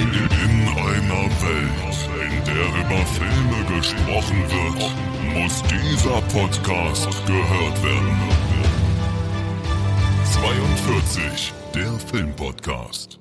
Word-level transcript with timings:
In 0.00 0.06
einer 0.06 1.28
Welt, 1.42 2.08
in 2.16 2.44
der 2.46 2.64
über 2.80 3.04
Filme 3.04 3.76
gesprochen 3.76 4.42
wird, 4.48 4.80
muss 5.34 5.62
dieser 5.64 6.22
Podcast 6.22 7.26
gehört 7.26 7.84
werden. 7.84 8.18
42, 10.24 11.52
der 11.74 11.92
Filmpodcast. 11.98 13.20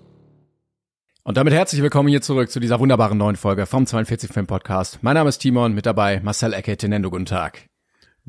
Und 1.24 1.36
damit 1.36 1.54
herzlich 1.54 1.82
willkommen 1.82 2.08
hier 2.08 2.22
zurück 2.22 2.50
zu 2.50 2.62
dieser 2.62 2.80
wunderbaren 2.80 3.18
neuen 3.18 3.36
Folge 3.36 3.66
vom 3.66 3.86
42 3.86 4.32
Film 4.32 4.48
Podcast. 4.48 5.00
Mein 5.02 5.16
Name 5.16 5.28
ist 5.28 5.40
Timon, 5.40 5.74
mit 5.74 5.86
dabei 5.86 6.22
Marcel 6.24 6.54
Ecke, 6.54 6.78
Tenendo, 6.78 7.10
guten 7.10 7.26
Tag. 7.26 7.69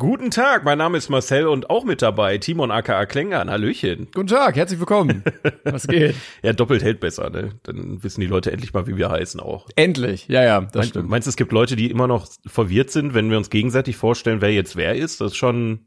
Guten 0.01 0.31
Tag, 0.31 0.65
mein 0.65 0.79
Name 0.79 0.97
ist 0.97 1.11
Marcel 1.11 1.47
und 1.47 1.69
auch 1.69 1.85
mit 1.85 2.01
dabei 2.01 2.39
Timon 2.39 2.71
aka 2.71 3.05
Klängern. 3.05 3.51
Hallöchen. 3.51 4.09
Guten 4.15 4.29
Tag, 4.29 4.57
herzlich 4.57 4.81
willkommen. 4.81 5.23
Was 5.65 5.87
geht? 5.87 6.15
Ja, 6.43 6.55
doppelt 6.55 6.83
hält 6.83 7.01
besser, 7.01 7.29
ne? 7.29 7.51
Dann 7.65 8.03
wissen 8.03 8.23
die 8.23 8.27
Leute 8.27 8.51
endlich 8.51 8.73
mal, 8.73 8.87
wie 8.87 8.97
wir 8.97 9.11
heißen 9.11 9.41
auch. 9.41 9.69
Endlich, 9.77 10.27
ja, 10.29 10.43
ja, 10.43 10.63
das 10.63 10.75
Meinst, 10.75 10.89
stimmt. 10.91 11.11
meinst 11.11 11.27
du, 11.27 11.29
es 11.29 11.37
gibt 11.37 11.53
Leute, 11.53 11.77
die 11.77 11.91
immer 11.91 12.07
noch 12.07 12.27
verwirrt 12.47 12.91
sind, 12.91 13.13
wenn 13.13 13.29
wir 13.29 13.37
uns 13.37 13.51
gegenseitig 13.51 13.99
vorstellen, 13.99 14.41
wer 14.41 14.51
jetzt 14.55 14.75
wer 14.75 14.97
ist? 14.97 15.21
Das 15.21 15.33
ist 15.33 15.37
schon, 15.37 15.87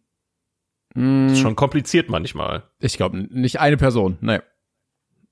Mm, 0.93 1.23
das 1.29 1.37
ist 1.37 1.39
schon 1.39 1.55
kompliziert 1.55 2.07
manchmal. 2.09 2.69
ich 2.79 2.97
glaube, 2.97 3.17
nicht 3.17 3.59
eine 3.59 3.77
Person, 3.77 4.19
nee. 4.21 4.41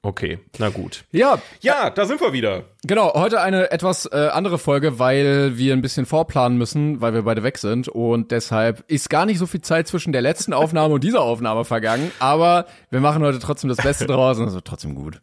Okay, 0.03 0.39
na 0.57 0.69
gut. 0.69 1.03
Ja, 1.11 1.39
Ja, 1.61 1.91
da 1.91 2.05
sind 2.07 2.21
wir 2.21 2.33
wieder. 2.33 2.63
genau, 2.83 3.13
heute 3.13 3.39
eine 3.39 3.69
etwas 3.71 4.07
äh, 4.07 4.29
andere 4.33 4.57
Folge, 4.57 4.97
weil 4.97 5.57
wir 5.57 5.73
ein 5.73 5.83
bisschen 5.83 6.07
vorplanen 6.07 6.57
müssen, 6.57 7.01
weil 7.01 7.13
wir 7.13 7.21
beide 7.21 7.43
weg 7.43 7.59
sind 7.59 7.87
und 7.87 8.31
deshalb 8.31 8.83
ist 8.87 9.11
gar 9.11 9.27
nicht 9.27 9.37
so 9.37 9.45
viel 9.45 9.61
Zeit 9.61 9.87
zwischen 9.87 10.11
der 10.11 10.23
letzten 10.23 10.53
Aufnahme 10.53 10.95
und 10.95 11.03
dieser 11.03 11.21
Aufnahme 11.21 11.65
vergangen, 11.65 12.11
aber 12.17 12.65
wir 12.89 12.99
machen 12.99 13.21
heute 13.21 13.37
trotzdem 13.37 13.67
das 13.69 13.77
Beste 13.77 14.07
draus 14.07 14.39
und 14.39 14.47
es 14.47 14.55
wird 14.55 14.65
trotzdem 14.65 14.95
gut. 14.95 15.21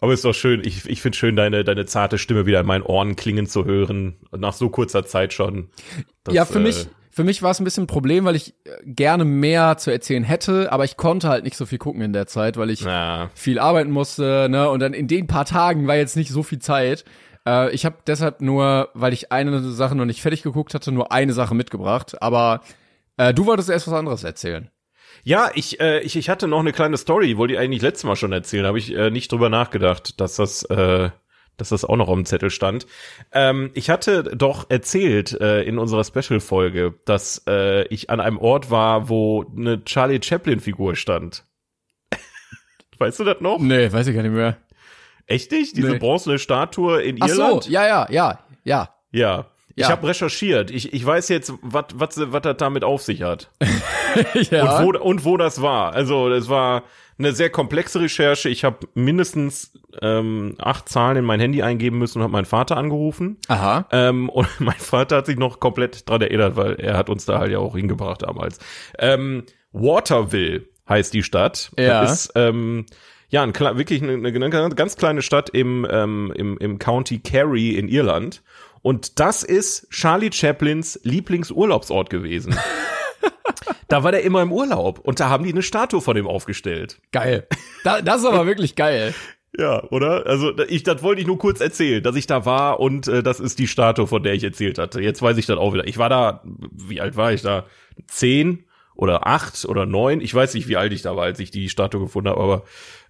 Aber 0.00 0.12
ist 0.12 0.24
doch 0.24 0.34
schön. 0.34 0.62
Ich, 0.64 0.88
ich 0.88 1.02
finde 1.02 1.18
schön, 1.18 1.34
deine, 1.34 1.64
deine 1.64 1.86
zarte 1.86 2.18
Stimme 2.18 2.46
wieder 2.46 2.60
in 2.60 2.66
meinen 2.66 2.82
Ohren 2.82 3.16
klingen 3.16 3.46
zu 3.46 3.64
hören. 3.64 4.16
Nach 4.30 4.52
so 4.52 4.68
kurzer 4.68 5.04
Zeit 5.06 5.32
schon. 5.32 5.70
Das, 6.22 6.34
ja, 6.34 6.44
für 6.44 6.60
äh, 6.60 6.62
mich, 6.62 6.86
für 7.18 7.24
mich 7.24 7.42
war 7.42 7.50
es 7.50 7.58
ein 7.58 7.64
bisschen 7.64 7.82
ein 7.82 7.88
Problem, 7.88 8.26
weil 8.26 8.36
ich 8.36 8.54
äh, 8.64 8.70
gerne 8.86 9.24
mehr 9.24 9.76
zu 9.76 9.90
erzählen 9.90 10.22
hätte, 10.22 10.70
aber 10.70 10.84
ich 10.84 10.96
konnte 10.96 11.28
halt 11.28 11.42
nicht 11.42 11.56
so 11.56 11.66
viel 11.66 11.78
gucken 11.78 12.00
in 12.00 12.12
der 12.12 12.28
Zeit, 12.28 12.56
weil 12.56 12.70
ich 12.70 12.82
Na, 12.84 13.28
viel 13.34 13.58
arbeiten 13.58 13.90
musste, 13.90 14.46
ne? 14.48 14.70
Und 14.70 14.78
dann 14.78 14.94
in 14.94 15.08
den 15.08 15.26
paar 15.26 15.44
Tagen 15.44 15.88
war 15.88 15.96
jetzt 15.96 16.14
nicht 16.14 16.30
so 16.30 16.44
viel 16.44 16.60
Zeit. 16.60 17.04
Äh, 17.44 17.72
ich 17.72 17.84
habe 17.84 17.96
deshalb 18.06 18.40
nur, 18.40 18.90
weil 18.94 19.12
ich 19.12 19.32
eine 19.32 19.58
Sache 19.62 19.96
noch 19.96 20.04
nicht 20.04 20.22
fertig 20.22 20.44
geguckt 20.44 20.74
hatte, 20.74 20.92
nur 20.92 21.10
eine 21.10 21.32
Sache 21.32 21.56
mitgebracht. 21.56 22.22
Aber 22.22 22.60
äh, 23.16 23.34
du 23.34 23.46
wolltest 23.46 23.68
erst 23.68 23.88
was 23.88 23.94
anderes 23.94 24.22
erzählen. 24.22 24.70
Ja, 25.24 25.50
ich, 25.56 25.80
äh, 25.80 25.98
ich, 26.02 26.14
ich 26.14 26.30
hatte 26.30 26.46
noch 26.46 26.60
eine 26.60 26.70
kleine 26.70 26.98
Story, 26.98 27.36
wollte 27.36 27.54
ich 27.54 27.58
eigentlich 27.58 27.82
letztes 27.82 28.04
Mal 28.04 28.14
schon 28.14 28.30
erzählen, 28.30 28.64
habe 28.64 28.78
ich 28.78 28.94
äh, 28.94 29.10
nicht 29.10 29.32
drüber 29.32 29.48
nachgedacht, 29.48 30.20
dass 30.20 30.36
das, 30.36 30.62
äh, 30.66 31.10
dass 31.58 31.68
das 31.68 31.84
auch 31.84 31.96
noch 31.96 32.08
auf 32.08 32.14
dem 32.14 32.24
Zettel 32.24 32.48
stand. 32.50 32.86
Ähm, 33.32 33.70
ich 33.74 33.90
hatte 33.90 34.22
doch 34.22 34.70
erzählt 34.70 35.38
äh, 35.40 35.62
in 35.64 35.78
unserer 35.78 36.04
Special-Folge, 36.04 36.94
dass 37.04 37.42
äh, 37.46 37.86
ich 37.88 38.08
an 38.08 38.20
einem 38.20 38.38
Ort 38.38 38.70
war, 38.70 39.10
wo 39.10 39.44
eine 39.54 39.84
Charlie 39.84 40.20
Chaplin-Figur 40.22 40.96
stand. 40.96 41.44
weißt 42.98 43.20
du 43.20 43.24
das 43.24 43.40
noch? 43.40 43.58
Nee, 43.58 43.92
weiß 43.92 44.06
ich 44.06 44.14
gar 44.14 44.22
nicht 44.22 44.32
mehr. 44.32 44.56
Echt 45.26 45.52
nicht? 45.52 45.76
Diese 45.76 45.90
Nee. 45.90 45.98
bronzene 45.98 46.38
Statue 46.38 47.02
in 47.02 47.18
Ach 47.20 47.28
Irland? 47.28 47.64
so, 47.64 47.70
ja, 47.70 47.86
ja, 47.86 48.06
ja, 48.10 48.38
ja. 48.64 48.88
Ja. 49.10 49.46
Ich 49.76 49.82
Ja. 49.84 49.90
habe 49.90 50.08
recherchiert. 50.08 50.70
Ich, 50.70 50.92
ich 50.92 51.04
weiß 51.06 51.28
jetzt, 51.28 51.52
was 51.62 51.84
was 51.94 52.32
was 52.32 52.42
das 52.42 52.56
damit 52.56 52.82
auf 52.82 53.02
sich 53.02 53.22
hat. 53.22 53.50
ja. 54.50 54.78
Und, 54.80 54.94
wo, 54.94 54.98
und 54.98 55.24
wo 55.24 55.36
das 55.36 55.60
war. 55.62 55.92
Also 55.92 56.30
das 56.30 56.48
war 56.48 56.82
eine 57.18 57.32
sehr 57.32 57.50
komplexe 57.50 58.00
Recherche. 58.00 58.48
Ich 58.48 58.64
habe 58.64 58.86
mindestens 58.94 59.72
ähm, 60.00 60.54
acht 60.58 60.88
Zahlen 60.88 61.16
in 61.16 61.24
mein 61.24 61.40
Handy 61.40 61.62
eingeben 61.62 61.98
müssen 61.98 62.18
und 62.18 62.22
habe 62.22 62.32
meinen 62.32 62.44
Vater 62.44 62.76
angerufen. 62.76 63.38
Aha. 63.48 63.86
Ähm, 63.90 64.28
und 64.28 64.48
mein 64.60 64.78
Vater 64.78 65.16
hat 65.16 65.26
sich 65.26 65.36
noch 65.36 65.60
komplett 65.60 66.08
dran 66.08 66.20
erinnert, 66.20 66.56
weil 66.56 66.74
er 66.74 66.96
hat 66.96 67.10
uns 67.10 67.24
da 67.24 67.38
halt 67.38 67.50
ja 67.50 67.58
auch 67.58 67.74
hingebracht 67.74 68.22
damals. 68.22 68.58
Ähm, 68.98 69.44
Waterville 69.72 70.66
heißt 70.88 71.12
die 71.12 71.22
Stadt. 71.22 71.70
Ja. 71.76 72.02
Das 72.02 72.26
ist 72.26 72.32
ähm, 72.36 72.86
ja 73.28 73.42
ein, 73.42 73.54
wirklich 73.54 74.02
eine, 74.02 74.14
eine 74.14 74.50
ganz 74.50 74.96
kleine 74.96 75.22
Stadt 75.22 75.50
im, 75.50 75.86
ähm, 75.90 76.32
im, 76.36 76.56
im 76.58 76.78
County 76.78 77.18
Kerry 77.18 77.70
in 77.70 77.88
Irland. 77.88 78.42
Und 78.80 79.18
das 79.18 79.42
ist 79.42 79.90
Charlie 79.90 80.30
Chaplins 80.32 81.00
Lieblingsurlaubsort 81.02 82.10
gewesen. 82.10 82.56
da 83.88 84.02
war 84.04 84.12
der 84.12 84.22
immer 84.22 84.42
im 84.42 84.52
Urlaub 84.52 84.98
und 84.98 85.20
da 85.20 85.28
haben 85.28 85.44
die 85.44 85.52
eine 85.52 85.62
Statue 85.62 86.00
von 86.00 86.16
ihm 86.16 86.26
aufgestellt. 86.26 87.00
Geil. 87.12 87.46
Da, 87.84 88.02
das 88.02 88.20
ist 88.20 88.26
aber 88.26 88.46
wirklich 88.46 88.74
geil. 88.76 89.14
Ja, 89.56 89.82
oder? 89.90 90.26
Also 90.26 90.56
ich, 90.68 90.82
das 90.82 91.02
wollte 91.02 91.20
ich 91.20 91.26
nur 91.26 91.38
kurz 91.38 91.60
erzählen, 91.60 92.02
dass 92.02 92.16
ich 92.16 92.26
da 92.26 92.44
war 92.44 92.80
und 92.80 93.08
äh, 93.08 93.22
das 93.22 93.40
ist 93.40 93.58
die 93.58 93.66
Statue, 93.66 94.06
von 94.06 94.22
der 94.22 94.34
ich 94.34 94.44
erzählt 94.44 94.78
hatte. 94.78 95.00
Jetzt 95.00 95.22
weiß 95.22 95.36
ich 95.38 95.46
das 95.46 95.58
auch 95.58 95.72
wieder. 95.72 95.86
Ich 95.86 95.98
war 95.98 96.08
da, 96.08 96.42
wie 96.44 97.00
alt 97.00 97.16
war 97.16 97.32
ich 97.32 97.42
da? 97.42 97.64
Zehn 98.06 98.64
oder 98.94 99.26
acht 99.26 99.64
oder 99.64 99.86
neun? 99.86 100.20
Ich 100.20 100.34
weiß 100.34 100.54
nicht, 100.54 100.68
wie 100.68 100.76
alt 100.76 100.92
ich 100.92 101.02
da 101.02 101.16
war, 101.16 101.24
als 101.24 101.40
ich 101.40 101.50
die 101.50 101.68
Statue 101.68 102.00
gefunden 102.00 102.28
habe, 102.28 102.40
aber 102.40 102.64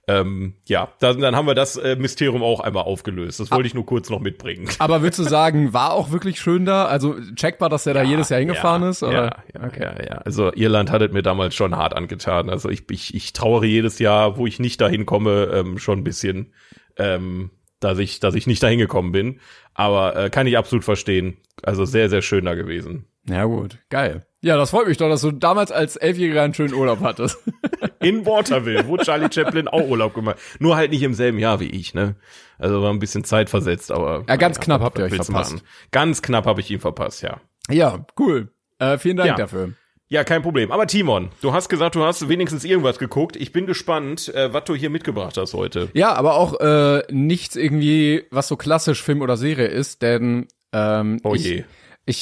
ähm, 0.08 0.54
ja, 0.66 0.88
dann, 1.00 1.20
dann 1.20 1.36
haben 1.36 1.46
wir 1.46 1.54
das 1.54 1.76
äh, 1.76 1.94
Mysterium 1.96 2.42
auch 2.42 2.60
einmal 2.60 2.84
aufgelöst. 2.84 3.40
Das 3.40 3.50
wollte 3.50 3.66
ich 3.66 3.74
nur 3.74 3.84
kurz 3.84 4.08
noch 4.08 4.20
mitbringen. 4.20 4.66
Aber 4.78 5.02
würdest 5.02 5.18
du 5.18 5.24
sagen, 5.24 5.74
war 5.74 5.92
auch 5.92 6.10
wirklich 6.10 6.40
schön 6.40 6.64
da? 6.64 6.86
Also 6.86 7.16
checkbar, 7.34 7.68
dass 7.68 7.86
er 7.86 7.92
da 7.92 8.02
jedes 8.02 8.30
Jahr 8.30 8.40
hingefahren 8.40 8.82
ja, 8.82 8.88
ist? 8.88 9.02
Oder? 9.02 9.42
Ja, 9.52 9.66
ja, 9.66 9.70
ja, 9.78 10.02
ja. 10.02 10.18
Also 10.24 10.50
Irland 10.54 10.90
hat 10.90 11.02
es 11.02 11.12
mir 11.12 11.22
damals 11.22 11.54
schon 11.54 11.76
hart 11.76 11.94
angetan. 11.94 12.48
Also 12.48 12.70
ich, 12.70 12.90
ich, 12.90 13.14
ich 13.14 13.34
trauere 13.34 13.66
jedes 13.66 13.98
Jahr, 13.98 14.38
wo 14.38 14.46
ich 14.46 14.58
nicht 14.58 14.80
dahin 14.80 15.04
komme, 15.04 15.50
ähm, 15.52 15.78
schon 15.78 15.98
ein 15.98 16.04
bisschen, 16.04 16.54
ähm, 16.96 17.50
dass 17.78 17.98
ich, 17.98 18.18
dass 18.18 18.34
ich 18.34 18.46
nicht 18.46 18.62
dahin 18.62 18.78
gekommen 18.78 19.12
bin. 19.12 19.40
Aber 19.74 20.16
äh, 20.16 20.30
kann 20.30 20.46
ich 20.46 20.56
absolut 20.56 20.84
verstehen. 20.84 21.36
Also 21.62 21.84
sehr, 21.84 22.08
sehr 22.08 22.22
schön 22.22 22.46
da 22.46 22.54
gewesen. 22.54 23.04
Ja 23.28 23.44
gut, 23.44 23.78
geil. 23.90 24.26
Ja, 24.40 24.56
das 24.56 24.70
freut 24.70 24.86
mich 24.86 24.96
doch, 24.98 25.08
dass 25.08 25.20
du 25.22 25.32
damals 25.32 25.72
als 25.72 25.96
Elfjähriger 25.96 26.42
einen 26.42 26.54
schönen 26.54 26.74
Urlaub 26.74 27.00
hattest. 27.00 27.38
In 28.00 28.24
Waterville, 28.24 28.86
wo 28.86 28.96
Charlie 28.96 29.28
Chaplin 29.32 29.66
auch 29.66 29.82
Urlaub 29.88 30.14
gemacht. 30.14 30.38
Nur 30.60 30.76
halt 30.76 30.92
nicht 30.92 31.02
im 31.02 31.12
selben 31.14 31.38
Jahr 31.40 31.58
wie 31.58 31.66
ich, 31.68 31.94
ne? 31.94 32.14
Also 32.58 32.80
war 32.80 32.90
ein 32.92 33.00
bisschen 33.00 33.24
Zeit 33.24 33.50
versetzt, 33.50 33.90
aber. 33.90 34.24
Ja, 34.28 34.36
ganz 34.36 34.60
knapp 34.60 34.80
habt 34.80 34.98
ihr 34.98 35.04
euch 35.06 35.14
verpasst. 35.14 35.52
machen? 35.54 35.62
Ganz 35.90 36.22
knapp 36.22 36.46
habe 36.46 36.60
ich 36.60 36.70
ihn 36.70 36.78
verpasst, 36.78 37.22
ja. 37.22 37.40
ja, 37.68 38.06
cool. 38.20 38.52
Äh, 38.78 38.98
vielen 38.98 39.16
Dank 39.16 39.30
Ja. 39.30 39.34
dafür. 39.36 39.72
Ja, 40.10 40.22
kein 40.24 40.42
Problem. 40.42 40.70
Aber 40.70 40.86
Timon, 40.86 41.30
du 41.42 41.52
hast 41.52 41.68
gesagt, 41.68 41.96
du 41.96 42.04
hast 42.04 42.28
wenigstens 42.28 42.64
irgendwas 42.64 42.98
geguckt. 42.98 43.34
Ich 43.36 43.52
bin 43.52 43.66
gespannt, 43.66 44.32
äh, 44.34 44.54
was 44.54 44.64
du 44.64 44.74
hier 44.76 44.88
mitgebracht 44.90 45.36
hast 45.36 45.52
heute. 45.52 45.88
Ja, 45.92 46.14
aber 46.14 46.34
auch 46.36 46.58
äh, 46.60 47.02
nichts 47.10 47.56
irgendwie, 47.56 48.24
was 48.30 48.46
so 48.48 48.56
klassisch 48.56 49.02
Film 49.02 49.20
oder 49.20 49.36
Serie 49.36 49.66
ist, 49.66 50.00
denn 50.02 50.46
ähm, 50.72 51.20
Oh 51.24 51.34
je. 51.34 51.54
ich, 51.58 51.64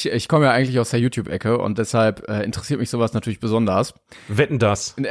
ich 0.05 0.27
komme 0.27 0.45
ja 0.45 0.51
eigentlich 0.51 0.79
aus 0.79 0.89
der 0.91 0.99
YouTube-Ecke 0.99 1.57
und 1.57 1.77
deshalb 1.77 2.27
äh, 2.29 2.43
interessiert 2.43 2.79
mich 2.79 2.89
sowas 2.89 3.13
natürlich 3.13 3.39
besonders. 3.39 3.93
Wetten 4.27 4.59
das. 4.59 4.95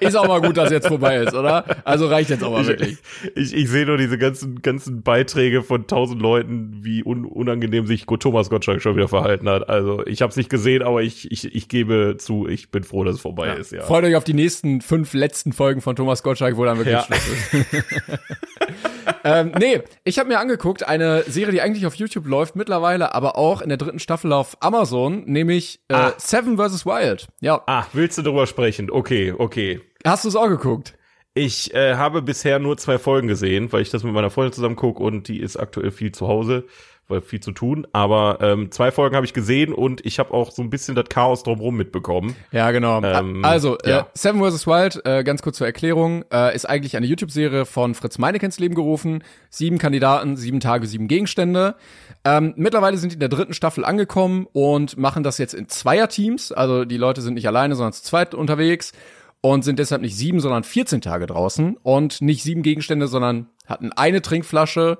Ist 0.00 0.16
auch 0.16 0.26
mal 0.26 0.40
gut, 0.40 0.56
dass 0.56 0.70
jetzt 0.70 0.86
vorbei 0.88 1.16
ist, 1.16 1.34
oder? 1.34 1.64
Also 1.84 2.06
reicht 2.06 2.30
jetzt 2.30 2.42
auch 2.44 2.52
mal 2.52 2.66
wirklich. 2.66 2.98
Ich, 3.34 3.54
ich 3.54 3.68
sehe 3.68 3.86
nur 3.86 3.96
diese 3.96 4.18
ganzen, 4.18 4.62
ganzen 4.62 5.02
Beiträge 5.02 5.62
von 5.62 5.86
tausend 5.86 6.20
Leuten, 6.20 6.78
wie 6.82 7.04
un, 7.04 7.24
unangenehm 7.24 7.86
sich 7.86 8.06
Thomas 8.06 8.50
Gottschalk 8.50 8.82
schon 8.82 8.96
wieder 8.96 9.08
verhalten 9.08 9.48
hat. 9.48 9.68
Also 9.68 10.04
ich 10.06 10.22
habe 10.22 10.30
es 10.30 10.36
nicht 10.36 10.50
gesehen, 10.50 10.82
aber 10.82 11.02
ich, 11.02 11.30
ich, 11.30 11.54
ich 11.54 11.68
gebe 11.68 12.16
zu, 12.18 12.48
ich 12.48 12.70
bin 12.70 12.84
froh, 12.84 13.04
dass 13.04 13.16
es 13.16 13.20
vorbei 13.20 13.54
ist. 13.54 13.72
Ja. 13.72 13.82
Freut 13.82 14.04
euch 14.04 14.16
auf 14.16 14.24
die 14.24 14.34
nächsten 14.34 14.80
fünf 14.80 15.12
letzten 15.14 15.52
Folgen 15.52 15.80
von 15.80 15.96
Thomas 15.96 16.22
Gottschalk, 16.22 16.56
wo 16.56 16.64
dann 16.64 16.78
wirklich 16.78 16.94
Ja. 16.94 17.04
Schluss 17.04 17.28
ist. 17.52 17.66
ähm, 19.34 19.52
nee, 19.58 19.82
ich 20.04 20.18
habe 20.18 20.28
mir 20.28 20.38
angeguckt, 20.40 20.86
eine 20.86 21.22
Serie, 21.24 21.52
die 21.52 21.60
eigentlich 21.60 21.86
auf 21.86 21.94
YouTube 21.94 22.26
läuft 22.26 22.56
mittlerweile, 22.56 23.14
aber 23.14 23.36
auch 23.36 23.60
in 23.60 23.68
der 23.68 23.78
dritten 23.78 23.98
Staffel 23.98 24.32
auf 24.32 24.56
Amazon, 24.60 25.24
nämlich 25.26 25.80
äh, 25.88 25.94
Ah. 25.94 26.12
Seven 26.18 26.56
vs. 26.56 26.86
Wild. 26.86 27.28
Ja, 27.40 27.62
Ah, 27.66 27.86
willst 27.92 28.18
du 28.18 28.22
drüber 28.22 28.46
sprechen? 28.46 28.90
Okay, 28.90 29.34
okay. 29.36 29.80
hast 30.04 30.24
du 30.24 30.28
es 30.28 30.36
auch 30.36 30.48
geguckt? 30.48 30.94
Ich 31.34 31.72
äh, 31.74 31.94
habe 31.94 32.22
bisher 32.22 32.58
nur 32.58 32.76
zwei 32.78 32.98
Folgen 32.98 33.28
gesehen, 33.28 33.70
weil 33.72 33.82
ich 33.82 33.90
das 33.90 34.02
mit 34.02 34.12
meiner 34.12 34.30
Freundin 34.30 34.52
zusammen 34.54 34.76
gucke 34.76 35.02
und 35.02 35.28
die 35.28 35.38
ist 35.40 35.56
aktuell 35.56 35.90
viel 35.92 36.10
zu 36.10 36.26
Hause, 36.26 36.64
war 37.08 37.22
viel 37.22 37.40
zu 37.40 37.52
tun. 37.52 37.86
Aber 37.92 38.38
ähm, 38.40 38.70
zwei 38.70 38.90
Folgen 38.90 39.16
habe 39.16 39.26
ich 39.26 39.32
gesehen 39.32 39.72
und 39.72 40.04
ich 40.04 40.18
habe 40.18 40.32
auch 40.32 40.50
so 40.50 40.62
ein 40.62 40.70
bisschen 40.70 40.94
das 40.94 41.06
Chaos 41.08 41.42
drumherum 41.42 41.76
mitbekommen. 41.76 42.36
Ja, 42.52 42.70
genau. 42.70 43.02
Ähm, 43.02 43.44
also, 43.44 43.78
ja. 43.84 44.00
äh, 44.00 44.04
Seven 44.14 44.42
vs. 44.42 44.66
Wild, 44.66 45.04
äh, 45.04 45.24
ganz 45.24 45.42
kurz 45.42 45.56
zur 45.56 45.66
Erklärung, 45.66 46.24
äh, 46.32 46.54
ist 46.54 46.68
eigentlich 46.68 46.96
eine 46.96 47.06
YouTube-Serie 47.06 47.64
von 47.64 47.94
Fritz 47.94 48.18
Meinecke 48.18 48.46
ins 48.46 48.58
Leben 48.58 48.74
gerufen. 48.74 49.24
Sieben 49.50 49.78
Kandidaten, 49.78 50.36
sieben 50.36 50.60
Tage, 50.60 50.86
sieben 50.86 51.08
Gegenstände. 51.08 51.76
Ähm, 52.24 52.52
mittlerweile 52.56 52.98
sind 52.98 53.10
die 53.10 53.14
in 53.14 53.20
der 53.20 53.28
dritten 53.28 53.54
Staffel 53.54 53.84
angekommen 53.84 54.46
und 54.52 54.98
machen 54.98 55.22
das 55.22 55.38
jetzt 55.38 55.54
in 55.54 55.68
Zweierteams. 55.68 56.52
Also 56.52 56.84
die 56.84 56.96
Leute 56.96 57.22
sind 57.22 57.34
nicht 57.34 57.46
alleine, 57.46 57.74
sondern 57.74 57.92
zu 57.92 58.02
zweit 58.02 58.34
unterwegs 58.34 58.92
und 59.40 59.64
sind 59.64 59.78
deshalb 59.78 60.02
nicht 60.02 60.16
sieben, 60.16 60.40
sondern 60.40 60.64
14 60.64 61.00
Tage 61.00 61.26
draußen 61.26 61.76
und 61.82 62.20
nicht 62.20 62.42
sieben 62.42 62.62
Gegenstände, 62.62 63.06
sondern 63.06 63.46
hatten 63.66 63.92
eine 63.92 64.20
Trinkflasche 64.20 64.98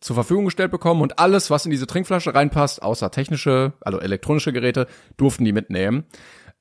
zur 0.00 0.14
Verfügung 0.14 0.46
gestellt 0.46 0.70
bekommen 0.70 1.02
und 1.02 1.18
alles, 1.18 1.50
was 1.50 1.64
in 1.64 1.70
diese 1.70 1.86
Trinkflasche 1.86 2.34
reinpasst, 2.34 2.82
außer 2.82 3.10
technische, 3.10 3.74
also 3.80 4.00
elektronische 4.00 4.52
Geräte, 4.52 4.86
durften 5.16 5.44
die 5.44 5.52
mitnehmen. 5.52 6.04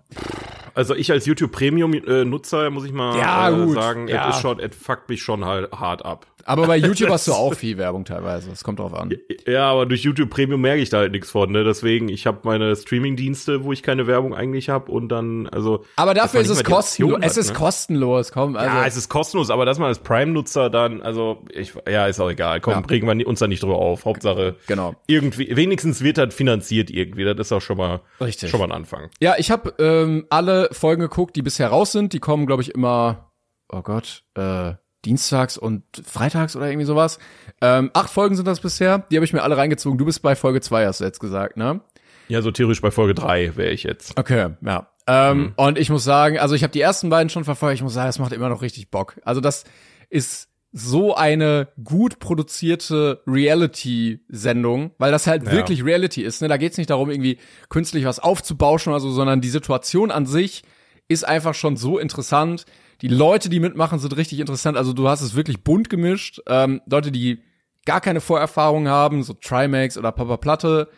Also 0.74 0.94
ich 0.94 1.10
als 1.12 1.26
YouTube 1.26 1.52
Premium 1.52 1.92
Nutzer 2.24 2.68
muss 2.70 2.84
ich 2.84 2.92
mal 2.92 3.16
Ja, 3.18 3.48
äh, 3.48 3.68
sagen, 3.70 4.08
Ja. 4.08 4.28
es 4.28 4.36
ist 4.36 4.42
schon, 4.42 4.58
es 4.58 4.74
fuckt 4.76 5.08
mich 5.08 5.22
schon 5.22 5.44
halt 5.44 5.72
hart 5.72 6.04
ab. 6.04 6.26
Aber 6.44 6.66
bei 6.66 6.76
YouTube 6.76 7.10
hast 7.10 7.26
du 7.28 7.32
auch 7.34 7.54
viel 7.54 7.78
Werbung 7.78 8.04
teilweise. 8.04 8.50
Es 8.50 8.64
kommt 8.64 8.78
drauf 8.78 8.94
an. 8.94 9.14
Ja, 9.46 9.70
aber 9.70 9.86
durch 9.86 10.02
YouTube 10.02 10.30
Premium 10.30 10.60
merke 10.60 10.82
ich 10.82 10.90
da 10.90 10.98
halt 10.98 11.12
nichts 11.12 11.30
von, 11.30 11.50
ne? 11.52 11.64
Deswegen, 11.64 12.08
ich 12.08 12.26
habe 12.26 12.40
meine 12.44 12.74
Streaming-Dienste, 12.76 13.64
wo 13.64 13.72
ich 13.72 13.82
keine 13.82 14.06
Werbung 14.06 14.34
eigentlich 14.34 14.68
habe 14.68 14.90
und 14.90 15.08
dann, 15.08 15.48
also. 15.48 15.84
Aber 15.96 16.14
dafür 16.14 16.40
ist 16.40 16.48
es 16.50 16.64
kostenlos. 16.64 17.18
Es 17.22 17.36
ist 17.36 17.48
ne? 17.48 17.54
kostenlos. 17.54 18.32
Komm, 18.32 18.56
also. 18.56 18.76
ja, 18.76 18.86
es 18.86 18.96
ist 18.96 19.08
kostenlos, 19.08 19.50
aber 19.50 19.64
dass 19.66 19.78
man 19.78 19.88
als 19.88 19.98
Prime-Nutzer 20.00 20.70
dann, 20.70 21.02
also 21.02 21.44
ich, 21.52 21.72
ja, 21.88 22.06
ist 22.06 22.20
auch 22.20 22.30
egal. 22.30 22.60
Komm, 22.60 22.74
Ja. 22.74 22.80
bringen 22.80 23.18
wir 23.18 23.26
uns 23.26 23.38
da 23.38 23.46
nicht 23.46 23.62
drüber 23.62 23.76
auf. 23.76 24.04
Hauptsache, 24.04 24.56
Genau. 24.66 24.94
irgendwie, 25.06 25.54
wenigstens 25.56 26.02
wird 26.02 26.18
das 26.18 26.34
finanziert 26.34 26.90
irgendwie. 26.90 27.24
Das 27.24 27.38
ist 27.38 27.52
auch 27.52 27.60
schon 27.62 27.76
mal, 27.76 28.00
Richtig. 28.20 28.50
schon 28.50 28.60
mal 28.60 28.66
ein 28.66 28.72
Anfang. 28.72 29.10
Ja, 29.20 29.34
ich 29.38 29.50
habe 29.50 29.74
ähm, 29.78 30.26
alle 30.30 30.68
Folgen 30.72 31.02
geguckt, 31.02 31.36
die 31.36 31.42
bisher 31.42 31.68
raus 31.68 31.92
sind. 31.92 32.12
Die 32.12 32.20
kommen, 32.20 32.46
glaube 32.46 32.62
ich, 32.62 32.74
immer, 32.74 33.30
oh 33.72 33.82
Gott, 33.82 34.24
äh, 34.34 34.72
dienstags 35.04 35.56
und 35.58 35.82
freitags 36.04 36.56
oder 36.56 36.68
irgendwie 36.68 36.86
sowas. 36.86 37.18
Ähm, 37.60 37.90
acht 37.94 38.10
Folgen 38.10 38.36
sind 38.36 38.46
das 38.48 38.60
bisher. 38.60 38.98
Die 39.10 39.16
habe 39.16 39.24
ich 39.24 39.32
mir 39.32 39.42
alle 39.42 39.56
reingezogen. 39.56 39.98
Du 39.98 40.04
bist 40.04 40.22
bei 40.22 40.34
Folge 40.36 40.60
zwei, 40.60 40.86
hast 40.86 41.00
du 41.00 41.04
jetzt 41.04 41.20
gesagt, 41.20 41.56
ne? 41.56 41.80
Ja, 42.28 42.40
so 42.42 42.50
theoretisch 42.50 42.80
bei 42.80 42.90
Folge 42.90 43.14
drei 43.14 43.54
wäre 43.56 43.70
ich 43.70 43.82
jetzt. 43.82 44.18
Okay, 44.18 44.50
ja. 44.64 44.88
Ähm, 45.06 45.38
Mhm. 45.38 45.52
Und 45.56 45.78
ich 45.78 45.90
muss 45.90 46.02
sagen, 46.04 46.38
also 46.38 46.54
ich 46.54 46.62
habe 46.62 46.72
die 46.72 46.80
ersten 46.80 47.10
beiden 47.10 47.28
schon 47.28 47.44
verfolgt. 47.44 47.74
Ich 47.76 47.82
muss 47.82 47.92
sagen, 47.92 48.08
es 48.08 48.18
macht 48.18 48.32
immer 48.32 48.48
noch 48.48 48.62
richtig 48.62 48.90
Bock. 48.90 49.16
Also 49.24 49.40
das 49.42 49.64
ist 50.08 50.48
so 50.72 51.14
eine 51.14 51.68
gut 51.84 52.18
produzierte 52.18 53.22
Reality-Sendung, 53.26 54.92
weil 54.98 55.12
das 55.12 55.26
halt 55.26 55.44
Ja. 55.44 55.52
wirklich 55.52 55.84
Reality 55.84 56.22
ist. 56.22 56.42
Ne? 56.42 56.48
Da 56.48 56.56
geht's 56.56 56.78
nicht 56.78 56.90
darum, 56.90 57.10
irgendwie 57.10 57.38
künstlich 57.68 58.04
was 58.04 58.18
aufzubauschen 58.20 58.92
oder 58.92 59.00
so, 59.00 59.10
sondern 59.10 59.40
die 59.40 59.48
Situation 59.50 60.10
an 60.10 60.26
sich 60.26 60.62
ist 61.08 61.24
einfach 61.26 61.54
schon 61.54 61.76
so 61.76 61.98
interessant. 61.98 62.64
Die 63.04 63.08
Leute, 63.08 63.50
die 63.50 63.60
mitmachen, 63.60 63.98
sind 63.98 64.16
richtig 64.16 64.40
interessant. 64.40 64.78
Also 64.78 64.94
du 64.94 65.10
hast 65.10 65.20
es 65.20 65.34
wirklich 65.34 65.62
bunt 65.62 65.90
gemischt. 65.90 66.40
Ähm, 66.48 66.80
Leute, 66.86 67.12
die 67.12 67.42
gar 67.84 68.00
keine 68.00 68.22
Vorerfahrung 68.22 68.88
haben, 68.88 69.22
so 69.22 69.34
Trimax 69.34 69.98
oder 69.98 70.10
Papa 70.10 70.38
Platte. 70.38 70.88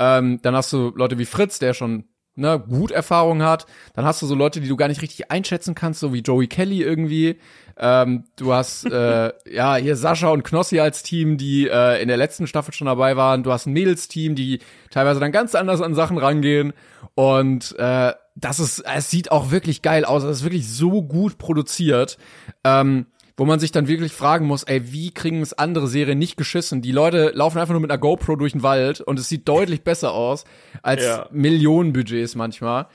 Ähm, 0.00 0.40
dann 0.42 0.56
hast 0.56 0.72
du 0.72 0.92
Leute 0.96 1.20
wie 1.20 1.24
Fritz, 1.24 1.60
der 1.60 1.72
schon 1.72 2.06
ne, 2.34 2.58
gut 2.58 2.90
Erfahrung 2.90 3.44
hat. 3.44 3.66
Dann 3.94 4.04
hast 4.04 4.20
du 4.20 4.26
so 4.26 4.34
Leute, 4.34 4.60
die 4.60 4.66
du 4.66 4.76
gar 4.76 4.88
nicht 4.88 5.02
richtig 5.02 5.30
einschätzen 5.30 5.76
kannst, 5.76 6.00
so 6.00 6.12
wie 6.12 6.18
Joey 6.18 6.48
Kelly 6.48 6.82
irgendwie. 6.82 7.38
Ähm, 7.76 8.24
du 8.34 8.52
hast 8.52 8.84
äh, 8.90 9.32
ja 9.48 9.76
hier 9.76 9.94
Sascha 9.94 10.30
und 10.30 10.42
Knossi 10.42 10.80
als 10.80 11.04
Team, 11.04 11.36
die 11.36 11.68
äh, 11.68 12.02
in 12.02 12.08
der 12.08 12.16
letzten 12.16 12.48
Staffel 12.48 12.74
schon 12.74 12.88
dabei 12.88 13.16
waren. 13.16 13.44
Du 13.44 13.52
hast 13.52 13.66
ein 13.66 13.72
Mädels-Team, 13.72 14.34
die 14.34 14.58
teilweise 14.90 15.20
dann 15.20 15.30
ganz 15.30 15.54
anders 15.54 15.80
an 15.80 15.94
Sachen 15.94 16.18
rangehen. 16.18 16.72
Und 17.14 17.76
äh, 17.78 18.14
das 18.34 18.60
ist, 18.60 18.80
es 18.80 19.10
sieht 19.10 19.30
auch 19.30 19.50
wirklich 19.50 19.82
geil 19.82 20.04
aus. 20.04 20.22
Es 20.22 20.38
ist 20.38 20.44
wirklich 20.44 20.68
so 20.68 21.02
gut 21.02 21.38
produziert. 21.38 22.18
Ähm, 22.64 23.06
wo 23.36 23.46
man 23.46 23.58
sich 23.58 23.72
dann 23.72 23.88
wirklich 23.88 24.12
fragen 24.12 24.46
muss, 24.46 24.62
ey, 24.64 24.92
wie 24.92 25.10
kriegen 25.10 25.40
es 25.40 25.54
andere 25.54 25.88
Serien 25.88 26.18
nicht 26.18 26.36
geschissen? 26.36 26.82
Die 26.82 26.92
Leute 26.92 27.32
laufen 27.34 27.58
einfach 27.58 27.72
nur 27.72 27.80
mit 27.80 27.90
einer 27.90 27.98
GoPro 27.98 28.36
durch 28.36 28.52
den 28.52 28.62
Wald 28.62 29.00
und 29.00 29.18
es 29.18 29.28
sieht 29.28 29.48
deutlich 29.48 29.82
besser 29.82 30.12
aus 30.12 30.44
als 30.82 31.02
Ja. 31.02 31.28
Millionenbudgets 31.32 32.34
manchmal. 32.34 32.88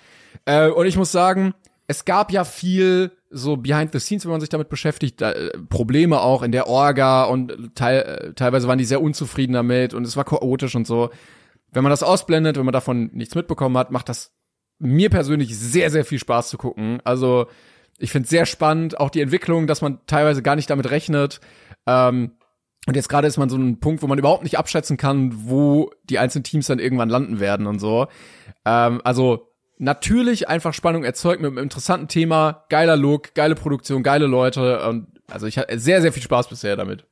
Äh, 0.46 0.70
und 0.70 0.86
ich 0.86 0.96
muss 0.96 1.12
sagen, 1.12 1.54
es 1.88 2.06
gab 2.06 2.32
ja 2.32 2.44
viel 2.44 3.12
so 3.30 3.58
behind 3.58 3.92
the 3.94 4.00
scenes, 4.00 4.26
wenn 4.26 4.32
man 4.32 4.40
sich 4.40 4.50
damit 4.50 4.70
beschäftigt, 4.70 5.20
da, 5.22 5.32
äh, 5.32 5.58
Probleme 5.70 6.22
auch 6.22 6.44
in 6.44 6.52
der 6.52 6.68
Orga 6.68 7.24
und 7.24 7.76
teil, 7.76 8.02
äh, 8.02 8.34
teilweise 8.34 8.68
waren 8.68 8.78
die 8.78 8.86
sehr 8.86 9.02
unzufrieden 9.02 9.54
damit 9.54 9.94
und 9.94 10.06
es 10.06 10.16
war 10.16 10.24
chaotisch 10.24 10.76
und 10.76 10.86
so. 10.86 11.10
Wenn 11.72 11.84
man 11.84 11.90
das 11.90 12.04
ausblendet, 12.04 12.58
wenn 12.58 12.66
man 12.66 12.74
davon 12.74 13.10
nichts 13.14 13.36
mitbekommen 13.36 13.78
hat, 13.78 13.92
macht 13.92 14.08
das 14.08 14.32
mir 14.80 15.10
persönlich 15.10 15.58
sehr, 15.58 15.90
sehr 15.90 16.06
viel 16.06 16.20
Spaß 16.20 16.50
zu 16.50 16.58
gucken. 16.58 17.00
Also 17.04 17.48
ich 17.98 18.12
finde 18.12 18.28
sehr 18.28 18.46
spannend, 18.46 19.00
auch 19.00 19.10
die 19.10 19.22
Entwicklung, 19.22 19.68
dass 19.68 19.82
man 19.82 20.00
teilweise 20.06 20.44
gar 20.44 20.56
nicht 20.56 20.70
damit 20.70 20.90
rechnet. 20.92 21.40
Ähm, 21.86 22.32
und 22.86 22.96
jetzt 22.96 23.10
gerade 23.10 23.28
ist 23.28 23.38
man 23.38 23.50
so 23.50 23.58
ein 23.58 23.80
Punkt, 23.80 24.02
wo 24.02 24.08
man 24.08 24.18
überhaupt 24.18 24.44
nicht 24.44 24.58
abschätzen 24.58 24.98
kann, 24.98 25.50
wo 25.50 25.92
die 26.04 26.20
einzelnen 26.20 26.44
Teams 26.44 26.68
dann 26.68 26.80
irgendwann 26.80 27.10
landen 27.10 27.40
werden 27.40 27.68
und 27.68 27.80
so. 27.80 28.08
Ähm, 28.66 29.02
also 29.04 29.54
natürlich 29.78 30.48
einfach 30.48 30.74
Spannung 30.74 31.04
erzeugt 31.04 31.42
mit 31.42 31.50
einem 31.50 31.58
interessanten 31.58 32.08
Thema, 32.08 32.66
geiler 32.70 32.96
Look, 32.96 33.34
geile 33.34 33.56
Produktion, 33.56 34.04
geile 34.04 34.28
Leute. 34.28 34.88
Und 34.88 35.08
also 35.30 35.48
ich 35.48 35.58
hatte 35.58 35.78
sehr, 35.80 36.02
sehr 36.02 36.14
viel 36.14 36.24
Spaß 36.24 36.50
bisher 36.50 36.76
damit. 36.76 37.06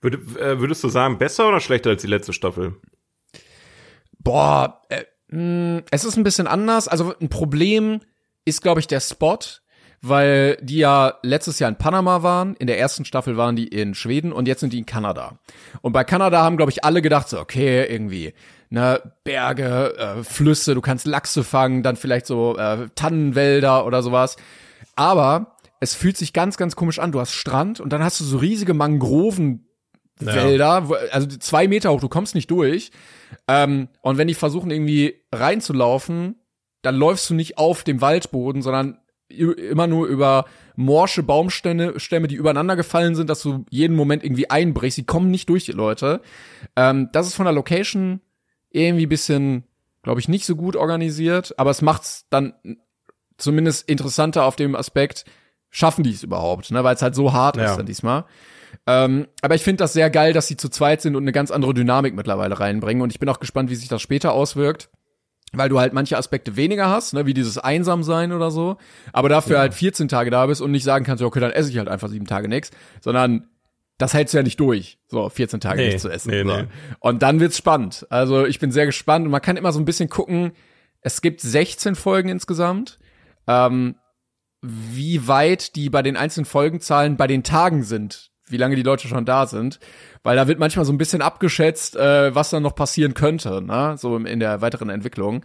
Würde, 0.00 0.18
äh, 0.38 0.60
würdest 0.60 0.84
du 0.84 0.88
sagen, 0.88 1.18
besser 1.18 1.48
oder 1.48 1.60
schlechter 1.60 1.90
als 1.90 2.02
die 2.02 2.08
letzte 2.08 2.32
Staffel? 2.32 2.76
Boah, 4.18 4.82
äh, 4.88 5.04
es 5.28 6.04
ist 6.04 6.16
ein 6.16 6.24
bisschen 6.24 6.46
anders. 6.46 6.88
Also 6.88 7.14
ein 7.20 7.28
Problem 7.28 8.00
ist, 8.44 8.62
glaube 8.62 8.80
ich, 8.80 8.86
der 8.86 9.00
Spot, 9.00 9.38
weil 10.02 10.56
die 10.62 10.78
ja 10.78 11.14
letztes 11.22 11.58
Jahr 11.58 11.68
in 11.68 11.76
Panama 11.76 12.22
waren. 12.22 12.54
In 12.56 12.66
der 12.68 12.78
ersten 12.78 13.04
Staffel 13.04 13.36
waren 13.36 13.56
die 13.56 13.66
in 13.66 13.94
Schweden 13.94 14.32
und 14.32 14.46
jetzt 14.46 14.60
sind 14.60 14.72
die 14.72 14.78
in 14.78 14.86
Kanada. 14.86 15.38
Und 15.82 15.92
bei 15.92 16.04
Kanada 16.04 16.42
haben, 16.44 16.56
glaube 16.56 16.70
ich, 16.70 16.84
alle 16.84 17.02
gedacht, 17.02 17.28
so, 17.28 17.40
okay, 17.40 17.84
irgendwie, 17.90 18.34
ne, 18.70 19.00
Berge, 19.24 19.96
äh, 19.98 20.22
Flüsse, 20.22 20.74
du 20.74 20.80
kannst 20.80 21.06
Lachse 21.06 21.42
fangen, 21.42 21.82
dann 21.82 21.96
vielleicht 21.96 22.26
so 22.26 22.56
äh, 22.56 22.88
Tannenwälder 22.94 23.84
oder 23.84 24.02
sowas. 24.02 24.36
Aber 24.94 25.56
es 25.80 25.94
fühlt 25.94 26.16
sich 26.16 26.32
ganz, 26.32 26.56
ganz 26.56 26.76
komisch 26.76 27.00
an. 27.00 27.10
Du 27.12 27.18
hast 27.20 27.32
Strand 27.32 27.80
und 27.80 27.92
dann 27.92 28.02
hast 28.04 28.20
du 28.20 28.24
so 28.24 28.38
riesige 28.38 28.74
Mangroven 28.74 29.66
Wälder, 30.18 30.88
wo- 30.88 30.94
also 31.10 31.26
zwei 31.26 31.68
Meter 31.68 31.90
hoch, 31.92 32.00
du 32.00 32.08
kommst 32.08 32.34
nicht 32.34 32.50
durch. 32.50 32.90
Ähm, 33.48 33.88
und 34.02 34.18
wenn 34.18 34.28
die 34.28 34.34
versuchen 34.34 34.70
irgendwie 34.70 35.22
reinzulaufen, 35.32 36.36
dann 36.82 36.96
läufst 36.96 37.28
du 37.30 37.34
nicht 37.34 37.58
auf 37.58 37.84
dem 37.84 38.00
Waldboden, 38.00 38.62
sondern 38.62 38.98
immer 39.28 39.86
nur 39.86 40.06
über 40.06 40.44
morsche 40.76 41.22
Baumstämme, 41.22 41.98
Stämme, 41.98 42.28
die 42.28 42.36
übereinander 42.36 42.76
gefallen 42.76 43.14
sind, 43.16 43.28
dass 43.28 43.42
du 43.42 43.64
jeden 43.70 43.96
Moment 43.96 44.22
irgendwie 44.22 44.50
einbrichst. 44.50 44.98
Die 44.98 45.06
kommen 45.06 45.30
nicht 45.30 45.48
durch, 45.48 45.64
die 45.64 45.72
Leute. 45.72 46.20
Ähm, 46.76 47.08
das 47.12 47.26
ist 47.26 47.34
von 47.34 47.46
der 47.46 47.54
Location 47.54 48.20
irgendwie 48.70 49.06
bisschen, 49.06 49.64
glaube 50.02 50.20
ich, 50.20 50.28
nicht 50.28 50.46
so 50.46 50.54
gut 50.54 50.76
organisiert, 50.76 51.58
aber 51.58 51.70
es 51.70 51.82
macht's 51.82 52.26
dann 52.30 52.54
zumindest 53.38 53.88
interessanter 53.88 54.44
auf 54.44 54.56
dem 54.56 54.76
Aspekt, 54.76 55.24
schaffen 55.70 56.04
die 56.04 56.12
es 56.12 56.22
überhaupt, 56.22 56.70
ne? 56.70 56.84
weil 56.84 56.94
es 56.94 57.02
halt 57.02 57.14
so 57.14 57.32
hart 57.32 57.56
Ja. 57.56 57.70
ist 57.70 57.76
dann 57.76 57.86
diesmal. 57.86 58.24
Ähm, 58.86 59.26
aber 59.42 59.54
ich 59.54 59.62
finde 59.62 59.78
das 59.78 59.92
sehr 59.92 60.10
geil, 60.10 60.32
dass 60.32 60.46
sie 60.48 60.56
zu 60.56 60.68
zweit 60.68 61.00
sind 61.02 61.16
und 61.16 61.24
eine 61.24 61.32
ganz 61.32 61.50
andere 61.50 61.74
Dynamik 61.74 62.14
mittlerweile 62.14 62.58
reinbringen. 62.58 63.02
Und 63.02 63.10
ich 63.10 63.18
bin 63.18 63.28
auch 63.28 63.40
gespannt, 63.40 63.70
wie 63.70 63.74
sich 63.76 63.88
das 63.88 64.02
später 64.02 64.32
auswirkt. 64.32 64.90
Weil 65.52 65.68
du 65.68 65.78
halt 65.78 65.92
manche 65.92 66.18
Aspekte 66.18 66.56
weniger 66.56 66.90
hast, 66.90 67.14
ne, 67.14 67.24
wie 67.24 67.32
dieses 67.32 67.56
Einsamsein 67.56 68.32
oder 68.32 68.50
so, 68.50 68.78
aber 69.12 69.28
dafür 69.28 69.60
halt 69.60 69.74
14 69.74 70.08
Tage 70.08 70.28
da 70.28 70.44
bist 70.46 70.60
und 70.60 70.72
nicht 70.72 70.82
sagen 70.82 71.04
kannst, 71.04 71.22
okay, 71.22 71.38
dann 71.38 71.52
esse 71.52 71.70
ich 71.70 71.78
halt 71.78 71.88
einfach 71.88 72.08
sieben 72.08 72.26
Tage 72.26 72.48
nix, 72.48 72.72
sondern 73.00 73.48
das 73.96 74.12
hältst 74.12 74.34
du 74.34 74.38
ja 74.38 74.42
nicht 74.42 74.58
durch, 74.58 74.98
so 75.06 75.28
14 75.28 75.60
Tage 75.60 75.80
Nee, 75.80 75.88
nicht 75.90 76.00
zu 76.00 76.10
essen. 76.10 76.30
nee, 76.30 76.42
so. 76.42 76.48
nee. 76.48 76.64
Und 76.98 77.22
dann 77.22 77.38
wird's 77.38 77.56
spannend. 77.56 78.06
Also 78.10 78.44
ich 78.44 78.58
bin 78.58 78.72
sehr 78.72 78.86
gespannt 78.86 79.24
und 79.24 79.30
man 79.30 79.40
kann 79.40 79.56
immer 79.56 79.72
so 79.72 79.78
ein 79.78 79.84
bisschen 79.84 80.08
gucken. 80.10 80.50
Es 81.00 81.22
gibt 81.22 81.40
16 81.40 81.94
Folgen 81.94 82.28
insgesamt. 82.28 82.98
Ähm, 83.46 83.94
wie 84.62 85.28
weit 85.28 85.76
die 85.76 85.90
bei 85.90 86.02
den 86.02 86.16
einzelnen 86.16 86.44
Folgenzahlen 86.44 87.16
bei 87.16 87.28
den 87.28 87.44
Tagen 87.44 87.84
sind, 87.84 88.32
wie 88.48 88.56
lange 88.56 88.76
die 88.76 88.82
Leute 88.82 89.08
schon 89.08 89.24
da 89.24 89.46
sind, 89.46 89.80
weil 90.22 90.36
da 90.36 90.46
wird 90.48 90.58
manchmal 90.58 90.84
so 90.84 90.92
ein 90.92 90.98
bisschen 90.98 91.22
abgeschätzt, 91.22 91.96
äh, 91.96 92.34
was 92.34 92.50
dann 92.50 92.62
noch 92.62 92.74
passieren 92.74 93.14
könnte, 93.14 93.60
ne? 93.62 93.96
so 93.98 94.16
in 94.16 94.40
der 94.40 94.60
weiteren 94.60 94.88
Entwicklung. 94.88 95.44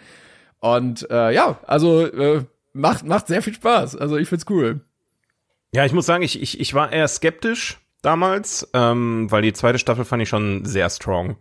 Und 0.59 1.09
äh, 1.09 1.31
ja, 1.33 1.57
also 1.65 2.05
äh, 2.05 2.43
macht 2.73 3.05
macht 3.05 3.27
sehr 3.27 3.41
viel 3.41 3.53
Spaß. 3.55 3.95
Also 3.95 4.17
ich 4.17 4.29
find's 4.29 4.45
cool. 4.49 4.81
Ja, 5.73 5.85
ich 5.85 5.93
muss 5.93 6.05
sagen, 6.05 6.23
ich, 6.23 6.41
ich, 6.41 6.59
ich 6.59 6.73
war 6.73 6.91
eher 6.91 7.07
skeptisch 7.07 7.79
damals, 8.01 8.69
ähm, 8.73 9.31
weil 9.31 9.41
die 9.41 9.53
zweite 9.53 9.79
Staffel 9.79 10.05
fand 10.05 10.21
ich 10.21 10.29
schon 10.29 10.65
sehr 10.65 10.89
strong. 10.89 11.37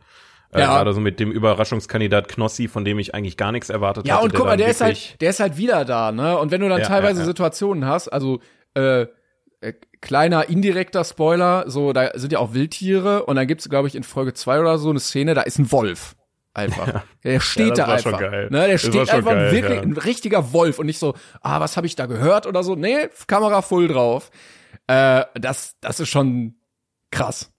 Äh, 0.53 0.61
Ja. 0.61 0.67
Gerade 0.77 0.93
so 0.95 1.01
mit 1.01 1.21
dem 1.21 1.31
Überraschungskandidat 1.31 2.29
Knossi, 2.29 2.69
von 2.69 2.85
dem 2.85 2.99
ich 2.99 3.15
eigentlich 3.15 3.37
gar 3.37 3.53
nichts 3.53 3.71
erwartet 3.71 4.07
Ja, 4.07 4.17
hatte. 4.17 4.25
und 4.25 4.35
guck 4.35 4.45
mal, 4.45 4.51
dann 4.53 4.59
der 4.59 4.69
ist 4.69 4.81
halt, 4.81 5.21
der 5.21 5.31
ist 5.31 5.41
halt 5.41 5.57
wieder 5.57 5.85
da, 5.85 6.13
ne? 6.13 6.39
Und 6.39 6.51
wenn 6.51 6.61
du 6.61 6.69
dann 6.69 6.81
Ja, 6.81 6.87
teilweise 6.87 7.17
ja, 7.21 7.21
ja. 7.21 7.27
Situationen 7.27 7.85
hast, 7.87 8.09
also 8.09 8.41
äh, 8.75 9.07
äh, 9.61 9.73
kleiner 10.01 10.49
indirekter 10.49 11.05
Spoiler, 11.05 11.65
so 11.71 11.93
da 11.93 12.11
sind 12.19 12.33
ja 12.33 12.39
auch 12.39 12.55
Wildtiere 12.55 13.25
und 13.27 13.37
dann 13.37 13.47
gibt's 13.47 13.69
glaube 13.69 13.89
ich 13.89 13.95
in 13.95 14.03
Folge 14.03 14.35
zwei 14.35 14.61
oder 14.61 14.79
so 14.79 14.91
eine 14.91 15.01
Szene, 15.01 15.35
da 15.35 15.43
ist 15.43 15.59
ein 15.59 15.71
Wolf. 15.73 16.17
Einfach. 16.53 17.05
Der 17.23 17.39
steht 17.41 17.79
Ja, 17.79 17.87
das 17.87 18.03
da 18.03 18.11
einfach. 18.11 18.21
geil. 18.21 18.49
Ne, 18.51 18.59
der 18.67 18.73
Das 18.73 18.81
steht 18.81 19.11
einfach 19.11 19.33
geil, 19.33 19.53
wirklich 19.53 19.77
ja. 19.77 19.83
ein 19.83 19.97
richtiger 19.97 20.53
Wolf 20.53 20.79
und 20.81 20.87
nicht 20.87 20.99
so, 20.99 21.15
ah, 21.43 21.61
was 21.61 21.77
habe 21.77 21.87
ich 21.87 21.95
da 21.95 22.07
gehört 22.07 22.47
oder 22.47 22.65
so. 22.65 22.75
Nee, 22.75 23.09
Kamera 23.29 23.63
voll 23.63 23.87
drauf. 23.87 24.31
Äh, 24.89 25.25
das, 25.35 25.77
das 25.81 26.01
ist 26.01 26.09
schon 26.09 26.57
krass. 27.13 27.53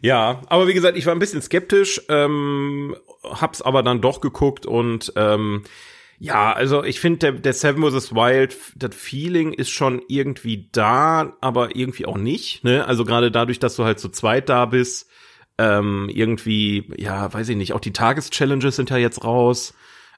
Ja, 0.00 0.40
aber 0.46 0.66
wie 0.66 0.72
gesagt, 0.72 0.96
ich 0.96 1.04
war 1.04 1.14
ein 1.14 1.18
bisschen 1.18 1.42
skeptisch, 1.42 2.00
ähm, 2.08 2.96
hab's 3.22 3.60
aber 3.60 3.82
dann 3.82 4.00
doch 4.00 4.22
geguckt 4.22 4.64
und 4.64 5.12
ähm, 5.16 5.64
ja, 6.22 6.52
also 6.52 6.84
ich 6.84 7.00
finde, 7.00 7.18
der, 7.18 7.32
der 7.32 7.54
Seven 7.54 7.82
vs. 7.82 8.14
Wild, 8.14 8.54
das 8.76 8.94
Feeling 8.94 9.54
ist 9.54 9.70
schon 9.70 10.02
irgendwie 10.06 10.68
da, 10.70 11.32
aber 11.40 11.74
irgendwie 11.74 12.04
auch 12.04 12.18
nicht. 12.18 12.62
Ne? 12.62 12.86
Also 12.86 13.06
gerade 13.06 13.30
dadurch, 13.30 13.58
dass 13.58 13.74
du 13.74 13.84
halt 13.84 13.98
zu 13.98 14.10
zweit 14.10 14.50
da 14.50 14.66
bist, 14.66 15.08
ähm, 15.56 16.10
irgendwie, 16.12 16.92
ja, 16.98 17.32
weiß 17.32 17.48
ich 17.48 17.56
nicht, 17.56 17.72
auch 17.72 17.80
die 17.80 17.94
Tageschallenges 17.94 18.76
sind 18.76 18.90
ja 18.90 18.98
jetzt 18.98 19.24
raus. 19.24 19.72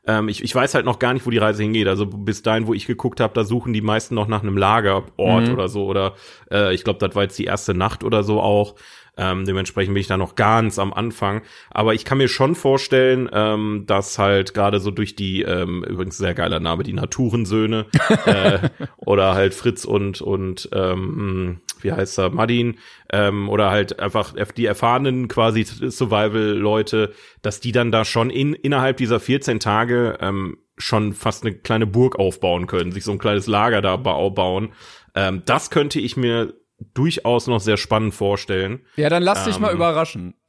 Ähm, 0.05 0.29
ich, 0.29 0.43
ich 0.43 0.53
weiß 0.53 0.75
halt 0.75 0.87
noch 0.87 0.99
gar 0.99 1.15
nicht, 1.15 1.25
wo 1.25 1.31
die 1.31 1.39
Reise 1.39 1.63
hingeht. 1.63 1.87
Also 1.87 2.07
bis 2.07 2.43
dahin, 2.43 2.67
wo 2.67 2.75
ich 2.75 2.87
geguckt 2.87 3.21
habe, 3.21 3.35
da 3.35 3.45
suchen 3.45 3.73
die 3.73 3.81
meisten 3.81 4.17
noch 4.17 4.27
nach 4.27 4.43
einem 4.43 4.57
Lagerort 4.57 5.51
oder 5.51 5.69
so. 5.69 5.87
Oder 5.87 6.17
äh, 6.51 6.75
ich 6.75 6.83
glaube, 6.83 6.99
das 6.99 7.15
war 7.15 7.23
jetzt 7.23 7.39
die 7.39 7.45
erste 7.45 7.75
Nacht 7.75 8.03
oder 8.03 8.25
so 8.25 8.41
auch. 8.41 8.75
Ähm, 9.17 9.45
dementsprechend 9.45 9.95
bin 9.95 10.01
ich 10.01 10.07
da 10.07 10.17
noch 10.17 10.37
ganz 10.37 10.79
am 10.79 10.93
Anfang. 10.93 11.43
Aber 11.71 11.93
ich 11.93 12.05
kann 12.05 12.19
mir 12.19 12.29
schon 12.29 12.55
vorstellen, 12.55 13.29
ähm, 13.33 13.85
dass 13.87 14.19
halt 14.19 14.55
gerade 14.55 14.81
so 14.81 14.91
durch 14.91 15.17
die, 15.17 15.43
ähm, 15.43 15.85
übrigens 15.85 16.17
sehr 16.17 16.35
geiler 16.35 16.61
Name, 16.61 16.83
die 16.83 16.95
Naturensöhne 16.95 17.87
äh, 18.27 18.71
oder 18.97 19.35
halt 19.35 19.55
Fritz 19.55 19.85
und 19.85 20.23
und 20.23 20.69
ähm, 20.73 21.61
wie 21.81 21.93
heißt 21.93 22.19
er, 22.19 22.31
Madin 22.31 22.79
ähm, 23.11 23.49
oder 23.49 23.71
halt 23.71 24.01
einfach 24.01 24.35
die 24.57 24.67
erfahrenen 24.67 25.29
quasi 25.29 25.65
Survival-Leute, 25.65 27.13
dass 27.43 27.61
die 27.61 27.73
dann 27.73 27.93
da 27.93 28.05
schon 28.05 28.31
in 28.31 28.55
innerhalb 28.55 28.97
dieser 28.97 29.21
14 29.21 29.61
Tage 29.61 30.17
ähm, 30.21 30.59
schon 30.79 31.13
fast 31.13 31.45
eine 31.45 31.55
kleine 31.55 31.87
Burg 31.87 32.19
aufbauen 32.19 32.67
können, 32.67 32.93
sich 32.93 33.05
so 33.05 33.13
ein 33.13 33.19
kleines 33.19 33.47
Lager 33.47 33.83
da 33.83 33.97
ba 33.97 34.29
bauen. 34.31 34.73
Ähm, 35.15 35.43
das 35.45 35.71
könnte 35.71 36.01
ich 36.01 36.17
mir 36.17 36.55
durchaus 36.95 37.47
noch 37.47 37.61
sehr 37.61 37.77
spannend 37.77 38.15
vorstellen. 38.15 38.81
Ja, 38.97 39.09
dann 39.09 39.23
lass 39.23 39.45
dich 39.45 39.59
mal 39.59 39.71
Ähm. 39.71 39.77
überraschen. 39.77 40.35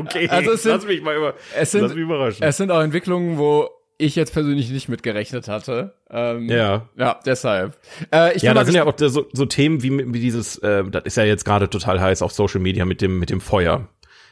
okay, 0.00 0.28
Also 0.28 0.52
es 0.52 0.62
sind- 0.62 0.72
lass 0.72 0.86
mich 0.86 1.02
mal 1.02 1.16
über, 1.16 1.34
Es 1.56 1.70
sind, 1.72 1.82
lass 1.82 1.94
mich 1.94 2.02
überraschen. 2.02 2.42
es 2.42 2.56
sind 2.56 2.70
auch 2.70 2.80
Entwicklungen, 2.80 3.38
wo 3.38 3.68
ich 4.00 4.14
jetzt 4.14 4.32
persönlich 4.32 4.70
nicht 4.70 4.88
mit 4.88 5.02
gerechnet 5.02 5.48
hatte. 5.48 5.94
Ähm, 6.10 6.48
ja. 6.48 6.88
Ja, 6.96 7.18
deshalb. 7.26 7.76
Äh, 8.14 8.36
ich 8.36 8.42
Ja, 8.42 8.54
da 8.54 8.60
mal 8.60 8.64
sind 8.64 8.76
ja 8.76 8.86
auch 8.86 8.94
so, 8.96 9.26
so 9.32 9.44
Themen 9.46 9.82
wie, 9.82 10.12
wie 10.14 10.20
dieses, 10.20 10.56
äh, 10.58 10.84
das 10.88 11.02
ist 11.04 11.16
ja 11.16 11.24
jetzt 11.24 11.44
gerade 11.44 11.68
total 11.68 12.00
heiß 12.00 12.22
auf 12.22 12.32
Social 12.32 12.60
Media 12.60 12.84
mit 12.84 13.00
dem, 13.00 13.18
mit 13.18 13.30
dem 13.30 13.40
Feuer. 13.40 13.88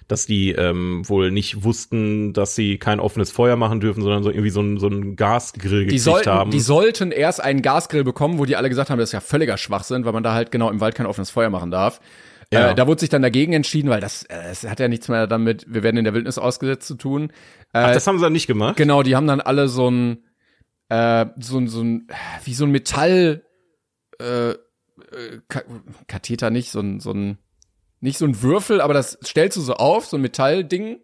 Dass 0.08 0.24
die 0.24 0.52
ähm, 0.52 1.02
wohl 1.08 1.32
nicht 1.32 1.64
wussten, 1.64 2.32
dass 2.32 2.54
sie 2.54 2.78
kein 2.78 3.00
offenes 3.00 3.32
Feuer 3.32 3.56
machen 3.56 3.80
dürfen, 3.80 4.02
sondern 4.02 4.22
so 4.22 4.30
irgendwie 4.30 4.50
so 4.50 4.60
ein, 4.60 4.78
so 4.78 4.86
ein 4.86 5.16
Gasgrill 5.16 5.80
die 5.80 5.84
gekriegt 5.86 6.02
sollten, 6.02 6.30
haben. 6.30 6.50
die 6.52 6.60
sollten 6.60 7.10
erst 7.10 7.42
einen 7.42 7.60
Gasgrill 7.60 8.04
bekommen, 8.04 8.38
wo 8.38 8.44
die 8.44 8.54
alle 8.54 8.68
gesagt 8.68 8.90
haben, 8.90 8.98
das 8.98 9.08
ist 9.08 9.14
ja 9.14 9.20
völliger 9.20 9.56
Schwachsinn, 9.56 10.04
weil 10.04 10.12
man 10.12 10.22
da 10.22 10.32
halt 10.32 10.52
genau 10.52 10.70
im 10.70 10.80
Wald 10.80 10.94
kein 10.94 11.06
offenes 11.06 11.30
Feuer 11.30 11.50
machen 11.50 11.72
darf. 11.72 12.00
Ja. 12.52 12.70
Äh, 12.70 12.74
da 12.74 12.86
wurde 12.86 13.00
sich 13.00 13.08
dann 13.08 13.22
dagegen 13.22 13.52
entschieden, 13.52 13.90
weil 13.90 14.00
das, 14.00 14.22
äh, 14.24 14.48
das 14.48 14.64
hat 14.64 14.78
ja 14.78 14.88
nichts 14.88 15.08
mehr 15.08 15.26
damit, 15.26 15.66
wir 15.68 15.82
werden 15.82 15.96
in 15.96 16.04
der 16.04 16.14
Wildnis 16.14 16.38
ausgesetzt 16.38 16.86
zu 16.86 16.94
tun. 16.94 17.30
Äh, 17.72 17.78
Ach, 17.78 17.92
das 17.92 18.06
haben 18.06 18.18
sie 18.18 18.24
dann 18.24 18.32
nicht 18.32 18.46
gemacht? 18.46 18.76
Genau, 18.76 19.02
die 19.02 19.16
haben 19.16 19.26
dann 19.26 19.40
alle 19.40 19.68
so 19.68 19.90
ein, 19.90 20.18
äh, 20.88 21.26
so 21.40 21.58
ein, 21.58 21.68
so 21.68 21.82
ein, 21.82 22.06
wie 22.44 22.54
so 22.54 22.64
ein 22.64 22.70
Metall, 22.70 23.42
äh, 24.20 24.50
äh, 24.50 24.56
Ka 25.48 25.62
Katheter 26.06 26.50
nicht, 26.50 26.70
so 26.70 26.80
ein, 26.80 27.00
so 27.00 27.10
ein, 27.10 27.38
nicht 28.00 28.18
so 28.18 28.24
ein 28.24 28.42
Würfel, 28.42 28.80
aber 28.80 28.94
das 28.94 29.18
stellst 29.24 29.56
du 29.56 29.60
so 29.60 29.74
auf, 29.74 30.06
so 30.06 30.16
ein 30.16 30.20
Metallding, 30.22 30.98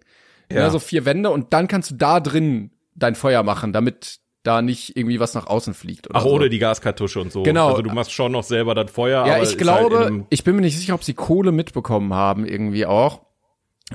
ja. 0.50 0.60
Ja. 0.60 0.70
so 0.70 0.78
vier 0.78 1.04
Wände 1.04 1.30
und 1.30 1.52
dann 1.52 1.68
kannst 1.68 1.90
du 1.90 1.94
da 1.94 2.20
drin 2.20 2.70
dein 2.94 3.14
Feuer 3.14 3.42
machen, 3.42 3.72
damit 3.72 4.18
da 4.42 4.60
nicht 4.60 4.96
irgendwie 4.96 5.20
was 5.20 5.34
nach 5.34 5.46
außen 5.46 5.72
fliegt. 5.72 6.10
Oder 6.10 6.18
Ach, 6.18 6.22
so. 6.24 6.30
ohne 6.30 6.48
die 6.50 6.58
Gaskartusche 6.58 7.20
und 7.20 7.30
so. 7.32 7.44
Genau. 7.44 7.68
Also 7.70 7.82
du 7.82 7.90
machst 7.90 8.12
schon 8.12 8.32
noch 8.32 8.42
selber 8.42 8.74
das 8.74 8.90
Feuer, 8.90 9.24
Ja, 9.26 9.34
aber 9.36 9.44
ich 9.44 9.56
glaube, 9.56 9.98
Halt 9.98 10.24
ich 10.30 10.42
bin 10.44 10.56
mir 10.56 10.62
nicht 10.62 10.76
sicher, 10.76 10.94
ob 10.94 11.04
sie 11.04 11.14
Kohle 11.14 11.52
mitbekommen 11.52 12.12
haben, 12.12 12.44
irgendwie 12.44 12.84
auch. 12.84 13.22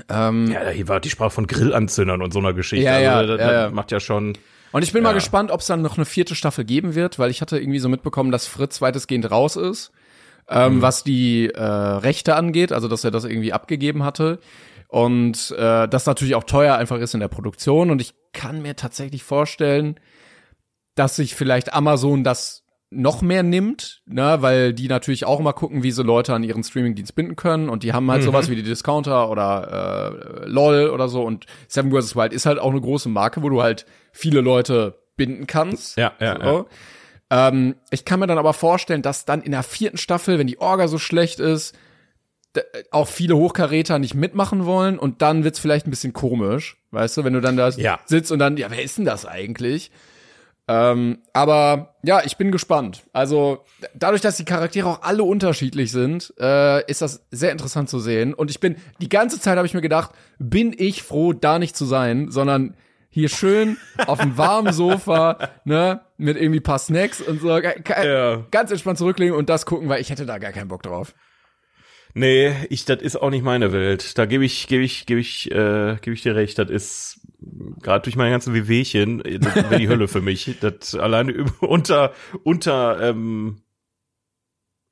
Ähm, 0.08 0.50
ja, 0.50 0.68
hier 0.70 0.88
war 0.88 1.00
die 1.00 1.10
Sprache 1.10 1.30
von 1.30 1.46
Grillanzündern 1.46 2.22
und 2.22 2.32
so 2.32 2.38
einer 2.38 2.54
Geschichte. 2.54 2.84
Ja, 2.84 2.98
ja, 2.98 3.16
also, 3.16 3.36
das, 3.36 3.46
ja, 3.46 3.52
ja. 3.64 3.70
macht 3.70 3.90
ja 3.92 4.00
schon. 4.00 4.38
Und 4.72 4.82
ich 4.82 4.92
bin 4.92 5.02
mal 5.02 5.10
Ja. 5.10 5.14
gespannt, 5.14 5.50
ob 5.50 5.60
es 5.60 5.66
dann 5.66 5.82
noch 5.82 5.96
eine 5.96 6.04
vierte 6.06 6.34
Staffel 6.34 6.64
geben 6.64 6.94
wird, 6.94 7.18
weil 7.18 7.30
ich 7.30 7.40
hatte 7.40 7.58
irgendwie 7.58 7.78
so 7.78 7.88
mitbekommen, 7.88 8.30
dass 8.30 8.46
Fritz 8.46 8.80
weitestgehend 8.80 9.30
raus 9.30 9.56
ist, 9.56 9.90
ähm, 10.50 10.76
Mhm. 10.76 10.82
was 10.82 11.04
die 11.04 11.48
äh, 11.48 11.60
Rechte 11.62 12.34
angeht, 12.36 12.72
also 12.72 12.88
dass 12.88 13.04
er 13.04 13.10
das 13.10 13.24
irgendwie 13.24 13.52
abgegeben 13.52 14.02
hatte. 14.04 14.38
Und 14.88 15.54
äh, 15.58 15.86
das 15.88 16.06
natürlich 16.06 16.34
auch 16.34 16.44
teuer 16.44 16.76
einfach 16.76 16.98
ist 16.98 17.12
in 17.14 17.20
der 17.20 17.28
Produktion. 17.28 17.90
Und 17.90 18.00
ich 18.00 18.14
kann 18.32 18.62
mir 18.62 18.74
tatsächlich 18.76 19.22
vorstellen, 19.22 20.00
dass 20.94 21.16
sich 21.16 21.34
vielleicht 21.34 21.74
Amazon 21.74 22.24
das 22.24 22.64
noch 22.90 23.20
mehr 23.20 23.42
nimmt, 23.42 24.00
ne, 24.06 24.38
weil 24.40 24.72
die 24.72 24.88
natürlich 24.88 25.26
auch 25.26 25.40
mal 25.40 25.52
gucken, 25.52 25.82
wie 25.82 25.90
sie 25.90 26.02
Leute 26.02 26.32
an 26.32 26.42
ihren 26.42 26.64
Streamingdienst 26.64 27.14
binden 27.14 27.36
können 27.36 27.68
und 27.68 27.82
die 27.82 27.92
haben 27.92 28.06
Mhm. 28.06 28.12
halt 28.12 28.22
sowas 28.22 28.48
wie 28.48 28.56
die 28.56 28.62
Discounter 28.62 29.28
oder 29.28 30.40
äh, 30.42 30.46
LOL 30.48 30.88
oder 30.88 31.06
so 31.08 31.22
und 31.22 31.44
Seven 31.68 31.92
vs. 31.92 32.16
Wild 32.16 32.32
ist 32.32 32.46
halt 32.46 32.58
auch 32.58 32.70
eine 32.70 32.80
große 32.80 33.10
Marke, 33.10 33.42
wo 33.42 33.50
du 33.50 33.62
halt 33.62 33.84
viele 34.12 34.40
Leute 34.40 34.94
binden 35.18 35.46
kannst. 35.46 35.98
Ja, 35.98 36.12
ja, 36.18 36.42
so. 36.42 36.66
Ähm, 37.30 37.74
ich 37.90 38.04
kann 38.04 38.20
mir 38.20 38.26
dann 38.26 38.38
aber 38.38 38.54
vorstellen, 38.54 39.02
dass 39.02 39.24
dann 39.24 39.42
in 39.42 39.52
der 39.52 39.62
vierten 39.62 39.98
Staffel, 39.98 40.38
wenn 40.38 40.46
die 40.46 40.60
Orga 40.60 40.88
so 40.88 40.98
schlecht 40.98 41.40
ist, 41.40 41.74
d- 42.56 42.62
auch 42.90 43.08
viele 43.08 43.36
Hochkaräter 43.36 43.98
nicht 43.98 44.14
mitmachen 44.14 44.64
wollen 44.64 44.98
und 44.98 45.20
dann 45.22 45.44
wird's 45.44 45.58
vielleicht 45.58 45.86
ein 45.86 45.90
bisschen 45.90 46.12
komisch, 46.14 46.78
weißt 46.90 47.18
du, 47.18 47.24
wenn 47.24 47.34
du 47.34 47.40
dann 47.40 47.56
da 47.56 47.68
Ja. 47.70 48.00
sitzt 48.06 48.32
und 48.32 48.38
dann, 48.38 48.56
ja, 48.56 48.70
wer 48.70 48.82
ist 48.82 48.96
denn 48.98 49.04
das 49.04 49.26
eigentlich? 49.26 49.90
Ähm, 50.70 51.20
aber 51.32 51.96
ja, 52.02 52.22
ich 52.24 52.36
bin 52.36 52.52
gespannt. 52.52 53.02
Also 53.14 53.64
dadurch, 53.94 54.20
dass 54.20 54.36
die 54.36 54.44
Charaktere 54.44 54.86
auch 54.88 55.00
alle 55.02 55.22
unterschiedlich 55.22 55.90
sind, 55.92 56.34
äh, 56.38 56.84
ist 56.90 57.00
das 57.00 57.24
sehr 57.30 57.52
interessant 57.52 57.88
zu 57.88 57.98
sehen. 58.00 58.34
Und 58.34 58.50
ich 58.50 58.60
bin 58.60 58.76
die 59.00 59.08
ganze 59.08 59.40
Zeit 59.40 59.56
habe 59.56 59.66
ich 59.66 59.72
mir 59.72 59.80
gedacht, 59.80 60.10
bin 60.38 60.74
ich 60.76 61.02
froh, 61.02 61.32
da 61.32 61.58
nicht 61.58 61.74
zu 61.74 61.86
sein, 61.86 62.30
sondern 62.30 62.74
hier 63.08 63.30
schön 63.30 63.78
auf 64.06 64.20
dem 64.20 64.36
warmen 64.36 64.74
Sofa, 64.74 65.38
ne, 65.64 66.02
mit 66.18 66.36
irgendwie 66.36 66.60
paar 66.60 66.78
Snacks 66.78 67.20
und 67.20 67.40
so, 67.40 67.48
Ja. 67.58 68.44
ganz 68.50 68.70
entspannt 68.70 68.98
zurücklegen 68.98 69.34
und 69.34 69.48
das 69.48 69.64
gucken, 69.66 69.88
weil 69.88 70.00
ich 70.00 70.10
hätte 70.10 70.26
da 70.26 70.38
gar 70.38 70.52
keinen 70.52 70.68
Bock 70.68 70.82
drauf. 70.82 71.14
Nee, 72.14 72.52
ich, 72.70 72.84
das 72.84 73.00
ist 73.02 73.16
auch 73.16 73.30
nicht 73.30 73.44
meine 73.44 73.72
Welt. 73.72 74.18
Da 74.18 74.26
gebe 74.26 74.44
ich, 74.44 74.66
gebe 74.66 74.82
ich, 74.82 75.06
gebe 75.06 75.20
ich, 75.20 75.50
äh, 75.52 75.96
gebe 76.00 76.14
ich 76.14 76.22
dir 76.22 76.34
recht. 76.34 76.58
Das 76.58 76.68
ist 76.70 77.20
gerade 77.80 78.02
durch 78.02 78.16
meine 78.16 78.30
ganzen 78.30 78.54
Wehwehchen, 78.54 79.24
äh, 79.24 79.38
das 79.38 79.54
wäre 79.54 79.78
die 79.78 79.88
Hölle 79.88 80.08
für 80.08 80.20
mich. 80.20 80.56
Das 80.60 80.94
alleine 80.94 81.44
unter, 81.60 82.12
unter, 82.42 83.00
ähm, 83.00 83.62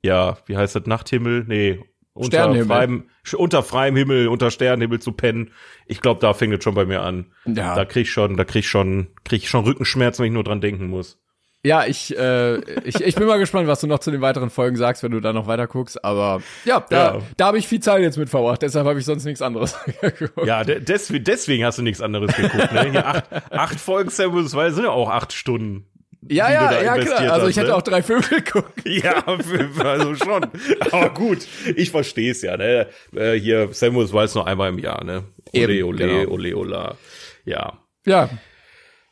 ja, 0.03 0.37
wie 0.45 0.55
heißt 0.55 0.75
das, 0.75 0.85
Nachthimmel? 0.85 1.43
Nee, 1.47 1.83
unter 2.17 2.65
freiem, 2.65 3.09
unter 3.37 3.63
freiem 3.63 3.95
Himmel, 3.95 4.27
unter 4.27 4.51
Sternenhimmel 4.51 4.99
zu 4.99 5.11
pennen. 5.11 5.51
Ich 5.85 6.01
glaube, 6.01 6.19
da 6.19 6.33
fängt 6.33 6.53
es 6.53 6.63
schon 6.63 6.75
bei 6.75 6.85
mir 6.85 7.01
an. 7.01 7.27
Ja. 7.45 7.75
Da 7.75 7.85
krieg 7.85 8.03
ich 8.03 8.11
schon, 8.11 8.37
da 8.37 8.43
krieg 8.43 8.59
ich 8.65 8.69
schon, 8.69 9.07
krieg 9.23 9.43
ich 9.43 9.49
schon 9.49 9.63
Rückenschmerzen, 9.63 10.23
wenn 10.23 10.31
ich 10.31 10.33
nur 10.35 10.43
dran 10.43 10.61
denken 10.61 10.87
muss. 10.87 11.19
Ja, 11.63 11.85
ich, 11.85 12.17
äh, 12.17 12.59
ich, 12.83 13.01
ich 13.01 13.15
bin 13.15 13.25
mal 13.27 13.39
gespannt, 13.39 13.67
was 13.67 13.81
du 13.81 13.87
noch 13.87 13.99
zu 13.99 14.09
den 14.11 14.21
weiteren 14.21 14.49
Folgen 14.49 14.77
sagst, 14.77 15.03
wenn 15.03 15.11
du 15.11 15.19
da 15.19 15.33
noch 15.33 15.47
weiter 15.47 15.67
guckst. 15.67 16.03
Aber 16.05 16.41
ja, 16.65 16.85
da, 16.89 17.15
Ja. 17.15 17.21
da 17.35 17.45
habe 17.47 17.57
ich 17.57 17.67
viel 17.67 17.79
Zeit 17.81 18.01
jetzt 18.03 18.17
mit 18.17 18.29
verbracht, 18.29 18.61
deshalb 18.61 18.85
habe 18.87 18.99
ich 18.99 19.05
sonst 19.05 19.25
nichts 19.25 19.41
anderes 19.41 19.75
geguckt. 20.01 20.45
Ja, 20.47 20.63
de 20.63 20.79
deswegen, 20.79 21.23
deswegen 21.25 21.65
hast 21.65 21.77
du 21.79 21.81
nichts 21.81 21.99
anderes 22.01 22.33
geguckt, 22.35 22.71
ne? 22.71 22.91
Hier 22.91 23.05
acht, 23.05 23.25
acht 23.51 23.79
Folgen 23.79 24.09
Samuels, 24.11 24.53
weil 24.55 24.71
sind 24.71 24.83
ja 24.85 24.91
auch 24.91 25.09
acht 25.09 25.33
Stunden. 25.33 25.87
Ja, 26.29 26.51
ja, 26.51 26.81
ja, 26.81 26.97
klar. 26.97 27.19
Also 27.19 27.45
hast, 27.45 27.49
ich 27.51 27.57
hätte 27.57 27.67
ne? 27.67 27.75
auch 27.75 27.81
drei 27.81 28.01
Filme 28.01 28.23
geguckt. 28.23 28.73
Ja, 28.85 29.23
also 29.25 30.15
schon. 30.15 30.47
Aber 30.91 31.09
gut, 31.13 31.39
ich 31.75 31.91
verstehe 31.91 32.31
es 32.31 32.41
ja. 32.41 32.57
Ne? 32.57 32.87
Äh, 33.15 33.33
hier, 33.33 33.69
Samuels 33.71 34.13
weiß 34.13 34.35
nur 34.35 34.47
einmal 34.47 34.69
im 34.69 34.79
Jahr. 34.79 35.03
Ne? 35.03 35.23
Ole, 35.53 35.73
Eben, 35.73 35.83
ole, 35.87 35.97
genau. 35.97 36.31
ole, 36.31 36.55
ola. 36.55 36.97
Ja. 37.45 37.79
Ja. 38.05 38.29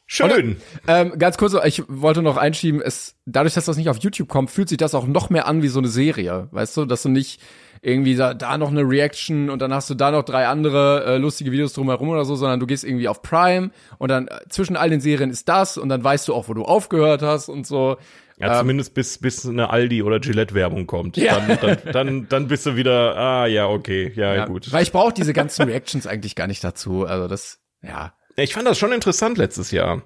Schön. 0.07 0.57
Ähm, 0.87 1.17
ganz 1.17 1.37
kurz, 1.37 1.55
ich 1.65 1.83
wollte 1.87 2.21
noch 2.21 2.37
einschieben, 2.37 2.81
es, 2.81 3.15
dadurch, 3.25 3.55
dass 3.55 3.65
das 3.65 3.77
nicht 3.77 3.89
auf 3.89 3.97
YouTube 3.97 4.29
kommt, 4.29 4.51
fühlt 4.51 4.69
sich 4.69 4.77
das 4.77 4.93
auch 4.93 5.07
noch 5.07 5.29
mehr 5.29 5.47
an 5.47 5.63
wie 5.63 5.67
so 5.67 5.79
eine 5.79 5.87
Serie. 5.87 6.47
Weißt 6.51 6.77
du, 6.77 6.85
dass 6.85 7.03
du 7.03 7.09
nicht 7.09 7.41
irgendwie 7.81 8.15
da, 8.15 8.33
da 8.33 8.57
noch 8.57 8.71
eine 8.71 8.81
Reaction 8.81 9.49
und 9.49 9.61
dann 9.61 9.73
hast 9.73 9.89
du 9.89 9.93
da 9.95 10.11
noch 10.11 10.23
drei 10.23 10.47
andere 10.47 11.05
äh, 11.05 11.17
lustige 11.17 11.51
Videos 11.51 11.73
drumherum 11.73 12.09
oder 12.09 12.25
so, 12.25 12.35
sondern 12.35 12.59
du 12.59 12.65
gehst 12.65 12.83
irgendwie 12.83 13.07
auf 13.07 13.21
Prime 13.21 13.71
und 13.97 14.09
dann 14.09 14.27
äh, 14.27 14.39
zwischen 14.49 14.75
all 14.75 14.89
den 14.89 15.01
Serien 15.01 15.29
ist 15.29 15.47
das 15.49 15.77
und 15.77 15.89
dann 15.89 16.03
weißt 16.03 16.27
du 16.27 16.33
auch, 16.33 16.49
wo 16.49 16.53
du 16.53 16.63
aufgehört 16.63 17.21
hast 17.21 17.49
und 17.49 17.67
so. 17.67 17.97
Ja, 18.37 18.59
zumindest 18.59 18.93
bis, 18.93 19.17
bis 19.17 19.47
eine 19.47 19.71
Aldi- 19.71 20.03
oder 20.03 20.19
Gillette-Werbung 20.19 20.87
kommt. 20.87 21.15
Ja. 21.15 21.39
Dann, 21.39 21.57
dann, 21.61 21.77
dann, 21.93 22.29
dann 22.29 22.47
bist 22.47 22.65
du 22.65 22.75
wieder, 22.75 23.15
ah 23.15 23.45
ja, 23.45 23.67
okay, 23.67 24.11
ja, 24.15 24.35
Ja, 24.35 24.45
gut. 24.45 24.71
Weil 24.73 24.83
ich 24.83 24.91
brauche 24.91 25.13
diese 25.13 25.31
ganzen 25.31 25.63
Reactions 25.63 26.05
eigentlich 26.05 26.35
gar 26.35 26.47
nicht 26.47 26.63
dazu. 26.63 27.05
Also 27.05 27.27
das, 27.29 27.59
ja. 27.81 28.13
Ich 28.35 28.53
fand 28.53 28.67
das 28.67 28.77
schon 28.77 28.91
interessant 28.91 29.37
letztes 29.37 29.71
Jahr. 29.71 30.03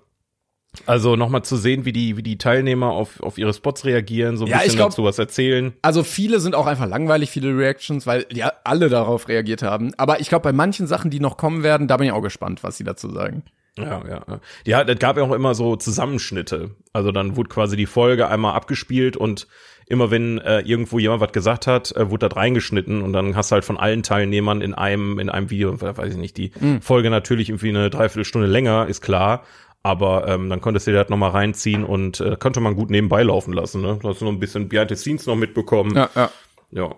Also 0.85 1.15
nochmal 1.15 1.43
zu 1.43 1.57
sehen, 1.57 1.85
wie 1.85 1.91
die, 1.91 2.15
wie 2.15 2.21
die 2.23 2.37
Teilnehmer 2.37 2.91
auf, 2.91 3.21
auf 3.21 3.37
ihre 3.39 3.53
Spots 3.53 3.85
reagieren, 3.85 4.37
so 4.37 4.45
ein 4.45 4.51
Ja, 4.51 4.59
bisschen 4.59 4.75
glaub- 4.75 4.89
dazu 4.91 5.03
was 5.03 5.17
erzählen. 5.17 5.73
Also 5.81 6.03
viele 6.03 6.39
sind 6.39 6.53
auch 6.55 6.67
einfach 6.67 6.87
langweilig, 6.87 7.31
viele 7.31 7.57
Reactions, 7.57 8.05
weil 8.05 8.25
ja 8.31 8.51
alle 8.63 8.87
darauf 8.89 9.27
reagiert 9.27 9.63
haben. 9.63 9.91
Aber 9.97 10.19
ich 10.19 10.29
glaube, 10.29 10.43
bei 10.43 10.53
manchen 10.53 10.85
Sachen, 10.85 11.09
die 11.09 11.19
noch 11.19 11.37
kommen 11.37 11.63
werden, 11.63 11.87
da 11.87 11.97
bin 11.97 12.05
ich 12.07 12.13
auch 12.13 12.21
gespannt, 12.21 12.63
was 12.63 12.77
sie 12.77 12.83
dazu 12.83 13.09
sagen. 13.09 13.43
Ja, 13.77 14.01
ja. 14.07 14.21
ja. 14.27 14.39
Ja, 14.65 14.81
es 14.83 14.99
gab 14.99 15.17
ja 15.17 15.23
auch 15.23 15.31
immer 15.33 15.55
so 15.55 15.75
Zusammenschnitte. 15.75 16.71
Also 16.93 17.11
dann 17.11 17.35
wurde 17.35 17.49
quasi 17.49 17.75
die 17.75 17.85
Folge 17.85 18.27
einmal 18.27 18.53
abgespielt 18.53 19.17
und 19.17 19.47
immer 19.87 20.11
wenn 20.11 20.37
äh, 20.37 20.59
irgendwo 20.59 20.99
jemand 20.99 21.21
was 21.21 21.31
gesagt 21.31 21.65
hat, 21.65 21.95
äh, 21.95 22.11
wurde 22.11 22.29
das 22.29 22.37
reingeschnitten 22.37 23.01
und 23.01 23.11
dann 23.13 23.35
hast 23.35 23.49
du 23.51 23.55
halt 23.55 23.65
von 23.65 23.77
allen 23.77 24.03
Teilnehmern 24.03 24.61
in 24.61 24.75
einem, 24.75 25.17
in 25.17 25.29
einem 25.29 25.49
Video, 25.49 25.79
weiß 25.81 26.11
ich 26.13 26.19
nicht, 26.19 26.37
die 26.37 26.51
Folge 26.81 27.09
natürlich 27.09 27.49
irgendwie 27.49 27.69
eine 27.69 27.89
Dreiviertelstunde 27.89 28.47
länger, 28.47 28.85
ist 28.87 29.01
klar. 29.01 29.43
Aber 29.81 30.27
ähm, 30.27 30.49
dann 30.49 30.59
konntest 30.59 30.87
du 30.87 30.91
dir 30.91 30.97
das 30.97 31.09
nochmal 31.09 31.31
reinziehen 31.31 31.85
und 31.85 32.19
äh, 32.19 32.35
konnte 32.37 32.59
man 32.59 32.75
gut 32.75 32.89
nebenbei 32.89 33.23
laufen 33.23 33.53
lassen. 33.53 33.81
Ne? 33.81 33.99
Da 34.01 34.09
hast 34.09 34.21
du 34.21 34.25
noch 34.25 34.31
ein 34.31 34.39
bisschen 34.39 34.67
Behind 34.67 34.89
the 34.89 34.95
Scenes 34.95 35.25
noch 35.25 35.35
mitbekommen. 35.35 35.95
Ja, 35.95 36.09
ja. 36.15 36.31
ja 36.71 36.95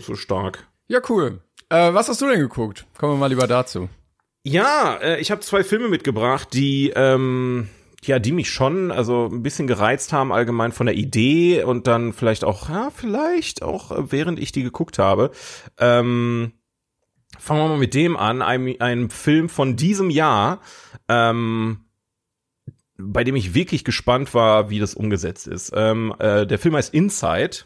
so 0.00 0.14
stark. 0.14 0.66
Ja, 0.88 1.00
cool. 1.08 1.40
Äh, 1.70 1.94
was 1.94 2.08
hast 2.08 2.20
du 2.20 2.26
denn 2.26 2.40
geguckt? 2.40 2.86
Kommen 2.98 3.14
wir 3.14 3.18
mal 3.18 3.26
lieber 3.28 3.46
dazu. 3.46 3.88
Ja, 4.44 4.96
äh, 5.02 5.20
ich 5.20 5.30
habe 5.30 5.40
zwei 5.40 5.64
Filme 5.64 5.88
mitgebracht, 5.88 6.48
die 6.52 6.92
ähm, 6.94 7.68
ja, 8.04 8.18
die 8.18 8.32
mich 8.32 8.50
schon 8.50 8.90
also 8.90 9.28
ein 9.30 9.42
bisschen 9.42 9.66
gereizt 9.66 10.12
haben 10.12 10.32
allgemein 10.32 10.72
von 10.72 10.86
der 10.86 10.94
Idee 10.94 11.64
und 11.64 11.86
dann 11.86 12.12
vielleicht 12.12 12.44
auch 12.44 12.68
ja, 12.68 12.90
vielleicht 12.94 13.62
auch 13.62 13.90
äh, 13.90 14.12
während 14.12 14.38
ich 14.38 14.52
die 14.52 14.62
geguckt 14.62 14.98
habe. 14.98 15.30
Ähm, 15.78 16.52
fangen 17.38 17.60
wir 17.60 17.68
mal 17.68 17.78
mit 17.78 17.94
dem 17.94 18.16
an, 18.16 18.40
einem, 18.42 18.74
einem 18.78 19.10
Film 19.10 19.48
von 19.48 19.76
diesem 19.76 20.10
Jahr, 20.10 20.60
ähm, 21.08 21.84
bei 22.98 23.24
dem 23.24 23.36
ich 23.36 23.54
wirklich 23.54 23.84
gespannt 23.84 24.34
war, 24.34 24.70
wie 24.70 24.80
das 24.80 24.94
umgesetzt 24.94 25.46
ist. 25.46 25.72
Ähm, 25.74 26.14
äh, 26.18 26.46
der 26.46 26.58
Film 26.58 26.74
heißt 26.74 26.92
Inside 26.92 27.58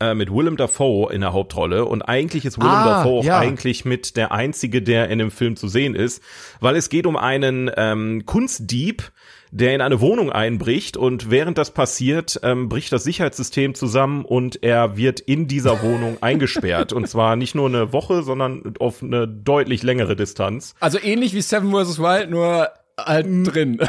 äh, 0.00 0.14
mit 0.14 0.30
Willem 0.30 0.56
Dafoe 0.56 1.12
in 1.12 1.22
der 1.22 1.32
Hauptrolle 1.32 1.86
und 1.86 2.02
eigentlich 2.02 2.44
ist 2.44 2.58
Willem 2.58 2.70
Ah, 2.70 2.84
Dafoe 2.84 3.20
auch 3.20 3.24
ja. 3.24 3.38
eigentlich 3.38 3.84
mit 3.84 4.16
der 4.16 4.30
einzige, 4.30 4.82
der 4.82 5.08
in 5.08 5.18
dem 5.18 5.30
Film 5.30 5.56
zu 5.56 5.68
sehen 5.68 5.94
ist, 5.94 6.22
weil 6.60 6.76
es 6.76 6.90
geht 6.90 7.06
um 7.06 7.16
einen 7.16 7.70
ähm, 7.76 8.24
Kunstdieb, 8.26 9.10
der 9.50 9.74
in 9.74 9.80
eine 9.80 10.02
Wohnung 10.02 10.30
einbricht 10.30 10.98
und 10.98 11.30
während 11.30 11.56
das 11.56 11.70
passiert, 11.70 12.38
ähm, 12.42 12.68
bricht 12.68 12.92
das 12.92 13.04
Sicherheitssystem 13.04 13.74
zusammen 13.74 14.26
und 14.26 14.62
er 14.62 14.98
wird 14.98 15.20
in 15.20 15.48
dieser 15.48 15.82
Wohnung 15.82 16.18
eingesperrt 16.20 16.92
und 16.92 17.08
zwar 17.08 17.36
nicht 17.36 17.54
nur 17.54 17.66
eine 17.68 17.94
Woche, 17.94 18.22
sondern 18.22 18.74
auf 18.78 19.02
eine 19.02 19.26
deutlich 19.26 19.82
längere 19.82 20.14
Distanz. 20.14 20.74
Also 20.80 20.98
ähnlich 21.02 21.32
wie 21.32 21.40
Seven 21.40 21.72
vs. 21.72 21.98
Wild, 21.98 22.28
nur 22.30 22.68
halt 22.98 23.26
drin. 23.46 23.78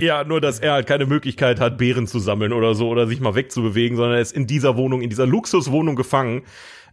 Ja, 0.00 0.24
nur 0.24 0.40
dass 0.40 0.58
er 0.58 0.72
halt 0.72 0.86
keine 0.86 1.06
Möglichkeit 1.06 1.60
hat, 1.60 1.78
Beeren 1.78 2.06
zu 2.06 2.18
sammeln 2.18 2.52
oder 2.52 2.74
so 2.74 2.88
oder 2.88 3.06
sich 3.06 3.20
mal 3.20 3.34
wegzubewegen, 3.34 3.96
sondern 3.96 4.16
er 4.16 4.20
ist 4.20 4.32
in 4.32 4.46
dieser 4.46 4.76
Wohnung, 4.76 5.00
in 5.02 5.10
dieser 5.10 5.26
Luxuswohnung 5.26 5.96
gefangen. 5.96 6.42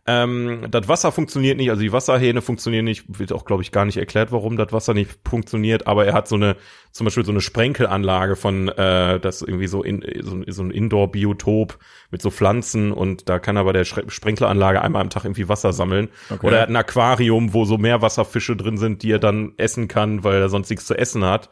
Ähm, 0.07 0.65
das 0.71 0.87
Wasser 0.87 1.11
funktioniert 1.11 1.57
nicht, 1.57 1.69
also 1.69 1.81
die 1.83 1.91
Wasserhähne 1.93 2.41
funktionieren 2.41 2.85
nicht, 2.85 3.03
wird 3.19 3.31
auch, 3.31 3.45
glaube 3.45 3.61
ich, 3.61 3.71
gar 3.71 3.85
nicht 3.85 3.97
erklärt, 3.97 4.31
warum 4.31 4.57
das 4.57 4.73
Wasser 4.73 4.95
nicht 4.95 5.19
funktioniert, 5.29 5.85
aber 5.85 6.05
er 6.07 6.13
hat 6.13 6.27
so 6.27 6.35
eine, 6.35 6.55
zum 6.91 7.05
Beispiel 7.05 7.23
so 7.23 7.31
eine 7.31 7.39
Sprenkelanlage 7.41 8.35
von, 8.35 8.67
äh, 8.69 9.19
das 9.19 9.43
irgendwie 9.43 9.67
so, 9.67 9.83
in, 9.83 10.03
so, 10.23 10.33
ein- 10.37 10.45
so 10.47 10.63
ein 10.63 10.71
Indoor-Biotop 10.71 11.77
mit 12.09 12.19
so 12.21 12.31
Pflanzen 12.31 12.91
und 12.91 13.29
da 13.29 13.37
kann 13.37 13.55
er 13.57 13.63
bei 13.63 13.73
der 13.73 13.85
Sprenkleranlage 13.85 14.81
einmal 14.81 15.03
am 15.03 15.11
Tag 15.11 15.23
irgendwie 15.25 15.47
Wasser 15.49 15.71
sammeln. 15.71 16.09
Okay. 16.31 16.47
Oder 16.47 16.55
er 16.57 16.61
hat 16.63 16.69
ein 16.69 16.75
Aquarium, 16.75 17.53
wo 17.53 17.65
so 17.65 17.77
Meerwasserfische 17.77 18.55
drin 18.55 18.77
sind, 18.79 19.03
die 19.03 19.11
er 19.11 19.19
dann 19.19 19.53
essen 19.57 19.87
kann, 19.87 20.23
weil 20.23 20.41
er 20.41 20.49
sonst 20.49 20.71
nichts 20.71 20.85
zu 20.85 20.97
essen 20.97 21.23
hat. 21.25 21.51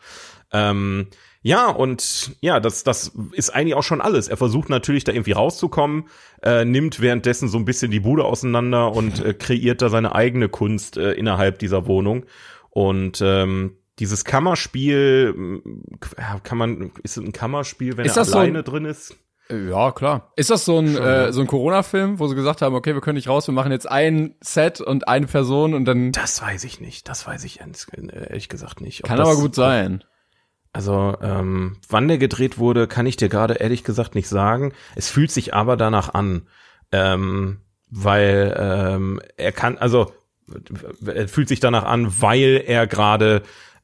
Ähm, 0.52 1.06
ja, 1.42 1.70
und 1.70 2.36
ja, 2.42 2.60
das, 2.60 2.84
das 2.84 3.14
ist 3.32 3.50
eigentlich 3.52 3.76
auch 3.76 3.84
schon 3.84 4.02
alles. 4.02 4.28
Er 4.28 4.38
versucht 4.38 4.70
natürlich 4.70 5.06
da 5.06 5.14
irgendwie 5.14 5.32
rauszukommen, 5.32 6.06
äh, 6.44 6.66
nimmt 6.66 7.00
währenddessen 7.00 7.48
so 7.48 7.58
ein 7.58 7.66
bisschen 7.66 7.92
die 7.92 8.02
Bude 8.02 8.26
auseinander 8.26 8.92
und 8.92 9.24
äh, 9.24 9.34
kreiert 9.38 9.82
da 9.82 9.90
seine 9.90 10.14
eigene 10.16 10.50
Kunst 10.50 10.98
äh, 10.98 11.14
innerhalb 11.14 11.60
dieser 11.60 11.88
Wohnung. 11.88 12.26
Und 12.72 13.22
ähm, 13.24 13.78
dieses 14.00 14.26
Kammerspiel, 14.26 15.62
ja, 16.18 16.40
kann 16.40 16.58
man, 16.58 16.92
ist 17.04 17.18
es 17.18 17.24
ein 17.24 17.32
Kammerspiel, 17.32 17.98
wenn 17.98 18.06
er 18.06 18.14
das 18.14 18.30
so 18.30 18.38
alleine 18.38 18.64
drin 18.64 18.86
ist? 18.86 19.16
ja, 19.52 19.92
klar. 19.92 20.32
Ist 20.36 20.52
das 20.52 20.64
so 20.64 20.78
ein, 20.78 20.96
äh, 20.96 21.34
so 21.34 21.42
ein 21.42 21.48
Corona-Film, 21.48 22.20
wo 22.20 22.28
sie 22.28 22.36
gesagt 22.36 22.62
haben, 22.62 22.76
okay, 22.76 22.94
wir 22.94 23.02
können 23.02 23.16
nicht 23.16 23.30
raus, 23.30 23.48
wir 23.48 23.54
machen 23.54 23.72
jetzt 23.72 23.90
ein 23.90 24.36
Set 24.42 24.80
und 24.80 25.08
eine 25.08 25.26
Person 25.26 25.74
und 25.74 25.86
dann 25.86 26.12
Das 26.12 26.42
weiß 26.42 26.64
ich 26.66 26.80
nicht. 26.80 27.10
Das 27.10 27.26
weiß 27.26 27.44
ich 27.46 27.62
ehrlich 27.62 27.88
ehrlich 28.12 28.50
gesagt 28.50 28.80
nicht. 28.80 29.04
Kann 29.04 29.18
das, 29.18 29.28
aber 29.28 29.40
gut 29.40 29.56
sein. 29.56 30.04
Also, 30.72 31.18
ähm, 31.22 31.78
wann 31.90 32.08
der 32.08 32.20
gedreht 32.20 32.60
wurde, 32.60 32.88
kann 32.88 33.08
ich 33.08 33.18
dir 33.18 33.30
gerade 33.30 33.56
ehrlich 33.56 33.84
gesagt 33.84 34.14
nicht 34.16 34.28
sagen. 34.28 34.74
Es 34.96 35.10
fühlt 35.10 35.32
sich 35.32 35.54
aber 35.54 35.78
danach 35.78 36.14
an, 36.14 36.44
ähm, 36.92 37.62
weil 37.90 38.56
ähm, 38.58 39.22
er 39.38 39.52
kann, 39.52 39.78
also 39.78 40.12
er 41.06 41.28
fühlt 41.28 41.48
sich 41.48 41.60
danach 41.60 41.84
an, 41.86 42.22
weil 42.22 42.64
er 42.66 42.88
gerade 42.88 43.42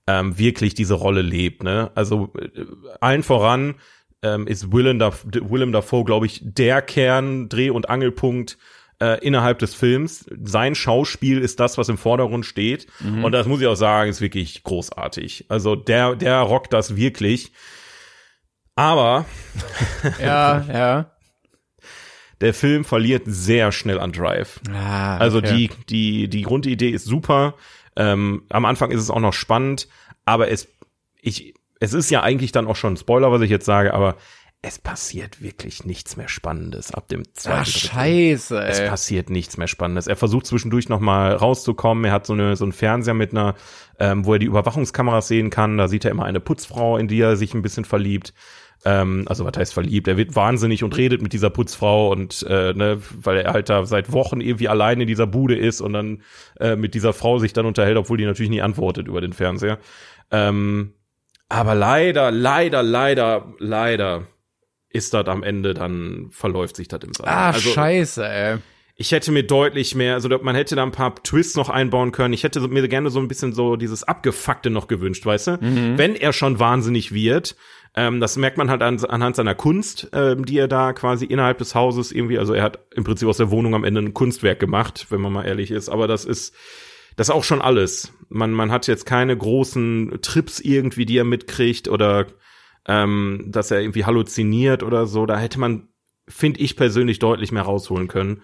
ähm, 0.08 0.38
wirklich 0.38 0.76
diese 0.76 0.94
Rolle 0.94 1.22
lebt. 1.22 1.64
Ne? 1.64 1.92
Also 1.96 2.32
äh, 2.40 2.66
allen 3.02 3.24
voran 3.24 3.76
ähm, 4.22 4.48
ist 4.48 4.72
Willem, 4.72 5.00
Daf 5.00 5.26
Willem 5.26 5.72
Dafoe, 5.72 6.04
glaube 6.04 6.26
ich, 6.26 6.42
der 6.44 6.82
Kern, 6.82 7.50
Dreh- 7.50 7.72
und 7.72 7.90
Angelpunkt 7.90 8.58
äh, 9.02 9.20
innerhalb 9.26 9.60
des 9.60 9.74
Films. 9.74 10.26
Sein 10.44 10.76
Schauspiel 10.76 11.40
ist 11.40 11.60
das, 11.60 11.78
was 11.78 11.90
im 11.90 11.98
Vordergrund 11.98 12.46
steht. 12.46 12.88
Und 13.24 13.32
das 13.32 13.48
muss 13.48 13.62
ich 13.62 13.68
auch 13.68 13.76
sagen, 13.76 14.10
ist 14.10 14.22
wirklich 14.22 14.64
großartig. 14.64 15.46
Also 15.50 15.76
der, 15.76 16.16
der 16.16 16.40
rockt 16.40 16.74
das 16.74 16.96
wirklich. 16.96 17.52
Aber 18.76 19.26
Ja, 20.22 20.66
ja. 20.72 21.12
der 22.42 22.54
Film 22.54 22.84
verliert 22.86 23.24
sehr 23.26 23.72
schnell 23.72 24.00
an 24.00 24.12
Drive. 24.12 24.60
Ah, 24.74 25.18
Also 25.18 25.38
okay. 25.40 25.56
die, 25.56 25.70
die, 25.90 26.28
die 26.30 26.42
Grundidee 26.42 26.90
ist 26.90 27.06
super. 27.06 27.56
Ähm, 27.96 28.44
am 28.50 28.66
Anfang 28.66 28.92
ist 28.92 29.02
es 29.02 29.10
auch 29.10 29.22
noch 29.22 29.34
spannend, 29.34 29.88
aber 30.26 30.50
es, 30.50 30.68
ich, 31.22 31.54
es 31.80 31.94
ist 31.94 32.10
ja 32.12 32.24
eigentlich 32.24 32.52
dann 32.52 32.68
auch 32.68 32.76
schon 32.76 32.94
ein 32.94 32.98
Spoiler, 32.98 33.32
was 33.32 33.42
ich 33.42 33.50
jetzt 33.50 33.66
sage, 33.66 33.94
aber 33.94 34.18
es 34.68 34.80
passiert 34.80 35.44
wirklich 35.44 35.86
nichts 35.86 36.18
mehr 36.18 36.28
Spannendes 36.28 36.92
ab 36.92 37.08
dem 37.08 37.24
zweiten. 37.34 37.66
Drittel. 37.66 37.90
scheiße, 37.90 38.60
Es 38.64 38.80
ey. 38.80 38.90
passiert 38.90 39.30
nichts 39.30 39.58
mehr 39.58 39.68
Spannendes. 39.68 40.08
Er 40.08 40.16
versucht 40.16 40.48
zwischendurch 40.48 40.90
noch 40.90 41.00
mal 41.00 41.34
rauszukommen. 41.36 42.04
Er 42.06 42.12
hat 42.12 42.26
so 42.26 42.34
eine 42.34 42.56
so 42.56 42.66
einen 42.66 42.72
Fernseher 42.72 43.14
mit 43.14 43.32
einer, 43.32 43.54
ähm, 44.00 44.26
wo 44.26 44.34
er 44.34 44.40
die 44.40 44.48
Überwachungskameras 44.48 45.28
sehen 45.28 45.52
kann. 45.52 45.78
Da 45.78 45.88
sieht 45.88 46.04
er 46.04 46.12
immer 46.12 46.26
eine 46.26 46.40
Putzfrau, 46.40 46.98
in 46.98 47.08
die 47.08 47.22
er 47.22 47.36
sich 47.38 47.54
ein 47.54 47.62
bisschen 47.62 47.86
verliebt. 47.86 48.34
Ähm, 48.86 49.26
also 49.28 49.46
was 49.46 49.56
heißt 49.56 49.74
verliebt? 49.74 50.08
Er 50.08 50.18
wird 50.18 50.36
wahnsinnig 50.36 50.84
und 50.84 50.98
redet 50.98 51.22
mit 51.22 51.34
dieser 51.34 51.52
Putzfrau 51.52 52.10
und 52.12 52.44
äh, 52.50 52.74
ne, 52.74 53.00
weil 53.22 53.38
er 53.38 53.54
halt 53.54 53.70
da 53.70 53.86
seit 53.86 54.12
Wochen 54.14 54.42
irgendwie 54.42 54.68
allein 54.68 55.00
in 55.00 55.08
dieser 55.08 55.28
Bude 55.28 55.56
ist 55.56 55.80
und 55.80 55.94
dann 55.94 56.24
äh, 56.60 56.76
mit 56.76 56.96
dieser 56.96 57.14
Frau 57.14 57.38
sich 57.38 57.54
dann 57.54 57.68
unterhält, 57.68 57.98
obwohl 57.98 58.18
die 58.18 58.26
natürlich 58.26 58.50
nie 58.50 58.64
antwortet 58.64 59.08
über 59.08 59.22
den 59.22 59.34
Fernseher. 59.34 59.78
Ähm, 60.32 60.94
aber 61.50 61.76
leider, 61.76 62.32
leider, 62.32 62.82
leider, 62.82 63.54
leider 63.60 64.28
ist 64.96 65.14
das 65.14 65.28
am 65.28 65.44
Ende 65.44 65.74
dann 65.74 66.28
verläuft 66.32 66.76
sich 66.76 66.88
das 66.88 67.04
im 67.04 67.14
Sand. 67.14 67.30
Ah, 67.30 67.52
also, 67.52 67.70
scheiße, 67.70 68.28
ey. 68.28 68.58
ich 68.96 69.12
hätte 69.12 69.32
mir 69.32 69.44
deutlich 69.44 69.94
mehr, 69.94 70.14
also 70.16 70.30
man 70.30 70.56
hätte 70.56 70.76
da 70.76 70.84
ein 70.84 70.92
paar 70.92 71.16
Twists 71.16 71.56
noch 71.56 71.70
einbauen 71.70 72.12
können. 72.12 72.34
Ich 72.34 72.44
hätte 72.44 72.66
mir 72.68 72.88
gerne 72.88 73.10
so 73.10 73.20
ein 73.20 73.28
bisschen 73.28 73.54
so 73.54 73.76
dieses 73.76 74.04
Abgefuckte 74.04 74.70
noch 74.70 74.88
gewünscht, 74.88 75.26
weißt 75.26 75.48
du? 75.48 75.58
Wenn 75.98 76.16
er 76.16 76.34
schon 76.34 76.60
wahnsinnig 76.60 77.14
wird, 77.14 77.56
ähm, 77.96 78.20
das 78.20 78.36
merkt 78.38 78.58
man 78.58 78.70
halt 78.70 78.82
an, 78.82 79.04
anhand 79.06 79.36
seiner 79.36 79.56
Kunst, 79.56 80.10
ähm, 80.14 80.46
die 80.46 80.58
er 80.58 80.68
da 80.68 80.94
quasi 80.94 81.26
innerhalb 81.26 81.58
des 81.60 81.76
Hauses 81.76 82.12
irgendwie, 82.12 82.38
also 82.38 82.54
er 82.54 82.64
hat 82.64 82.80
im 82.94 83.04
Prinzip 83.04 83.28
aus 83.28 83.38
der 83.38 83.52
Wohnung 83.52 83.74
am 83.74 83.84
Ende 83.84 84.02
ein 84.02 84.14
Kunstwerk 84.14 84.60
gemacht, 84.60 85.08
wenn 85.10 85.22
man 85.22 85.32
mal 85.32 85.46
ehrlich 85.46 85.72
ist. 85.72 85.90
Aber 85.90 86.08
das 86.08 86.26
ist, 86.26 86.54
das 87.16 87.30
ist 87.30 87.36
auch 87.36 87.46
schon 87.46 87.62
alles. 87.62 88.12
Man, 88.28 88.52
man 88.52 88.72
hat 88.72 88.88
jetzt 88.88 89.06
keine 89.06 89.38
großen 89.38 90.20
Trips 90.22 90.60
irgendwie, 90.60 91.06
die 91.06 91.18
er 91.18 91.24
mitkriegt 91.24 91.88
oder 91.88 92.28
ähm, 92.88 93.46
dass 93.48 93.72
er 93.72 93.82
irgendwie 93.82 94.06
halluziniert 94.06 94.84
oder 94.84 95.06
so. 95.08 95.26
Da 95.26 95.38
hätte 95.38 95.60
man 95.60 95.88
finde 96.28 96.60
ich 96.60 96.76
persönlich 96.76 97.20
deutlich 97.20 97.52
mehr 97.52 97.64
rausholen 97.64 98.08
können. 98.08 98.42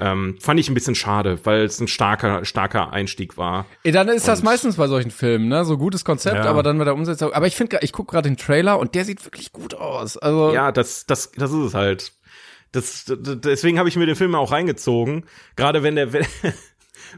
Ähm, 0.00 0.36
fand 0.40 0.60
ich 0.60 0.68
ein 0.68 0.74
bisschen 0.74 0.94
schade, 0.94 1.40
weil 1.44 1.62
es 1.64 1.80
ein 1.80 1.88
starker, 1.88 2.44
starker 2.44 2.92
Einstieg 2.92 3.36
war. 3.36 3.66
Dann 3.82 4.08
ist 4.08 4.28
das 4.28 4.42
meistens 4.44 4.76
bei 4.76 4.86
solchen 4.86 5.10
Filmen, 5.10 5.48
ne? 5.48 5.64
So 5.64 5.76
gutes 5.76 6.04
Konzept, 6.04 6.36
Ja. 6.36 6.44
aber 6.44 6.62
dann 6.62 6.78
mit 6.78 6.86
der 6.86 6.94
Umsetzung. 6.94 7.32
Aber 7.32 7.46
ich 7.48 7.56
finde, 7.56 7.78
ich 7.82 7.92
gucke 7.92 8.12
gerade 8.12 8.28
den 8.28 8.36
Trailer 8.36 8.78
und 8.78 8.94
der 8.94 9.04
sieht 9.04 9.24
wirklich 9.24 9.50
gut 9.50 9.74
aus. 9.74 10.16
Also 10.16 10.52
Ja, 10.52 10.70
das, 10.70 11.06
das, 11.06 11.32
das 11.32 11.50
ist 11.50 11.58
es 11.58 11.74
halt. 11.74 12.12
Das, 12.70 13.04
deswegen 13.08 13.78
habe 13.78 13.88
ich 13.88 13.96
mir 13.96 14.06
den 14.06 14.16
Film 14.16 14.34
auch 14.34 14.52
reingezogen. 14.52 15.26
Gerade 15.56 15.82
wenn 15.82 15.96
der, 15.96 16.12
wenn, 16.12 16.26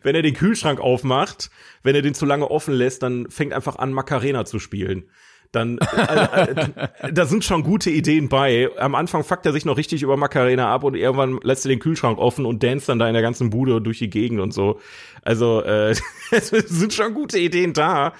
wenn 0.02 0.14
er 0.14 0.22
den 0.22 0.34
Kühlschrank 0.34 0.80
aufmacht, 0.80 1.50
wenn 1.82 1.94
er 1.94 2.02
den 2.02 2.14
zu 2.14 2.24
lange 2.24 2.50
offen 2.50 2.72
lässt, 2.72 3.02
dann 3.02 3.28
fängt 3.30 3.52
einfach 3.52 3.76
an, 3.76 3.92
Macarena 3.92 4.46
zu 4.46 4.58
spielen. 4.58 5.10
Dann, 5.52 5.78
äh, 5.78 6.50
äh, 6.50 7.12
da 7.12 7.26
sind 7.26 7.44
schon 7.44 7.62
gute 7.62 7.90
Ideen 7.90 8.28
bei. 8.28 8.68
Am 8.78 8.94
Anfang 8.94 9.24
fuckt 9.24 9.46
er 9.46 9.52
sich 9.52 9.64
noch 9.64 9.76
richtig 9.76 10.02
über 10.02 10.16
Macarena 10.16 10.72
ab 10.72 10.84
und 10.84 10.94
irgendwann 10.94 11.38
lässt 11.42 11.64
er 11.64 11.70
den 11.70 11.78
Kühlschrank 11.78 12.18
offen 12.18 12.46
und 12.46 12.62
danst 12.62 12.88
dann 12.88 12.98
da 12.98 13.08
in 13.08 13.14
der 13.14 13.22
ganzen 13.22 13.50
Bude 13.50 13.80
durch 13.80 13.98
die 13.98 14.10
Gegend 14.10 14.40
und 14.40 14.52
so. 14.52 14.80
Also, 15.22 15.62
äh, 15.62 15.90
es 16.30 16.48
sind 16.48 16.92
schon 16.92 17.14
gute 17.14 17.38
Ideen 17.38 17.72
da. 17.72 18.12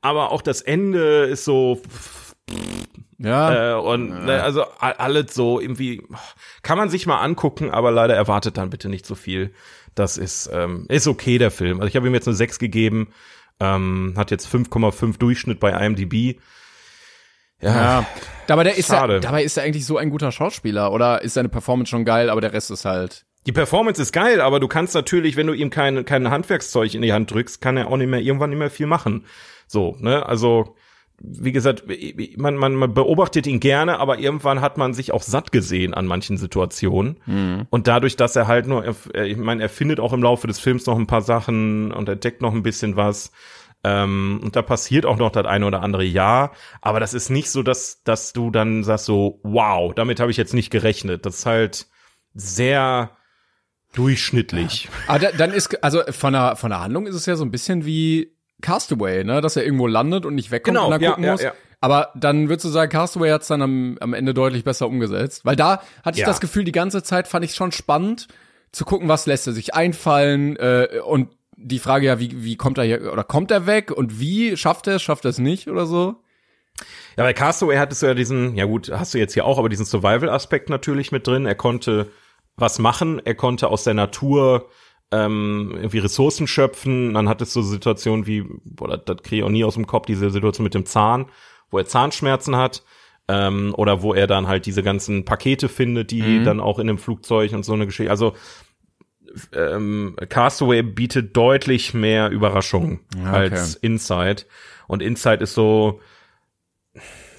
Aber 0.00 0.30
auch 0.30 0.42
das 0.42 0.60
Ende 0.60 1.24
ist 1.24 1.44
so, 1.44 1.80
ja. 3.18 3.72
äh, 3.72 3.80
und 3.80 4.24
ne, 4.24 4.42
also 4.42 4.64
alles 4.78 5.34
so 5.34 5.60
irgendwie 5.60 6.02
kann 6.62 6.78
man 6.78 6.90
sich 6.90 7.06
mal 7.06 7.20
angucken, 7.20 7.70
aber 7.70 7.90
leider 7.90 8.14
erwartet 8.14 8.58
dann 8.58 8.70
bitte 8.70 8.88
nicht 8.88 9.06
so 9.06 9.14
viel. 9.14 9.52
Das 9.94 10.18
ist 10.18 10.50
ähm, 10.52 10.86
ist 10.88 11.06
okay 11.06 11.38
der 11.38 11.50
Film. 11.50 11.80
Also 11.80 11.88
ich 11.88 11.96
habe 11.96 12.06
ihm 12.06 12.14
jetzt 12.14 12.26
eine 12.26 12.36
6 12.36 12.58
gegeben, 12.58 13.08
ähm, 13.60 14.14
hat 14.16 14.30
jetzt 14.30 14.52
5,5 14.52 15.18
Durchschnitt 15.18 15.60
bei 15.60 15.70
IMDb. 15.70 16.40
Ja. 17.72 18.06
Dabei 18.46 18.64
der 18.64 18.76
ist 18.76 18.88
Schade. 18.88 19.14
er, 19.14 19.20
dabei 19.20 19.42
ist 19.42 19.56
er 19.56 19.64
eigentlich 19.64 19.86
so 19.86 19.96
ein 19.96 20.10
guter 20.10 20.30
Schauspieler 20.30 20.92
oder 20.92 21.22
ist 21.22 21.34
seine 21.34 21.48
Performance 21.48 21.90
schon 21.90 22.04
geil, 22.04 22.28
aber 22.28 22.40
der 22.40 22.52
Rest 22.52 22.70
ist 22.70 22.84
halt. 22.84 23.24
Die 23.46 23.52
Performance 23.52 24.00
ist 24.00 24.12
geil, 24.12 24.40
aber 24.40 24.60
du 24.60 24.68
kannst 24.68 24.94
natürlich, 24.94 25.36
wenn 25.36 25.46
du 25.46 25.52
ihm 25.52 25.70
kein, 25.70 26.04
kein 26.04 26.30
Handwerkszeug 26.30 26.94
in 26.94 27.02
die 27.02 27.12
Hand 27.12 27.30
drückst, 27.30 27.60
kann 27.60 27.76
er 27.76 27.88
auch 27.88 27.96
nicht 27.96 28.08
mehr 28.08 28.20
irgendwann 28.20 28.50
nicht 28.50 28.58
mehr 28.58 28.70
viel 28.70 28.86
machen. 28.86 29.26
So, 29.66 29.96
ne? 29.98 30.24
Also, 30.26 30.76
wie 31.20 31.52
gesagt, 31.52 31.84
man, 32.36 32.56
man, 32.56 32.74
man 32.74 32.92
beobachtet 32.92 33.46
ihn 33.46 33.60
gerne, 33.60 33.98
aber 33.98 34.18
irgendwann 34.18 34.60
hat 34.60 34.78
man 34.78 34.94
sich 34.94 35.12
auch 35.12 35.22
satt 35.22 35.52
gesehen 35.52 35.94
an 35.94 36.06
manchen 36.06 36.38
Situationen. 36.38 37.18
Und 37.70 37.86
dadurch, 37.86 38.16
dass 38.16 38.34
er 38.34 38.46
halt 38.46 38.66
nur, 38.66 38.84
ich 39.14 39.36
meine, 39.36 39.62
er 39.62 39.68
findet 39.68 40.00
auch 40.00 40.12
im 40.12 40.22
Laufe 40.22 40.46
des 40.46 40.58
Films 40.58 40.86
noch 40.86 40.98
ein 40.98 41.06
paar 41.06 41.22
Sachen 41.22 41.92
und 41.92 42.08
entdeckt 42.08 42.42
noch 42.42 42.52
ein 42.52 42.62
bisschen 42.62 42.96
was. 42.96 43.30
Ähm, 43.84 44.40
und 44.42 44.56
da 44.56 44.62
passiert 44.62 45.04
auch 45.06 45.18
noch 45.18 45.30
das 45.30 45.44
eine 45.46 45.66
oder 45.66 45.82
andere 45.82 46.04
Ja, 46.04 46.52
aber 46.80 47.00
das 47.00 47.12
ist 47.14 47.28
nicht 47.30 47.50
so, 47.50 47.62
dass, 47.62 48.02
dass 48.02 48.32
du 48.32 48.50
dann 48.50 48.82
sagst 48.82 49.04
so, 49.04 49.40
wow, 49.42 49.94
damit 49.94 50.20
habe 50.20 50.30
ich 50.30 50.36
jetzt 50.38 50.54
nicht 50.54 50.70
gerechnet. 50.70 51.26
Das 51.26 51.36
ist 51.40 51.46
halt 51.46 51.86
sehr 52.32 53.10
durchschnittlich. 53.94 54.88
Aber 55.06 55.18
da, 55.20 55.32
dann 55.32 55.52
ist, 55.52 55.82
also 55.84 56.02
von 56.10 56.32
der, 56.32 56.56
von 56.56 56.70
der 56.70 56.80
Handlung 56.80 57.06
ist 57.06 57.14
es 57.14 57.26
ja 57.26 57.36
so 57.36 57.44
ein 57.44 57.50
bisschen 57.50 57.84
wie 57.84 58.34
Castaway, 58.62 59.24
ne? 59.24 59.40
Dass 59.40 59.56
er 59.56 59.64
irgendwo 59.64 59.86
landet 59.86 60.24
und 60.26 60.34
nicht 60.34 60.50
wegkommt 60.50 60.76
Genau, 60.76 60.86
und 60.86 60.90
dann 60.92 61.00
ja, 61.00 61.10
gucken 61.10 61.24
ja, 61.24 61.32
muss. 61.32 61.42
ja. 61.42 61.52
Aber 61.80 62.10
dann 62.14 62.48
würdest 62.48 62.64
du 62.64 62.70
sagen, 62.70 62.90
Castaway 62.90 63.30
hat's 63.30 63.48
dann 63.48 63.60
am, 63.62 63.98
am 64.00 64.14
Ende 64.14 64.32
deutlich 64.32 64.64
besser 64.64 64.86
umgesetzt. 64.88 65.44
Weil 65.44 65.56
da 65.56 65.82
hatte 66.02 66.16
ich 66.16 66.20
Ja. 66.22 66.26
das 66.26 66.40
Gefühl, 66.40 66.64
die 66.64 66.72
ganze 66.72 67.02
Zeit 67.02 67.28
fand 67.28 67.44
ich 67.44 67.54
schon 67.54 67.72
spannend 67.72 68.28
zu 68.72 68.84
gucken, 68.84 69.08
was 69.08 69.26
lässt 69.26 69.46
er 69.46 69.52
sich 69.52 69.74
einfallen 69.74 70.56
äh, 70.56 71.00
und 71.04 71.28
die 71.56 71.78
Frage 71.78 72.06
ja, 72.06 72.20
wie, 72.20 72.44
wie 72.44 72.56
kommt 72.56 72.78
er 72.78 72.84
hier, 72.84 73.12
oder 73.12 73.24
kommt 73.24 73.50
er 73.50 73.66
weg 73.66 73.90
und 73.90 74.20
wie 74.20 74.56
schafft 74.56 74.86
er 74.86 74.96
es, 74.96 75.02
schafft 75.02 75.24
er 75.24 75.30
es 75.30 75.38
nicht 75.38 75.68
oder 75.68 75.86
so? 75.86 76.16
Ja, 77.16 77.22
bei 77.22 77.32
Castaway 77.32 77.76
hattest 77.76 78.02
du 78.02 78.06
ja 78.06 78.14
diesen, 78.14 78.56
ja 78.56 78.64
gut, 78.64 78.90
hast 78.90 79.14
du 79.14 79.18
jetzt 79.18 79.34
hier 79.34 79.44
auch, 79.44 79.58
aber 79.58 79.68
diesen 79.68 79.86
Survival-Aspekt 79.86 80.68
natürlich 80.68 81.12
mit 81.12 81.26
drin. 81.26 81.46
Er 81.46 81.54
konnte 81.54 82.10
was 82.56 82.78
machen, 82.78 83.20
er 83.24 83.34
konnte 83.34 83.68
aus 83.68 83.84
der 83.84 83.94
Natur 83.94 84.68
ähm, 85.12 85.72
irgendwie 85.74 85.98
Ressourcen 85.98 86.46
schöpfen. 86.46 87.14
Dann 87.14 87.28
hattest 87.28 87.54
du 87.54 87.62
Situationen 87.62 88.26
wie, 88.26 88.44
oder 88.80 88.98
das 88.98 89.22
kriege 89.22 89.36
ich 89.36 89.42
auch 89.44 89.50
nie 89.50 89.64
aus 89.64 89.74
dem 89.74 89.86
Kopf, 89.86 90.06
diese 90.06 90.30
Situation 90.30 90.64
mit 90.64 90.74
dem 90.74 90.86
Zahn, 90.86 91.26
wo 91.70 91.78
er 91.78 91.86
Zahnschmerzen 91.86 92.56
hat. 92.56 92.82
Ähm, 93.26 93.72
oder 93.78 94.02
wo 94.02 94.12
er 94.12 94.26
dann 94.26 94.48
halt 94.48 94.66
diese 94.66 94.82
ganzen 94.82 95.24
Pakete 95.24 95.70
findet, 95.70 96.10
die 96.10 96.44
dann 96.44 96.60
auch 96.60 96.78
in 96.78 96.86
dem 96.86 96.98
Flugzeug 96.98 97.54
und 97.54 97.64
so 97.64 97.72
eine 97.72 97.86
Geschichte. 97.86 98.10
Also 98.10 98.34
ähm, 99.52 100.16
Castaway 100.28 100.82
bietet 100.82 101.36
deutlich 101.36 101.94
mehr 101.94 102.30
Überraschung 102.30 103.00
Ja, 103.16 103.30
okay. 103.30 103.36
als 103.54 103.74
Inside. 103.76 104.42
Und 104.86 105.02
Inside 105.02 105.42
ist 105.42 105.54
so, 105.54 106.00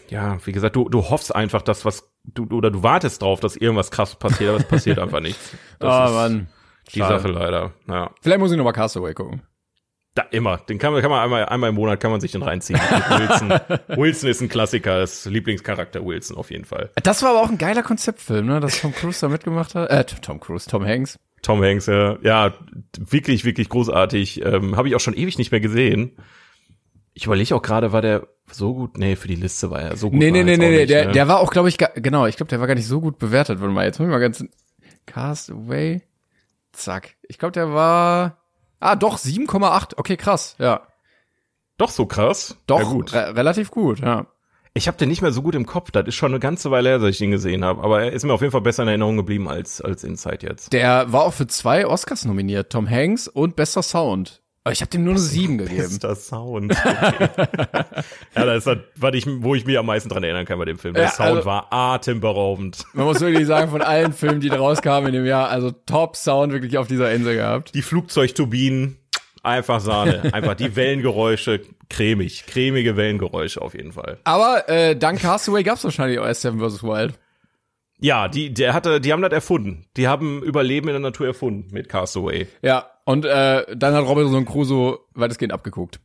ja, 0.09 0.37
wie 0.45 0.51
gesagt, 0.51 0.75
du, 0.75 0.89
du 0.89 1.09
hoffst 1.09 1.33
einfach, 1.35 1.61
dass 1.61 1.85
was, 1.85 2.09
du, 2.25 2.45
oder 2.51 2.71
du 2.71 2.83
wartest 2.83 3.21
drauf, 3.21 3.39
dass 3.39 3.55
irgendwas 3.55 3.91
krass 3.91 4.15
passiert, 4.15 4.49
aber 4.49 4.59
es 4.59 4.67
passiert 4.67 4.99
einfach 4.99 5.19
nichts. 5.19 5.51
Das 5.79 5.89
Ah, 5.93 6.05
ist 6.07 6.13
Mann. 6.13 6.47
die 6.93 6.99
Schade. 6.99 7.19
Sache 7.19 7.27
leider. 7.31 7.73
Ja. 7.87 8.11
Vielleicht 8.21 8.39
muss 8.39 8.51
ich 8.51 8.57
noch 8.57 8.63
mal 8.65 8.71
Castaway 8.73 9.13
gucken. 9.13 9.41
Da 10.13 10.21
immer. 10.31 10.57
Den 10.59 10.77
kann 10.77 10.93
man, 10.93 11.01
kann 11.01 11.11
man 11.11 11.21
einmal, 11.21 11.45
einmal 11.47 11.69
im 11.71 11.75
Monat 11.75 11.99
kann 11.99 12.09
man 12.09 12.21
sich 12.21 12.31
den 12.31 12.41
reinziehen. 12.41 12.79
Wilson. 13.09 13.49
Wilson 13.99 14.29
ist 14.29 14.41
ein 14.41 14.47
Klassiker, 14.47 15.03
ist 15.03 15.25
Lieblingscharakter 15.25 16.05
Wilson 16.05 16.37
auf 16.37 16.51
jeden 16.51 16.63
Fall. 16.63 16.89
Das 17.03 17.21
war 17.21 17.31
aber 17.31 17.41
auch 17.41 17.49
ein 17.49 17.57
geiler 17.57 17.83
Konzeptfilm, 17.83 18.45
ne? 18.45 18.61
Dass 18.61 18.79
Tom 18.79 18.93
Cruise 18.93 19.19
da 19.19 19.27
mitgemacht 19.27 19.75
hat. 19.75 19.89
Äh, 19.89 20.05
Tom 20.05 20.39
Cruise, 20.39 20.69
Tom 20.69 20.85
Hanks. 20.85 21.19
Tom 21.45 21.61
Hanks, 21.63 21.85
ja, 21.85 22.17
ja 22.23 22.53
wirklich, 22.97 23.45
wirklich 23.45 23.69
großartig. 23.69 24.43
Ähm, 24.43 24.75
Habe 24.75 24.87
ich 24.87 24.95
auch 24.95 24.99
schon 24.99 25.13
ewig 25.13 25.37
nicht 25.37 25.51
mehr 25.51 25.59
gesehen. 25.61 26.17
Ich 27.13 27.25
überlege 27.27 27.55
auch 27.55 27.61
gerade, 27.61 27.91
war 27.91 28.01
der 28.01 28.27
so 28.51 28.73
gut? 28.73 28.97
Nee, 28.97 29.15
für 29.15 29.27
die 29.27 29.35
Liste 29.35 29.69
war 29.69 29.81
er 29.81 29.95
so 29.95 30.09
gut. 30.09 30.17
Nee, 30.19 30.31
nee, 30.31 30.43
nee, 30.43 30.57
nee, 30.57 30.69
nicht, 30.79 30.89
der, 30.89 31.05
ne? 31.07 31.11
der 31.13 31.27
war 31.27 31.39
auch, 31.39 31.51
glaube 31.51 31.69
ich, 31.69 31.77
genau, 31.77 32.25
ich 32.25 32.35
glaube, 32.35 32.49
der 32.49 32.59
war 32.59 32.67
gar 32.67 32.75
nicht 32.75 32.87
so 32.87 32.99
gut 32.99 33.19
bewertet. 33.19 33.59
Warte 33.61 33.73
mal, 33.73 33.85
jetzt 33.85 33.99
muss 33.99 34.07
ich 34.07 34.11
mal 34.11 34.19
ganz 34.19 34.43
Castaway. 35.05 36.01
Zack. 36.71 37.15
Ich 37.27 37.37
glaube, 37.37 37.53
der 37.53 37.73
war 37.73 38.37
Ah, 38.79 38.95
doch 38.95 39.17
7,8. 39.17 39.93
Okay, 39.97 40.17
krass. 40.17 40.55
Ja. 40.59 40.81
Doch 41.77 41.89
so 41.89 42.05
krass. 42.05 42.57
Doch 42.67 42.79
Ja, 42.81 42.85
gut. 42.85 43.13
re 43.13 43.35
relativ 43.35 43.71
gut, 43.71 43.99
ja. 43.99 44.27
Ich 44.77 44.87
habe 44.89 44.97
den 44.97 45.07
nicht 45.07 45.21
mehr 45.21 45.31
so 45.31 45.41
gut 45.41 45.55
im 45.55 45.65
Kopf. 45.65 45.91
Das 45.91 46.05
ist 46.05 46.15
schon 46.15 46.33
eine 46.33 46.39
ganze 46.41 46.69
Weile 46.69 46.89
her, 46.89 46.99
dass 46.99 47.09
ich 47.11 47.17
den 47.17 47.31
gesehen 47.31 47.63
habe. 47.63 47.81
Aber 47.81 48.03
er 48.03 48.11
ist 48.11 48.25
mir 48.25 48.33
auf 48.33 48.41
jeden 48.41 48.51
Fall 48.51 48.59
besser 48.59 48.83
in 48.83 48.89
Erinnerung 48.89 49.15
geblieben 49.15 49.47
als 49.47 49.79
als 49.79 50.03
Inside 50.03 50.39
jetzt. 50.45 50.73
Der 50.73 51.13
war 51.13 51.23
auch 51.23 51.33
für 51.33 51.47
zwei 51.47 51.87
Oscars 51.87 52.25
nominiert, 52.25 52.71
Tom 52.73 52.89
Hanks 52.89 53.29
und 53.29 53.55
bester 53.55 53.81
Sound. 53.81 54.41
Aber 54.65 54.73
ich 54.73 54.81
habe 54.81 54.89
dem 54.89 55.03
nur 55.03 55.13
eine 55.13 55.19
7 55.21 55.59
gegeben. 55.59 55.77
Bester 55.77 56.15
Sound. 56.15 56.71
Okay. 56.71 57.29
ja, 58.35 58.45
das 58.45 58.57
ist 58.57 58.67
das, 58.67 58.77
was 58.95 59.13
ich, 59.13 59.25
wo 59.27 59.53
ich 59.55 59.63
mich 59.65 59.77
am 59.77 59.85
meisten 59.85 60.09
dran 60.09 60.23
erinnern 60.23 60.45
kann 60.45 60.57
bei 60.59 60.65
dem 60.65 60.79
Film. 60.79 60.95
Der 60.95 61.03
Ja, 61.03 61.09
Sound 61.11 61.29
also- 61.29 61.45
war 61.45 61.71
atemberaubend. 61.71 62.83
Man 62.93 63.05
muss 63.05 63.21
wirklich 63.21 63.45
sagen, 63.47 63.69
von 63.71 63.81
allen 63.81 64.11
Filmen, 64.11 64.41
die 64.41 64.49
da 64.49 64.57
rauskamen 64.57 65.09
in 65.09 65.13
dem 65.13 65.25
Jahr, 65.25 65.49
also 65.49 65.71
Top 65.71 66.15
Sound 66.17 66.51
wirklich 66.51 66.77
auf 66.79 66.87
dieser 66.87 67.11
Insel 67.13 67.35
gehabt. 67.35 67.75
Die 67.75 67.81
Flugzeugturbinen, 67.83 68.97
einfach 69.45 69.79
Sahne. 69.79 70.23
Einfach 70.33 70.55
die 70.55 70.75
Wellengeräusche, 70.75 71.61
cremig. 71.89 72.45
Cremige 72.47 72.97
Wellengeräusche 72.97 73.61
auf 73.61 73.73
jeden 73.73 73.91
Fall. 73.91 74.17
Aber 74.23 74.67
äh, 74.67 74.95
dank 74.95 75.21
Castaway 75.21 75.63
gab's 75.63 75.83
wahrscheinlich 75.83 76.19
auch 76.19 76.25
erst 76.25 76.41
Seven 76.41 76.59
vs. 76.59 76.83
Wild. 76.83 77.13
Ja, 77.99 78.27
die, 78.27 78.53
der 78.53 78.73
hatte, 78.73 78.99
die 78.99 79.13
haben 79.13 79.21
das 79.21 79.31
erfunden. 79.31 79.85
Die 79.95 80.07
haben 80.07 80.43
Überleben 80.43 80.87
in 80.89 80.93
der 80.93 80.99
Natur 80.99 81.27
erfunden 81.27 81.67
mit 81.71 81.87
Castaway. 81.87 82.47
Ja, 82.61 82.89
und 83.05 83.25
äh, 83.25 83.65
dann 83.75 83.93
hat 83.93 84.05
Robinson 84.05 84.45
Crusoe 84.45 84.99
weitestgehend 85.13 85.53
abgeguckt. 85.53 85.99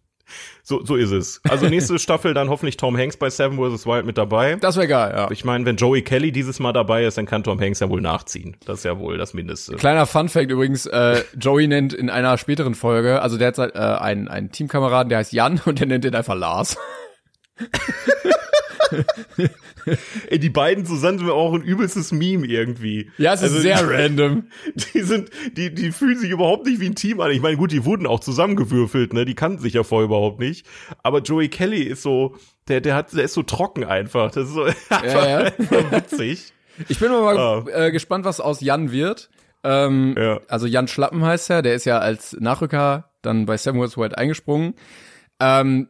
So, 0.62 0.85
so 0.85 0.97
ist 0.97 1.11
es. 1.11 1.40
Also 1.49 1.66
nächste 1.69 1.99
Staffel 1.99 2.35
dann 2.35 2.49
hoffentlich 2.49 2.77
Tom 2.77 2.97
Hanks 2.97 3.16
bei 3.16 3.31
Seven 3.31 3.59
vs. 3.59 3.87
Wild 3.87 4.07
mit 4.07 4.19
dabei. 4.19 4.57
Das 4.57 4.77
wäre 4.77 4.88
geil, 4.88 5.12
ja. 5.16 5.31
Ich 5.31 5.45
meine, 5.45 5.64
wenn 5.64 5.77
Joey 5.77 6.03
Kelly 6.03 6.33
dieses 6.33 6.61
Mal 6.61 6.73
dabei 6.73 7.05
ist, 7.05 7.19
dann 7.19 7.27
kann 7.27 7.43
Tom 7.43 7.61
Hanks 7.61 7.81
ja 7.81 7.88
wohl 7.88 8.01
nachziehen. 8.01 8.57
Das 8.64 8.79
ist 8.79 8.85
ja 8.85 8.99
wohl 8.99 9.19
das 9.19 9.35
Mindeste. 9.35 9.77
Kleiner 9.77 10.07
Fun 10.07 10.29
Fact 10.29 10.51
übrigens, 10.51 10.87
äh, 10.87 11.23
Joey 11.38 11.66
nennt 11.66 11.93
in 11.93 12.11
einer 12.11 12.38
späteren 12.38 12.75
Folge, 12.75 13.23
also 13.23 13.37
der 13.37 13.49
hat 13.49 13.59
äh, 13.59 13.79
einen, 13.79 14.29
einen 14.29 14.51
Teamkameraden, 14.53 15.09
der 15.09 15.19
heißt 15.19 15.33
Jan 15.33 15.61
und 15.64 15.81
der 15.81 15.87
nennt 15.87 16.05
ihn 16.05 16.14
einfach 16.14 16.37
Lars. 16.37 16.77
Ey, 20.28 20.38
die 20.38 20.50
beiden 20.50 20.85
zusammen 20.85 21.18
sind 21.18 21.30
auch 21.30 21.54
ein 21.54 21.62
übelstes 21.62 22.12
Meme 22.12 22.46
irgendwie. 22.46 23.11
Ja, 23.18 23.33
es 23.35 23.40
ist 23.42 23.50
Also, 23.50 23.61
sehr 23.61 23.88
random. 23.88 24.44
Die 24.94 25.00
sind, 25.02 25.30
die, 25.56 25.72
die 25.74 25.92
fühlen 25.92 26.18
sich 26.18 26.30
überhaupt 26.30 26.66
nicht 26.66 26.80
wie 26.80 26.87
ein 26.87 26.94
Team 26.94 27.20
an. 27.20 27.30
Ich 27.30 27.40
meine, 27.40 27.56
gut, 27.56 27.72
die 27.72 27.85
wurden 27.85 28.06
auch 28.06 28.20
zusammengewürfelt, 28.20 29.12
ne? 29.12 29.24
Die 29.24 29.35
kannten 29.35 29.59
sich 29.61 29.74
ja 29.74 29.83
vorher 29.83 30.04
überhaupt 30.06 30.38
nicht. 30.40 30.66
Aber 31.02 31.20
Joey 31.20 31.48
Kelly 31.48 31.83
ist 31.83 32.02
so, 32.02 32.37
der, 32.68 32.80
der 32.80 32.94
hat, 32.94 33.12
der 33.12 33.24
ist 33.24 33.35
so 33.35 33.42
trocken 33.42 33.85
einfach. 33.85 34.30
Das 34.30 34.48
ist 34.48 34.54
so 34.54 34.66
ja. 34.90 35.38
einfach 35.38 35.92
witzig. 35.92 36.52
Ich 36.88 36.98
bin 36.98 37.11
mal 37.11 37.37
Ah. 37.38 37.64
äh, 37.72 37.90
gespannt, 37.92 38.24
was 38.24 38.40
aus 38.40 38.61
Jan 38.61 38.92
wird. 38.92 39.30
Ähm, 39.64 40.14
Ja. 40.18 40.40
Also 40.48 40.66
Jan 40.66 40.88
Schlappen 40.88 41.24
heißt 41.24 41.50
er, 41.50 41.62
der 41.62 41.74
ist 41.74 41.85
ja 41.85 41.98
als 41.98 42.37
Nachrücker 42.40 43.11
dann 43.22 43.46
bei 43.46 43.56
Seven 43.56 43.87
vs. 43.87 43.96
Wild 43.98 44.16
eingesprungen. 44.16 44.74
Ähm, 45.40 45.88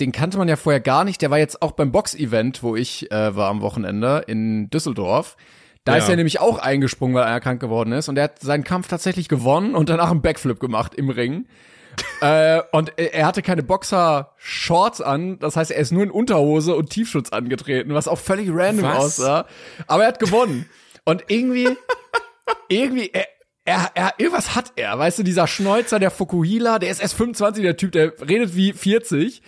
den 0.00 0.12
kannte 0.12 0.38
man 0.38 0.48
ja 0.48 0.56
vorher 0.56 0.80
gar 0.80 1.04
nicht. 1.04 1.22
Der 1.22 1.30
war 1.30 1.38
jetzt 1.38 1.62
auch 1.62 1.72
beim 1.72 1.92
Box-Event, 1.92 2.62
wo 2.62 2.76
ich 2.76 3.10
äh, 3.10 3.34
war 3.34 3.48
am 3.48 3.60
Wochenende 3.62 4.24
in 4.26 4.68
Düsseldorf. 4.70 5.36
Da 5.84 5.92
Ja. 5.92 5.98
ist 5.98 6.08
er 6.08 6.16
nämlich 6.16 6.40
auch 6.40 6.58
eingesprungen, 6.58 7.14
weil 7.16 7.24
er 7.26 7.40
krank 7.40 7.60
geworden 7.60 7.92
ist. 7.92 8.08
Und 8.08 8.16
er 8.18 8.24
hat 8.24 8.40
seinen 8.40 8.64
Kampf 8.64 8.88
tatsächlich 8.88 9.28
gewonnen 9.28 9.74
und 9.74 9.88
danach 9.88 10.10
einen 10.10 10.20
Backflip 10.22 10.60
gemacht 10.60 10.94
im 10.94 11.08
Ring. 11.10 11.46
äh, 12.20 12.60
und 12.72 12.92
er 12.98 13.24
hatte 13.24 13.40
keine 13.40 13.62
Boxer-Shorts 13.62 15.00
an, 15.00 15.38
das 15.38 15.56
heißt, 15.56 15.70
er 15.70 15.78
ist 15.78 15.92
nur 15.92 16.02
in 16.02 16.10
Unterhose 16.10 16.74
und 16.76 16.90
Tiefschutz 16.90 17.30
angetreten, 17.30 17.94
was 17.94 18.06
auch 18.08 18.18
völlig 18.18 18.50
random 18.52 18.84
Was? 18.84 18.96
aussah. 19.20 19.46
Aber 19.86 20.02
er 20.02 20.08
hat 20.08 20.18
gewonnen. 20.18 20.68
Und 21.04 21.24
irgendwie, 21.28 21.70
irgendwie, 22.68 23.10
er, 23.14 23.26
er, 23.64 23.90
er, 23.94 24.14
irgendwas 24.18 24.54
hat 24.54 24.72
er, 24.76 24.98
weißt 24.98 25.20
du, 25.20 25.22
dieser 25.22 25.46
Schnäuzer, 25.46 25.98
der 25.98 26.10
Fukuhila, 26.10 26.78
der 26.78 26.90
ist 26.90 27.00
erst 27.00 27.14
25, 27.14 27.62
der 27.62 27.76
Typ, 27.76 27.92
der 27.92 28.12
redet 28.28 28.54
wie 28.56 28.72
40. 28.72 29.40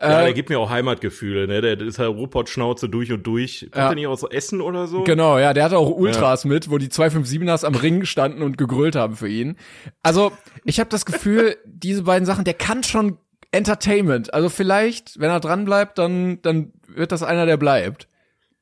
Ja, 0.00 0.20
Äh, 0.20 0.24
der 0.26 0.32
gibt 0.34 0.48
mir 0.48 0.58
auch 0.60 0.70
Heimatgefühle, 0.70 1.46
ne? 1.48 1.60
Der, 1.60 1.76
der 1.76 1.86
ist 1.86 1.98
halt 1.98 2.10
Ruhrpott-Schnauze 2.10 2.88
durch 2.88 3.10
und 3.12 3.26
durch. 3.26 3.62
Kommt 3.62 3.76
Ja. 3.76 3.86
der 3.88 3.94
nicht 3.96 4.06
aus 4.06 4.22
Essen 4.22 4.60
oder 4.60 4.86
so? 4.86 5.02
Genau, 5.04 5.38
ja, 5.38 5.52
der 5.52 5.64
hatte 5.64 5.78
auch 5.78 5.90
Ultras 5.90 6.44
mit, 6.44 6.70
wo 6.70 6.78
die 6.78 6.88
257ers 6.88 7.64
am 7.64 7.74
Ring 7.74 8.04
standen 8.04 8.42
und 8.42 8.58
gegrölt 8.58 8.94
haben 8.96 9.16
für 9.16 9.28
ihn. 9.28 9.56
Also, 10.02 10.32
ich 10.64 10.78
habe 10.80 10.90
das 10.90 11.04
Gefühl, 11.04 11.56
diese 11.66 12.02
beiden 12.04 12.26
Sachen, 12.26 12.44
der 12.44 12.54
kann 12.54 12.82
schon 12.84 13.18
Entertainment. 13.50 14.32
Also 14.34 14.48
vielleicht, 14.50 15.18
wenn 15.20 15.30
er 15.30 15.40
dran 15.40 15.64
bleibt, 15.64 15.98
dann 15.98 16.40
dann 16.42 16.72
wird 16.86 17.12
das 17.12 17.22
einer, 17.22 17.46
der 17.46 17.56
bleibt. 17.56 18.07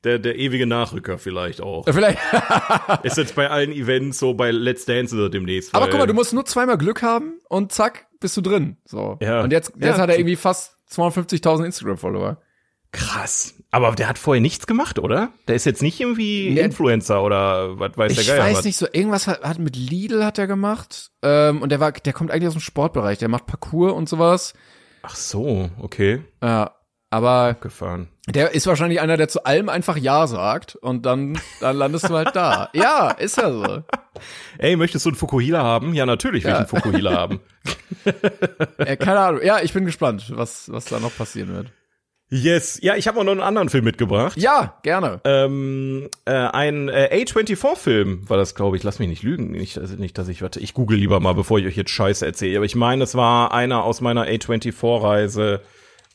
Der, 0.07 0.19
der 0.19 0.37
ewige 0.37 0.65
Nachrücker 0.65 1.17
vielleicht 1.17 1.59
auch. 1.59 1.85
Äh, 1.85 1.91
Vielleicht. 1.91 2.17
ist 3.03 3.17
jetzt 3.17 3.35
bei 3.35 3.49
allen 3.49 3.73
Events 3.73 4.19
so, 4.19 4.33
bei 4.33 4.51
Let's 4.51 4.85
Dance 4.85 5.13
ist 5.13 5.21
er 5.21 5.29
demnächst. 5.29 5.75
Aber 5.75 5.89
guck 5.89 5.99
mal, 5.99 6.07
du 6.07 6.13
musst 6.13 6.31
nur 6.33 6.45
zweimal 6.45 6.77
Glück 6.77 7.01
haben 7.01 7.41
und 7.49 7.73
zack, 7.73 8.07
bist 8.21 8.37
du 8.37 8.41
drin. 8.41 8.77
So. 8.85 9.17
Ja. 9.21 9.41
Und 9.41 9.51
jetzt, 9.51 9.73
Ja. 9.77 9.87
jetzt 9.87 9.99
hat 9.99 10.09
er 10.09 10.17
irgendwie 10.17 10.37
fast 10.37 10.77
250.000 10.89 11.65
Instagram-Follower. 11.65 12.41
Krass. 12.93 13.55
Aber 13.69 13.91
der 13.95 14.07
hat 14.07 14.17
vorher 14.17 14.39
nichts 14.41 14.65
gemacht, 14.65 14.97
oder? 14.97 15.33
Der 15.49 15.55
ist 15.55 15.65
jetzt 15.65 15.81
nicht 15.81 15.99
irgendwie 15.99 16.51
Nee. 16.51 16.61
Influencer 16.61 17.21
oder 17.21 17.77
was 17.77 17.97
weiß 17.97 18.13
der 18.13 18.21
Ich 18.21 18.27
Geier 18.29 18.39
weiß 18.39 18.57
was. 18.59 18.65
nicht, 18.65 18.77
so 18.77 18.87
irgendwas 18.89 19.27
hat, 19.27 19.43
hat 19.43 19.59
mit 19.59 19.75
Lidl 19.75 20.23
hat 20.23 20.37
er 20.37 20.47
gemacht. 20.47 21.11
Ähm, 21.21 21.61
und 21.61 21.69
der 21.69 21.81
war, 21.81 21.91
der 21.91 22.13
kommt 22.13 22.31
eigentlich 22.31 22.47
aus 22.47 22.53
dem 22.53 22.61
Sportbereich. 22.61 23.17
Der 23.17 23.27
macht 23.27 23.45
Parkour 23.45 23.93
und 23.93 24.07
sowas. 24.07 24.53
Ach 25.01 25.15
so, 25.15 25.69
okay. 25.81 26.21
Ja. 26.41 26.76
Aber 27.09 27.55
Gefahren. 27.61 28.09
Der 28.27 28.51
ist 28.53 28.67
wahrscheinlich 28.67 28.99
einer, 28.99 29.15
der 29.15 29.29
zu 29.29 29.45
allem 29.45 29.69
einfach 29.69 29.95
Ja 29.95 30.27
sagt 30.27 30.75
und 30.75 31.05
dann, 31.05 31.39
dann 31.61 31.77
landest 31.77 32.09
du 32.09 32.13
halt 32.13 32.35
da. 32.35 32.69
Ja, 32.73 33.11
ist 33.11 33.37
ja 33.37 33.49
so. 33.51 33.83
Ey, 34.57 34.75
möchtest 34.75 35.05
du 35.05 35.09
einen 35.11 35.15
Fukuhila 35.15 35.63
haben? 35.63 35.93
Ja, 35.93 36.05
natürlich 36.05 36.43
will 36.43 36.51
Ja. 36.51 36.63
ich 36.63 36.73
einen 36.73 36.81
Fukuhila 36.81 37.11
haben. 37.13 37.39
Äh, 38.77 38.95
keine 38.95 39.19
Ahnung. 39.19 39.41
Ja, 39.43 39.59
ich 39.61 39.73
bin 39.73 39.85
gespannt, 39.85 40.31
was, 40.35 40.71
was 40.71 40.85
da 40.85 40.99
noch 40.99 41.15
passieren 41.15 41.53
wird. 41.53 41.67
Yes. 42.29 42.79
Ja, 42.81 42.95
ich 42.95 43.07
habe 43.07 43.19
auch 43.19 43.23
noch 43.23 43.31
einen 43.31 43.41
anderen 43.41 43.69
Film 43.69 43.83
mitgebracht. 43.85 44.37
Ja, 44.37 44.77
gerne. 44.83 45.19
Ähm, 45.25 46.09
äh, 46.25 46.31
ein 46.33 46.87
äh, 46.89 47.09
A24-Film 47.25 48.29
war 48.29 48.37
das, 48.37 48.55
glaube 48.55 48.77
ich. 48.77 48.83
Lass 48.83 48.99
mich 48.99 49.07
nicht 49.09 49.23
lügen. 49.23 49.51
Nicht, 49.51 49.77
also 49.77 49.95
nicht, 49.95 50.17
dass 50.17 50.27
ich, 50.27 50.41
warte, 50.41 50.59
ich 50.59 50.73
google 50.73 50.97
lieber 50.97 51.19
mal, 51.19 51.33
bevor 51.33 51.59
ich 51.59 51.65
euch 51.65 51.75
jetzt 51.77 51.91
Scheiße 51.91 52.25
erzähle. 52.25 52.57
Aber 52.57 52.65
ich 52.65 52.75
meine, 52.75 53.03
es 53.03 53.15
war 53.15 53.53
einer 53.53 53.83
aus 53.83 53.99
meiner 54.01 54.25
A24-Reise. 54.27 55.61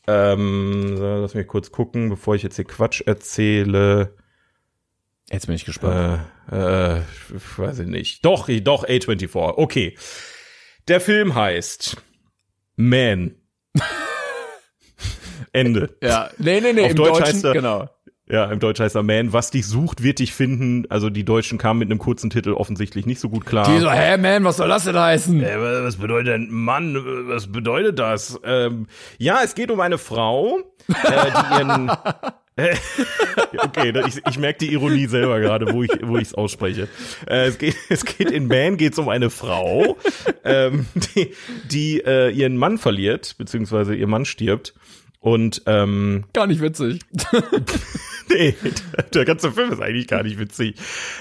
Ähm, 0.07 0.97
so, 0.97 1.21
lass 1.21 1.35
mich 1.35 1.47
kurz 1.47 1.71
gucken, 1.71 2.09
bevor 2.09 2.35
ich 2.35 2.43
jetzt 2.43 2.57
hier 2.57 2.65
Quatsch 2.65 3.03
erzähle. 3.07 4.17
Jetzt 5.31 5.47
bin 5.47 5.55
ich 5.55 5.65
gespannt. 5.65 6.21
Äh, 6.51 6.97
äh, 6.97 7.03
ich 7.35 7.59
weiß 7.59 7.79
ich 7.81 7.87
nicht. 7.87 8.25
Doch, 8.25 8.49
doch, 8.63 8.85
A24. 8.87 9.55
Okay. 9.57 9.97
Der 10.89 11.01
Film 11.01 11.35
heißt 11.35 11.97
Man. 12.77 13.37
Ende. 15.53 15.97
ja, 16.03 16.31
nee, 16.39 16.61
nee, 16.61 16.73
nee, 16.73 16.85
auf 16.85 16.91
im 16.91 16.97
Deutsch 16.97 17.19
Deutschen, 17.19 17.35
heißt 17.35 17.45
er- 17.45 17.53
genau. 17.53 17.89
Ja, 18.33 18.47
im 18.47 18.61
Deutsch 18.61 18.81
heißt 18.81 18.97
er 18.97 19.03
Man. 19.03 19.35
Was 19.35 19.51
dich 19.51 19.67
sucht, 19.67 20.03
wird 20.03 20.19
dich 20.19 20.33
finden. 20.33 20.87
Also 20.89 21.11
die 21.11 21.23
Deutschen 21.23 21.59
kamen 21.59 21.81
mit 21.81 21.91
einem 21.91 21.99
kurzen 21.99 22.31
Titel 22.31 22.55
offensichtlich 22.55 23.05
nicht 23.05 23.21
so 23.21 23.29
gut 23.29 23.45
klar. 23.45 23.67
Die 23.71 23.79
so, 23.79 23.91
hä, 23.91 24.17
man, 24.17 24.43
was 24.45 24.57
soll 24.57 24.71
das 24.71 24.85
denn 24.85 24.99
heißen? 24.99 25.43
Äh, 25.43 25.85
was 25.85 25.97
bedeutet 25.97 26.29
denn 26.29 26.51
Mann? 26.51 26.97
Was 27.29 27.53
bedeutet 27.53 27.99
das? 27.99 28.41
Ähm, 28.43 28.87
ja, 29.19 29.41
es 29.45 29.55
geht 29.55 29.71
um 29.71 29.81
eine 29.81 29.99
Frau, 29.99 30.61
äh, 30.89 30.95
die 30.95 31.59
ihren. 31.59 31.93
Äh, 32.55 32.77
okay, 33.57 33.95
ich, 34.07 34.21
ich 34.29 34.39
merke 34.39 34.59
die 34.59 34.73
Ironie 34.75 35.07
selber 35.07 35.41
gerade, 35.41 35.73
wo 35.73 35.83
ich 35.83 35.91
wo 36.03 36.19
ich 36.19 36.25
es 36.25 36.35
ausspreche. 36.35 36.87
Äh, 37.27 37.47
es 37.47 37.57
geht 37.57 37.77
es 37.89 38.05
geht 38.05 38.31
in 38.31 38.47
Man 38.47 38.77
geht's 38.77 38.99
um 38.99 39.09
eine 39.09 39.31
Frau, 39.31 39.97
ähm, 40.45 40.85
die 40.95 41.35
die 41.71 42.05
äh, 42.05 42.29
ihren 42.29 42.59
Mann 42.59 42.77
verliert 42.77 43.37
beziehungsweise 43.39 43.95
ihr 43.95 44.07
Mann 44.07 44.27
stirbt 44.27 44.75
und 45.23 45.63
ähm, 45.67 46.25
Gar 46.33 46.49
nicht 46.49 46.61
witzig. 46.61 47.01
nee, 48.29 48.57
der 49.15 49.25
ganze 49.25 49.53
Film 49.53 49.71
ist 49.71 49.81
eigentlich 49.81 50.09
gar 50.09 50.25
nicht 50.25 50.37
witzig. 50.37 50.75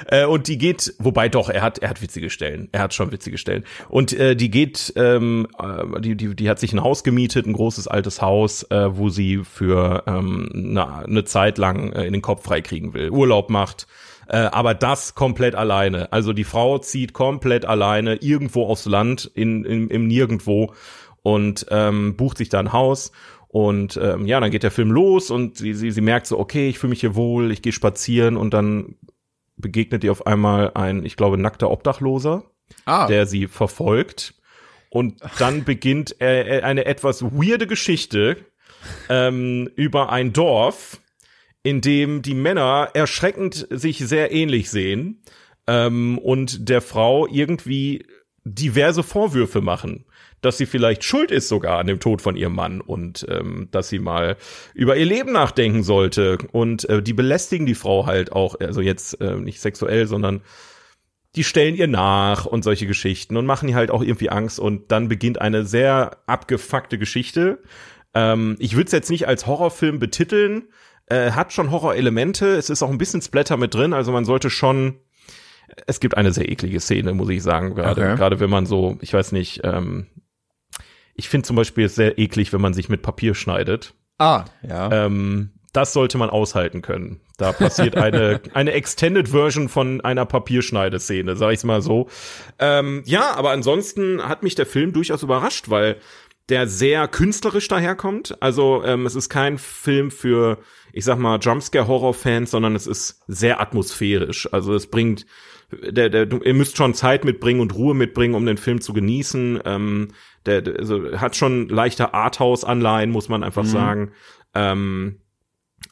Äh, 0.07 0.25
und 0.25 0.47
die 0.47 0.57
geht, 0.57 0.95
wobei 0.97 1.29
doch, 1.29 1.49
er 1.49 1.61
hat, 1.61 1.77
er 1.77 1.89
hat 1.89 2.01
witzige 2.01 2.31
Stellen. 2.31 2.67
Er 2.71 2.81
hat 2.81 2.95
schon 2.95 3.11
witzige 3.11 3.37
Stellen. 3.37 3.63
Und 3.89 4.11
äh, 4.11 4.35
die 4.35 4.49
geht, 4.49 4.91
ähm, 4.95 5.47
äh, 5.59 6.01
die, 6.01 6.15
die, 6.15 6.35
die 6.35 6.49
hat 6.49 6.59
sich 6.59 6.73
ein 6.73 6.81
Haus 6.81 7.03
gemietet, 7.03 7.45
ein 7.45 7.53
großes 7.53 7.87
altes 7.87 8.23
Haus, 8.23 8.63
äh, 8.71 8.97
wo 8.97 9.09
sie 9.09 9.43
für 9.43 10.03
ähm, 10.07 10.49
eine, 10.51 11.05
eine 11.05 11.23
Zeit 11.23 11.59
lang 11.59 11.93
äh, 11.93 12.03
in 12.05 12.13
den 12.13 12.23
Kopf 12.23 12.43
freikriegen 12.43 12.95
will, 12.95 13.11
Urlaub 13.11 13.51
macht. 13.51 13.85
Äh, 14.27 14.37
aber 14.37 14.73
das 14.73 15.13
komplett 15.13 15.53
alleine. 15.53 16.11
Also 16.11 16.33
die 16.33 16.43
Frau 16.43 16.79
zieht 16.79 17.13
komplett 17.13 17.65
alleine 17.65 18.15
irgendwo 18.15 18.65
aufs 18.65 18.87
Land, 18.87 19.29
in, 19.35 19.63
in, 19.63 19.89
im 19.89 20.07
Nirgendwo 20.07 20.73
und 21.21 21.67
ähm, 21.69 22.15
bucht 22.15 22.39
sich 22.39 22.49
da 22.49 22.59
ein 22.59 22.73
Haus. 22.73 23.11
Und 23.51 23.99
ähm, 24.01 24.27
ja, 24.27 24.39
dann 24.39 24.49
geht 24.49 24.63
der 24.63 24.71
Film 24.71 24.91
los 24.91 25.29
und 25.29 25.57
sie, 25.57 25.73
sie, 25.73 25.91
sie 25.91 25.99
merkt 25.99 26.25
so, 26.25 26.39
okay, 26.39 26.69
ich 26.69 26.79
fühle 26.79 26.91
mich 26.91 27.01
hier 27.01 27.15
wohl, 27.15 27.51
ich 27.51 27.61
gehe 27.61 27.73
spazieren 27.73 28.37
und 28.37 28.53
dann 28.53 28.95
begegnet 29.57 30.05
ihr 30.05 30.13
auf 30.13 30.25
einmal 30.25 30.71
ein, 30.73 31.03
ich 31.03 31.17
glaube, 31.17 31.37
nackter 31.37 31.69
Obdachloser, 31.69 32.45
Ah, 32.85 33.07
der 33.07 33.25
sie 33.25 33.47
verfolgt. 33.47 34.35
Und 34.89 35.19
dann 35.37 35.65
beginnt 35.65 36.15
äh, 36.21 36.61
eine 36.61 36.85
etwas 36.85 37.23
weirde 37.23 37.67
Geschichte 37.67 38.37
ähm, 39.09 39.69
über 39.75 40.13
ein 40.13 40.31
Dorf, 40.31 41.01
in 41.61 41.81
dem 41.81 42.21
die 42.21 42.33
Männer 42.33 42.91
erschreckend 42.93 43.67
sich 43.69 43.97
sehr 43.97 44.31
ähnlich 44.31 44.69
sehen 44.69 45.23
ähm, 45.67 46.17
und 46.19 46.69
der 46.69 46.81
Frau 46.81 47.27
irgendwie 47.27 48.05
diverse 48.45 49.03
Vorwürfe 49.03 49.59
machen, 49.59 50.05
dass 50.41 50.57
sie 50.57 50.65
vielleicht 50.65 51.03
schuld 51.03 51.31
ist 51.31 51.47
sogar 51.47 51.79
an 51.79 51.87
dem 51.87 51.99
Tod 51.99 52.21
von 52.21 52.35
ihrem 52.35 52.55
Mann 52.55 52.81
und 52.81 53.25
ähm, 53.29 53.67
dass 53.71 53.89
sie 53.89 53.99
mal 53.99 54.37
über 54.73 54.97
ihr 54.97 55.05
Leben 55.05 55.31
nachdenken 55.31 55.83
sollte. 55.83 56.39
Und 56.51 56.89
äh, 56.89 57.01
die 57.01 57.13
belästigen 57.13 57.65
die 57.65 57.75
Frau 57.75 58.05
halt 58.05 58.31
auch, 58.31 58.59
also 58.59 58.81
jetzt 58.81 59.21
äh, 59.21 59.35
nicht 59.35 59.61
sexuell, 59.61 60.07
sondern 60.07 60.41
die 61.35 61.43
stellen 61.43 61.75
ihr 61.75 61.87
nach 61.87 62.45
und 62.45 62.63
solche 62.63 62.87
Geschichten 62.87 63.37
und 63.37 63.45
machen 63.45 63.69
ihr 63.69 63.75
halt 63.75 63.91
auch 63.91 64.01
irgendwie 64.01 64.29
Angst. 64.29 64.59
Und 64.59 64.91
dann 64.91 65.07
beginnt 65.07 65.39
eine 65.39 65.65
sehr 65.65 66.17
abgefuckte 66.25 66.97
Geschichte. 66.97 67.59
Ähm, 68.13 68.57
ich 68.59 68.75
würde 68.75 68.87
es 68.87 68.91
jetzt 68.91 69.11
nicht 69.11 69.27
als 69.27 69.47
Horrorfilm 69.47 69.99
betiteln, 69.99 70.63
äh, 71.05 71.31
hat 71.31 71.53
schon 71.53 71.71
Horrorelemente, 71.71 72.47
es 72.55 72.69
ist 72.69 72.83
auch 72.83 72.89
ein 72.89 72.97
bisschen 72.97 73.21
Splatter 73.21 73.57
mit 73.57 73.73
drin, 73.73 73.93
also 73.93 74.11
man 74.11 74.25
sollte 74.25 74.49
schon 74.49 74.97
es 75.87 76.01
gibt 76.01 76.17
eine 76.17 76.33
sehr 76.33 76.49
eklige 76.49 76.79
Szene, 76.81 77.13
muss 77.13 77.29
ich 77.29 77.41
sagen, 77.41 77.75
gerade 77.75 78.01
Okay. 78.01 78.15
gerade 78.17 78.39
wenn 78.39 78.49
man 78.49 78.65
so, 78.65 78.97
ich 78.99 79.13
weiß 79.13 79.31
nicht, 79.31 79.61
ähm, 79.63 80.07
ich 81.15 81.29
finde 81.29 81.47
zum 81.47 81.55
Beispiel 81.55 81.85
es 81.85 81.95
sehr 81.95 82.17
eklig, 82.17 82.53
wenn 82.53 82.61
man 82.61 82.73
sich 82.73 82.89
mit 82.89 83.01
Papier 83.01 83.35
schneidet. 83.35 83.93
ah, 84.17 84.45
ja. 84.67 85.05
Ähm, 85.05 85.51
das 85.73 85.93
sollte 85.93 86.17
man 86.17 86.29
aushalten 86.29 86.81
können. 86.81 87.21
Da 87.37 87.53
passiert 87.53 87.95
eine, 87.95 88.41
eine 88.53 88.73
Extended 88.73 89.29
Version 89.29 89.69
von 89.69 90.01
einer 90.01 90.25
Papierschneideszene, 90.25 91.35
sag 91.35 91.53
ich's 91.53 91.63
mal 91.63 91.81
so. 91.81 92.09
Ähm, 92.59 93.03
ja, 93.05 93.35
aber 93.35 93.51
ansonsten 93.51 94.21
hat 94.21 94.43
mich 94.43 94.55
der 94.55 94.65
Film 94.65 94.91
durchaus 94.91 95.23
überrascht, 95.23 95.69
weil 95.69 95.97
der 96.49 96.67
sehr 96.67 97.07
künstlerisch 97.07 97.69
daherkommt. 97.69 98.35
Also 98.41 98.83
ähm, 98.83 99.05
es 99.05 99.15
ist 99.15 99.29
kein 99.29 99.57
Film 99.57 100.11
für, 100.11 100.57
ich 100.91 101.05
sag 101.05 101.17
mal, 101.17 101.39
Jumpscare-Horror-Fans, 101.39 102.51
sondern 102.51 102.75
es 102.75 102.87
ist 102.87 103.21
sehr 103.27 103.61
atmosphärisch. 103.61 104.51
Also 104.51 104.73
es 104.73 104.87
bringt, 104.87 105.25
der, 105.71 106.09
der, 106.09 106.29
ihr 106.43 106.53
müsst 106.53 106.75
schon 106.75 106.93
Zeit 106.93 107.23
mitbringen 107.23 107.61
und 107.61 107.73
Ruhe 107.73 107.95
mitbringen, 107.95 108.35
um 108.35 108.45
den 108.45 108.57
Film 108.57 108.81
zu 108.81 108.91
genießen. 108.91 109.61
Ähm, 109.63 110.09
der, 110.45 110.61
der 110.61 110.79
also 110.79 111.19
hat 111.19 111.35
schon 111.35 111.69
leichte 111.69 112.13
Arthouse-Anleihen, 112.13 113.11
muss 113.11 113.29
man 113.29 113.43
einfach 113.43 113.65
sagen. 113.65 114.11
Ähm, 114.53 115.21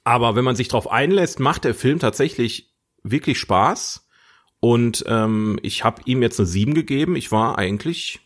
aber 0.03 0.35
wenn 0.35 0.43
man 0.43 0.55
sich 0.55 0.67
drauf 0.67 0.89
einlässt, 0.91 1.39
macht 1.39 1.63
der 1.63 1.73
Film 1.75 1.99
tatsächlich 1.99 2.73
wirklich 3.03 3.39
Spaß. 3.39 4.07
Und 4.59 5.05
ähm, 5.07 5.59
ich 5.63 5.83
habe 5.83 6.01
ihm 6.05 6.21
jetzt 6.21 6.39
eine 6.39 6.47
7 6.47 6.73
gegeben. 6.73 7.15
Ich 7.15 7.31
war 7.31 7.57
eigentlich 7.57 8.19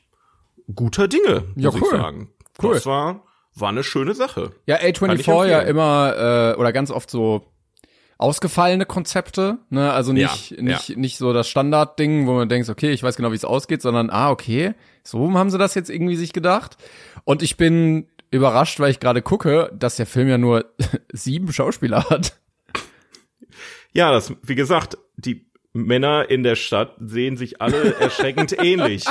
guter 0.73 1.07
Dinge, 1.07 1.45
muss 1.55 1.63
Ja, 1.63 1.69
ich 1.75 1.81
cool. 1.81 1.91
sagen. 1.91 2.29
Cool. 2.61 2.73
Das 2.73 2.85
war, 2.85 3.23
war 3.55 3.69
eine 3.69 3.83
schöne 3.83 4.15
Sache. 4.15 4.51
Ja, 4.65 4.77
Kann 4.77 4.89
ich 4.89 4.97
A24 5.27 5.47
ja 5.47 5.59
immer 5.61 6.53
äh, 6.55 6.59
oder 6.59 6.71
ganz 6.73 6.89
oft 6.91 7.09
so 7.09 7.45
ausgefallene 8.17 8.85
Konzepte, 8.85 9.57
ne? 9.69 9.91
Also 9.91 10.13
nicht 10.13 10.51
Ja, 10.51 10.61
nicht 10.61 10.97
nicht 10.97 11.17
so 11.17 11.33
das 11.33 11.49
Standardding, 11.49 12.25
wo 12.27 12.33
man 12.33 12.47
denkt, 12.47 12.69
okay, 12.69 12.91
ich 12.91 13.03
weiß 13.03 13.15
genau, 13.15 13.31
wie 13.31 13.35
es 13.35 13.43
ausgeht, 13.45 13.81
sondern 13.81 14.09
ah, 14.09 14.29
okay, 14.31 14.75
so 15.03 15.31
haben 15.33 15.49
sie 15.49 15.57
das 15.57 15.75
jetzt 15.75 15.89
irgendwie 15.89 16.15
sich 16.15 16.33
gedacht. 16.33 16.77
Und 17.25 17.41
ich 17.41 17.57
bin 17.57 18.07
überrascht, 18.31 18.79
weil 18.79 18.91
ich 18.91 18.99
gerade 18.99 19.21
gucke, 19.21 19.71
dass 19.77 19.97
der 19.97 20.05
Film 20.05 20.27
ja 20.27 20.37
nur 20.37 20.65
sieben 21.13 21.51
Schauspieler 21.51 22.09
hat. 22.09 22.39
Ja, 23.91 24.11
das, 24.11 24.33
wie 24.41 24.55
gesagt, 24.55 24.97
die 25.17 25.45
Männer 25.75 26.29
in 26.29 26.43
der 26.43 26.55
Stadt 26.55 26.93
sehen 26.99 27.35
sich 27.35 27.59
alle 27.59 27.95
erschreckend 27.99 28.55
ähnlich. 28.63 29.05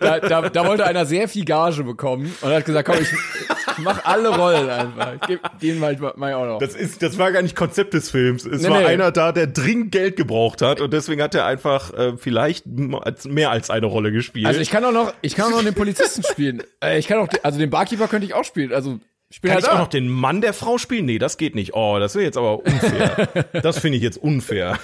Da, 0.00 0.20
da, 0.20 0.48
da 0.50 0.66
wollte 0.66 0.84
einer 0.84 1.06
sehr 1.06 1.28
viel 1.28 1.46
Gage 1.46 1.82
bekommen 1.82 2.34
und 2.42 2.50
hat 2.50 2.66
gesagt, 2.66 2.86
komm, 2.88 3.00
ich, 3.00 3.10
ich 3.10 3.78
mach 3.78 4.04
alle 4.04 4.28
Rollen 4.36 4.68
einfach. 4.68 5.14
Ich 5.14 5.20
geb 5.28 5.40
den 5.62 5.78
mal, 5.78 5.96
mach 6.16 6.28
ich 6.28 6.34
auch 6.34 6.44
noch. 6.44 6.58
Das 6.58 6.74
ist, 6.74 7.02
das 7.02 7.16
war 7.18 7.32
gar 7.32 7.40
nicht 7.40 7.56
Konzept 7.56 7.94
des 7.94 8.10
Films. 8.10 8.44
Es 8.44 8.60
Nee, 8.62 8.68
war 8.68 8.80
nee. 8.80 8.84
einer 8.86 9.12
da, 9.12 9.32
der 9.32 9.46
dringend 9.46 9.92
Geld 9.92 10.16
gebraucht 10.16 10.60
hat 10.60 10.82
und 10.82 10.92
deswegen 10.92 11.22
hat 11.22 11.34
er 11.34 11.46
einfach 11.46 11.92
äh, 11.94 12.16
vielleicht 12.18 12.66
mehr 12.66 13.50
als 13.50 13.70
eine 13.70 13.86
Rolle 13.86 14.12
gespielt. 14.12 14.46
Also 14.46 14.60
ich 14.60 14.70
kann 14.70 14.84
auch 14.84 14.92
noch, 14.92 15.14
ich 15.22 15.34
kann 15.34 15.46
auch 15.46 15.56
noch 15.56 15.64
den 15.64 15.74
Polizisten 15.74 16.22
spielen. 16.22 16.62
Äh, 16.84 16.98
ich 16.98 17.06
kann 17.06 17.18
auch, 17.18 17.28
den- 17.28 17.44
also 17.44 17.58
den 17.60 17.70
Barkeeper 17.70 18.08
könnte 18.08 18.26
ich 18.26 18.34
auch 18.34 18.42
spielen. 18.44 18.72
Also 18.72 18.98
ich 19.30 19.40
bin 19.40 19.50
kann 19.50 19.54
halt 19.54 19.64
ich 19.64 19.70
auch 19.70 19.74
da. 19.76 19.80
noch 19.82 19.88
den 19.88 20.08
Mann 20.08 20.40
der 20.40 20.52
Frau 20.52 20.78
spielen? 20.78 21.06
Nee, 21.06 21.18
das 21.18 21.36
geht 21.38 21.54
nicht. 21.54 21.74
Oh, 21.74 21.98
das 22.00 22.14
wäre 22.16 22.24
jetzt 22.24 22.36
aber 22.36 22.58
unfair. 22.58 23.28
das 23.62 23.78
finde 23.78 23.96
ich 23.98 24.02
jetzt 24.02 24.16
unfair. 24.18 24.78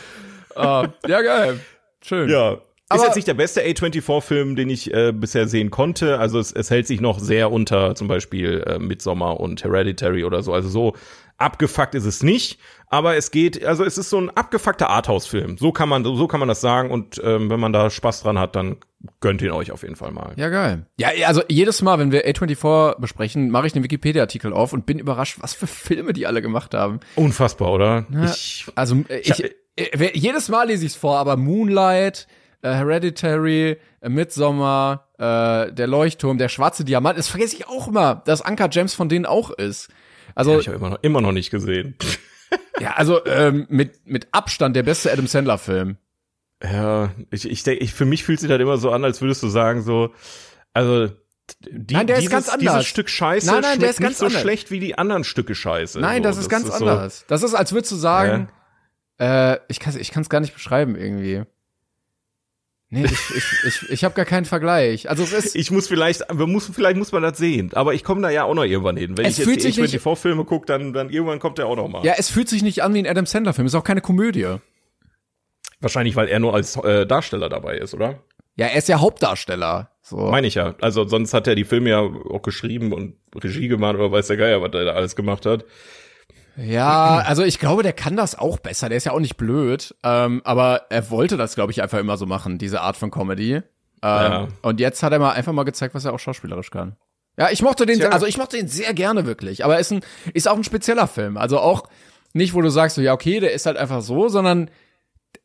Ah, 0.59 0.93
ja 1.07 1.21
geil, 1.23 1.61
schön. 2.03 2.29
Ja. 2.29 2.53
Ist 2.53 2.61
Aber- 3.01 3.05
jetzt 3.05 3.17
nicht 3.17 3.29
der 3.29 3.35
beste 3.35 3.61
A24-Film, 3.63 4.57
den 4.57 4.71
ich 4.71 4.93
äh, 4.95 5.13
bisher 5.13 5.47
sehen 5.47 5.71
konnte. 5.71 6.19
Also 6.19 6.39
es, 6.39 6.53
es 6.53 6.71
hält 6.71 6.87
sich 6.87 7.03
noch 7.03 7.19
sehr 7.19 7.53
unter 7.53 7.95
zum 7.95 8.09
Beispiel 8.09 8.65
äh, 8.67 8.79
Midsommar 8.79 9.41
und 9.41 9.63
Hereditary 9.63 10.25
oder 10.25 10.43
so. 10.43 10.55
Also 10.55 10.71
so 10.71 10.95
abgefuckt 11.37 11.95
ist 11.95 12.07
es 12.07 12.23
nicht. 12.23 12.59
Aber 12.87 13.15
es 13.17 13.31
geht, 13.31 13.63
also 13.63 13.85
es 13.85 13.99
ist 13.99 14.09
so 14.09 14.19
ein 14.19 14.31
abgefuckter 14.31 14.89
Arthouse-Film. 14.89 15.59
So 15.59 15.71
kann 15.71 15.91
man, 15.91 16.03
so 16.03 16.27
kann 16.29 16.41
man 16.41 16.49
das 16.49 16.63
sagen. 16.63 16.91
Und 16.91 17.21
ähm, 17.23 17.51
wenn 17.51 17.61
man 17.61 17.75
da 17.75 17.91
Spaß 17.91 18.23
dran 18.23 18.39
hat, 18.39 18.57
dann 18.57 18.77
gönnt 19.21 19.43
ihn 19.43 19.51
euch 19.51 19.71
auf 19.71 19.83
jeden 19.83 19.95
Fall 19.97 20.11
mal. 20.11 20.33
Ja, 20.37 20.49
geil. 20.49 20.87
Ja, 20.99 21.11
also 21.27 21.43
jedes 21.49 21.83
Mal, 21.83 21.99
wenn 21.99 22.11
wir 22.11 22.25
A24 22.27 22.99
besprechen, 22.99 23.51
mache 23.51 23.67
ich 23.67 23.75
den 23.75 23.83
Wikipedia-Artikel 23.85 24.55
auf 24.55 24.73
und 24.73 24.87
bin 24.87 24.99
überrascht, 24.99 25.37
was 25.41 25.53
für 25.53 25.67
Filme 25.67 26.15
die 26.15 26.27
alle 26.27 26.41
gemacht 26.41 26.73
haben. 26.73 27.01
Unfassbar, 27.17 27.71
oder? 27.71 28.07
Ich, 28.25 28.65
Also 28.75 28.97
äh, 29.11 29.19
ich, 29.19 29.45
äh, 29.45 29.51
jedes 30.15 30.49
Mal 30.49 30.69
lese 30.69 30.87
ich 30.87 30.93
es 30.93 30.99
vor, 30.99 31.19
aber 31.19 31.37
Moonlight, 31.37 32.27
äh, 32.63 32.73
Hereditary, 32.73 33.77
äh, 34.01 34.09
Midsommar, 34.09 35.09
äh, 35.19 35.73
der 35.73 35.87
Leuchtturm, 35.87 36.39
der 36.39 36.49
schwarze 36.49 36.85
Diamant, 36.85 37.19
das 37.19 37.29
vergesse 37.29 37.57
ich 37.57 37.69
auch 37.69 37.89
immer, 37.89 38.23
dass 38.27 38.43
Anka 38.43 38.69
James 38.71 38.95
von 38.95 39.09
denen 39.09 39.27
auch 39.27 39.51
ist. 39.51 39.89
Also 40.35 40.53
hab 40.55 40.61
ich 40.61 40.69
habe 40.69 40.77
immer 40.79 40.91
noch, 40.91 40.99
immer 41.03 41.21
noch 41.21 41.33
nicht 41.33 41.51
gesehen. 41.51 41.97
ja, 42.81 42.95
also 42.95 43.25
ähm, 43.27 43.67
mit 43.69 44.07
mit 44.07 44.29
Abstand 44.33 44.77
der 44.77 44.83
beste 44.83 45.13
Adam 45.13 45.27
Sandler 45.27 45.59
Film. 45.59 45.97
Ja, 46.63 47.11
ich, 47.31 47.49
ich 47.49 47.63
denke, 47.63 47.85
ich, 47.85 47.95
für 47.95 48.05
mich 48.05 48.25
fühlt 48.25 48.41
sich 48.41 48.49
das 48.49 48.61
immer 48.61 48.79
so 48.79 48.91
an, 48.91 49.05
als 49.05 49.21
würdest 49.21 49.43
du 49.43 49.49
sagen, 49.49 49.83
so, 49.83 50.13
also, 50.75 51.09
die, 51.71 51.95
Nein, 51.95 52.07
der 52.09 52.17
ist 52.17 52.23
dieses, 52.23 52.33
ganz 52.33 52.49
anders. 52.49 52.75
dieses 52.75 52.87
Stück 52.87 53.09
Scheiße 53.09 53.47
Nein, 53.47 53.61
nein, 53.63 53.81
der 53.81 53.91
ist 53.91 54.01
ganz 54.01 54.11
nicht 54.11 54.19
so 54.19 54.27
anders. 54.27 54.41
schlecht 54.43 54.71
wie 54.71 54.81
die 54.81 54.99
anderen 54.99 55.25
Stücke 55.25 55.55
Scheiße. 55.55 56.01
Nein, 56.01 56.23
so, 56.23 56.29
das 56.29 56.37
ist 56.37 56.49
ganz 56.49 56.67
so- 56.67 56.73
anders. 56.73 57.25
Das 57.29 57.43
ist, 57.43 57.55
als 57.55 57.73
würdest 57.73 57.93
du 57.93 57.97
sagen, 57.97 58.49
äh, 59.19 59.59
ich 59.69 59.81
kann 59.81 59.99
ich 59.99 60.11
kann's 60.11 60.29
gar 60.29 60.41
nicht 60.41 60.55
beschreiben 60.55 60.97
irgendwie. 60.97 61.43
Nee, 62.91 63.05
ich, 63.05 63.13
ich, 63.37 63.65
ich, 63.67 63.91
ich 63.91 64.05
habe 64.05 64.15
gar 64.15 64.25
keinen 64.25 64.47
Vergleich. 64.47 65.11
Also 65.11 65.23
es 65.23 65.33
ist, 65.35 65.55
ich 65.55 65.71
muss 65.71 65.89
vielleicht, 65.89 66.23
wir 66.33 66.47
muss, 66.47 66.71
vielleicht 66.73 66.97
muss 66.97 67.13
man 67.13 67.23
das 67.23 67.37
sehen, 67.37 67.71
aber 67.75 67.93
ich 67.93 68.03
komme 68.03 68.23
da 68.23 68.31
ja 68.31 68.45
auch 68.45 68.55
noch 68.55 68.65
irgendwann 68.65 68.97
hin. 68.97 69.19
Wenn 69.19 69.27
Es 69.27 69.39
ich 69.39 69.45
jetzt 69.47 69.77
die 69.77 69.83
nicht- 69.83 69.95
A24-Filme 70.03 70.47
gucke, 70.47 70.65
dann, 70.65 70.95
dann 70.95 71.11
irgendwann 71.11 71.39
kommt 71.39 71.59
der 71.59 71.67
auch 71.67 71.77
noch 71.77 71.87
mal. 71.89 72.03
ja, 72.07 72.15
es 72.17 72.31
fühlt 72.31 72.49
sich 72.49 72.63
nicht 72.63 72.83
an 72.83 72.95
wie 72.95 73.01
ein 73.01 73.07
Adam 73.07 73.27
Sandler 73.27 73.53
Film. 73.53 73.67
Ist 73.67 73.75
auch 73.75 73.85
keine 73.85 74.01
Komödie. 74.01 74.57
Wahrscheinlich, 75.81 76.17
weil 76.17 76.29
er 76.29 76.41
nur 76.41 76.55
als 76.55 76.77
äh, 76.77 77.07
Darsteller 77.07 77.51
dabei 77.51 77.77
ist, 77.77 77.93
oder? 77.93 78.23
Ja, 78.57 78.67
er 78.67 78.79
ist 78.79 78.89
ja 78.89 79.01
Hauptdarsteller. 79.01 79.91
So. 80.01 80.17
Meine 80.17 80.47
ich 80.47 80.55
ja. 80.55 80.75
Also 80.81 81.07
sonst 81.07 81.35
hat 81.35 81.47
er 81.47 81.55
die 81.55 81.65
Filme 81.65 81.91
ja 81.91 82.01
auch 82.01 82.43
geschrieben 82.43 82.93
und 82.95 83.17
Regie 83.37 83.69
gemacht 83.69 83.97
oder 83.97 84.11
weiß 84.11 84.29
der 84.29 84.37
Geier, 84.39 84.63
was 84.63 84.73
er 84.73 84.87
da 84.87 84.93
alles 84.95 85.15
gemacht 85.15 85.45
hat. 85.45 85.65
Ja, 86.59 87.19
also 87.27 87.43
ich 87.45 87.59
glaube, 87.59 87.83
der 87.83 87.93
kann 87.93 88.17
das 88.17 88.37
auch 88.37 88.59
besser. 88.59 88.89
Der 88.89 88.99
ist 88.99 89.05
ja 89.05 89.13
auch 89.13 89.21
nicht 89.21 89.37
blöd. 89.37 89.95
Ähm, 90.03 90.43
aber 90.45 90.87
er 90.91 91.11
wollte 91.11 91.37
das, 91.37 91.55
glaube 91.55 91.73
ich, 91.73 91.83
einfach 91.83 91.99
immer 91.99 92.17
so 92.17 92.27
machen, 92.27 92.59
diese 92.59 92.81
Art 92.81 92.97
von 92.97 93.11
Comedy. 93.11 93.55
Ähm, 93.55 93.63
Ja. 94.03 94.49
Und 94.63 94.81
jetzt 94.81 95.03
hat 95.03 95.13
er 95.13 95.19
mal 95.19 95.33
einfach 95.33 95.53
mal 95.53 95.65
gezeigt, 95.65 95.95
was 95.95 96.05
er 96.05 96.13
auch 96.13 96.19
schauspielerisch 96.19 96.71
kann. 96.71 96.97
Ja, 97.37 97.51
ich 97.51 97.63
mochte 97.63 97.87
den, 97.87 97.99
Tja. 98.01 98.09
also 98.09 98.27
ich 98.27 98.37
mochte 98.37 98.57
den 98.57 98.67
sehr 98.69 98.93
gerne 98.95 99.25
wirklich. 99.25 99.65
Aber 99.65 99.79
ist 99.79 99.93
ein, 99.93 100.01
ist 100.35 100.49
auch 100.49 100.57
ein 100.57 100.65
spezieller 100.65 101.07
Film. 101.07 101.37
Also 101.37 101.61
auch 101.61 101.85
nicht, 102.33 102.55
wo 102.55 102.61
du 102.61 102.69
sagst, 102.69 102.97
so, 102.97 103.03
ja, 103.03 103.13
okay, 103.13 103.41
der 103.41 103.53
ist 103.53 103.67
halt 103.67 103.77
einfach 103.77 104.03
so, 104.03 104.29
sondern 104.29 104.71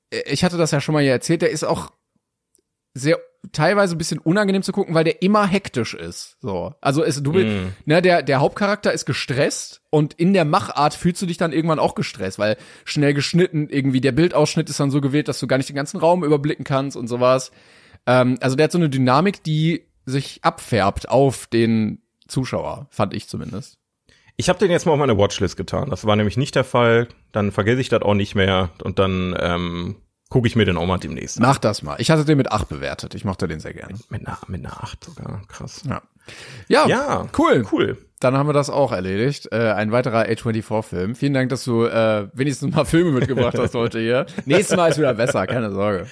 äh, 0.09 0.21
ich 0.25 0.43
hatte 0.43 0.57
das 0.57 0.71
ja 0.71 0.81
schon 0.81 0.93
mal 0.93 1.03
hier 1.03 1.11
erzählt, 1.11 1.43
der 1.43 1.51
ist 1.51 1.63
auch 1.63 1.91
sehr 2.95 3.19
teilweise 3.51 3.95
ein 3.95 3.97
bisschen 3.97 4.19
unangenehm 4.19 4.63
zu 4.63 4.71
gucken, 4.71 4.95
weil 4.95 5.03
der 5.03 5.21
immer 5.21 5.45
hektisch 5.45 5.93
ist. 5.93 6.37
So, 6.41 6.73
also 6.81 7.03
es, 7.03 7.21
du 7.21 7.33
willst, 7.33 7.75
ne, 7.85 8.01
der 8.01 8.21
der 8.21 8.39
Hauptcharakter 8.39 8.93
ist 8.93 9.05
gestresst 9.05 9.81
und 9.89 10.13
in 10.13 10.33
der 10.33 10.45
Machart 10.45 10.93
fühlst 10.93 11.21
du 11.21 11.25
dich 11.25 11.37
dann 11.37 11.51
irgendwann 11.51 11.79
auch 11.79 11.95
gestresst, 11.95 12.39
weil 12.39 12.57
schnell 12.85 13.13
geschnitten 13.13 13.67
irgendwie 13.69 14.01
der 14.01 14.13
Bildausschnitt 14.13 14.69
ist 14.69 14.79
dann 14.79 14.91
so 14.91 15.01
gewählt, 15.01 15.27
dass 15.27 15.39
du 15.39 15.47
gar 15.47 15.57
nicht 15.57 15.69
den 15.69 15.75
ganzen 15.75 15.97
Raum 15.97 16.23
überblicken 16.23 16.63
kannst 16.63 16.95
und 16.95 17.07
sowas. 17.07 17.51
Ähm, 18.05 18.37
also 18.41 18.55
der 18.55 18.65
hat 18.65 18.71
so 18.71 18.77
eine 18.77 18.89
Dynamik, 18.89 19.43
die 19.43 19.85
sich 20.05 20.39
abfärbt 20.43 21.09
auf 21.09 21.47
den 21.47 22.01
Zuschauer, 22.27 22.87
fand 22.89 23.13
ich 23.13 23.27
zumindest. 23.27 23.77
Ich 24.35 24.49
habe 24.49 24.59
den 24.59 24.71
jetzt 24.71 24.85
mal 24.85 24.93
auf 24.93 24.99
meine 24.99 25.17
Watchlist 25.17 25.57
getan. 25.57 25.89
Das 25.89 26.05
war 26.05 26.15
nämlich 26.15 26.37
nicht 26.37 26.55
der 26.55 26.63
Fall. 26.63 27.07
Dann 27.31 27.51
vergesse 27.51 27.81
ich 27.81 27.89
das 27.89 28.01
auch 28.01 28.15
nicht 28.15 28.33
mehr 28.33 28.71
und 28.83 28.97
dann 28.97 29.35
ähm, 29.39 29.95
gucke 30.33 30.47
ich 30.47 30.55
mir 30.55 30.65
den 30.65 30.77
auch 30.77 30.87
mal 30.87 30.97
demnächst 30.97 31.37
an. 31.37 31.43
Mach 31.43 31.59
das 31.59 31.83
mal. 31.83 31.95
Ich 31.99 32.09
hatte 32.09 32.25
den 32.25 32.37
mit 32.39 32.51
acht 32.51 32.67
bewertet. 32.67 33.13
Ich 33.13 33.23
mochte 33.23 33.47
den 33.47 33.59
sehr 33.59 33.75
gerne. 33.75 33.93
Mit 34.09 34.25
einer, 34.25 34.39
mit 34.47 34.65
einer 34.65 34.83
8 34.83 35.03
sogar. 35.03 35.43
Krass. 35.47 35.83
Ja. 35.87 36.01
Ja, 36.67 36.87
Ja, 36.87 37.29
cool. 37.37 37.63
Cool. 37.71 37.97
Dann 38.19 38.35
haben 38.35 38.49
wir 38.49 38.53
das 38.53 38.71
auch 38.71 38.91
erledigt. 38.91 39.49
Äh, 39.51 39.73
ein 39.73 39.91
weiterer 39.91 40.23
A24-Film. 40.23 41.13
Vielen 41.13 41.35
Dank, 41.35 41.49
dass 41.49 41.63
du 41.65 41.85
äh, 41.85 42.29
wenigstens 42.33 42.73
mal 42.73 42.83
Filme 42.85 43.11
mitgebracht 43.11 43.59
hast 43.59 43.75
heute 43.75 43.99
hier. 43.99 44.25
Nächstes 44.45 44.75
Mal 44.75 44.87
ist 44.87 44.97
wieder 44.97 45.13
besser, 45.13 45.45
keine 45.45 45.69
Sorge. 45.71 46.07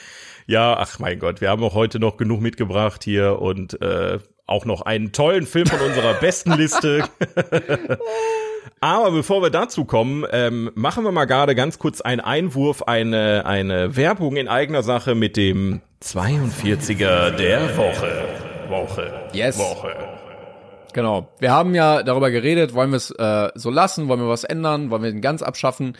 Ja, 0.45 0.77
ach 0.77 0.99
mein 0.99 1.17
Gott, 1.17 1.41
wir 1.41 1.49
haben 1.49 1.63
auch 1.63 1.73
heute 1.73 1.99
noch 1.99 2.17
genug 2.17 2.41
mitgebracht 2.41 3.03
hier 3.03 3.41
und 3.41 3.81
äh, 3.81 4.19
auch 4.45 4.65
noch 4.65 4.83
einen 4.83 5.13
tollen 5.13 5.47
Film 5.47 5.65
von 5.65 5.79
unserer 5.79 6.13
besten 6.13 6.51
Liste. 6.51 7.05
Aber 8.79 9.11
bevor 9.11 9.41
wir 9.41 9.49
dazu 9.49 9.85
kommen, 9.85 10.25
ähm, 10.31 10.71
machen 10.75 11.03
wir 11.03 11.11
mal 11.11 11.25
gerade 11.25 11.55
ganz 11.55 11.79
kurz 11.79 12.01
einen 12.01 12.21
Einwurf, 12.21 12.83
eine, 12.83 13.45
eine 13.45 13.95
Werbung 13.95 14.37
in 14.37 14.47
eigener 14.47 14.83
Sache 14.83 15.15
mit 15.15 15.37
dem 15.37 15.81
42er 16.03 17.31
der 17.31 17.77
Woche. 17.77 18.25
Woche. 18.69 19.13
Yes. 19.33 19.57
Woche. 19.57 19.95
Genau. 20.93 21.29
Wir 21.39 21.51
haben 21.51 21.75
ja 21.75 22.03
darüber 22.03 22.31
geredet, 22.31 22.73
wollen 22.73 22.91
wir 22.91 22.97
es 22.97 23.11
äh, 23.11 23.49
so 23.55 23.69
lassen, 23.69 24.07
wollen 24.07 24.19
wir 24.19 24.27
was 24.27 24.43
ändern, 24.43 24.89
wollen 24.89 25.03
wir 25.03 25.09
ihn 25.09 25.21
ganz 25.21 25.41
abschaffen. 25.41 25.97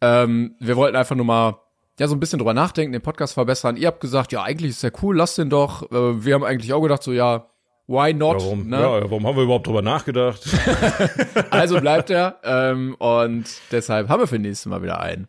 Ähm, 0.00 0.56
wir 0.58 0.76
wollten 0.76 0.96
einfach 0.96 1.16
nur 1.16 1.26
mal 1.26 1.58
ja 1.98 2.08
so 2.08 2.14
ein 2.16 2.20
bisschen 2.20 2.38
drüber 2.38 2.54
nachdenken, 2.54 2.92
den 2.92 3.02
Podcast 3.02 3.34
verbessern. 3.34 3.76
Ihr 3.76 3.86
habt 3.88 4.00
gesagt, 4.00 4.32
ja, 4.32 4.42
eigentlich 4.42 4.70
ist 4.72 4.82
der 4.82 4.92
cool, 5.02 5.16
lasst 5.16 5.38
den 5.38 5.50
doch. 5.50 5.90
Äh, 5.92 6.24
wir 6.24 6.34
haben 6.34 6.44
eigentlich 6.44 6.72
auch 6.72 6.80
gedacht, 6.80 7.02
so 7.02 7.12
ja, 7.12 7.51
why 7.86 8.12
not? 8.12 8.40
Warum, 8.40 8.68
ne? 8.68 8.80
ja, 8.80 9.02
warum 9.02 9.26
haben 9.26 9.36
wir 9.36 9.44
überhaupt 9.44 9.66
drüber 9.66 9.82
nachgedacht? 9.82 10.42
Also 11.50 11.80
bleibt 11.80 12.10
er. 12.10 12.40
ähm, 12.44 12.94
und 12.98 13.44
deshalb 13.70 14.08
haben 14.08 14.20
wir 14.20 14.26
für 14.26 14.38
nächstes 14.38 14.66
Mal 14.66 14.82
wieder 14.82 15.00
einen. 15.00 15.28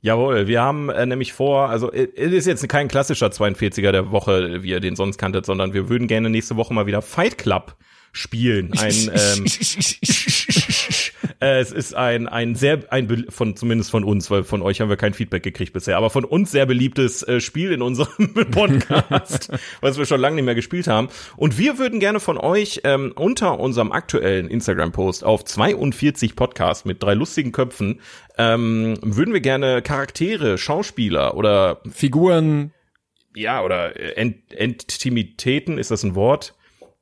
Jawohl, 0.00 0.46
wir 0.46 0.60
haben 0.60 0.90
äh, 0.90 1.06
nämlich 1.06 1.32
vor, 1.32 1.70
also 1.70 1.90
es 1.90 2.08
ist 2.14 2.46
jetzt 2.46 2.68
kein 2.68 2.88
klassischer 2.88 3.28
42er 3.28 3.90
der 3.90 4.10
Woche, 4.10 4.62
wie 4.62 4.70
ihr 4.70 4.80
den 4.80 4.96
sonst 4.96 5.16
kanntet, 5.16 5.46
sondern 5.46 5.72
wir 5.72 5.88
würden 5.88 6.08
gerne 6.08 6.28
nächste 6.28 6.56
Woche 6.56 6.74
mal 6.74 6.86
wieder 6.86 7.00
Fight 7.00 7.38
Club 7.38 7.76
spielen. 8.12 8.72
Ein, 8.78 8.92
ähm, 9.14 9.46
äh, 11.44 11.60
es 11.60 11.72
ist 11.72 11.94
ein, 11.94 12.26
ein 12.26 12.54
sehr, 12.54 12.80
ein, 12.90 13.26
von, 13.28 13.54
zumindest 13.54 13.90
von 13.90 14.02
uns, 14.02 14.30
weil 14.30 14.44
von 14.44 14.62
euch 14.62 14.80
haben 14.80 14.88
wir 14.88 14.96
kein 14.96 15.12
Feedback 15.12 15.42
gekriegt 15.42 15.74
bisher, 15.74 15.98
aber 15.98 16.08
von 16.08 16.24
uns 16.24 16.50
sehr 16.50 16.64
beliebtes 16.64 17.22
äh, 17.22 17.40
Spiel 17.40 17.70
in 17.70 17.82
unserem 17.82 18.32
Podcast, 18.50 19.52
was 19.82 19.98
wir 19.98 20.06
schon 20.06 20.20
lange 20.20 20.36
nicht 20.36 20.46
mehr 20.46 20.54
gespielt 20.54 20.86
haben. 20.86 21.08
Und 21.36 21.58
wir 21.58 21.78
würden 21.78 22.00
gerne 22.00 22.18
von 22.18 22.38
euch 22.38 22.80
ähm, 22.84 23.12
unter 23.14 23.60
unserem 23.60 23.92
aktuellen 23.92 24.48
Instagram-Post 24.48 25.22
auf 25.24 25.44
42 25.44 26.34
Podcast 26.34 26.86
mit 26.86 27.02
drei 27.02 27.12
lustigen 27.12 27.52
Köpfen, 27.52 28.00
ähm, 28.38 28.98
würden 29.02 29.34
wir 29.34 29.40
gerne 29.40 29.82
Charaktere, 29.82 30.56
Schauspieler 30.56 31.36
oder 31.36 31.82
Figuren, 31.90 32.72
ja, 33.36 33.62
oder 33.62 33.96
äh, 33.96 34.12
Ent 34.12 34.52
Intimitäten, 34.54 35.76
ist 35.76 35.90
das 35.90 36.04
ein 36.04 36.14
Wort? 36.14 36.54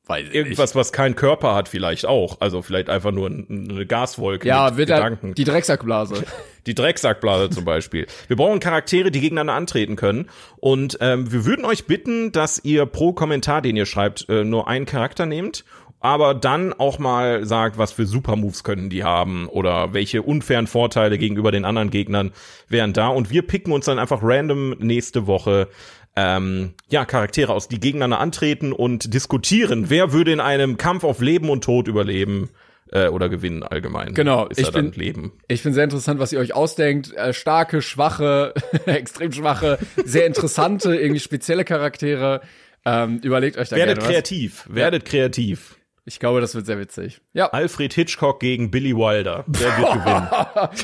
Weiß 0.06 0.28
ich 0.28 0.34
Irgendwas, 0.34 0.74
was 0.74 0.92
keinen 0.92 1.14
Körper 1.16 1.54
hat, 1.54 1.68
vielleicht 1.68 2.06
auch. 2.06 2.40
Also 2.40 2.62
vielleicht 2.62 2.88
einfach 2.90 3.12
nur 3.12 3.28
ein, 3.30 3.68
eine 3.70 3.86
Gaswolke 3.86 4.48
Ja, 4.48 4.66
mit 4.70 4.78
wird 4.78 4.88
Gedanken. 4.88 5.28
er 5.30 5.34
die 5.34 5.44
Drecksackblase. 5.44 6.24
Die 6.66 6.76
Drecksackblase 6.76 7.50
zum 7.50 7.64
Beispiel. 7.64 8.06
Wir 8.28 8.36
brauchen 8.36 8.60
Charaktere, 8.60 9.10
die 9.10 9.20
gegeneinander 9.20 9.54
antreten 9.54 9.96
können. 9.96 10.28
Und 10.58 10.96
ähm, 11.00 11.32
wir 11.32 11.44
würden 11.44 11.64
euch 11.64 11.86
bitten, 11.88 12.30
dass 12.30 12.60
ihr 12.64 12.86
pro 12.86 13.12
Kommentar, 13.12 13.62
den 13.62 13.74
ihr 13.76 13.84
schreibt, 13.84 14.28
äh, 14.28 14.44
nur 14.44 14.68
einen 14.68 14.86
Charakter 14.86 15.26
nehmt. 15.26 15.64
Aber 15.98 16.34
dann 16.34 16.72
auch 16.72 17.00
mal 17.00 17.44
sagt, 17.46 17.78
was 17.78 17.90
für 17.90 18.06
Supermoves 18.06 18.62
können 18.62 18.90
die 18.90 19.02
haben 19.02 19.48
oder 19.48 19.92
welche 19.92 20.22
unfairen 20.22 20.68
Vorteile 20.68 21.18
gegenüber 21.18 21.50
den 21.50 21.64
anderen 21.64 21.90
Gegnern 21.90 22.30
wären 22.68 22.92
da. 22.92 23.08
Und 23.08 23.30
wir 23.30 23.42
picken 23.42 23.72
uns 23.72 23.86
dann 23.86 23.98
einfach 23.98 24.20
random 24.22 24.76
nächste 24.78 25.26
Woche 25.26 25.66
ähm, 26.16 26.74
ja, 26.90 27.04
Charaktere 27.04 27.52
aus, 27.52 27.68
die 27.68 27.80
gegeneinander 27.80 28.20
antreten 28.20 28.72
und 28.72 29.14
diskutieren, 29.14 29.88
wer 29.88 30.12
würde 30.12 30.32
in 30.32 30.40
einem 30.40 30.76
Kampf 30.76 31.04
auf 31.04 31.20
Leben 31.20 31.48
und 31.48 31.64
Tod 31.64 31.88
überleben. 31.88 32.50
äh, 32.94 33.08
oder 33.08 33.30
gewinnen 33.30 33.62
allgemein. 33.62 34.12
Genau, 34.12 34.48
Ist 34.48 34.60
ich 34.60 34.68
dann 34.68 34.90
bin- 34.90 35.00
Leben. 35.00 35.32
Ich 35.48 35.62
finde 35.62 35.76
sehr 35.76 35.84
interessant, 35.84 36.20
was 36.20 36.30
ihr 36.30 36.38
euch 36.38 36.52
ausdenkt. 36.54 37.14
Äh, 37.14 37.32
starke, 37.32 37.80
schwache, 37.80 38.52
extrem 38.86 39.32
schwache, 39.32 39.78
sehr 40.04 40.26
interessante, 40.26 40.94
irgendwie 40.94 41.20
spezielle 41.20 41.64
Charaktere. 41.64 42.42
Ähm, 42.84 43.18
überlegt 43.22 43.56
euch 43.56 43.70
da 43.70 43.76
Werdet 43.76 43.94
gerne 44.00 44.08
was. 44.08 44.12
kreativ, 44.12 44.66
werdet 44.68 45.04
kreativ. 45.06 45.76
Ich 46.04 46.18
glaube, 46.18 46.40
das 46.40 46.52
wird 46.56 46.66
sehr 46.66 46.80
witzig. 46.80 47.20
Ja, 47.32 47.46
Alfred 47.50 47.94
Hitchcock 47.94 48.40
gegen 48.40 48.72
Billy 48.72 48.96
Wilder. 48.96 49.44
Wer 49.46 49.78
wird 49.78 49.92
gewinnen? 49.92 50.28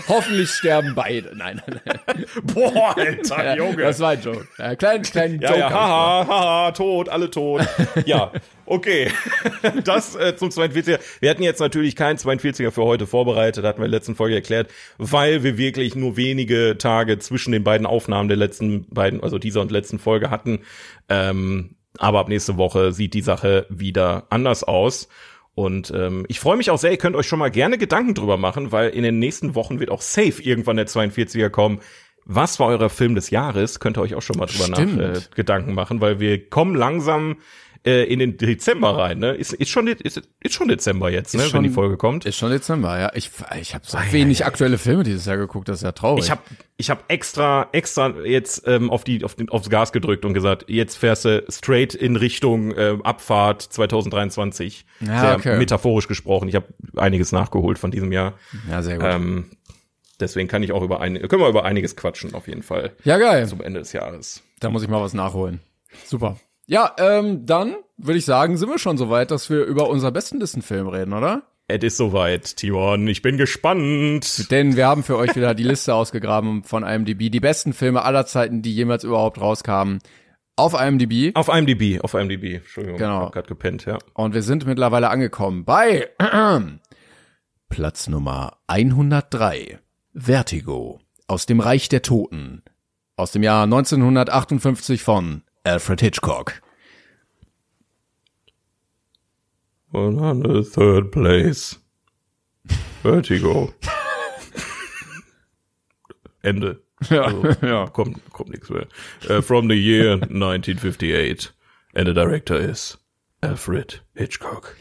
hoffentlich 0.09 0.49
sterben 0.51 0.95
beide. 0.95 1.35
Nein, 1.37 1.61
nein, 1.67 1.81
nein. 2.07 2.25
Boah, 2.45 2.97
Alter, 2.97 3.57
Junge. 3.57 3.83
Das 3.83 3.99
war 3.99 4.11
ein 4.11 4.23
Joke. 4.23 4.47
Ja, 4.59 4.77
kleinen, 4.77 5.03
kleinen 5.03 5.41
Ja, 5.41 5.49
Joke. 5.49 5.61
ja, 5.61 5.71
haha, 5.71 6.27
haha, 6.29 6.71
tot, 6.71 7.09
alle 7.09 7.31
tot. 7.31 7.67
Ja, 8.07 8.31
okay. 8.65 9.11
Das 9.85 10.15
äh, 10.15 10.37
zum 10.37 10.51
42er. 10.51 11.01
Wir 11.19 11.31
hatten 11.31 11.43
jetzt 11.43 11.59
natürlich 11.59 11.97
keinen 11.97 12.17
42er 12.17 12.71
für 12.71 12.85
heute 12.85 13.09
vorbereitet, 13.09 13.65
hatten 13.65 13.81
wir 13.81 13.87
in 13.87 13.91
der 13.91 13.99
letzten 13.99 14.15
Folge 14.15 14.37
erklärt, 14.37 14.71
weil 14.99 15.43
wir 15.43 15.59
wirklich 15.59 15.97
nur 15.97 16.17
wenige 16.17 16.77
Tage 16.79 17.19
zwischen 17.19 17.51
den 17.51 17.65
beiden 17.65 17.87
Aufnahmen 17.89 18.29
der 18.29 18.37
letzten 18.37 18.87
beiden, 18.89 19.21
also 19.21 19.39
dieser 19.39 19.63
und 19.63 19.73
letzten 19.73 19.99
Folge 19.99 20.31
hatten. 20.31 20.61
Ähm, 21.09 21.75
aber 21.99 22.21
ab 22.21 22.29
nächste 22.29 22.57
Woche 22.57 22.93
sieht 22.93 23.15
die 23.15 23.21
Sache 23.21 23.67
wieder 23.69 24.27
anders 24.31 24.65
aus. 24.65 25.09
Und 25.55 25.93
ähm, 25.95 26.25
ich 26.29 26.39
freue 26.39 26.57
mich 26.57 26.71
auch 26.71 26.79
sehr, 26.79 26.93
ihr 26.93 26.99
könnt 26.99 27.17
euch 27.17 27.27
schon 27.27 27.41
mal 27.41 27.51
gerne 27.51 27.79
Gedanken 27.79 28.15
drüber 28.15 28.37
machen, 28.37 28.71
weil 28.71 28.91
in 28.91 29.03
den 29.03 29.19
nächsten 29.19 29.57
Wochen 29.57 29.81
wird 29.81 29.91
auch 29.91 30.03
safe 30.03 30.41
irgendwann 30.41 30.77
der 30.77 30.87
42er 30.87 31.51
kommen. 31.51 31.81
Was 32.25 32.61
war 32.61 32.69
euer 32.69 32.91
Film 32.91 33.15
des 33.15 33.31
Jahres? 33.31 33.81
Könnt 33.81 33.99
ihr 33.99 34.03
euch 34.03 34.15
auch 34.15 34.23
schon 34.23 34.39
mal 34.39 34.47
drüber 34.47 34.65
Stimmt. 34.67 34.99
nach, 34.99 35.17
äh, 35.17 35.21
Gedanken 35.35 35.75
machen, 35.75 36.01
weil 36.01 36.21
wir 36.21 36.49
kommen 36.49 36.77
langsam 36.77 37.39
äh, 37.85 38.05
in 38.05 38.19
den 38.19 38.37
Dezember 38.37 38.97
rein. 38.97 39.19
Ne? 39.19 39.33
Ist, 39.33 39.53
ist, 39.53 39.69
schon, 39.71 39.87
ist, 39.89 40.23
ist 40.41 40.55
schon 40.55 40.69
Dezember 40.69 41.11
jetzt, 41.11 41.35
ne, 41.35 41.43
schon- 41.43 41.59
wenn 41.59 41.63
die 41.65 41.71
Folge 41.75 41.97
kommt. 41.97 42.25
Ist 42.27 42.37
schon 42.37 42.51
Dezember, 42.51 42.99
ja. 42.99 43.11
Ich, 43.15 43.31
ich 43.61 43.75
habe 43.75 43.85
so 43.87 43.99
wenig 44.11 44.45
aktuelle 44.45 44.79
Filme 44.79 45.03
dieses 45.05 45.27
Jahr 45.27 45.37
geguckt, 45.37 45.69
das 45.69 45.79
ist 45.79 45.83
ja 45.83 45.93
traurig. 45.93 46.25
Ich 46.25 46.31
habe 46.31 46.43
ich 46.77 46.91
hab 46.91 47.05
extra 47.11 47.69
extra 47.73 48.15
jetzt 48.25 48.63
ähm, 48.67 48.91
auf 48.91 49.03
die 49.05 49.25
auf 49.25 49.35
den, 49.35 49.49
aufs 49.49 49.69
Gas 49.69 49.93
gedrückt 49.93 50.25
und 50.25 50.33
gesagt, 50.35 50.67
jetzt 50.69 50.97
fährst 50.97 51.25
du 51.25 51.45
straight 51.49 51.95
in 51.95 52.17
Richtung 52.17 52.73
äh, 52.73 52.97
Abfahrt 53.03 53.63
2023. 53.63 54.85
Ja, 55.01 55.21
Sehr 55.21 55.37
okay. 55.37 55.59
metaphorisch 55.59 56.09
gesprochen. 56.09 56.49
Ich 56.49 56.55
habe 56.55 56.67
einiges 56.97 57.33
nachgeholt 57.33 57.79
von 57.79 57.91
diesem 57.91 58.13
Jahr. 58.13 58.35
ja, 58.71 58.83
sehr 58.83 58.97
gut. 58.97 59.07
Ähm, 59.07 59.51
deswegen 60.21 60.49
kann 60.49 60.63
ich 60.63 60.73
auch 60.73 60.83
über 60.83 61.01
ein, 61.01 61.15
können 61.29 61.43
wir 61.43 61.49
über 61.49 61.65
einiges 61.65 61.97
quatschen 61.97 62.35
auf 62.35 62.49
jeden 62.49 62.63
Fall 62.63 62.93
ja, 63.05 63.19
geil. 63.19 63.47
zum 63.49 63.61
Ende 63.61 63.81
des 63.81 63.93
Jahres. 63.93 64.43
Da 64.61 64.71
muss 64.71 64.83
ich 64.83 64.89
mal 64.89 65.01
was 65.01 65.15
nachholen. 65.15 65.61
Super. 66.07 66.37
Ja, 66.71 66.95
ähm, 66.99 67.47
dann 67.47 67.77
würde 67.97 68.19
ich 68.19 68.27
sagen, 68.27 68.59
sind 68.59 68.69
wir 68.69 68.79
schon 68.79 68.99
so 68.99 69.09
weit, 69.09 69.31
dass 69.31 69.49
wir 69.49 69.65
über 69.65 69.89
unser 69.89 70.13
besten 70.13 70.39
Listenfilm 70.39 70.87
reden, 70.87 71.15
oder? 71.15 71.43
Es 71.67 71.83
ist 71.83 71.97
soweit, 71.97 72.57
Timon. 72.57 73.09
Ich 73.09 73.23
bin 73.23 73.37
gespannt. 73.39 74.51
Denn 74.51 74.77
wir 74.77 74.87
haben 74.87 75.03
für 75.03 75.17
euch 75.17 75.35
wieder 75.35 75.55
die 75.55 75.65
Liste 75.65 75.95
ausgegraben 75.95 76.63
von 76.65 76.83
IMDb. 76.83 77.31
Die 77.31 77.41
besten 77.41 77.73
Filme 77.73 78.03
aller 78.05 78.27
Zeiten, 78.27 78.61
die 78.63 78.75
jemals 78.75 79.03
überhaupt 79.05 79.41
rauskamen. 79.41 79.99
Auf 80.57 80.75
IMDb. 80.79 81.35
Auf 81.37 81.49
IMDb, 81.49 82.01
auf 82.03 82.15
IMDb. 82.15 82.57
Entschuldigung, 82.57 82.99
Genau. 82.99 83.19
ich 83.21 83.25
hab 83.27 83.33
grad 83.33 83.49
gepennt, 83.49 83.85
ja. 83.87 83.99
Und 84.15 84.35
wir 84.35 84.43
sind 84.43 84.67
mittlerweile 84.67 85.09
angekommen 85.09 85.65
bei 85.65 86.09
Platz 87.71 88.09
Nummer 88.09 88.59
103. 88.67 89.79
Vertigo. 90.15 91.01
Aus 91.29 91.47
dem 91.47 91.61
Reich 91.61 91.89
der 91.89 92.03
Toten. 92.03 92.63
Aus 93.17 93.33
dem 93.33 93.43
Jahr 93.43 93.65
1958 93.65 95.03
von 95.03 95.43
Alfred 95.69 96.01
Hitchcock. 96.01 96.63
Und 99.93 100.19
on 100.19 100.43
the 100.43 100.63
third 100.63 101.13
place. 101.13 101.77
Vertigo. 103.03 103.75
Ende. 106.43 106.81
Ja, 107.11 107.23
Also, 107.23 107.55
ja. 107.67 107.87
Kommt, 107.89 108.19
kommt 108.33 108.51
nichts 108.51 108.71
mehr. 108.71 108.87
Uh, 109.29 109.43
from 109.43 109.69
the 109.69 109.75
year 109.77 110.13
1958. 110.15 111.53
And 111.95 112.07
the 112.07 112.15
director 112.15 112.57
is 112.57 112.97
Alfred 113.43 114.01
Hitchcock. 114.15 114.77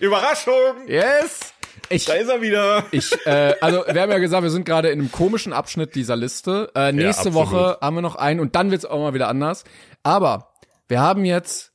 Überraschung! 0.00 0.88
Yes! 0.88 1.51
Ich, 1.88 2.04
Da 2.06 2.14
ist 2.14 2.28
er 2.28 2.40
wieder. 2.40 2.84
ich, 2.90 3.10
äh, 3.26 3.54
also 3.60 3.84
wir 3.86 4.00
haben 4.00 4.10
ja 4.10 4.18
gesagt, 4.18 4.42
wir 4.42 4.50
sind 4.50 4.64
gerade 4.64 4.90
in 4.90 5.00
einem 5.00 5.12
komischen 5.12 5.52
Abschnitt 5.52 5.94
dieser 5.94 6.16
Liste. 6.16 6.70
Äh, 6.74 6.92
nächste 6.92 7.28
absolut. 7.28 7.50
Woche 7.52 7.78
haben 7.80 7.96
wir 7.96 8.02
noch 8.02 8.16
einen 8.16 8.40
und 8.40 8.56
dann 8.56 8.70
wird's 8.70 8.84
auch 8.84 8.98
mal 8.98 9.14
wieder 9.14 9.28
anders. 9.28 9.64
Aber 10.02 10.52
wir 10.88 11.00
haben 11.00 11.24
jetzt, 11.24 11.72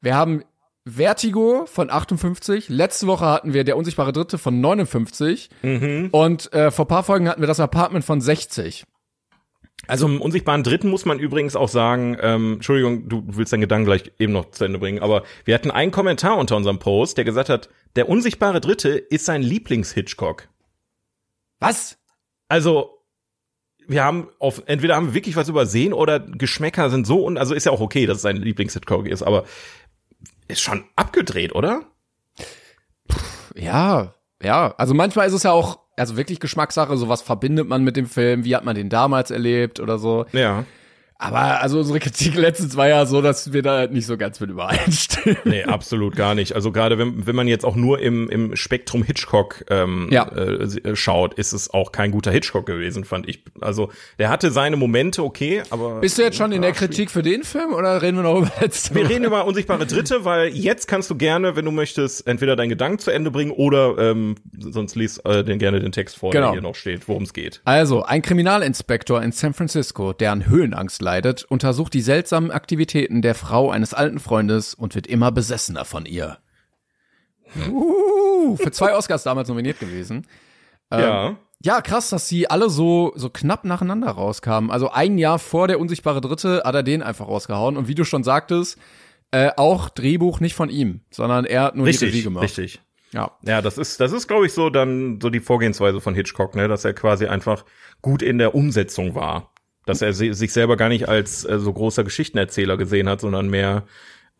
wir 0.00 0.14
haben 0.14 0.42
Vertigo 0.84 1.66
von 1.66 1.90
58. 1.90 2.68
Letzte 2.68 3.06
Woche 3.06 3.26
hatten 3.26 3.52
wir 3.52 3.64
der 3.64 3.76
unsichtbare 3.76 4.12
Dritte 4.12 4.38
von 4.38 4.60
59. 4.60 5.50
Mhm. 5.62 6.08
Und 6.10 6.52
äh, 6.52 6.70
vor 6.70 6.88
paar 6.88 7.04
Folgen 7.04 7.28
hatten 7.28 7.40
wir 7.40 7.46
das 7.46 7.60
Apartment 7.60 8.04
von 8.04 8.20
60. 8.20 8.84
Also 9.88 10.06
im 10.06 10.20
unsichtbaren 10.20 10.62
Dritten 10.62 10.88
muss 10.90 11.04
man 11.04 11.18
übrigens 11.18 11.56
auch 11.56 11.68
sagen, 11.68 12.16
ähm, 12.20 12.54
Entschuldigung, 12.54 13.08
du 13.08 13.24
willst 13.26 13.52
deinen 13.52 13.62
Gedanken 13.62 13.86
gleich 13.86 14.12
eben 14.18 14.32
noch 14.32 14.52
zu 14.52 14.64
Ende 14.64 14.78
bringen, 14.78 15.02
aber 15.02 15.24
wir 15.44 15.54
hatten 15.54 15.72
einen 15.72 15.90
Kommentar 15.90 16.36
unter 16.36 16.56
unserem 16.56 16.78
Post, 16.78 17.18
der 17.18 17.24
gesagt 17.24 17.48
hat, 17.48 17.68
der 17.96 18.08
unsichtbare 18.08 18.60
Dritte 18.60 18.90
ist 18.90 19.24
sein 19.24 19.42
Lieblings-Hitchcock. 19.42 20.48
Was? 21.60 21.98
Also, 22.48 22.98
wir 23.86 24.04
haben 24.04 24.28
auf, 24.38 24.62
entweder 24.66 24.96
haben 24.96 25.08
wir 25.08 25.14
wirklich 25.14 25.36
was 25.36 25.48
übersehen 25.48 25.92
oder 25.92 26.20
Geschmäcker 26.20 26.90
sind 26.90 27.06
so 27.06 27.24
und, 27.24 27.38
also 27.38 27.54
ist 27.54 27.66
ja 27.66 27.72
auch 27.72 27.80
okay, 27.80 28.06
dass 28.06 28.16
es 28.16 28.22
sein 28.22 28.36
Lieblings-Hitchcock 28.36 29.06
ist, 29.06 29.22
aber 29.22 29.44
ist 30.48 30.60
schon 30.60 30.84
abgedreht, 30.96 31.54
oder? 31.54 31.82
Ja, 33.54 34.14
ja. 34.42 34.74
Also 34.76 34.94
manchmal 34.94 35.26
ist 35.26 35.34
es 35.34 35.42
ja 35.42 35.52
auch, 35.52 35.80
also 35.96 36.16
wirklich 36.16 36.40
Geschmackssache, 36.40 36.96
so 36.96 37.08
was 37.08 37.22
verbindet 37.22 37.68
man 37.68 37.84
mit 37.84 37.96
dem 37.96 38.06
Film, 38.06 38.44
wie 38.44 38.56
hat 38.56 38.64
man 38.64 38.74
den 38.74 38.88
damals 38.88 39.30
erlebt 39.30 39.80
oder 39.80 39.98
so. 39.98 40.26
Ja. 40.32 40.64
Aber 41.22 41.60
also 41.62 41.78
unsere 41.78 42.00
Kritik 42.00 42.34
letztens 42.34 42.76
war 42.76 42.88
ja 42.88 43.06
so, 43.06 43.22
dass 43.22 43.52
wir 43.52 43.62
da 43.62 43.86
nicht 43.86 44.06
so 44.06 44.16
ganz 44.16 44.40
mit 44.40 44.50
übereinstimmen. 44.50 45.38
Nee, 45.44 45.62
absolut 45.64 46.16
gar 46.16 46.34
nicht. 46.34 46.54
Also 46.54 46.72
gerade 46.72 46.98
wenn, 46.98 47.26
wenn 47.26 47.36
man 47.36 47.46
jetzt 47.46 47.64
auch 47.64 47.76
nur 47.76 48.00
im, 48.00 48.28
im 48.28 48.56
Spektrum 48.56 49.04
Hitchcock 49.04 49.64
ähm, 49.70 50.08
Ja. 50.10 50.26
äh, 50.32 50.96
schaut, 50.96 51.34
ist 51.34 51.52
es 51.52 51.70
auch 51.72 51.92
kein 51.92 52.10
guter 52.10 52.32
Hitchcock 52.32 52.66
gewesen, 52.66 53.04
fand 53.04 53.28
ich. 53.28 53.44
Also 53.60 53.90
der 54.18 54.30
hatte 54.30 54.50
seine 54.50 54.76
Momente, 54.76 55.22
okay, 55.22 55.62
aber 55.70 56.00
Bist 56.00 56.18
du 56.18 56.22
jetzt 56.22 56.36
schon 56.36 56.50
in 56.50 56.60
der 56.62 56.72
Kritik 56.72 57.08
für 57.10 57.22
den 57.22 57.44
Film 57.44 57.72
oder 57.72 58.02
reden 58.02 58.16
wir 58.16 58.24
noch 58.24 58.38
über 58.38 58.50
letzte 58.60 58.94
wir 58.96 59.08
reden 59.08 59.24
über 59.24 59.46
unsichtbare 59.46 59.86
Dritte, 59.86 60.24
weil 60.24 60.48
jetzt 60.48 60.88
kannst 60.88 61.08
du 61.08 61.14
gerne, 61.14 61.54
wenn 61.54 61.64
du 61.64 61.70
möchtest, 61.70 62.26
entweder 62.26 62.56
deinen 62.56 62.70
Gedanken 62.70 62.98
zu 62.98 63.12
Ende 63.12 63.30
bringen 63.30 63.52
oder 63.52 63.96
ähm, 63.98 64.34
sonst 64.58 64.96
lies 64.96 65.18
äh, 65.18 65.44
den 65.44 65.60
gerne 65.60 65.78
den 65.78 65.92
Text 65.92 66.16
vor, 66.16 66.32
Genau. 66.32 66.46
der 66.46 66.52
hier 66.54 66.62
noch 66.62 66.74
steht, 66.74 67.06
worum 67.06 67.22
es 67.22 67.32
geht. 67.32 67.60
Also, 67.64 68.02
ein 68.02 68.22
Kriminalinspektor 68.22 69.22
in 69.22 69.30
San 69.30 69.54
Francisco, 69.54 70.12
der 70.12 70.32
an 70.32 70.48
Höhenangst 70.48 71.00
leidet, 71.00 71.11
untersucht 71.48 71.94
die 71.94 72.00
seltsamen 72.00 72.50
Aktivitäten 72.50 73.22
der 73.22 73.34
Frau 73.34 73.70
eines 73.70 73.94
alten 73.94 74.18
Freundes 74.18 74.74
und 74.74 74.94
wird 74.94 75.06
immer 75.06 75.32
besessener 75.32 75.84
von 75.84 76.06
ihr. 76.06 76.38
Uh, 77.68 78.56
für 78.56 78.70
zwei 78.70 78.94
Oscars 78.96 79.24
damals 79.24 79.48
nominiert 79.48 79.78
gewesen. 79.80 80.26
ja. 80.90 81.36
Ja, 81.64 81.80
krass, 81.80 82.08
dass 82.10 82.26
sie 82.26 82.50
alle 82.50 82.68
so, 82.68 83.12
so 83.14 83.30
knapp 83.30 83.64
nacheinander 83.64 84.10
rauskamen. 84.10 84.72
Also 84.72 84.90
ein 84.90 85.16
Jahr 85.16 85.38
vor 85.38 85.68
der 85.68 85.78
unsichtbare 85.78 86.20
Dritte 86.20 86.62
hat 86.64 86.74
er 86.74 86.82
den 86.82 87.04
einfach 87.04 87.28
rausgehauen. 87.28 87.76
Und 87.76 87.86
wie 87.86 87.94
du 87.94 88.02
schon 88.02 88.24
sagtest, 88.24 88.78
äh, 89.30 89.52
auch 89.56 89.88
Drehbuch 89.88 90.40
nicht 90.40 90.56
von 90.56 90.70
ihm, 90.70 91.02
sondern 91.10 91.44
er 91.44 91.62
hat 91.62 91.76
nur 91.76 91.86
die 91.86 91.92
Regie 91.92 92.06
Richtig, 92.06 92.24
gemacht. 92.24 92.42
richtig. 92.42 92.80
Ja. 93.12 93.30
Ja, 93.46 93.62
das 93.62 93.78
ist, 93.78 94.00
das 94.00 94.10
ist, 94.10 94.26
glaube 94.26 94.46
ich, 94.46 94.52
so 94.52 94.70
dann 94.70 95.20
so 95.22 95.30
die 95.30 95.38
Vorgehensweise 95.38 96.00
von 96.00 96.16
Hitchcock, 96.16 96.56
ne, 96.56 96.66
dass 96.66 96.84
er 96.84 96.94
quasi 96.94 97.26
einfach 97.26 97.64
gut 98.00 98.22
in 98.22 98.38
der 98.38 98.56
Umsetzung 98.56 99.14
war. 99.14 99.51
Dass 99.86 100.02
er 100.02 100.12
si- 100.12 100.32
sich 100.32 100.52
selber 100.52 100.76
gar 100.76 100.88
nicht 100.88 101.08
als 101.08 101.44
äh, 101.44 101.58
so 101.58 101.72
großer 101.72 102.04
Geschichtenerzähler 102.04 102.76
gesehen 102.76 103.08
hat, 103.08 103.20
sondern 103.20 103.48
mehr 103.48 103.84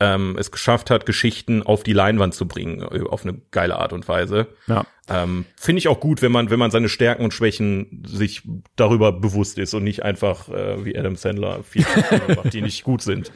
ähm, 0.00 0.36
es 0.38 0.50
geschafft 0.50 0.90
hat, 0.90 1.06
Geschichten 1.06 1.62
auf 1.62 1.82
die 1.84 1.92
Leinwand 1.92 2.34
zu 2.34 2.48
bringen, 2.48 2.80
äh, 2.80 3.02
auf 3.08 3.24
eine 3.24 3.40
geile 3.50 3.76
Art 3.78 3.92
und 3.92 4.08
Weise. 4.08 4.48
Ja. 4.66 4.84
Ähm, 5.08 5.44
Finde 5.56 5.78
ich 5.80 5.88
auch 5.88 6.00
gut, 6.00 6.22
wenn 6.22 6.32
man, 6.32 6.50
wenn 6.50 6.58
man 6.58 6.70
seine 6.70 6.88
Stärken 6.88 7.24
und 7.24 7.32
Schwächen 7.34 8.02
sich 8.06 8.42
darüber 8.76 9.12
bewusst 9.12 9.58
ist 9.58 9.74
und 9.74 9.84
nicht 9.84 10.02
einfach 10.04 10.48
äh, 10.48 10.84
wie 10.84 10.96
Adam 10.96 11.16
Sandler 11.16 11.62
viel 11.62 11.84
macht, 12.28 12.52
die 12.52 12.62
nicht 12.62 12.82
gut 12.84 13.02
sind. 13.02 13.30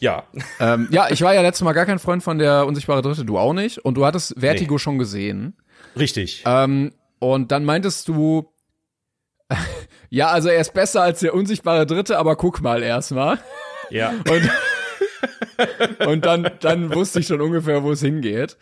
Ja. 0.00 0.24
Ähm, 0.60 0.88
ja, 0.90 1.08
ich 1.10 1.22
war 1.22 1.34
ja 1.34 1.42
letztes 1.42 1.64
Mal 1.64 1.72
gar 1.72 1.86
kein 1.86 1.98
Freund 1.98 2.22
von 2.22 2.38
der 2.38 2.66
unsichtbare 2.66 3.02
Dritte, 3.02 3.24
du 3.24 3.36
auch 3.38 3.52
nicht. 3.52 3.78
Und 3.78 3.94
du 3.94 4.06
hattest 4.06 4.34
Vertigo 4.38 4.74
Nee. 4.74 4.78
schon 4.78 4.98
gesehen. 4.98 5.56
Richtig. 5.96 6.42
Ähm, 6.46 6.92
und 7.18 7.50
dann 7.52 7.64
meintest 7.64 8.08
du, 8.08 8.52
ja, 10.10 10.28
also 10.28 10.48
er 10.48 10.60
ist 10.60 10.74
besser 10.74 11.02
als 11.02 11.20
der 11.20 11.34
unsichtbare 11.34 11.86
Dritte, 11.86 12.18
aber 12.18 12.36
guck 12.36 12.60
mal 12.60 12.82
erstmal. 12.82 13.38
ja. 13.90 14.10
Und, 14.28 16.06
und 16.06 16.24
dann, 16.26 16.50
dann 16.60 16.94
wusste 16.94 17.20
ich 17.20 17.26
schon 17.26 17.40
ungefähr, 17.40 17.82
wo 17.82 17.92
es 17.92 18.00
hingeht. 18.00 18.56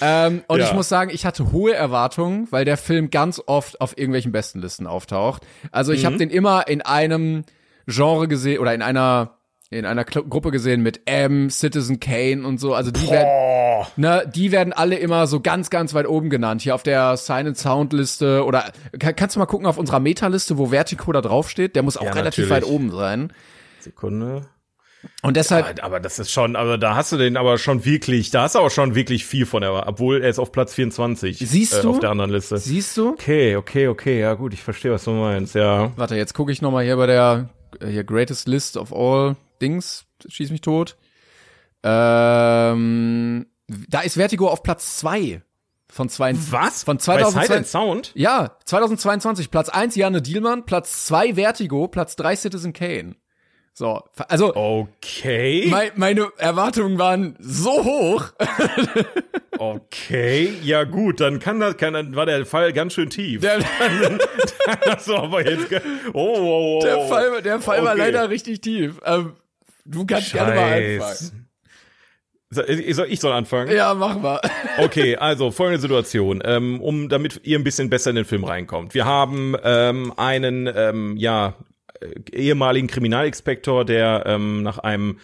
Ähm, 0.00 0.42
und 0.48 0.58
Ja. 0.60 0.66
ich 0.66 0.72
muss 0.72 0.88
sagen, 0.88 1.10
ich 1.12 1.26
hatte 1.26 1.52
hohe 1.52 1.74
Erwartungen, 1.74 2.48
weil 2.50 2.64
der 2.64 2.76
Film 2.76 3.10
ganz 3.10 3.40
oft 3.46 3.80
auf 3.80 3.96
irgendwelchen 3.96 4.32
Bestenlisten 4.32 4.86
auftaucht. 4.86 5.46
Also 5.70 5.92
ich 5.92 6.04
habe 6.06 6.16
den 6.16 6.30
immer 6.30 6.66
in 6.68 6.80
einem 6.82 7.44
Genre 7.86 8.26
gesehen 8.28 8.58
oder 8.60 8.74
in 8.74 8.82
einer 8.82 9.38
in 9.72 9.86
einer 9.86 10.04
Kl 10.04 10.22
Gruppe 10.28 10.50
gesehen 10.50 10.82
mit 10.82 11.02
M, 11.06 11.50
Citizen 11.50 11.98
Kane 11.98 12.46
und 12.46 12.58
so. 12.58 12.74
Also 12.74 12.90
die 12.90 13.08
werden, 13.08 13.86
ne, 13.96 14.30
die 14.34 14.52
werden 14.52 14.72
alle 14.72 14.96
immer 14.96 15.26
so 15.26 15.40
ganz, 15.40 15.70
ganz 15.70 15.94
weit 15.94 16.06
oben 16.06 16.30
genannt. 16.30 16.62
Hier 16.62 16.74
auf 16.74 16.82
der 16.82 17.16
Sign 17.16 17.46
and 17.46 17.58
Sound 17.58 17.92
Liste 17.92 18.44
oder 18.44 18.72
kann, 18.98 19.16
kannst 19.16 19.36
du 19.36 19.40
mal 19.40 19.46
gucken 19.46 19.66
auf 19.66 19.78
unserer 19.78 20.00
Meta-Liste, 20.00 20.58
wo 20.58 20.66
Vertigo 20.66 21.10
da 21.12 21.20
draufsteht? 21.20 21.74
Der 21.74 21.82
muss 21.82 21.96
auch 21.96 22.04
Ja, 22.04 22.12
relativ 22.12 22.48
natürlich. 22.48 22.68
weit 22.68 22.70
oben 22.70 22.90
sein. 22.90 23.32
Sekunde. 23.80 24.42
Und 25.22 25.36
deshalb, 25.36 25.82
Aber 25.82 25.98
das 25.98 26.20
ist 26.20 26.30
schon, 26.30 26.54
aber 26.54 26.78
da 26.78 26.94
hast 26.94 27.10
du 27.10 27.16
den 27.16 27.36
aber 27.36 27.58
schon 27.58 27.84
wirklich, 27.84 28.30
da 28.30 28.42
hast 28.42 28.54
du 28.54 28.60
auch 28.60 28.70
schon 28.70 28.94
wirklich 28.94 29.26
viel 29.26 29.46
von 29.46 29.62
der, 29.62 29.88
obwohl 29.88 30.22
er 30.22 30.28
ist 30.28 30.38
auf 30.38 30.52
Platz 30.52 30.74
24. 30.74 31.38
Siehst 31.38 31.74
äh, 31.74 31.82
du? 31.82 31.90
Auf 31.90 31.98
der 31.98 32.10
anderen 32.10 32.30
Liste. 32.30 32.56
siehst 32.58 32.96
du? 32.96 33.08
Okay, 33.08 33.56
okay, 33.56 33.88
okay, 33.88 34.20
ja 34.20 34.34
gut, 34.34 34.54
ich 34.54 34.62
verstehe, 34.62 34.92
was 34.92 35.02
du 35.04 35.10
meinst, 35.10 35.56
ja. 35.56 35.90
Warte, 35.96 36.14
jetzt 36.14 36.34
gucke 36.34 36.52
ich 36.52 36.62
noch 36.62 36.70
mal 36.70 36.84
hier 36.84 36.96
bei 36.96 37.06
der 37.06 37.48
äh, 37.80 37.88
hier 37.88 38.04
Greatest 38.04 38.46
List 38.46 38.76
of 38.76 38.92
All 38.92 39.34
Dings. 39.62 40.04
Schieß 40.28 40.50
mich 40.50 40.60
tot. 40.60 40.96
Ähm, 41.84 43.46
da 43.88 44.00
ist 44.00 44.14
Vertigo 44.14 44.48
auf 44.48 44.62
Platz 44.62 44.96
zwei 44.98 45.42
von 45.90 46.08
zwei. 46.08 46.34
Was? 46.50 46.84
Von 46.84 46.96
Bei 46.98 47.02
Sight 47.02 47.20
2002 47.20 47.56
and 47.56 47.66
Sound? 47.66 48.12
Ja, 48.14 48.56
2022. 48.64 49.50
Platz 49.50 49.68
eins 49.68 49.94
Janne 49.96 50.22
Dielmann, 50.22 50.64
Platz 50.64 51.06
zwei 51.06 51.34
Vertigo, 51.34 51.88
Platz 51.88 52.16
drei 52.16 52.34
Citizen 52.36 52.72
Kane. 52.72 53.16
So, 53.74 54.02
also 54.28 54.54
Okay. 54.54 55.66
mei- 55.70 55.92
meine 55.96 56.28
Erwartungen 56.36 56.98
waren 56.98 57.36
so 57.40 57.84
hoch. 57.84 58.24
Okay, 59.58 60.54
ja 60.62 60.82
gut, 60.84 61.20
dann 61.20 61.38
kann 61.38 61.60
das, 61.60 61.76
kann, 61.76 61.92
dann 61.92 62.16
war 62.16 62.26
der 62.26 62.44
Fall 62.46 62.72
ganz 62.72 62.94
schön 62.94 63.10
tief. 63.10 63.42
Der, 63.42 63.58
das 64.84 65.06
war 65.08 65.24
aber 65.24 65.48
jetzt, 65.48 65.66
oh, 66.14 66.34
oh, 66.36 66.78
oh. 66.78 66.80
der 66.82 67.06
Fall, 67.06 67.42
der 67.42 67.60
Fall 67.60 67.84
war 67.84 67.92
Okay. 67.92 67.98
leider 68.00 68.28
richtig 68.30 68.62
tief. 68.62 68.98
Ähm, 69.04 69.34
du 69.84 70.06
kannst 70.06 70.32
gerne 70.32 70.54
mal 70.54 70.68
Scheiß. 70.68 71.32
anfangen. 71.32 71.48
Ich 72.68 72.96
soll, 72.96 73.06
ich 73.08 73.20
soll 73.20 73.32
anfangen? 73.32 73.74
Ja, 73.74 73.94
mach 73.94 74.18
mal. 74.18 74.40
Okay, 74.78 75.16
also 75.16 75.50
folgende 75.50 75.80
Situation, 75.80 76.42
ähm, 76.44 76.82
um 76.82 77.08
damit 77.08 77.40
ihr 77.44 77.58
ein 77.58 77.64
bisschen 77.64 77.88
besser 77.88 78.10
in 78.10 78.16
den 78.16 78.24
Film 78.26 78.44
reinkommt. 78.44 78.92
Wir 78.92 79.06
haben 79.06 79.56
ähm, 79.64 80.12
einen 80.18 80.70
ähm, 80.74 81.16
ja 81.16 81.54
äh, 82.00 82.08
ehemaligen 82.30 82.88
Kriminalinspektor, 82.88 83.86
der 83.86 84.24
ähm, 84.26 84.62
nach 84.62 84.78
einem 84.78 85.18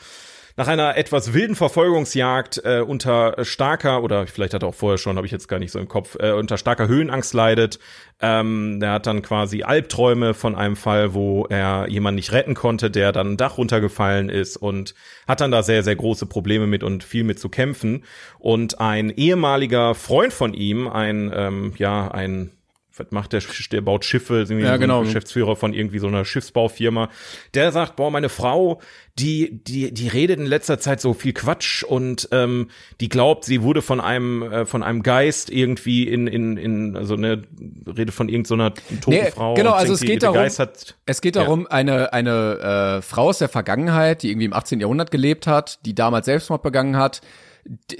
nach 0.59 0.67
einer 0.67 0.97
etwas 0.97 1.35
wilden 1.35 1.55
Verfolgungsjagd 1.55 2.61
äh, 2.65 2.81
unter 2.81 3.45
starker 3.45 4.03
oder 4.03 4.27
vielleicht 4.27 4.55
hat 4.55 4.65
er 4.65 4.71
auch 4.71 4.75
vorher 4.75 4.99
schon, 4.99 5.17
habe 5.17 5.25
ich 5.25 5.31
jetzt 5.31 5.47
gar 5.47 5.61
nicht 5.61 5.71
so 5.71 5.79
im 5.79 5.87
Kopf, 5.87 6.17
äh, 6.19 6.33
unter 6.33 6.59
starker 6.59 6.89
Höhenangst 6.89 7.33
leidet. 7.33 7.79
Ähm, 8.21 8.81
der 8.81 8.91
hat 8.91 9.07
dann 9.07 9.23
quasi 9.23 9.63
Albträume 9.63 10.35
von 10.35 10.57
einem 10.57 10.75
Fall, 10.75 11.15
wo 11.15 11.47
er 11.49 11.87
jemanden 11.89 12.17
nicht 12.17 12.33
retten 12.33 12.55
konnte, 12.55 12.91
der 12.91 13.13
dann 13.13 13.35
ein 13.35 13.37
Dach 13.37 13.57
runtergefallen 13.57 14.31
ist 14.31 14.57
und 14.57 14.97
hat 15.29 15.41
dann 15.41 15.53
da 15.53 15.63
sehr, 15.63 15.85
sehr 15.85 15.95
große 15.95 16.27
Probleme 16.27 16.67
mit 16.67 16.83
und 16.83 17.05
viel 17.05 17.23
mit 17.23 17.39
zu 17.39 17.49
kämpfen. 17.51 18.03
Und 18.41 18.81
ein 18.81 19.11
ehemaliger 19.11 19.95
Freund 19.95 20.33
von 20.33 20.55
ihm, 20.55 20.89
ein, 20.89 21.31
ähm, 21.33 21.73
ja, 21.79 22.09
ein 22.09 22.51
was 22.99 23.11
macht 23.11 23.33
der, 23.33 23.43
der 23.73 23.81
baut 23.81 24.05
Schiffe, 24.05 24.47
Ja, 24.49 24.75
so 24.75 24.79
genau. 24.79 25.03
Geschäftsführer 25.03 25.57
von 25.57 25.73
irgendwie 25.75 25.99
so 25.99 26.07
einer 26.09 26.25
Schiffsbaufirma, 26.25 27.09
der 27.55 27.73
sagt, 27.73 27.97
boah, 27.97 28.11
meine 28.11 28.29
Frau, 28.29 28.81
die, 29.19 29.61
die, 29.65 29.93
die 29.93 30.09
redet 30.09 30.39
in 30.39 30.47
letzter 30.47 30.79
Zeit 30.79 31.01
so 31.01 31.13
viel 31.13 31.33
Quatsch 31.33 31.83
und 31.83 32.29
ähm, 32.33 32.69
die 33.01 33.09
glaubt, 33.09 33.45
sie 33.45 33.63
wurde 33.63 33.83
von 33.83 34.01
einem, 34.01 34.43
äh, 34.43 34.65
von 34.67 34.83
einem 34.83 35.03
Geist 35.03 35.51
irgendwie 35.51 36.07
in, 36.07 36.27
in, 36.29 36.57
in, 36.57 36.97
also 36.97 37.17
ne, 37.17 37.43
redet 37.87 38.15
von 38.15 38.29
irgendeiner 38.29 38.75
toten 38.75 39.11
Nee, 39.11 39.31
Frau. 39.31 39.55
genau, 39.55 39.73
also 39.73 39.95
es 39.95 40.01
die- 40.01 40.07
geht 40.07 40.23
darum- 40.23 40.37
hat, 40.39 40.97
Es 41.07 41.21
geht 41.21 41.37
darum, 41.37 41.67
eine, 41.67 42.13
eine 42.13 42.99
äh, 42.99 43.03
Frau 43.03 43.29
aus 43.29 43.39
der 43.39 43.49
Vergangenheit, 43.49 44.23
die 44.23 44.31
irgendwie 44.31 44.47
im 44.47 44.53
18. 44.53 44.81
Jahrhundert 44.81 45.11
gelebt 45.11 45.47
hat, 45.47 45.81
die 45.85 45.95
damals 45.95 46.27
Selbstmord 46.27 46.63
begangen 46.63 46.97
hat, 46.97 47.21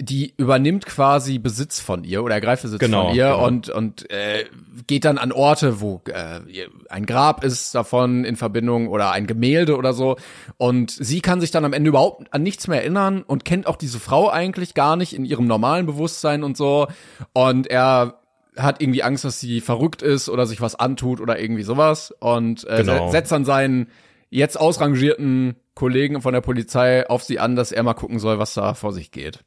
die 0.01 0.33
übernimmt 0.39 0.87
quasi 0.87 1.39
Besitz 1.39 1.79
von 1.79 2.03
ihr 2.05 2.23
oder 2.25 2.35
ergreift 2.37 2.63
Besitz 2.63 2.79
Genau, 2.81 3.09
von 3.09 3.15
ihr 3.17 3.25
genau. 3.33 3.47
und 3.47 3.69
und 3.69 4.11
äh, 4.11 4.47
geht 4.87 5.05
dann 5.05 5.19
an 5.19 5.31
Orte, 5.31 5.81
wo 5.83 6.01
äh, 6.07 6.41
ein 6.89 7.05
Grab 7.05 7.45
ist 7.45 7.75
davon 7.75 8.25
in 8.25 8.37
Verbindung 8.37 8.89
oder 8.89 9.11
ein 9.13 9.27
Gemälde 9.27 9.77
oder 9.77 9.93
so 9.93 10.17
und 10.57 10.91
sie 10.91 11.21
kann 11.21 11.41
sich 11.43 11.51
dann 11.51 11.67
am 11.67 11.75
Ende 11.75 11.89
überhaupt 11.91 12.33
an 12.33 12.43
nichts 12.43 12.67
mehr 12.67 12.81
erinnern 12.81 13.23
und 13.23 13.45
kennt 13.45 13.67
auch 13.67 13.77
diese 13.77 13.99
Frau 14.01 14.31
eigentlich 14.31 14.73
gar 14.73 14.97
nicht 14.97 15.13
in 15.13 15.25
ihrem 15.27 15.47
normalen 15.47 15.85
Bewusstsein 15.85 16.43
und 16.45 16.57
so 16.57 16.87
und 17.35 17.67
er 17.67 18.15
hat 18.57 18.81
irgendwie 18.81 19.03
Angst, 19.03 19.25
dass 19.25 19.39
sie 19.39 19.61
verrückt 19.61 20.01
ist 20.03 20.29
oder 20.31 20.47
sich 20.47 20.61
was 20.61 20.75
antut 20.77 21.21
oder 21.21 21.39
irgendwie 21.39 21.63
sowas 21.63 22.13
und 22.21 22.67
äh, 22.67 22.79
Genau. 22.79 23.07
se- 23.09 23.13
setzt 23.13 23.33
dann 23.33 23.45
seinen 23.45 23.89
jetzt 24.31 24.59
ausrangierten 24.59 25.57
Kollegen 25.75 26.23
von 26.23 26.33
der 26.35 26.41
Polizei 26.41 27.09
auf 27.09 27.23
sie 27.23 27.39
an, 27.39 27.55
dass 27.55 27.71
er 27.71 27.83
mal 27.83 27.95
gucken 27.95 28.19
soll, 28.19 28.39
was 28.39 28.55
da 28.55 28.75
vor 28.75 28.93
sich 28.93 29.11
geht. 29.13 29.41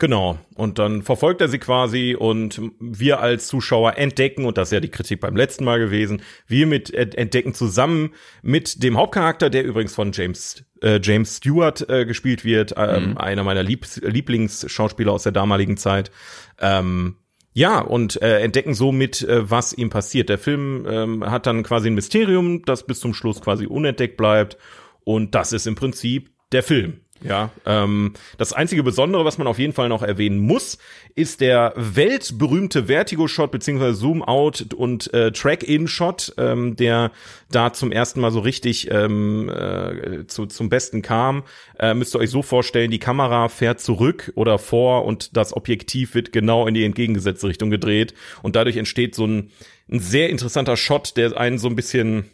Genau. 0.00 0.38
Und 0.54 0.78
dann 0.78 1.02
verfolgt 1.02 1.42
er 1.42 1.48
sie 1.48 1.58
quasi 1.58 2.16
und 2.18 2.60
wir 2.80 3.20
als 3.20 3.46
Zuschauer 3.48 3.98
entdecken, 3.98 4.46
und 4.46 4.56
das 4.56 4.68
ist 4.68 4.72
ja 4.72 4.80
die 4.80 4.88
Kritik 4.88 5.20
beim 5.20 5.36
letzten 5.36 5.62
Mal 5.62 5.78
gewesen, 5.78 6.22
wir 6.48 6.66
mit 6.66 6.92
ent- 6.92 7.14
entdecken 7.14 7.52
zusammen 7.52 8.14
mit 8.42 8.82
dem 8.82 8.96
Hauptcharakter, 8.96 9.50
der 9.50 9.62
übrigens 9.62 9.94
von 9.94 10.12
James 10.12 10.64
äh, 10.82 11.00
James 11.02 11.36
Stewart 11.36 11.86
äh, 11.90 12.06
gespielt 12.06 12.46
wird, 12.46 12.72
ähm, 12.78 13.18
einer 13.18 13.44
meiner 13.44 13.62
Lieb 13.62 13.86
Lieblingsschauspieler 14.00 15.12
aus 15.12 15.24
der 15.24 15.32
damaligen 15.32 15.76
Zeit. 15.76 16.10
Ähm, 16.58 17.16
ja, 17.52 17.80
und 17.80 18.22
äh, 18.22 18.40
entdecken 18.40 18.72
somit, 18.72 19.20
äh, 19.22 19.50
was 19.50 19.74
ihm 19.74 19.90
passiert. 19.90 20.30
Der 20.30 20.38
Film 20.38 20.86
ähm, 20.88 21.30
hat 21.30 21.46
dann 21.46 21.62
quasi 21.62 21.90
ein 21.90 21.94
Mysterium, 21.94 22.62
das 22.64 22.86
bis 22.86 23.00
zum 23.00 23.12
Schluss 23.12 23.42
quasi 23.42 23.66
unentdeckt 23.66 24.16
bleibt. 24.16 24.56
Und 25.04 25.34
das 25.34 25.52
ist 25.52 25.66
im 25.66 25.74
Prinzip 25.74 26.30
der 26.52 26.62
Film. 26.62 27.00
Ja, 27.22 27.50
ähm, 27.66 28.14
das 28.38 28.54
einzige 28.54 28.82
Besondere, 28.82 29.26
was 29.26 29.36
man 29.36 29.46
auf 29.46 29.58
jeden 29.58 29.74
Fall 29.74 29.90
noch 29.90 30.02
erwähnen 30.02 30.38
muss, 30.38 30.78
ist 31.14 31.42
der 31.42 31.74
weltberühmte 31.76 32.86
Vertigo-Shot 32.86 33.50
beziehungsweise 33.50 33.94
Zoom-Out 33.94 34.72
und 34.74 35.12
äh, 35.12 35.30
Track-In-Shot, 35.30 36.34
ähm, 36.38 36.76
der 36.76 37.12
da 37.50 37.74
zum 37.74 37.92
ersten 37.92 38.20
Mal 38.20 38.30
so 38.30 38.40
richtig 38.40 38.90
ähm, 38.90 39.50
äh, 39.50 40.26
zu, 40.28 40.46
zum 40.46 40.70
Besten 40.70 41.02
kam. 41.02 41.42
Äh, 41.78 41.92
müsst 41.92 42.14
ihr 42.14 42.20
euch 42.20 42.30
so 42.30 42.42
vorstellen, 42.42 42.90
die 42.90 42.98
Kamera 42.98 43.48
fährt 43.48 43.80
zurück 43.80 44.32
oder 44.34 44.58
vor 44.58 45.04
und 45.04 45.36
das 45.36 45.54
Objektiv 45.54 46.14
wird 46.14 46.32
genau 46.32 46.66
in 46.66 46.74
die 46.74 46.84
entgegengesetzte 46.84 47.48
Richtung 47.48 47.68
gedreht 47.68 48.14
und 48.42 48.56
dadurch 48.56 48.78
entsteht 48.78 49.14
so 49.14 49.26
ein, 49.26 49.50
ein 49.90 50.00
sehr 50.00 50.30
interessanter 50.30 50.76
Shot, 50.76 51.16
der 51.18 51.36
einen 51.36 51.58
so 51.58 51.68
ein 51.68 51.76
bisschen 51.76 52.30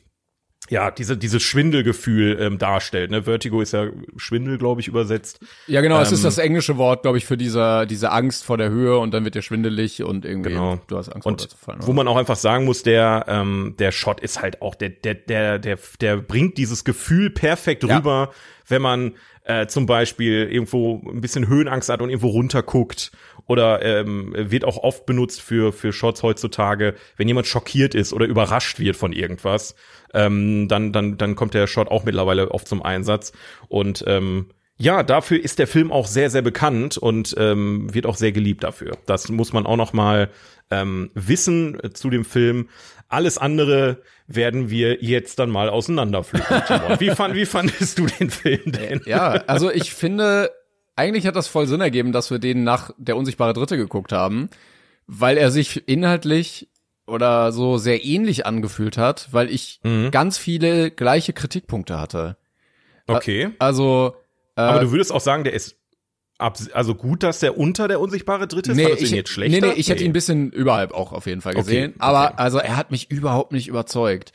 ja, 0.68 0.90
diese, 0.90 1.16
dieses 1.16 1.42
Schwindelgefühl 1.42 2.38
ähm, 2.40 2.58
darstellt. 2.58 3.10
Ne? 3.10 3.22
Vertigo 3.24 3.60
ist 3.60 3.72
ja 3.72 3.86
Schwindel, 4.16 4.58
glaube 4.58 4.80
ich, 4.80 4.88
übersetzt. 4.88 5.40
Ja, 5.66 5.80
genau, 5.80 6.00
es 6.00 6.08
Ähm, 6.08 6.14
ist 6.14 6.24
das 6.24 6.38
englische 6.38 6.76
Wort, 6.76 7.02
glaube 7.02 7.18
ich, 7.18 7.24
für 7.26 7.36
diese, 7.36 7.86
diese 7.86 8.10
Angst 8.12 8.44
vor 8.44 8.58
der 8.58 8.70
Höhe 8.70 8.98
und 8.98 9.12
dann 9.14 9.24
wird 9.24 9.34
dir 9.34 9.42
schwindelig 9.42 10.02
und 10.02 10.24
irgendwie 10.24 10.50
Genau. 10.50 10.80
du 10.86 10.96
hast 10.96 11.08
Angst 11.08 11.26
Und 11.26 11.32
runterzufallen. 11.40 11.86
wo 11.86 11.92
man 11.92 12.08
auch 12.08 12.16
einfach 12.16 12.36
sagen 12.36 12.64
muss, 12.64 12.82
der, 12.82 13.24
ähm, 13.28 13.74
der 13.78 13.92
Shot 13.92 14.20
ist 14.20 14.42
halt 14.42 14.62
auch, 14.62 14.74
der, 14.74 14.90
der, 14.90 15.14
der, 15.14 15.58
der, 15.58 15.78
der 16.00 16.16
bringt 16.16 16.58
dieses 16.58 16.84
Gefühl 16.84 17.30
perfekt 17.30 17.84
Ja. 17.84 17.96
rüber, 17.96 18.30
wenn 18.68 18.82
man 18.82 19.12
äh, 19.44 19.66
zum 19.68 19.86
Beispiel 19.86 20.48
irgendwo 20.50 21.00
ein 21.08 21.20
bisschen 21.20 21.46
Höhenangst 21.46 21.88
hat 21.88 22.02
und 22.02 22.10
irgendwo 22.10 22.28
runterguckt. 22.28 23.12
Oder 23.48 23.80
ähm, 23.82 24.34
wird 24.36 24.64
auch 24.64 24.78
oft 24.78 25.06
benutzt 25.06 25.40
für, 25.40 25.72
für 25.72 25.92
Shots 25.92 26.24
heutzutage, 26.24 26.94
wenn 27.16 27.28
jemand 27.28 27.46
schockiert 27.46 27.94
ist 27.94 28.12
oder 28.12 28.26
überrascht 28.26 28.80
wird 28.80 28.96
von 28.96 29.12
irgendwas, 29.12 29.76
ähm, 30.14 30.68
dann, 30.68 30.92
dann, 30.92 31.18
dann 31.18 31.36
kommt 31.36 31.54
der 31.54 31.66
Shot 31.66 31.88
auch 31.88 32.04
mittlerweile 32.04 32.50
oft 32.50 32.68
zum 32.68 32.82
Einsatz. 32.82 33.32
Und 33.68 34.04
ähm, 34.06 34.46
ja, 34.78 35.02
dafür 35.02 35.42
ist 35.42 35.58
der 35.58 35.66
Film 35.66 35.90
auch 35.90 36.06
sehr, 36.06 36.28
sehr 36.28 36.42
bekannt 36.42 36.98
und 36.98 37.34
ähm, 37.38 37.92
wird 37.94 38.06
auch 38.06 38.16
sehr 38.16 38.32
geliebt 38.32 38.62
dafür. 38.62 38.98
Das 39.06 39.28
muss 39.30 39.52
man 39.52 39.64
auch 39.64 39.76
noch 39.76 39.92
mal 39.92 40.30
ähm, 40.70 41.10
wissen 41.14 41.82
äh, 41.82 41.90
zu 41.92 42.10
dem 42.10 42.24
Film. 42.24 42.68
Alles 43.08 43.38
andere 43.38 44.02
werden 44.26 44.68
wir 44.68 45.02
jetzt 45.02 45.38
dann 45.38 45.50
mal 45.50 45.70
auseinanderpflücken. 45.70 46.56
Wie, 46.98 47.10
fand, 47.10 47.34
wie 47.34 47.46
fandest 47.46 47.98
du 47.98 48.06
den 48.06 48.30
Film 48.30 48.72
denn? 48.72 49.00
ja, 49.06 49.44
also 49.46 49.70
ich 49.70 49.94
finde, 49.94 50.50
eigentlich 50.96 51.26
hat 51.26 51.36
das 51.36 51.46
voll 51.46 51.66
Sinn 51.68 51.80
ergeben, 51.80 52.12
dass 52.12 52.30
wir 52.30 52.38
den 52.38 52.64
nach 52.64 52.90
Der 52.98 53.16
unsichtbare 53.16 53.52
Dritte 53.52 53.76
geguckt 53.76 54.12
haben, 54.12 54.50
weil 55.06 55.38
er 55.38 55.52
sich 55.52 55.88
inhaltlich 55.88 56.68
oder 57.06 57.52
so 57.52 57.78
sehr 57.78 58.04
ähnlich 58.04 58.46
angefühlt 58.46 58.98
hat, 58.98 59.28
weil 59.32 59.50
ich 59.50 59.80
Mhm. 59.84 60.10
ganz 60.10 60.38
viele 60.38 60.90
gleiche 60.90 61.32
Kritikpunkte 61.32 61.98
hatte. 62.00 62.36
Okay. 63.06 63.50
Also 63.58 64.16
äh, 64.56 64.62
Aber 64.62 64.80
du 64.80 64.90
würdest 64.90 65.12
auch 65.12 65.20
sagen, 65.20 65.44
der 65.44 65.52
ist 65.52 65.76
also 66.38 66.94
gut, 66.94 67.22
dass 67.22 67.40
der 67.40 67.56
unter 67.56 67.88
der 67.88 67.98
unsichtbare 68.00 68.46
Dritte 68.46 68.72
ist? 68.72 68.76
Nee, 68.76 68.92
ich, 68.92 69.10
ihn 69.10 69.16
jetzt 69.16 69.30
schlechter? 69.30 69.60
nee, 69.66 69.72
nee, 69.72 69.78
ich 69.78 69.88
hätte 69.88 70.04
ihn 70.04 70.10
ein 70.10 70.12
bisschen 70.12 70.50
überhalb 70.52 70.92
auch 70.92 71.12
auf 71.12 71.26
jeden 71.26 71.40
Fall 71.40 71.54
Okay, 71.54 71.62
gesehen. 71.62 71.90
okay. 71.92 72.00
Aber 72.00 72.38
also 72.38 72.58
er 72.58 72.76
hat 72.76 72.90
mich 72.90 73.10
überhaupt 73.10 73.52
nicht 73.52 73.68
überzeugt. 73.68 74.32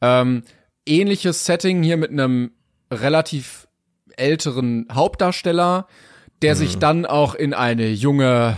Ähm, 0.00 0.44
ähnliches 0.86 1.44
Setting 1.44 1.82
hier 1.82 1.98
mit 1.98 2.10
einem 2.10 2.52
relativ 2.90 3.68
älteren 4.16 4.86
Hauptdarsteller, 4.92 5.86
der 6.40 6.54
Mhm. 6.54 6.58
sich 6.58 6.78
dann 6.78 7.04
auch 7.06 7.34
in 7.34 7.52
eine 7.52 7.88
junge 7.90 8.56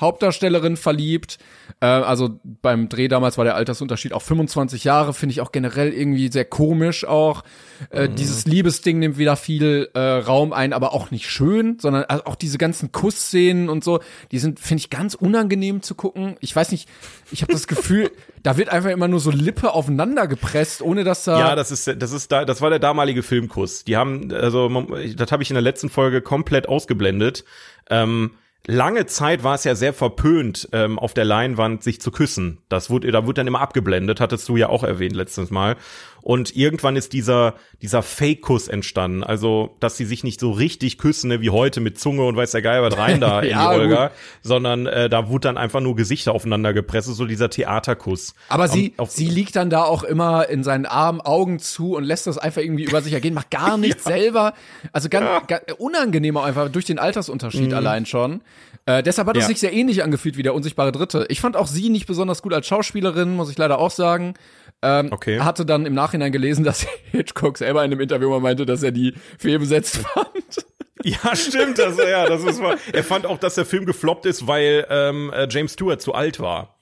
Hauptdarstellerin 0.00 0.76
verliebt. 0.76 1.38
Äh, 1.80 1.86
also 1.86 2.40
beim 2.42 2.88
Dreh 2.88 3.08
damals 3.08 3.38
war 3.38 3.44
der 3.44 3.54
Altersunterschied 3.54 4.12
auch 4.12 4.22
25 4.22 4.84
Jahre, 4.84 5.14
finde 5.14 5.32
ich 5.32 5.40
auch 5.40 5.52
generell 5.52 5.92
irgendwie 5.92 6.30
sehr 6.30 6.44
komisch 6.44 7.04
auch. 7.04 7.42
Äh, 7.90 8.08
mhm. 8.08 8.16
Dieses 8.16 8.46
Liebesding 8.46 8.98
nimmt 8.98 9.18
wieder 9.18 9.36
viel 9.36 9.88
äh, 9.94 10.00
Raum 10.00 10.52
ein, 10.52 10.72
aber 10.72 10.92
auch 10.92 11.10
nicht 11.10 11.30
schön, 11.30 11.78
sondern 11.80 12.04
also 12.04 12.24
auch 12.24 12.34
diese 12.34 12.58
ganzen 12.58 12.92
Kussszenen 12.92 13.68
und 13.68 13.84
so, 13.84 14.00
die 14.32 14.38
sind, 14.38 14.60
finde 14.60 14.82
ich, 14.82 14.90
ganz 14.90 15.14
unangenehm 15.14 15.82
zu 15.82 15.94
gucken. 15.94 16.36
Ich 16.40 16.54
weiß 16.54 16.70
nicht, 16.72 16.88
ich 17.30 17.42
habe 17.42 17.52
das 17.52 17.66
Gefühl, 17.66 18.10
da 18.42 18.56
wird 18.56 18.68
einfach 18.68 18.90
immer 18.90 19.08
nur 19.08 19.20
so 19.20 19.30
Lippe 19.30 19.72
aufeinander 19.72 20.26
gepresst, 20.26 20.82
ohne 20.82 21.04
dass 21.04 21.24
da. 21.24 21.38
Ja, 21.38 21.56
das 21.56 21.70
ist, 21.70 21.86
das 21.86 22.12
ist 22.12 22.32
da, 22.32 22.44
das 22.44 22.60
war 22.60 22.70
der 22.70 22.78
damalige 22.78 23.22
Filmkuss. 23.22 23.84
Die 23.84 23.96
haben, 23.96 24.32
also, 24.32 24.68
das 25.16 25.32
habe 25.32 25.42
ich 25.42 25.50
in 25.50 25.54
der 25.54 25.62
letzten 25.62 25.88
Folge 25.88 26.22
komplett 26.22 26.68
ausgeblendet. 26.68 27.44
Ähm, 27.88 28.32
lange 28.66 29.06
Zeit 29.06 29.42
war 29.44 29.54
es 29.54 29.64
ja 29.64 29.74
sehr 29.74 29.92
verpönt, 29.92 30.68
ähm, 30.72 30.98
auf 30.98 31.14
der 31.14 31.24
Leinwand 31.24 31.82
sich 31.82 32.00
zu 32.00 32.10
küssen. 32.10 32.58
Das 32.68 32.90
wurde, 32.90 33.10
da 33.10 33.24
wurde 33.26 33.34
dann 33.34 33.46
immer 33.46 33.60
abgeblendet, 33.60 34.20
hattest 34.20 34.48
du 34.48 34.56
ja 34.56 34.68
auch 34.68 34.84
erwähnt 34.84 35.16
letztes 35.16 35.50
Mal. 35.50 35.76
Und 36.22 36.54
irgendwann 36.56 36.96
ist 36.96 37.12
dieser, 37.12 37.54
dieser 37.82 38.02
Fake-Kuss 38.02 38.68
entstanden. 38.68 39.22
Also, 39.22 39.76
dass 39.80 39.96
sie 39.96 40.04
sich 40.04 40.24
nicht 40.24 40.40
so 40.40 40.50
richtig 40.50 40.98
küssen, 40.98 41.28
ne, 41.28 41.40
wie 41.40 41.50
heute 41.50 41.80
mit 41.80 41.98
Zunge 41.98 42.24
und 42.24 42.36
weiß 42.36 42.50
der 42.52 42.62
Geil 42.62 42.82
was 42.82 42.96
rein 42.96 43.20
da 43.20 43.40
in 43.42 43.50
ja, 43.50 43.72
die 43.72 43.80
Olga, 43.80 44.08
gut. 44.08 44.16
sondern 44.42 44.86
äh, 44.86 45.08
da 45.08 45.28
wurde 45.28 45.48
dann 45.48 45.56
einfach 45.56 45.80
nur 45.80 45.96
Gesichter 45.96 46.32
aufeinander 46.32 46.72
gepresst, 46.72 47.08
so 47.08 47.24
dieser 47.26 47.50
Theaterkuss. 47.50 48.34
Aber 48.48 48.68
sie, 48.68 48.94
auf, 48.96 49.10
sie 49.10 49.28
liegt 49.28 49.56
dann 49.56 49.70
da 49.70 49.84
auch 49.84 50.02
immer 50.02 50.48
in 50.48 50.62
seinen 50.62 50.86
Armen, 50.86 51.20
Augen 51.20 51.58
zu 51.58 51.96
und 51.96 52.04
lässt 52.04 52.26
das 52.26 52.38
einfach 52.38 52.62
irgendwie 52.62 52.84
über 52.84 53.02
sich 53.02 53.12
ergehen, 53.12 53.34
macht 53.34 53.50
gar 53.50 53.76
nichts 53.78 54.04
ja. 54.04 54.12
selber. 54.12 54.54
Also 54.92 55.08
ganz, 55.08 55.26
ja. 55.26 55.40
ganz 55.40 55.62
unangenehm 55.78 56.36
auch 56.36 56.44
einfach 56.44 56.68
durch 56.68 56.84
den 56.84 56.98
Altersunterschied 56.98 57.68
mhm. 57.68 57.74
allein 57.74 58.06
schon. 58.06 58.40
Äh, 58.86 59.02
deshalb 59.02 59.28
hat 59.28 59.36
es 59.36 59.44
ja. 59.44 59.48
sich 59.48 59.60
sehr 59.60 59.72
ähnlich 59.72 60.02
angefühlt 60.02 60.36
wie 60.36 60.42
der 60.42 60.54
unsichtbare 60.54 60.92
Dritte. 60.92 61.26
Ich 61.28 61.40
fand 61.40 61.56
auch 61.56 61.66
sie 61.66 61.90
nicht 61.90 62.06
besonders 62.06 62.42
gut 62.42 62.54
als 62.54 62.66
Schauspielerin, 62.66 63.36
muss 63.36 63.50
ich 63.50 63.58
leider 63.58 63.78
auch 63.78 63.90
sagen. 63.90 64.34
Ähm, 64.82 65.12
okay. 65.12 65.40
Hatte 65.40 65.66
dann 65.66 65.86
im 65.86 65.94
Nachhinein 65.94 66.32
gelesen, 66.32 66.64
dass 66.64 66.86
Hitchcock 67.10 67.58
selber 67.58 67.84
in 67.84 67.92
einem 67.92 68.00
Interview 68.00 68.30
mal 68.30 68.40
meinte, 68.40 68.66
dass 68.66 68.82
er 68.82 68.92
die 68.92 69.14
fehlbesetzt 69.38 69.96
fand. 70.14 70.66
Ja, 71.02 71.34
stimmt, 71.34 71.78
das, 71.78 71.96
ja, 71.96 72.26
das 72.26 72.44
ist. 72.44 72.60
Er 72.92 73.04
fand 73.04 73.24
auch, 73.24 73.38
dass 73.38 73.54
der 73.54 73.64
Film 73.64 73.86
gefloppt 73.86 74.26
ist, 74.26 74.46
weil 74.46 74.86
ähm, 74.90 75.32
äh, 75.34 75.48
James 75.50 75.72
Stewart 75.72 76.02
zu 76.02 76.14
alt 76.14 76.40
war. 76.40 76.79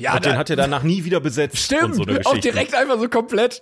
Ja, 0.00 0.16
und 0.16 0.24
den 0.24 0.36
hat 0.36 0.50
er 0.50 0.56
danach 0.56 0.82
nie 0.82 1.04
wieder 1.04 1.20
besetzt. 1.20 1.56
Stimmt, 1.56 1.94
so 1.94 2.02
auch 2.24 2.38
direkt 2.38 2.74
einfach 2.74 2.98
so 2.98 3.08
komplett. 3.08 3.60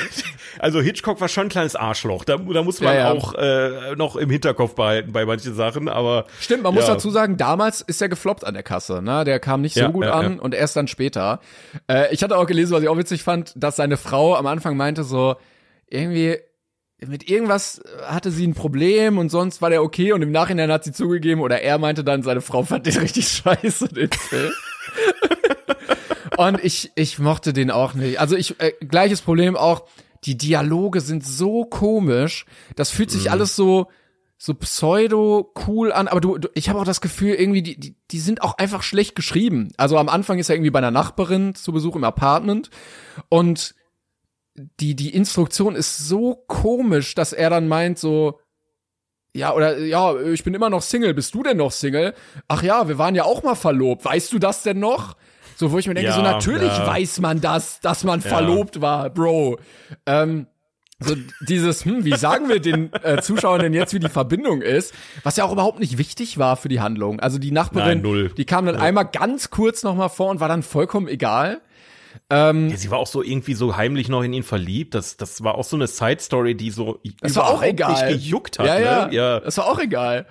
also 0.58 0.80
Hitchcock 0.80 1.20
war 1.20 1.28
schon 1.28 1.44
ein 1.44 1.48
kleines 1.50 1.76
Arschloch. 1.76 2.24
Da, 2.24 2.36
da 2.36 2.64
muss 2.64 2.80
man 2.80 2.94
ja, 2.94 3.00
ja. 3.00 3.12
auch 3.12 3.34
äh, 3.34 3.94
noch 3.94 4.16
im 4.16 4.28
Hinterkopf 4.28 4.74
behalten 4.74 5.12
bei 5.12 5.24
manchen 5.24 5.54
Sachen. 5.54 5.88
Aber 5.88 6.26
stimmt, 6.40 6.64
man 6.64 6.74
ja. 6.74 6.80
muss 6.80 6.88
dazu 6.88 7.10
sagen, 7.10 7.36
damals 7.36 7.80
ist 7.80 8.02
er 8.02 8.08
gefloppt 8.08 8.44
an 8.44 8.54
der 8.54 8.64
Kasse. 8.64 9.02
Ne, 9.02 9.22
der 9.22 9.38
kam 9.38 9.60
nicht 9.60 9.74
so 9.74 9.88
gut 9.90 10.06
an 10.06 10.40
und 10.40 10.52
erst 10.52 10.74
dann 10.74 10.88
später. 10.88 11.40
Äh, 11.88 12.12
ich 12.12 12.24
hatte 12.24 12.36
auch 12.36 12.46
gelesen, 12.46 12.72
was 12.72 12.82
ich 12.82 12.88
auch 12.88 12.98
witzig 12.98 13.22
fand, 13.22 13.52
dass 13.54 13.76
seine 13.76 13.96
Frau 13.96 14.34
am 14.34 14.46
Anfang 14.46 14.76
meinte 14.76 15.04
so 15.04 15.36
irgendwie 15.86 16.38
mit 17.06 17.30
irgendwas 17.30 17.80
hatte 18.04 18.32
sie 18.32 18.44
ein 18.44 18.54
Problem 18.54 19.18
und 19.18 19.28
sonst 19.28 19.62
war 19.62 19.70
der 19.70 19.84
okay 19.84 20.12
und 20.12 20.22
im 20.22 20.32
Nachhinein 20.32 20.72
hat 20.72 20.82
sie 20.82 20.92
zugegeben 20.92 21.40
oder 21.40 21.62
er 21.62 21.78
meinte 21.78 22.02
dann, 22.02 22.24
seine 22.24 22.40
Frau 22.40 22.64
fand 22.64 22.86
den 22.86 22.96
richtig 22.98 23.28
scheiße, 23.28 23.88
den 23.88 24.10
Film. 24.10 24.52
Und 26.38 26.62
ich, 26.62 26.92
ich 26.94 27.18
mochte 27.18 27.52
den 27.52 27.72
auch 27.72 27.94
nicht. 27.94 28.20
Also 28.20 28.36
ich, 28.36 28.60
äh, 28.60 28.72
gleiches 28.86 29.22
Problem 29.22 29.56
auch, 29.56 29.88
die 30.22 30.38
Dialoge 30.38 31.00
sind 31.00 31.26
so 31.26 31.64
komisch. 31.64 32.46
Das 32.76 32.90
fühlt 32.90 33.10
sich 33.10 33.24
mhm. 33.24 33.32
alles 33.32 33.56
so, 33.56 33.88
so 34.36 34.54
pseudo 34.54 35.52
cool 35.66 35.90
an, 35.90 36.06
aber 36.06 36.20
du, 36.20 36.38
du 36.38 36.48
ich 36.54 36.68
habe 36.68 36.78
auch 36.78 36.84
das 36.84 37.00
Gefühl, 37.00 37.34
irgendwie, 37.34 37.62
die, 37.62 37.80
die, 37.80 37.96
die 38.12 38.20
sind 38.20 38.42
auch 38.42 38.56
einfach 38.56 38.84
schlecht 38.84 39.16
geschrieben. 39.16 39.72
Also 39.78 39.98
am 39.98 40.08
Anfang 40.08 40.38
ist 40.38 40.48
er 40.48 40.54
irgendwie 40.54 40.70
bei 40.70 40.78
einer 40.78 40.92
Nachbarin 40.92 41.56
zu 41.56 41.72
Besuch 41.72 41.96
im 41.96 42.04
Apartment 42.04 42.70
und 43.28 43.74
die, 44.54 44.94
die 44.94 45.12
Instruktion 45.12 45.74
ist 45.74 45.98
so 46.06 46.36
komisch, 46.46 47.16
dass 47.16 47.32
er 47.32 47.50
dann 47.50 47.66
meint, 47.66 47.98
so, 47.98 48.38
ja, 49.34 49.52
oder 49.54 49.76
ja, 49.78 50.16
ich 50.20 50.44
bin 50.44 50.54
immer 50.54 50.70
noch 50.70 50.82
Single. 50.82 51.14
Bist 51.14 51.34
du 51.34 51.42
denn 51.42 51.56
noch 51.56 51.72
Single? 51.72 52.14
Ach 52.46 52.62
ja, 52.62 52.86
wir 52.86 52.96
waren 52.96 53.16
ja 53.16 53.24
auch 53.24 53.42
mal 53.42 53.56
verlobt. 53.56 54.04
Weißt 54.04 54.32
du 54.32 54.38
das 54.38 54.62
denn 54.62 54.78
noch? 54.78 55.16
So, 55.58 55.72
wo 55.72 55.78
ich 55.78 55.88
mir 55.88 55.94
denke, 55.94 56.10
ja, 56.10 56.14
so 56.14 56.22
natürlich 56.22 56.68
ja. 56.70 56.86
weiß 56.86 57.18
man 57.18 57.40
das, 57.40 57.80
dass 57.80 58.04
man 58.04 58.20
ja. 58.20 58.28
verlobt 58.28 58.80
war, 58.80 59.10
Bro. 59.10 59.58
Ähm, 60.06 60.46
so 61.00 61.16
dieses, 61.40 61.84
hm, 61.84 62.04
wie 62.04 62.16
sagen 62.16 62.48
wir 62.48 62.60
den 62.60 62.92
äh, 63.02 63.20
Zuschauern 63.20 63.60
denn 63.60 63.74
jetzt, 63.74 63.92
wie 63.92 63.98
die 63.98 64.08
Verbindung 64.08 64.62
ist, 64.62 64.94
was 65.24 65.36
ja 65.36 65.44
auch 65.44 65.52
überhaupt 65.52 65.80
nicht 65.80 65.98
wichtig 65.98 66.38
war 66.38 66.56
für 66.56 66.68
die 66.68 66.80
Handlung. 66.80 67.18
Also 67.18 67.38
die 67.38 67.50
Nachbarin, 67.50 68.02
Nein, 68.02 68.30
die 68.36 68.44
kam 68.44 68.66
dann 68.66 68.76
null. 68.76 68.84
einmal 68.84 69.06
ganz 69.06 69.50
kurz 69.50 69.82
noch 69.82 69.96
mal 69.96 70.08
vor 70.08 70.30
und 70.30 70.38
war 70.38 70.48
dann 70.48 70.62
vollkommen 70.62 71.08
egal. 71.08 71.60
Ähm, 72.30 72.68
ja, 72.68 72.76
sie 72.76 72.90
war 72.90 72.98
auch 72.98 73.06
so 73.06 73.22
irgendwie 73.22 73.54
so 73.54 73.76
heimlich 73.76 74.08
noch 74.08 74.22
in 74.22 74.32
ihn 74.32 74.42
verliebt. 74.42 74.94
Das, 74.94 75.16
das 75.16 75.42
war 75.42 75.54
auch 75.56 75.64
so 75.64 75.76
eine 75.76 75.86
Side 75.86 76.20
Story, 76.20 76.54
die 76.54 76.70
so 76.70 77.00
das 77.20 77.36
war 77.36 77.48
auch 77.48 77.62
egal. 77.62 77.92
nicht 77.92 78.22
gejuckt 78.22 78.58
hat. 78.58 78.66
Ja, 78.66 78.78
ja, 78.78 79.06
ne? 79.06 79.14
ja. 79.14 79.40
Das 79.40 79.56
war 79.58 79.66
auch 79.66 79.78
egal. 79.78 80.26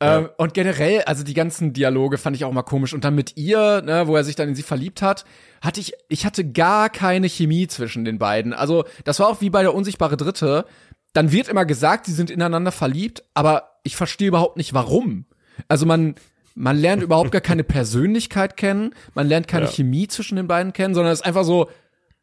Ja. 0.00 0.18
Ähm, 0.18 0.28
und 0.36 0.54
generell, 0.54 1.02
also 1.02 1.24
die 1.24 1.34
ganzen 1.34 1.72
Dialoge 1.72 2.18
fand 2.18 2.36
ich 2.36 2.44
auch 2.44 2.52
mal 2.52 2.62
komisch. 2.62 2.94
Und 2.94 3.04
dann 3.04 3.14
mit 3.14 3.36
ihr, 3.36 3.82
ne, 3.82 4.06
wo 4.06 4.16
er 4.16 4.24
sich 4.24 4.36
dann 4.36 4.48
in 4.48 4.54
sie 4.54 4.62
verliebt 4.62 5.02
hat, 5.02 5.24
hatte 5.60 5.80
ich, 5.80 5.92
ich 6.08 6.24
hatte 6.26 6.50
gar 6.50 6.90
keine 6.90 7.28
Chemie 7.28 7.66
zwischen 7.66 8.04
den 8.04 8.18
beiden. 8.18 8.52
Also 8.52 8.84
das 9.04 9.20
war 9.20 9.28
auch 9.28 9.40
wie 9.40 9.50
bei 9.50 9.62
der 9.62 9.74
unsichtbare 9.74 10.16
Dritte. 10.16 10.66
Dann 11.12 11.32
wird 11.32 11.48
immer 11.48 11.64
gesagt, 11.64 12.06
sie 12.06 12.12
sind 12.12 12.30
ineinander 12.30 12.72
verliebt, 12.72 13.24
aber 13.34 13.80
ich 13.82 13.96
verstehe 13.96 14.28
überhaupt 14.28 14.56
nicht 14.56 14.74
warum. 14.74 15.24
Also 15.66 15.86
man, 15.86 16.14
man 16.58 16.76
lernt 16.76 17.02
überhaupt 17.02 17.30
gar 17.30 17.40
keine 17.40 17.64
Persönlichkeit 17.64 18.56
kennen, 18.56 18.94
man 19.14 19.28
lernt 19.28 19.48
keine 19.48 19.66
ja. 19.66 19.70
Chemie 19.70 20.08
zwischen 20.08 20.36
den 20.36 20.48
beiden 20.48 20.72
kennen, 20.72 20.94
sondern 20.94 21.12
es 21.12 21.20
ist 21.20 21.26
einfach 21.26 21.44
so, 21.44 21.70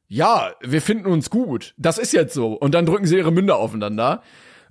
ja, 0.07 0.51
wir 0.61 0.81
finden 0.81 1.07
uns 1.07 1.29
gut. 1.29 1.73
Das 1.77 1.97
ist 1.97 2.13
jetzt 2.13 2.33
so. 2.33 2.53
Und 2.53 2.75
dann 2.75 2.85
drücken 2.85 3.07
sie 3.07 3.17
ihre 3.17 3.31
Münder 3.31 3.57
aufeinander. 3.57 4.21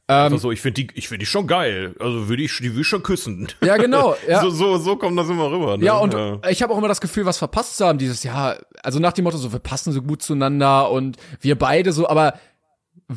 Ähm, 0.06 0.32
also 0.32 0.52
ich 0.52 0.60
finde 0.60 0.82
die, 0.82 0.88
ich 0.94 1.08
finde 1.08 1.20
die 1.20 1.26
schon 1.26 1.46
geil. 1.46 1.96
Also 1.98 2.28
würde 2.28 2.42
ich, 2.42 2.56
die 2.58 2.68
ich 2.68 2.86
schon 2.86 3.02
küssen. 3.02 3.48
Ja, 3.64 3.76
genau. 3.76 4.16
Ja. 4.28 4.42
so, 4.42 4.50
so, 4.50 4.76
so 4.76 4.96
kommt 4.96 5.18
das 5.18 5.28
immer 5.28 5.50
rüber. 5.50 5.76
Ne? 5.76 5.84
Ja, 5.84 5.96
und 5.96 6.14
ja. 6.14 6.38
ich 6.48 6.62
habe 6.62 6.72
auch 6.72 6.78
immer 6.78 6.88
das 6.88 7.00
Gefühl, 7.00 7.24
was 7.24 7.38
verpasst 7.38 7.78
zu 7.78 7.86
haben. 7.86 7.98
Dieses, 7.98 8.22
ja, 8.22 8.56
also 8.82 9.00
nach 9.00 9.12
dem 9.12 9.24
Motto, 9.24 9.38
so 9.38 9.52
wir 9.52 9.58
passen 9.58 9.92
so 9.92 10.02
gut 10.02 10.22
zueinander 10.22 10.90
und 10.90 11.16
wir 11.40 11.58
beide 11.58 11.92
so, 11.92 12.08
aber 12.08 12.38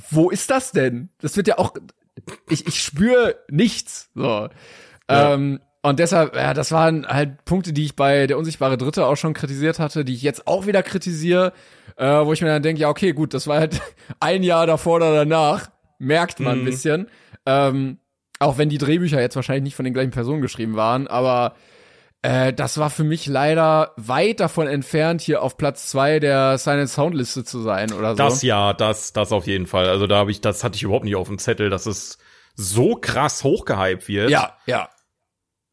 wo 0.09 0.29
ist 0.29 0.49
das 0.49 0.71
denn? 0.71 1.09
Das 1.19 1.37
wird 1.37 1.47
ja 1.47 1.59
auch, 1.59 1.73
ich, 2.49 2.65
ich 2.65 2.81
spüre 2.81 3.35
nichts. 3.49 4.09
So. 4.15 4.49
Ja. 5.09 5.33
Ähm, 5.33 5.59
und 5.88 5.99
deshalb, 5.99 6.35
ja, 6.35 6.53
das 6.53 6.71
waren 6.71 7.07
halt 7.07 7.45
Punkte, 7.45 7.71
die 7.71 7.85
ich 7.85 7.95
bei 7.95 8.27
der 8.27 8.38
unsichtbare 8.38 8.77
Dritte 8.77 9.05
auch 9.05 9.15
schon 9.15 9.33
kritisiert 9.33 9.79
hatte, 9.79 10.03
die 10.03 10.13
ich 10.13 10.21
jetzt 10.21 10.47
auch 10.47 10.67
wieder 10.67 10.83
kritisiere, 10.83 11.53
äh, 11.95 12.05
wo 12.05 12.33
ich 12.33 12.41
mir 12.41 12.49
dann 12.49 12.61
denke, 12.61 12.81
ja, 12.81 12.89
okay, 12.89 13.13
gut, 13.13 13.33
das 13.33 13.47
war 13.47 13.59
halt 13.59 13.81
ein 14.19 14.43
Jahr 14.43 14.67
davor 14.67 14.97
oder 14.97 15.13
danach 15.13 15.69
merkt 15.99 16.39
man 16.39 16.57
mhm. 16.57 16.61
ein 16.61 16.65
bisschen. 16.65 17.07
Ähm, 17.45 17.99
auch 18.39 18.57
wenn 18.57 18.69
die 18.69 18.77
Drehbücher 18.77 19.19
jetzt 19.21 19.35
wahrscheinlich 19.35 19.63
nicht 19.63 19.75
von 19.75 19.85
den 19.85 19.93
gleichen 19.93 20.11
Personen 20.11 20.41
geschrieben 20.41 20.75
waren, 20.75 21.07
aber 21.07 21.55
äh, 22.21 22.51
das 22.51 22.77
war 22.77 22.89
für 22.89 23.03
mich 23.03 23.25
leider 23.25 23.93
weit 23.95 24.39
davon 24.39 24.67
entfernt, 24.67 25.21
hier 25.21 25.41
auf 25.41 25.57
Platz 25.57 25.88
zwei 25.88 26.19
der 26.19 26.57
Silent 26.57 26.89
Sound 26.89 27.15
Liste 27.15 27.43
zu 27.43 27.61
sein 27.61 27.93
oder 27.93 28.11
so. 28.11 28.17
Das 28.17 28.41
ja, 28.41 28.73
das, 28.73 29.13
das 29.13 29.31
auf 29.31 29.47
jeden 29.47 29.67
Fall. 29.67 29.88
Also 29.88 30.05
da 30.07 30.17
habe 30.17 30.31
ich, 30.31 30.41
das 30.41 30.63
hatte 30.63 30.75
ich 30.75 30.83
überhaupt 30.83 31.05
nicht 31.05 31.15
auf 31.15 31.27
dem 31.27 31.39
Zettel, 31.39 31.69
dass 31.69 31.85
es 31.85 32.17
so 32.55 32.95
krass 32.95 33.43
hochgehypt 33.43 34.07
wird. 34.07 34.29
Ja, 34.29 34.57
ja. 34.65 34.89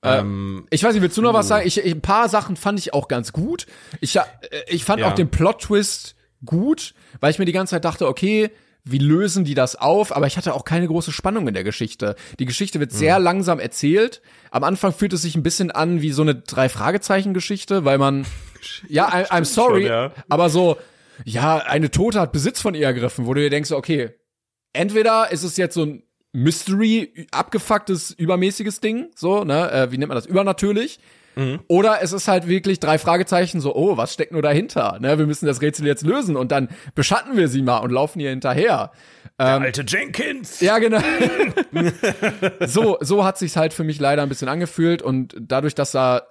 Ähm, 0.04 0.66
ich 0.70 0.82
weiß 0.82 0.92
nicht, 0.92 1.02
willst 1.02 1.16
du 1.16 1.22
noch 1.22 1.30
uh. 1.30 1.34
was 1.34 1.48
sagen? 1.48 1.66
Ich, 1.66 1.78
ich, 1.78 1.92
ein 1.92 2.00
paar 2.00 2.28
Sachen 2.28 2.56
fand 2.56 2.78
ich 2.78 2.92
auch 2.92 3.08
ganz 3.08 3.32
gut. 3.32 3.66
Ich, 4.00 4.16
äh, 4.16 4.22
ich 4.68 4.84
fand 4.84 5.00
ja. 5.00 5.08
auch 5.08 5.14
den 5.14 5.30
Plot-Twist 5.30 6.14
gut, 6.44 6.94
weil 7.20 7.30
ich 7.30 7.38
mir 7.38 7.44
die 7.46 7.52
ganze 7.52 7.72
Zeit 7.72 7.84
dachte, 7.84 8.06
okay, 8.06 8.50
wie 8.84 8.98
lösen 8.98 9.44
die 9.44 9.54
das 9.54 9.76
auf? 9.76 10.14
Aber 10.14 10.26
ich 10.26 10.36
hatte 10.36 10.54
auch 10.54 10.64
keine 10.64 10.86
große 10.86 11.10
Spannung 11.10 11.48
in 11.48 11.54
der 11.54 11.64
Geschichte. 11.64 12.16
Die 12.38 12.44
Geschichte 12.44 12.80
wird 12.80 12.92
sehr 12.92 13.18
mhm. 13.18 13.24
langsam 13.24 13.58
erzählt. 13.58 14.20
Am 14.50 14.62
Anfang 14.62 14.92
fühlt 14.92 15.14
es 15.14 15.22
sich 15.22 15.34
ein 15.36 15.42
bisschen 15.42 15.70
an 15.70 16.02
wie 16.02 16.12
so 16.12 16.22
eine 16.22 16.34
drei 16.34 16.68
Fragezeichen 16.68 17.32
Geschichte, 17.32 17.84
weil 17.84 17.98
man 17.98 18.26
ja, 18.88 19.08
I, 19.08 19.24
I'm 19.32 19.44
sorry, 19.44 19.82
Schon, 19.82 19.90
ja. 19.90 20.12
aber 20.28 20.50
so 20.50 20.76
ja, 21.24 21.58
eine 21.58 21.90
Tote 21.90 22.20
hat 22.20 22.32
Besitz 22.32 22.60
von 22.60 22.74
ihr 22.74 22.86
ergriffen, 22.86 23.26
wo 23.26 23.34
du 23.34 23.40
dir 23.40 23.50
denkst, 23.50 23.72
okay, 23.72 24.10
entweder 24.72 25.30
ist 25.30 25.44
es 25.44 25.56
jetzt 25.56 25.74
so 25.74 25.84
ein 25.84 26.02
Mystery 26.34 27.28
abgefucktes 27.30 28.10
übermäßiges 28.10 28.80
Ding, 28.80 29.06
so, 29.14 29.44
ne, 29.44 29.70
äh, 29.70 29.92
wie 29.92 29.98
nennt 29.98 30.08
man 30.08 30.16
das 30.16 30.26
übernatürlich? 30.26 30.98
Mhm. 31.36 31.60
Oder 31.68 32.02
es 32.02 32.12
ist 32.12 32.28
halt 32.28 32.48
wirklich 32.48 32.80
drei 32.80 32.98
Fragezeichen, 32.98 33.60
so, 33.60 33.74
oh, 33.74 33.96
was 33.96 34.12
steckt 34.12 34.32
nur 34.32 34.42
dahinter? 34.42 34.98
Ne, 35.00 35.18
wir 35.18 35.26
müssen 35.26 35.46
das 35.46 35.62
Rätsel 35.62 35.86
jetzt 35.86 36.04
lösen 36.04 36.36
und 36.36 36.50
dann 36.52 36.68
beschatten 36.94 37.36
wir 37.36 37.48
sie 37.48 37.62
mal 37.62 37.78
und 37.78 37.90
laufen 37.90 38.20
ihr 38.20 38.30
hinterher. 38.30 38.90
Der 39.38 39.56
ähm, 39.56 39.62
alte 39.62 39.84
Jenkins. 39.86 40.60
Ja, 40.60 40.78
genau. 40.78 41.00
so, 42.66 42.98
so 43.00 43.24
hat 43.24 43.38
sich's 43.38 43.56
halt 43.56 43.72
für 43.72 43.84
mich 43.84 44.00
leider 44.00 44.22
ein 44.22 44.28
bisschen 44.28 44.48
angefühlt 44.48 45.02
und 45.02 45.36
dadurch, 45.40 45.74
dass 45.74 45.92
da 45.92 46.22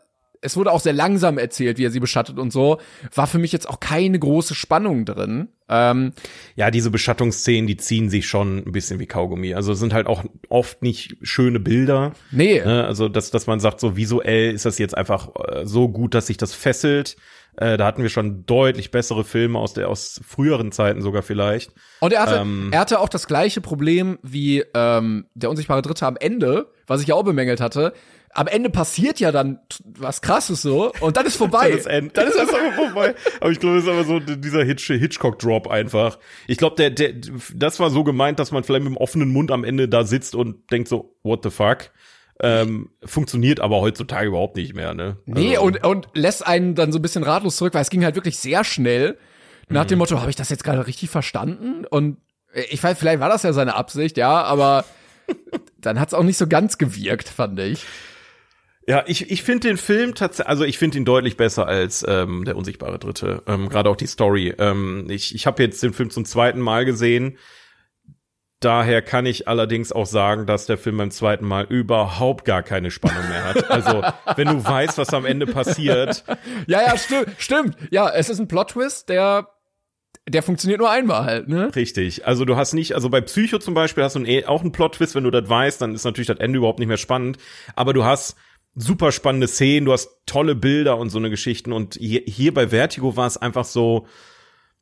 es 0.43 0.57
wurde 0.57 0.71
auch 0.71 0.79
sehr 0.79 0.93
langsam 0.93 1.37
erzählt, 1.37 1.77
wie 1.77 1.85
er 1.85 1.91
sie 1.91 1.99
beschattet 1.99 2.37
und 2.37 2.51
so, 2.51 2.79
war 3.13 3.27
für 3.27 3.39
mich 3.39 3.51
jetzt 3.51 3.67
auch 3.67 3.79
keine 3.79 4.19
große 4.19 4.53
Spannung 4.55 5.05
drin. 5.05 5.49
Ähm, 5.69 6.11
Ja, 6.55 6.69
diese 6.69 6.91
Beschattungsszenen, 6.91 7.67
die 7.67 7.77
ziehen 7.77 8.09
sich 8.09 8.27
schon 8.27 8.57
ein 8.59 8.71
bisschen 8.71 8.99
wie 8.99 9.07
Kaugummi. 9.07 9.53
Also 9.55 9.73
sind 9.73 9.93
halt 9.93 10.07
auch 10.07 10.23
oft 10.49 10.81
nicht 10.81 11.17
schöne 11.21 11.59
Bilder. 11.59 12.13
nee, 12.31 12.61
Ne? 12.63 12.85
Also, 12.85 13.09
dass, 13.09 13.31
dass 13.31 13.47
man 13.47 13.59
sagt, 13.59 13.79
so 13.79 13.95
visuell 13.95 14.53
ist 14.53 14.65
das 14.65 14.77
jetzt 14.77 14.95
einfach 14.97 15.29
äh, 15.47 15.65
so 15.65 15.89
gut, 15.89 16.13
dass 16.13 16.27
sich 16.27 16.37
das 16.37 16.53
fesselt. 16.53 17.15
Äh, 17.55 17.77
da 17.77 17.85
hatten 17.85 18.01
wir 18.01 18.09
schon 18.09 18.45
deutlich 18.45 18.89
bessere 18.89 19.23
Filme 19.23 19.59
aus 19.59 19.73
der 19.73 19.87
aus 19.87 20.19
früheren 20.27 20.71
Zeiten 20.71 21.01
sogar 21.01 21.21
vielleicht. 21.21 21.71
Und 21.99 22.11
er 22.11 22.23
hatte, 22.23 22.37
Ähm, 22.41 22.69
er 22.71 22.79
hatte 22.79 22.99
auch 22.99 23.09
das 23.09 23.27
gleiche 23.27 23.61
Problem 23.61 24.17
wie 24.23 24.63
ähm, 24.73 25.27
der 25.35 25.49
unsichtbare 25.51 25.83
Dritte 25.83 26.07
am 26.07 26.17
Ende, 26.17 26.71
was 26.87 27.01
ich 27.01 27.07
ja 27.07 27.15
auch 27.15 27.23
bemängelt 27.23 27.61
hatte. 27.61 27.93
Am 28.35 28.47
Ende 28.47 28.69
passiert 28.69 29.19
ja 29.19 29.31
dann 29.31 29.59
was 29.85 30.21
krasses 30.21 30.61
so 30.61 30.91
und 31.01 31.17
dann 31.17 31.25
ist 31.25 31.35
vorbei. 31.37 31.69
Dann 31.69 31.77
ist, 31.79 31.85
End. 31.87 32.17
Dann 32.17 32.27
ist 32.27 32.37
das 32.37 32.49
aber 32.53 32.71
vorbei. 32.73 33.15
Aber 33.41 33.51
ich 33.51 33.59
glaube, 33.59 33.77
es 33.77 33.83
ist 33.83 33.89
aber 33.89 34.03
so 34.03 34.19
dieser 34.19 34.63
Hitch 34.63 34.87
Hitchcock-Drop 34.87 35.67
einfach. 35.67 36.17
Ich 36.47 36.57
glaube, 36.57 36.75
der, 36.77 36.89
der, 36.89 37.13
das 37.53 37.79
war 37.79 37.89
so 37.89 38.03
gemeint, 38.03 38.39
dass 38.39 38.51
man 38.51 38.63
vielleicht 38.63 38.83
mit 38.85 38.93
dem 38.93 38.97
offenen 38.97 39.29
Mund 39.31 39.51
am 39.51 39.63
Ende 39.63 39.87
da 39.87 40.03
sitzt 40.03 40.33
und 40.35 40.71
denkt 40.71 40.87
so, 40.89 41.15
what 41.23 41.43
the 41.43 41.49
fuck? 41.51 41.91
Ähm, 42.41 42.89
funktioniert 43.05 43.59
aber 43.59 43.79
heutzutage 43.81 44.27
überhaupt 44.27 44.55
nicht 44.55 44.73
mehr, 44.73 44.93
ne? 44.95 45.17
Nee, 45.25 45.51
Also- 45.57 45.67
und, 45.67 45.83
und 45.85 46.07
lässt 46.15 46.45
einen 46.45 46.73
dann 46.75 46.91
so 46.91 46.99
ein 46.99 47.01
bisschen 47.03 47.23
ratlos 47.23 47.55
zurück, 47.57 47.73
weil 47.75 47.81
es 47.83 47.91
ging 47.91 48.03
halt 48.03 48.15
wirklich 48.15 48.39
sehr 48.39 48.63
schnell. 48.63 49.17
Nach 49.69 49.83
Mhm. 49.83 49.89
dem 49.89 49.99
Motto, 49.99 50.19
habe 50.19 50.29
ich 50.31 50.35
das 50.35 50.49
jetzt 50.49 50.63
gerade 50.63 50.85
richtig 50.87 51.09
verstanden? 51.11 51.85
Und 51.89 52.17
ich 52.69 52.83
weiß, 52.83 52.97
vielleicht 52.97 53.19
war 53.19 53.29
das 53.29 53.43
ja 53.43 53.53
seine 53.53 53.75
Absicht, 53.75 54.17
ja, 54.17 54.41
aber 54.43 54.83
dann 55.79 55.99
hat's 55.99 56.13
auch 56.15 56.23
nicht 56.23 56.37
so 56.37 56.47
ganz 56.47 56.77
gewirkt, 56.79 57.29
fand 57.29 57.59
ich. 57.59 57.85
Ja, 58.87 59.03
ich, 59.07 59.31
ich 59.31 59.43
finde 59.43 59.67
den 59.69 59.77
Film 59.77 60.13
tatsächlich, 60.13 60.49
also 60.49 60.63
ich 60.65 60.77
finde 60.77 60.97
ihn 60.97 61.05
deutlich 61.05 61.37
besser 61.37 61.67
als 61.67 62.05
ähm, 62.07 62.43
der 62.43 62.57
unsichtbare 62.57 62.99
Dritte. 62.99 63.41
Ähm, 63.47 63.69
Gerade 63.69 63.89
auch 63.89 63.95
die 63.95 64.07
Story. 64.07 64.53
Ähm, 64.57 65.07
ich 65.09 65.33
ich 65.35 65.45
habe 65.47 65.63
jetzt 65.63 65.81
den 65.81 65.93
Film 65.93 66.09
zum 66.09 66.25
zweiten 66.25 66.59
Mal 66.59 66.83
gesehen. 66.83 67.37
Daher 68.59 69.01
kann 69.01 69.25
ich 69.25 69.49
allerdings 69.49 69.91
auch 69.91 70.05
sagen, 70.05 70.45
dass 70.45 70.65
der 70.65 70.77
Film 70.77 70.97
beim 70.97 71.11
zweiten 71.11 71.45
Mal 71.45 71.65
überhaupt 71.65 72.45
gar 72.45 72.63
keine 72.63 72.91
Spannung 72.91 73.27
mehr 73.27 73.43
hat. 73.43 73.69
Also, 73.69 74.03
wenn 74.37 74.47
du 74.47 74.63
weißt, 74.63 74.97
was 74.97 75.13
am 75.13 75.25
Ende 75.25 75.45
passiert, 75.47 76.23
Ja, 76.67 76.81
ja, 76.81 76.97
stimmt, 76.97 77.27
stimmt. 77.37 77.77
Ja, 77.91 78.09
es 78.09 78.29
ist 78.29 78.39
ein 78.39 78.47
Plot-Twist, 78.47 79.09
der, 79.09 79.49
der 80.29 80.43
funktioniert 80.43 80.79
nur 80.79 80.89
einmal 80.89 81.25
halt, 81.25 81.49
ne? 81.49 81.75
Richtig. 81.75 82.25
Also 82.25 82.45
du 82.45 82.55
hast 82.55 82.71
nicht, 82.71 82.95
also 82.95 83.09
bei 83.09 83.19
Psycho 83.19 83.59
zum 83.59 83.73
Beispiel 83.73 84.01
hast 84.03 84.15
du 84.15 84.19
einen, 84.19 84.45
auch 84.45 84.61
einen 84.61 84.71
Plot-Twist, 84.71 85.13
wenn 85.15 85.25
du 85.25 85.31
das 85.31 85.49
weißt, 85.49 85.81
dann 85.81 85.93
ist 85.93 86.05
natürlich 86.05 86.27
das 86.27 86.39
Ende 86.39 86.57
überhaupt 86.57 86.79
nicht 86.79 86.87
mehr 86.87 86.97
spannend. 86.97 87.37
Aber 87.75 87.91
du 87.91 88.05
hast 88.05 88.37
super 88.75 89.11
spannende 89.11 89.47
Szenen, 89.47 89.85
du 89.85 89.91
hast 89.91 90.09
tolle 90.25 90.55
Bilder 90.55 90.97
und 90.97 91.09
so 91.09 91.19
eine 91.19 91.29
Geschichten. 91.29 91.71
Und 91.71 91.95
hier, 91.95 92.21
hier 92.25 92.53
bei 92.53 92.69
Vertigo 92.69 93.15
war 93.15 93.27
es 93.27 93.37
einfach 93.37 93.65
so, 93.65 94.07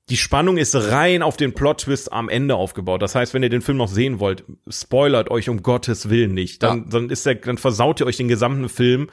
die 0.10 0.18
Spannung 0.18 0.58
ist 0.58 0.76
rein 0.76 1.22
auf 1.22 1.38
den 1.38 1.54
Plot-Twist 1.54 2.12
am 2.12 2.28
Ende 2.28 2.56
aufgebaut. 2.56 3.02
Das 3.02 3.16
heißt, 3.16 3.34
wenn 3.34 3.44
ihr 3.44 3.50
den 3.50 3.62
Film 3.62 3.78
noch 3.78 3.88
sehen 3.88 4.20
wollt, 4.20 4.44
spoilert 4.68 5.30
euch 5.30 5.48
um 5.48 5.62
Gottes 5.62 6.10
Willen 6.10 6.34
nicht. 6.34 6.64
Dann, 6.64 6.80
Ja. 6.80 6.86
dann 6.90 7.10
ist 7.10 7.26
der, 7.26 7.36
dann 7.36 7.58
versaut 7.58 8.00
ihr 8.02 8.06
euch 8.08 8.18
den 8.18 8.28
gesamten 8.28 8.68
Film. 8.68 9.10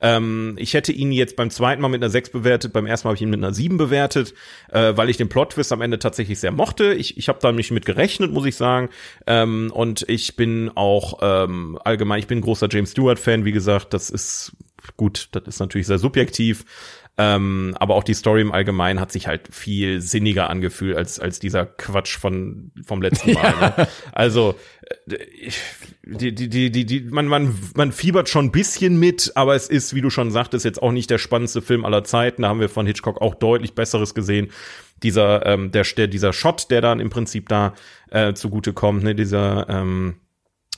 Ähm, 0.00 0.56
ich 0.58 0.74
hätte 0.74 0.92
ihn 0.92 1.12
jetzt 1.12 1.36
beim 1.36 1.50
zweiten 1.50 1.82
Mal 1.82 1.88
mit 1.88 2.02
einer 2.02 2.10
6 2.10 2.30
bewertet, 2.30 2.72
beim 2.72 2.86
ersten 2.86 3.06
Mal 3.06 3.10
habe 3.10 3.16
ich 3.16 3.22
ihn 3.22 3.30
mit 3.30 3.40
einer 3.40 3.52
7 3.52 3.76
bewertet, 3.76 4.34
äh, 4.70 4.96
weil 4.96 5.10
ich 5.10 5.16
den 5.16 5.28
Plot-Twist 5.28 5.72
am 5.72 5.80
Ende 5.80 5.98
tatsächlich 5.98 6.40
sehr 6.40 6.52
mochte. 6.52 6.94
Ich, 6.94 7.16
ich 7.18 7.28
habe 7.28 7.38
da 7.40 7.52
nicht 7.52 7.70
mit 7.70 7.86
gerechnet, 7.86 8.32
muss 8.32 8.46
ich 8.46 8.56
sagen. 8.56 8.88
Ähm, 9.26 9.70
und 9.72 10.04
ich 10.08 10.36
bin 10.36 10.70
auch 10.74 11.18
ähm, 11.22 11.78
allgemein, 11.84 12.20
ich 12.20 12.26
bin 12.26 12.40
großer 12.40 12.68
James 12.70 12.92
Stewart-Fan, 12.92 13.44
wie 13.44 13.52
gesagt, 13.52 13.92
das 13.94 14.10
ist 14.10 14.52
gut, 14.96 15.28
das 15.32 15.44
ist 15.46 15.60
natürlich 15.60 15.86
sehr 15.86 15.98
subjektiv. 15.98 16.64
Ähm, 17.18 17.76
aber 17.78 17.96
auch 17.96 18.04
die 18.04 18.14
Story 18.14 18.40
im 18.40 18.52
Allgemeinen 18.52 18.98
hat 18.98 19.12
sich 19.12 19.26
halt 19.26 19.54
viel 19.54 20.00
sinniger 20.00 20.48
angefühlt 20.48 20.96
als, 20.96 21.20
als 21.20 21.38
dieser 21.38 21.66
Quatsch 21.66 22.16
von, 22.16 22.70
vom 22.84 23.02
letzten 23.02 23.32
Mal. 23.34 23.50
Ne? 23.60 23.88
Also, 24.12 24.54
äh, 25.10 25.16
ich, 25.24 25.60
die, 26.02 26.34
die, 26.34 26.48
die, 26.48 26.70
die, 26.70 26.86
die, 26.86 27.00
man, 27.02 27.26
man, 27.26 27.54
man 27.74 27.92
fiebert 27.92 28.28
schon 28.28 28.46
ein 28.46 28.52
bisschen 28.52 28.98
mit, 28.98 29.32
aber 29.34 29.54
es 29.54 29.68
ist, 29.68 29.94
wie 29.94 30.00
du 30.00 30.08
schon 30.08 30.30
sagtest, 30.30 30.64
jetzt 30.64 30.82
auch 30.82 30.92
nicht 30.92 31.10
der 31.10 31.18
spannendste 31.18 31.60
Film 31.60 31.84
aller 31.84 32.04
Zeiten. 32.04 32.42
Da 32.42 32.48
haben 32.48 32.60
wir 32.60 32.70
von 32.70 32.86
Hitchcock 32.86 33.20
auch 33.20 33.34
deutlich 33.34 33.74
Besseres 33.74 34.14
gesehen. 34.14 34.50
Dieser, 35.02 35.44
ähm, 35.46 35.72
der, 35.72 35.84
der, 35.96 36.06
dieser 36.08 36.32
Shot, 36.32 36.70
der 36.70 36.80
dann 36.80 37.00
im 37.00 37.10
Prinzip 37.10 37.48
da 37.48 37.74
äh, 38.10 38.32
zugute 38.34 38.72
kommt, 38.72 39.02
ne, 39.02 39.14
dieser, 39.14 39.68
ähm, 39.68 40.16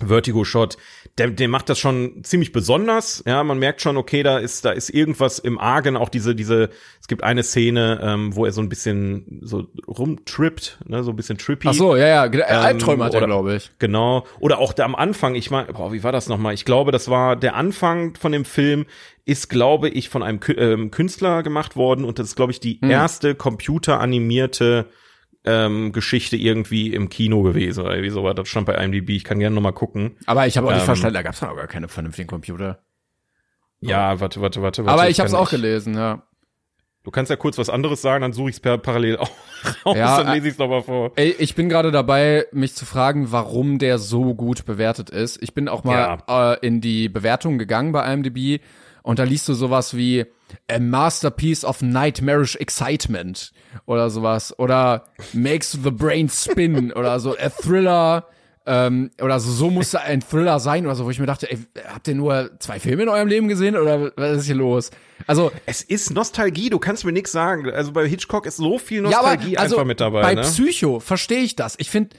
Vertigo-Shot, 0.09 0.77
der, 1.19 1.31
der 1.31 1.49
macht 1.49 1.69
das 1.69 1.79
schon 1.79 2.25
ziemlich 2.25 2.53
besonders. 2.53 3.23
Ja, 3.27 3.43
man 3.45 3.59
merkt 3.59 3.83
schon, 3.83 3.97
okay, 3.97 4.23
da 4.23 4.39
ist, 4.39 4.65
da 4.65 4.71
ist 4.71 4.91
irgendwas 4.91 5.39
im 5.39 5.59
Argen. 5.59 5.97
Auch 5.97 6.09
diese, 6.09 6.35
diese, 6.35 6.71
es 7.01 7.09
gibt 7.09 7.23
eine 7.23 7.43
Szene, 7.43 8.01
ähm, 8.03 8.35
wo 8.35 8.47
er 8.47 8.53
so 8.53 8.61
ein 8.61 8.69
bisschen 8.69 9.41
so 9.43 9.67
rumtrippt, 9.87 10.81
ne, 10.87 11.03
so 11.03 11.11
ein 11.11 11.17
bisschen 11.17 11.39
trippy. 11.39 11.69
Ach 11.69 11.75
so, 11.75 11.97
ja, 11.97 12.07
ja, 12.07 12.27
äh, 12.27 12.43
Albträume 12.43 13.05
hat 13.05 13.15
er, 13.15 13.27
glaube 13.27 13.57
ich. 13.57 13.71
Genau. 13.79 14.27
Oder 14.41 14.59
auch 14.59 14.73
da 14.73 14.85
am 14.85 14.95
Anfang, 14.95 15.35
ich 15.35 15.51
meine, 15.51 15.73
boah, 15.73 15.93
wie 15.93 16.03
war 16.03 16.13
das 16.13 16.29
nochmal? 16.29 16.55
Ich 16.55 16.65
glaube, 16.65 16.93
das 16.93 17.09
war 17.09 17.37
der 17.37 17.55
Anfang 17.57 18.15
von 18.17 18.33
dem 18.33 18.45
Film, 18.45 18.87
ist, 19.25 19.49
glaube 19.49 19.89
ich, 19.89 20.09
von 20.09 20.23
einem 20.23 20.41
ähm, 20.57 20.91
Künstler 20.91 21.43
gemacht 21.43 21.77
worden 21.77 22.05
und 22.05 22.19
das 22.19 22.29
ist, 22.29 22.37
glaube 22.37 22.53
ich, 22.53 22.61
die 22.61 22.81
erste 22.81 23.35
computeranimierte 23.35 24.87
ähm, 25.45 25.93
Geschichte 25.93 26.37
irgendwie 26.37 26.93
im 26.95 27.09
Kino 27.09 27.43
gewesen 27.43 27.81
oder 27.81 27.93
irgendwie 27.95 28.11
so 28.11 28.23
war. 28.25 28.35
Das 28.35 28.49
stand 28.49 28.67
bei 28.67 28.75
IMDb. 28.75 29.11
Ich 29.11 29.25
kann 29.25 29.39
gerne 29.39 29.55
nochmal 29.55 29.73
gucken. 29.73 30.17
Aber 30.27 30.47
ich 30.47 30.57
habe 30.57 30.69
auch 30.69 30.73
nicht 30.73 30.81
Ähm, 30.81 30.87
verstanden, 30.87 31.15
da 31.15 31.23
gab's 31.23 31.41
dann 31.41 31.51
auch 31.51 31.57
gar 31.57 31.67
keine 31.67 31.89
vernünftigen 31.89 32.29
Computer. 32.29 32.81
Ja, 33.81 34.21
warte, 34.21 34.41
warte, 34.41 34.63
warte. 34.63 34.85
warte 34.85 35.01
Aber 35.01 35.11
ich 35.11 35.19
habe 35.19 35.27
es 35.27 35.35
auch 35.35 35.51
gelesen, 35.51 35.95
ja. 35.95 36.23
Du 37.05 37.11
kannst 37.11 37.31
ja 37.31 37.37
kurz 37.37 37.59
was 37.59 37.69
anderes 37.69 38.01
sagen, 38.01 38.23
dann 38.23 38.33
suche 38.33 38.51
ich 38.51 38.57
es 38.57 38.61
per 38.61 38.79
parallel 38.79 39.17
auch 39.19 39.31
raus, 39.85 39.97
Ja, 39.97 40.23
dann 40.23 40.35
lese 40.35 40.47
ich 40.47 40.53
es 40.53 40.59
nochmal 40.59 40.83
vor. 40.83 41.11
Ey, 41.17 41.35
ich 41.37 41.57
bin 41.57 41.69
gerade 41.69 41.91
dabei, 41.91 42.47
mich 42.53 42.77
zu 42.77 42.85
fragen, 42.85 43.33
warum 43.33 43.81
der 43.81 43.99
so 43.99 44.37
gut 44.37 44.65
bewertet 44.67 45.11
ist. 45.11 45.43
Ich 45.43 45.53
bin 45.53 45.69
auch 45.69 45.83
mal 45.83 46.19
äh, 46.29 46.65
in 46.65 46.81
die 46.81 47.09
Bewertungen 47.09 47.59
gegangen 47.59 47.91
bei 47.91 48.13
IMDb 48.13 48.63
und 49.03 49.19
da 49.19 49.25
liest 49.25 49.49
du 49.49 49.55
sowas 49.55 49.97
wie 49.97 50.27
A 50.71 50.79
Masterpiece 50.79 51.65
of 51.65 51.83
Nightmarish 51.83 52.57
Excitement 52.57 53.53
oder 53.87 54.11
sowas 54.11 54.59
oder 54.59 55.05
Makes 55.33 55.73
the 55.83 55.91
Brain 55.91 56.29
Spin 56.29 56.93
oder 56.95 57.19
so 57.21 57.37
a 57.39 57.49
Thriller 57.49 58.27
ähm, 58.65 59.11
oder 59.21 59.41
so, 59.41 59.51
so 59.51 59.71
musste 59.71 60.01
ein 60.03 60.21
Thriller 60.21 60.61
sein 60.61 60.87
oder 60.87 60.95
so, 60.95 61.05
wo 61.05 61.11
ich 61.11 61.19
mir 61.19 61.27
dachte, 61.27 61.51
ey, 61.51 61.59
habt 61.89 62.07
ihr 62.07 62.15
nur 62.15 62.51
zwei 62.61 62.79
Filme 62.79 63.03
in 63.03 63.09
eurem 63.09 63.27
Leben 63.27 63.49
gesehen 63.49 63.77
oder 63.77 64.13
was 64.17 64.39
ist 64.39 64.47
hier 64.47 64.55
los? 64.55 64.91
Also 65.27 65.51
Es 65.67 65.83
ist 65.83 66.13
Nostalgie, 66.13 66.71
du 66.71 66.79
kannst 66.79 67.05
mir 67.05 67.13
nichts 67.13 67.33
sagen. 67.33 67.69
Also 67.71 67.93
bei 67.93 68.07
Hitchcock 68.07 68.47
ist 68.47 68.59
so 68.59 68.79
viel 68.79 69.03
Ja, 69.05 69.11
Nostalgie 69.11 69.57
aber 69.57 69.63
also 69.65 69.77
einfach 69.77 69.87
mit 69.87 70.01
dabei. 70.01 70.23
bei 70.23 70.35
ne? 70.35 70.43
Psycho 70.43 71.01
verstehe 71.01 71.41
ich 71.41 71.57
das. 71.57 71.75
Ich 71.79 71.91
finde, 71.91 72.11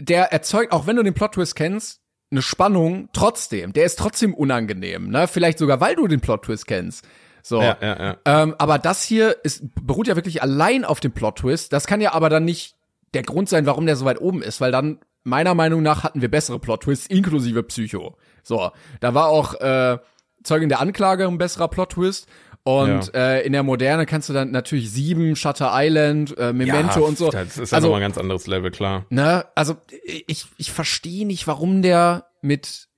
der 0.00 0.32
erzeugt, 0.32 0.70
auch 0.72 0.86
wenn 0.86 0.94
du 0.96 1.02
den 1.02 1.14
Plot-Twist 1.14 1.56
kennst, 1.56 2.00
eine 2.30 2.42
Spannung 2.42 3.08
trotzdem. 3.12 3.72
Der 3.72 3.84
ist 3.84 3.98
trotzdem 3.98 4.34
unangenehm, 4.34 5.08
ne? 5.08 5.28
Vielleicht 5.28 5.58
sogar, 5.58 5.80
weil 5.80 5.96
du 5.96 6.06
den 6.06 6.20
Plot-Twist 6.20 6.66
kennst. 6.66 7.06
So. 7.42 7.62
Ja, 7.62 7.76
ja, 7.80 7.98
ja. 7.98 8.16
Ähm, 8.24 8.54
aber 8.58 8.78
das 8.78 9.02
hier 9.02 9.36
ist, 9.44 9.62
beruht 9.80 10.08
ja 10.08 10.16
wirklich 10.16 10.42
allein 10.42 10.84
auf 10.84 11.00
dem 11.00 11.12
Plot-Twist. 11.12 11.72
Das 11.72 11.86
kann 11.86 12.00
ja 12.00 12.12
aber 12.12 12.28
dann 12.28 12.44
nicht 12.44 12.76
der 13.14 13.22
Grund 13.22 13.48
sein, 13.48 13.64
warum 13.64 13.86
der 13.86 13.96
so 13.96 14.04
weit 14.04 14.20
oben 14.20 14.42
ist, 14.42 14.60
weil 14.60 14.72
dann, 14.72 14.98
meiner 15.24 15.54
Meinung 15.54 15.82
nach, 15.82 16.04
hatten 16.04 16.20
wir 16.20 16.30
bessere 16.30 16.58
Plot-Twists, 16.58 17.06
inklusive 17.06 17.62
Psycho. 17.62 18.18
So. 18.42 18.70
Da 19.00 19.14
war 19.14 19.28
auch, 19.28 19.54
äh, 19.54 19.98
Zeugin 20.42 20.68
der 20.68 20.80
Anklage 20.80 21.26
ein 21.26 21.38
besserer 21.38 21.68
Plot-Twist. 21.68 22.28
Und 22.68 23.14
äh, 23.14 23.40
in 23.42 23.54
der 23.54 23.62
Moderne 23.62 24.04
kannst 24.04 24.28
du 24.28 24.34
dann 24.34 24.50
natürlich 24.50 24.90
sieben, 24.90 25.36
Shutter 25.36 25.70
Island, 25.72 26.36
äh, 26.36 26.52
Memento 26.52 27.00
ja, 27.00 27.06
und 27.06 27.16
so. 27.16 27.30
Das 27.30 27.56
ist 27.56 27.70
ja 27.70 27.76
also, 27.76 27.86
nochmal 27.88 28.02
ein 28.02 28.08
ganz 28.10 28.18
anderes 28.18 28.46
Level, 28.46 28.70
klar. 28.70 29.06
ne, 29.08 29.46
also 29.54 29.76
ich, 30.04 30.44
ich 30.58 30.70
verstehe 30.70 31.26
nicht, 31.26 31.46
warum 31.46 31.80
der 31.80 32.26
mit 32.42 32.88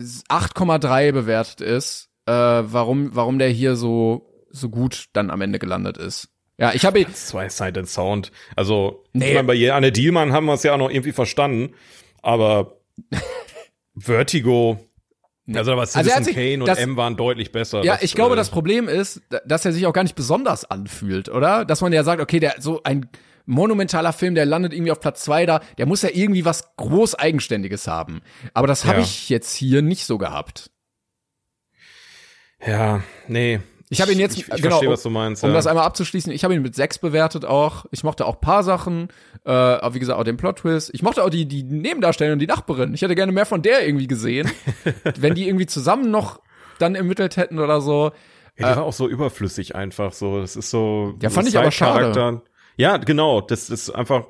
8,3 0.00 1.12
bewertet 1.12 1.60
ist. 1.60 2.08
Äh, 2.26 2.32
warum, 2.32 3.14
warum 3.14 3.38
der 3.38 3.48
hier 3.48 3.76
so, 3.76 4.28
so 4.50 4.68
gut 4.68 5.06
dann 5.12 5.30
am 5.30 5.40
Ende 5.40 5.60
gelandet 5.60 5.98
ist. 5.98 6.28
Ja, 6.58 6.72
ich 6.74 6.84
habe 6.84 7.06
Zwei-Sided 7.12 7.88
Sound. 7.88 8.32
Also, 8.56 9.04
Nee. 9.12 9.28
ich 9.28 9.34
meine, 9.34 9.46
bei 9.46 9.72
Anne 9.72 9.92
Dielmann 9.92 10.32
haben 10.32 10.46
wir 10.46 10.54
es 10.54 10.64
ja 10.64 10.74
auch 10.74 10.78
noch 10.78 10.90
irgendwie 10.90 11.12
verstanden, 11.12 11.74
aber 12.22 12.80
Vertigo, 13.96 14.78
also 15.48 15.70
da 15.72 15.76
war 15.76 15.82
Also 15.82 15.98
Citizen 15.98 16.24
sich- 16.24 16.34
Kane 16.34 16.60
und 16.60 16.66
das- 16.66 16.78
M 16.78 16.96
waren 16.96 17.16
deutlich 17.16 17.52
besser. 17.52 17.82
Ja, 17.84 17.94
Das, 17.94 18.02
ich 18.02 18.14
glaube, 18.14 18.34
äh, 18.34 18.36
das 18.36 18.50
Problem 18.50 18.88
ist, 18.88 19.22
da- 19.30 19.40
dass 19.46 19.64
er 19.64 19.72
sich 19.72 19.86
auch 19.86 19.92
gar 19.92 20.02
nicht 20.04 20.14
besonders 20.14 20.64
anfühlt, 20.64 21.28
oder? 21.28 21.64
Dass 21.64 21.80
man 21.80 21.92
ja 21.92 22.04
sagt, 22.04 22.20
okay, 22.22 22.38
der 22.40 22.54
so 22.58 22.80
ein 22.84 23.08
monumentaler 23.44 24.12
Film, 24.12 24.36
der 24.36 24.46
landet 24.46 24.72
irgendwie 24.72 24.92
auf 24.92 25.00
Platz 25.00 25.24
zwei 25.24 25.44
da, 25.46 25.60
der 25.78 25.86
muss 25.86 26.02
ja 26.02 26.10
irgendwie 26.12 26.44
was 26.44 26.76
groß 26.76 27.16
Eigenständiges 27.16 27.88
haben. 27.88 28.22
Aber 28.54 28.68
das 28.68 28.84
habe 28.84 28.98
Ja. 28.98 29.04
ich 29.04 29.28
jetzt 29.30 29.52
hier 29.54 29.82
nicht 29.82 30.04
so 30.06 30.16
gehabt. 30.16 30.70
Ja, 32.64 33.02
nee. 33.26 33.58
Ich 33.92 34.00
habe 34.00 34.12
ihn 34.12 34.18
jetzt, 34.18 34.38
ich, 34.38 34.48
ich 34.48 34.62
genau, 34.62 34.70
verstehe, 34.70 34.88
was 34.88 35.02
du 35.02 35.10
meinst. 35.10 35.44
um 35.44 35.50
ja. 35.50 35.54
das 35.54 35.66
einmal 35.66 35.84
abzuschließen, 35.84 36.32
ich 36.32 36.44
habe 36.44 36.54
ihn 36.54 36.62
mit 36.62 36.74
sechs 36.74 36.98
bewertet 36.98 37.44
auch. 37.44 37.84
Ich 37.90 38.04
mochte 38.04 38.24
auch 38.24 38.40
paar 38.40 38.62
Sachen, 38.62 39.08
äh, 39.44 39.50
aber 39.50 39.94
wie 39.94 39.98
gesagt, 39.98 40.18
auch 40.18 40.24
den 40.24 40.38
Plot-Twist. 40.38 40.90
Ich 40.94 41.02
mochte 41.02 41.22
auch 41.22 41.28
die, 41.28 41.46
die 41.46 41.62
Nebendarstellerin, 41.62 42.38
die 42.38 42.46
Nachbarin. 42.46 42.94
Ich 42.94 43.02
hätte 43.02 43.14
gerne 43.14 43.32
mehr 43.32 43.44
von 43.44 43.60
der 43.60 43.86
irgendwie 43.86 44.06
gesehen. 44.06 44.50
wenn 45.18 45.34
die 45.34 45.46
irgendwie 45.46 45.66
zusammen 45.66 46.10
noch 46.10 46.40
dann 46.78 46.94
ermittelt 46.94 47.36
hätten 47.36 47.58
oder 47.58 47.82
so. 47.82 48.12
Ja, 48.58 48.70
die 48.70 48.76
war 48.76 48.84
auch 48.84 48.92
so 48.94 49.08
überflüssig 49.08 49.74
einfach 49.74 50.14
so. 50.14 50.40
Das 50.40 50.56
ist 50.56 50.70
so. 50.70 51.14
Ja, 51.20 51.28
fand 51.28 51.48
ich 51.48 51.58
aber 51.58 51.70
schade. 51.70 52.42
Ja, 52.76 52.96
genau. 52.96 53.42
Das 53.42 53.68
ist 53.68 53.90
einfach. 53.90 54.24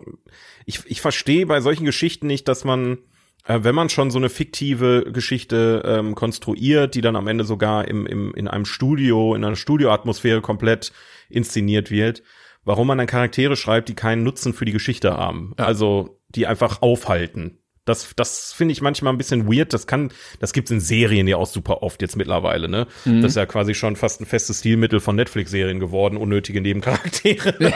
Ich, 0.66 0.80
ich 0.86 1.00
verstehe 1.00 1.46
bei 1.46 1.60
solchen 1.60 1.84
Geschichten 1.84 2.26
nicht, 2.26 2.48
dass 2.48 2.64
man, 2.64 2.94
äh, 2.94 2.96
wenn 3.47 3.74
man 3.74 3.88
schon 3.88 4.11
so 4.11 4.18
eine 4.18 4.28
fiktive 4.28 5.11
Geschichte 5.12 5.82
ähm, 5.84 6.14
konstruiert, 6.14 6.95
die 6.95 7.01
dann 7.01 7.16
am 7.16 7.26
Ende 7.26 7.45
sogar 7.45 7.88
im, 7.88 8.07
im, 8.07 8.32
in 8.34 8.49
einem 8.49 8.64
Studio, 8.64 9.34
in 9.34 9.45
einer 9.45 9.57
Studioatmosphäre 9.57 10.40
komplett 10.40 10.93
inszeniert 11.28 11.90
wird, 11.90 12.22
warum 12.64 12.86
man 12.86 12.99
dann 12.99 13.07
Charaktere 13.07 13.57
schreibt, 13.57 13.88
die 13.88 13.95
keinen 13.95 14.22
Nutzen 14.22 14.55
für 14.55 14.64
die 14.64 14.72
Geschichte 14.72 15.16
haben. 15.16 15.55
Also 15.57 16.20
die 16.28 16.47
einfach 16.47 16.82
aufhalten. 16.82 17.59
Das, 17.84 18.12
das 18.14 18.53
finde 18.53 18.72
ich 18.72 18.80
manchmal 18.80 19.12
ein 19.12 19.18
bisschen 19.18 19.53
weird. 19.53 19.72
Das 19.72 19.88
kann, 19.88 20.12
das 20.38 20.53
gibt's 20.53 20.70
in 20.70 20.78
Serien 20.78 21.26
ja 21.26 21.36
auch 21.36 21.49
super 21.49 21.82
oft 21.82 22.01
jetzt 22.01 22.14
mittlerweile, 22.16 22.68
ne? 22.68 22.86
Mhm. 23.05 23.22
Das 23.22 23.32
ist 23.32 23.36
ja 23.36 23.45
quasi 23.45 23.74
schon 23.74 23.97
fast 23.97 24.20
ein 24.20 24.26
festes 24.26 24.61
Stilmittel 24.61 25.01
von 25.01 25.16
Netflix-Serien 25.16 25.80
geworden, 25.80 26.16
unnötige 26.16 26.61
Nebencharaktere. 26.61 27.72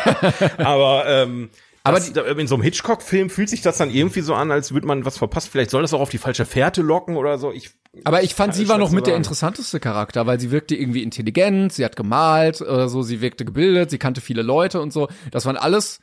Aber, 0.59 1.07
ähm, 1.09 1.51
Aber 1.87 1.99
das, 1.99 2.09
in 2.09 2.47
so 2.47 2.55
einem 2.55 2.63
Hitchcock-Film 2.63 3.31
fühlt 3.31 3.49
sich 3.49 3.63
das 3.63 3.79
dann 3.79 3.91
irgendwie 3.91 4.21
so 4.21 4.35
an, 4.35 4.51
als 4.51 4.73
würde 4.73 4.87
man 4.87 5.05
was 5.05 5.19
verpassen. 5.19 5.49
Vielleicht 5.51 5.71
soll 5.71 5.83
das 5.83 5.95
auch 5.95 6.01
auf 6.01 6.11
die 6.11 6.19
falsche 6.19 6.45
Fährte 6.45 6.83
locken 6.83 7.17
oder 7.17 7.39
so. 7.39 7.53
Ich, 7.53 7.71
Aber 8.05 8.23
ich 8.23 8.35
fand, 8.35 8.55
sie 8.55 8.69
war 8.69 8.79
noch 8.79 8.91
mit 8.91 9.07
der 9.07 9.17
interessanteste 9.17 9.81
Charakter, 9.81 10.27
weil 10.27 10.41
sie 10.41 10.51
wirkte 10.51 10.75
irgendwie 10.75 11.03
intelligent, 11.03 11.73
sie 11.73 11.85
hat 11.85 11.97
gemalt 11.97 12.61
oder 12.61 12.89
so, 12.89 13.03
sie 13.03 13.21
wirkte 13.21 13.45
gebildet, 13.45 13.91
sie 13.91 13.99
kannte 13.99 14.21
viele 14.21 14.43
Leute 14.43 14.81
und 14.81 14.93
so. 14.93 15.09
Das 15.31 15.47
waren 15.47 15.57
alles 15.57 16.01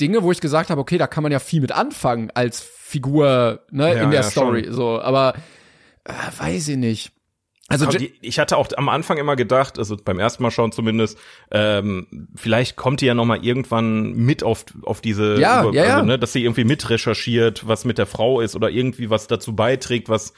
Dinge, 0.00 0.22
wo 0.22 0.32
ich 0.32 0.40
gesagt 0.40 0.70
habe, 0.70 0.80
okay, 0.80 0.98
da 0.98 1.06
kann 1.06 1.22
man 1.22 1.32
ja 1.32 1.38
viel 1.38 1.60
mit 1.60 1.72
anfangen 1.72 2.30
als 2.34 2.60
Figur 2.60 3.60
ne, 3.70 3.94
Ja, 3.94 4.02
in 4.02 4.10
der 4.10 4.22
ja, 4.22 4.30
Story. 4.30 4.64
schon. 4.64 4.74
So, 4.74 5.00
aber 5.00 5.34
äh, 6.04 6.12
weiß 6.38 6.68
ich 6.68 6.76
nicht. 6.76 7.12
Also 7.72 7.86
die, 7.86 8.12
ich 8.20 8.38
hatte 8.38 8.56
auch 8.56 8.68
am 8.76 8.88
Anfang 8.88 9.18
immer 9.18 9.36
gedacht, 9.36 9.78
also 9.78 9.96
beim 9.96 10.18
ersten 10.18 10.42
Mal 10.42 10.50
schauen 10.50 10.72
zumindest, 10.72 11.18
ähm, 11.50 12.06
vielleicht 12.34 12.76
kommt 12.76 13.00
die 13.00 13.06
ja 13.06 13.14
noch 13.14 13.24
mal 13.24 13.44
irgendwann 13.44 14.12
mit 14.12 14.42
auf 14.42 14.64
auf 14.82 15.00
diese, 15.00 15.40
Ja, 15.40 15.64
ja, 15.70 15.72
ja. 15.84 15.94
Also, 15.94 16.06
ne, 16.06 16.18
dass 16.18 16.32
sie 16.32 16.42
irgendwie 16.44 16.64
mit 16.64 16.88
recherchiert, 16.90 17.66
was 17.66 17.84
mit 17.84 17.98
der 17.98 18.06
Frau 18.06 18.40
ist 18.40 18.54
oder 18.56 18.70
irgendwie 18.70 19.10
was 19.10 19.26
dazu 19.26 19.54
beiträgt, 19.56 20.08
was 20.08 20.32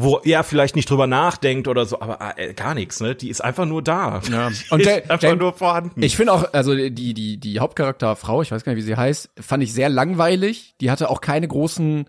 wo 0.00 0.18
er 0.18 0.44
vielleicht 0.44 0.76
nicht 0.76 0.88
drüber 0.88 1.08
nachdenkt 1.08 1.66
oder 1.66 1.84
so, 1.84 2.00
aber 2.00 2.38
äh, 2.38 2.54
gar 2.54 2.74
nichts, 2.74 3.00
ne? 3.00 3.16
Die 3.16 3.28
ist 3.30 3.40
einfach 3.40 3.66
nur 3.66 3.82
da. 3.82 4.20
Ja. 4.30 4.48
Die 4.50 4.54
Und 4.70 4.80
ist 4.80 4.86
der- 4.86 4.96
einfach 5.02 5.18
der- 5.18 5.34
nur 5.34 5.52
vorhanden. 5.54 6.00
Ich 6.00 6.16
finde 6.16 6.32
auch, 6.34 6.52
also 6.52 6.72
die, 6.72 7.14
die, 7.14 7.36
die 7.38 7.58
Hauptcharakterfrau, 7.58 8.42
ich 8.42 8.52
weiß 8.52 8.62
gar 8.62 8.72
nicht, 8.72 8.80
wie 8.80 8.86
sie 8.86 8.94
heißt, 8.94 9.30
fand 9.40 9.60
ich 9.64 9.72
sehr 9.72 9.88
langweilig. 9.88 10.76
Die 10.80 10.92
hatte 10.92 11.10
auch 11.10 11.20
keine 11.20 11.48
großen 11.48 12.08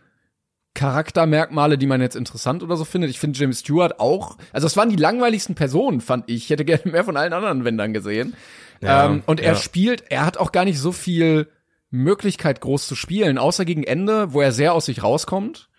Charaktermerkmale, 0.75 1.77
die 1.77 1.87
man 1.87 2.01
jetzt 2.01 2.15
interessant 2.15 2.63
oder 2.63 2.77
so 2.77 2.85
findet. 2.85 3.09
Ich 3.09 3.19
finde 3.19 3.39
James 3.39 3.59
Stewart 3.61 3.99
auch, 3.99 4.37
also 4.53 4.67
es 4.67 4.77
waren 4.77 4.89
die 4.89 4.95
langweiligsten 4.95 5.55
Personen, 5.55 6.01
fand 6.01 6.29
ich. 6.29 6.43
Ich 6.45 6.49
hätte 6.49 6.65
gerne 6.65 6.83
mehr 6.91 7.03
von 7.03 7.17
allen 7.17 7.33
anderen 7.33 7.65
Wendern 7.65 7.93
gesehen. 7.93 8.35
Ja, 8.81 9.05
ähm, 9.07 9.23
und 9.25 9.39
er 9.39 9.53
ja. 9.53 9.59
spielt, 9.59 10.05
er 10.09 10.25
hat 10.25 10.37
auch 10.37 10.51
gar 10.51 10.65
nicht 10.65 10.79
so 10.79 10.91
viel 10.91 11.49
Möglichkeit 11.91 12.61
groß 12.61 12.87
zu 12.87 12.95
spielen, 12.95 13.37
außer 13.37 13.65
gegen 13.65 13.83
Ende, 13.83 14.33
wo 14.33 14.41
er 14.41 14.51
sehr 14.51 14.73
aus 14.73 14.85
sich 14.85 15.03
rauskommt. 15.03 15.69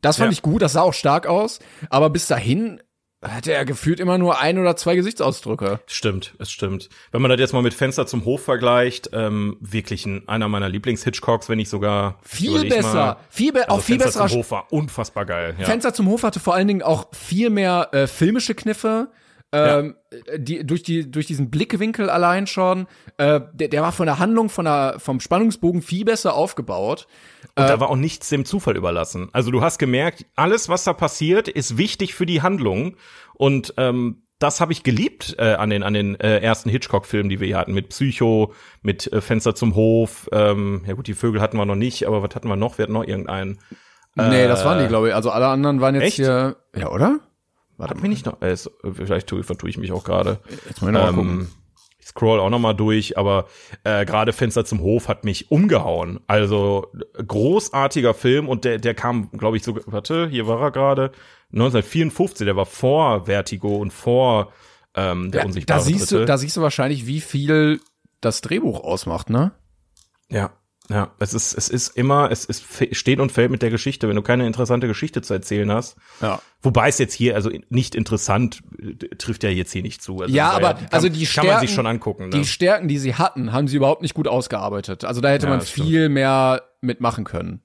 Das 0.00 0.16
fand 0.16 0.28
Ja. 0.28 0.32
ich 0.32 0.42
gut, 0.42 0.62
das 0.62 0.72
sah 0.72 0.82
auch 0.82 0.94
stark 0.94 1.26
aus. 1.26 1.60
Aber 1.88 2.10
bis 2.10 2.26
dahin 2.26 2.82
hatte 3.22 3.52
er 3.52 3.64
gefühlt 3.64 4.00
immer 4.00 4.16
nur 4.16 4.40
ein 4.40 4.58
oder 4.58 4.76
zwei 4.76 4.96
Gesichtsausdrücke. 4.96 5.80
Stimmt, 5.86 6.34
es 6.38 6.50
stimmt. 6.50 6.88
Wenn 7.12 7.20
man 7.20 7.30
das 7.30 7.38
jetzt 7.38 7.52
mal 7.52 7.62
mit 7.62 7.74
Fenster 7.74 8.06
zum 8.06 8.24
Hof 8.24 8.42
vergleicht, 8.44 9.10
ähm, 9.12 9.58
wirklich 9.60 10.06
ein, 10.06 10.26
einer 10.26 10.48
meiner 10.48 10.68
Lieblings-Hitchcocks, 10.68 11.48
wenn 11.48 11.58
nicht 11.58 11.68
sogar 11.68 12.18
Viel 12.22 12.68
besser, 12.68 12.94
Mal, 12.94 13.16
viel 13.28 13.52
be 13.52 13.68
also 13.68 13.74
auch 13.74 13.82
viel 13.82 13.98
Fenster 13.98 14.20
besserer 14.20 14.28
zum 14.28 14.38
Hof 14.38 14.50
war 14.50 14.72
unfassbar 14.72 15.26
geil. 15.26 15.54
Ja. 15.58 15.66
Fenster 15.66 15.92
zum 15.92 16.08
Hof 16.08 16.22
hatte 16.22 16.40
vor 16.40 16.54
allen 16.54 16.68
Dingen 16.68 16.82
auch 16.82 17.08
viel 17.12 17.50
mehr 17.50 17.88
äh, 17.92 18.06
filmische 18.06 18.54
Kniffe. 18.54 19.08
Ähm, 19.52 19.96
die, 20.36 20.64
durch, 20.64 20.82
die, 20.84 21.10
durch 21.10 21.26
diesen 21.26 21.50
Blickwinkel 21.50 22.08
allein 22.08 22.46
schon, 22.46 22.86
äh, 23.16 23.40
der, 23.52 23.68
der 23.68 23.82
war 23.82 23.90
von 23.92 24.06
der 24.06 24.18
Handlung, 24.20 24.48
von 24.48 24.64
der, 24.64 24.96
vom 24.98 25.18
Spannungsbogen 25.20 25.82
viel 25.82 26.04
besser 26.04 26.34
aufgebaut. 26.34 27.06
Und 27.56 27.64
Äh, 27.64 27.66
da 27.68 27.80
war 27.80 27.90
auch 27.90 27.96
nichts 27.96 28.28
dem 28.28 28.44
Zufall 28.44 28.76
überlassen. 28.76 29.28
Also 29.32 29.50
du 29.50 29.60
hast 29.60 29.78
gemerkt, 29.78 30.24
alles, 30.36 30.68
was 30.68 30.84
da 30.84 30.92
passiert, 30.92 31.48
ist 31.48 31.76
wichtig 31.78 32.14
für 32.14 32.26
die 32.26 32.42
Handlung. 32.42 32.96
Und 33.34 33.74
ähm, 33.76 34.22
das 34.38 34.60
habe 34.60 34.72
ich 34.72 34.84
geliebt 34.84 35.34
äh, 35.38 35.54
an 35.54 35.68
den 35.68 35.82
an 35.82 35.92
den 35.94 36.18
äh, 36.18 36.38
ersten 36.38 36.70
Hitchcock-Filmen, 36.70 37.28
die 37.28 37.40
wir 37.40 37.46
hier 37.46 37.58
hatten, 37.58 37.74
mit 37.74 37.88
Psycho, 37.90 38.54
mit 38.82 39.12
äh, 39.12 39.20
Fenster 39.20 39.54
zum 39.54 39.74
Hof. 39.74 40.28
Ähm, 40.32 40.82
ja 40.86 40.94
gut, 40.94 41.08
die 41.08 41.14
Vögel 41.14 41.40
hatten 41.42 41.56
wir 41.58 41.66
noch 41.66 41.74
nicht, 41.74 42.06
aber 42.06 42.22
was 42.22 42.34
hatten 42.34 42.48
wir 42.48 42.56
noch? 42.56 42.78
Wir 42.78 42.84
hatten 42.84 42.92
noch 42.94 43.04
irgendeinen. 43.04 43.58
nee, 44.14 44.46
das 44.48 44.64
waren 44.64 44.78
die, 44.78 44.86
glaube 44.88 45.08
ich. 45.08 45.14
Also 45.14 45.30
alle 45.30 45.48
anderen 45.48 45.80
waren 45.80 45.94
jetzt 45.96 46.04
Äh, 46.04 46.06
echt? 46.06 46.16
hier. 46.16 46.56
Ja, 46.74 46.88
oder? 46.90 47.20
Warte 47.80 47.94
Hat 47.94 48.02
mir 48.02 48.10
nicht 48.10 48.26
noch. 48.26 48.42
Äh, 48.42 48.52
ist, 48.52 48.70
vielleicht 48.92 49.26
tue, 49.26 49.42
vertue 49.42 49.70
ich 49.70 49.78
mich 49.78 49.90
auch 49.90 50.04
gerade. 50.04 50.38
Jetzt 50.68 50.82
mal 50.82 50.94
ähm, 50.94 51.14
gucken. 51.14 51.30
Ähm, 51.30 51.48
ich 51.98 52.06
scroll 52.06 52.38
auch 52.40 52.50
noch 52.50 52.58
mal 52.58 52.74
durch, 52.74 53.16
aber 53.16 53.46
äh, 53.84 54.04
gerade 54.04 54.34
Fenster 54.34 54.66
zum 54.66 54.80
Hof 54.80 55.08
hat 55.08 55.24
mich 55.24 55.50
umgehauen. 55.50 56.20
Also 56.26 56.88
großartiger 57.26 58.12
Film 58.12 58.48
und 58.48 58.64
der 58.66 58.78
der 58.78 58.94
kam, 58.94 59.30
glaube 59.30 59.56
ich, 59.56 59.62
so 59.62 59.78
warte, 59.86 60.28
hier 60.28 60.46
war 60.46 60.60
er 60.60 60.70
gerade 60.72 61.12
1954, 61.52 62.44
der 62.44 62.56
war 62.56 62.66
vor 62.66 63.24
Vertigo 63.24 63.76
und 63.78 63.92
vor 63.92 64.52
ähm, 64.94 65.30
der 65.30 65.40
Ja, 65.42 65.46
unsichtbare 65.46 65.80
da 65.80 65.84
siehst 65.84 66.10
Dritte. 66.10 66.20
du, 66.20 66.26
da 66.26 66.36
siehst 66.38 66.56
du 66.56 66.60
wahrscheinlich, 66.60 67.06
wie 67.06 67.20
viel 67.22 67.80
das 68.20 68.42
Drehbuch 68.42 68.80
ausmacht, 68.84 69.30
ne? 69.30 69.52
Ja, 70.28 70.50
ja, 70.90 71.12
es 71.20 71.32
ist 71.34 71.54
es 71.54 71.68
ist 71.68 71.96
immer 71.96 72.30
es 72.30 72.44
ist 72.44 72.64
steht 72.92 73.20
und 73.20 73.30
fällt 73.30 73.50
mit 73.50 73.62
der 73.62 73.70
Geschichte, 73.70 74.08
wenn 74.08 74.16
du 74.16 74.22
keine 74.22 74.46
interessante 74.46 74.88
Geschichte 74.88 75.22
zu 75.22 75.32
erzählen 75.32 75.70
hast. 75.72 75.96
Ja. 76.20 76.40
Wobei 76.62 76.88
es 76.88 76.98
jetzt 76.98 77.14
hier 77.14 77.36
also 77.36 77.50
nicht 77.68 77.94
interessant 77.94 78.60
äh, 78.78 78.94
trifft 79.16 79.44
ja 79.44 79.50
jetzt 79.50 79.72
hier 79.72 79.82
nicht 79.82 80.02
zu. 80.02 80.20
Also 80.20 80.34
Ja, 80.34 80.52
das 80.54 80.62
war 80.62 80.70
aber 80.70 80.78
kann, 80.80 80.88
also 80.90 81.08
die 81.08 81.24
kann 81.26 81.46
man 81.46 81.60
sich 81.60 81.70
Stärken- 81.70 81.74
schon 81.74 81.86
angucken. 81.86 82.24
Ne? 82.24 82.30
Die 82.30 82.44
Stärken, 82.44 82.88
die 82.88 82.98
sie 82.98 83.14
hatten, 83.14 83.52
haben 83.52 83.68
sie 83.68 83.76
überhaupt 83.76 84.02
nicht 84.02 84.14
gut 84.14 84.26
ausgearbeitet. 84.28 85.04
Also 85.04 85.20
da 85.20 85.28
hätte 85.30 85.46
Ja, 85.46 85.50
man 85.50 85.60
das 85.60 85.70
stimmt. 85.70 85.86
viel 85.88 86.08
mehr 86.08 86.62
mitmachen 86.80 87.24
können. 87.24 87.62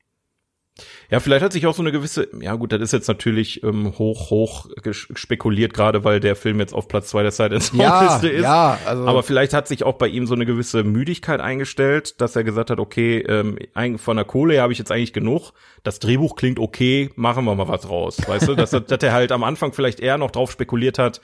Ja, 1.12 1.20
vielleicht 1.20 1.44
hat 1.44 1.54
sich 1.54 1.68
auch 1.68 1.76
so 1.76 1.82
eine 1.84 1.92
gewisse, 1.92 2.28
ja 2.42 2.56
gut, 2.56 2.72
das 2.72 2.82
ist 2.82 2.92
jetzt 2.94 3.08
natürlich 3.08 3.62
ähm, 3.64 3.94
hoch, 3.98 4.30
hoch 4.32 4.68
spekuliert, 4.92 5.74
gerade 5.74 6.04
weil 6.04 6.20
der 6.20 6.36
Film 6.36 6.60
jetzt 6.60 6.74
auf 6.74 6.88
Platz 6.88 7.10
zwei 7.10 7.22
der 7.22 7.32
Side 7.32 7.56
and 7.56 7.72
Ja, 7.74 8.04
Liste 8.14 8.28
ist. 8.30 8.44
ja, 8.44 8.78
also 8.86 9.06
Aber 9.08 9.24
vielleicht 9.24 9.54
hat 9.54 9.68
sich 9.68 9.84
auch 9.84 9.94
bei 9.94 10.08
ihm 10.08 10.26
so 10.28 10.34
eine 10.34 10.46
gewisse 10.46 10.84
Müdigkeit 10.84 11.40
eingestellt, 11.42 12.20
dass 12.22 12.36
er 12.36 12.44
gesagt 12.44 12.70
hat, 12.70 12.80
okay, 12.80 13.20
ähm, 13.20 13.58
von 13.98 14.16
der 14.18 14.26
Kohle 14.26 14.62
habe 14.62 14.74
ich 14.74 14.80
jetzt 14.80 14.92
eigentlich 14.92 15.14
genug. 15.14 15.52
Das 15.84 16.00
Drehbuch 16.00 16.36
klingt 16.36 16.60
okay, 16.60 17.10
machen 17.16 17.46
wir 17.46 17.54
mal 17.56 17.68
was 17.68 17.88
raus. 17.90 18.18
Weißt 18.26 18.48
du, 18.48 18.56
dass, 18.56 18.74
er- 18.74 18.82
dass 18.82 19.04
er 19.04 19.14
halt 19.14 19.32
am 19.32 19.44
Anfang 19.44 19.74
vielleicht 19.74 20.00
eher 20.00 20.18
noch 20.18 20.32
drauf 20.32 20.52
spekuliert 20.52 20.98
hat, 20.98 21.22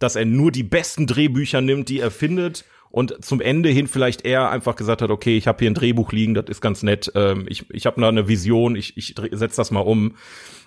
dass 0.00 0.16
er 0.16 0.24
nur 0.24 0.50
die 0.50 0.62
besten 0.64 1.06
Drehbücher 1.06 1.60
nimmt, 1.60 1.88
die 1.88 2.00
er 2.00 2.10
findet 2.10 2.64
und 2.90 3.24
zum 3.24 3.40
Ende 3.40 3.68
hin 3.68 3.86
vielleicht 3.86 4.24
eher 4.24 4.50
einfach 4.50 4.76
gesagt 4.76 5.02
hat, 5.02 5.10
okay, 5.10 5.36
ich 5.36 5.46
habe 5.46 5.58
hier 5.60 5.70
ein 5.70 5.74
Drehbuch 5.74 6.12
liegen, 6.12 6.34
das 6.34 6.46
ist 6.48 6.60
ganz 6.60 6.82
nett, 6.82 7.10
ähm, 7.14 7.46
ich, 7.48 7.68
ich 7.70 7.86
habe 7.86 8.00
da 8.00 8.08
eine 8.08 8.28
Vision, 8.28 8.76
ich, 8.76 8.96
ich 8.96 9.14
setze 9.32 9.56
das 9.56 9.70
mal 9.70 9.80
um. 9.80 10.16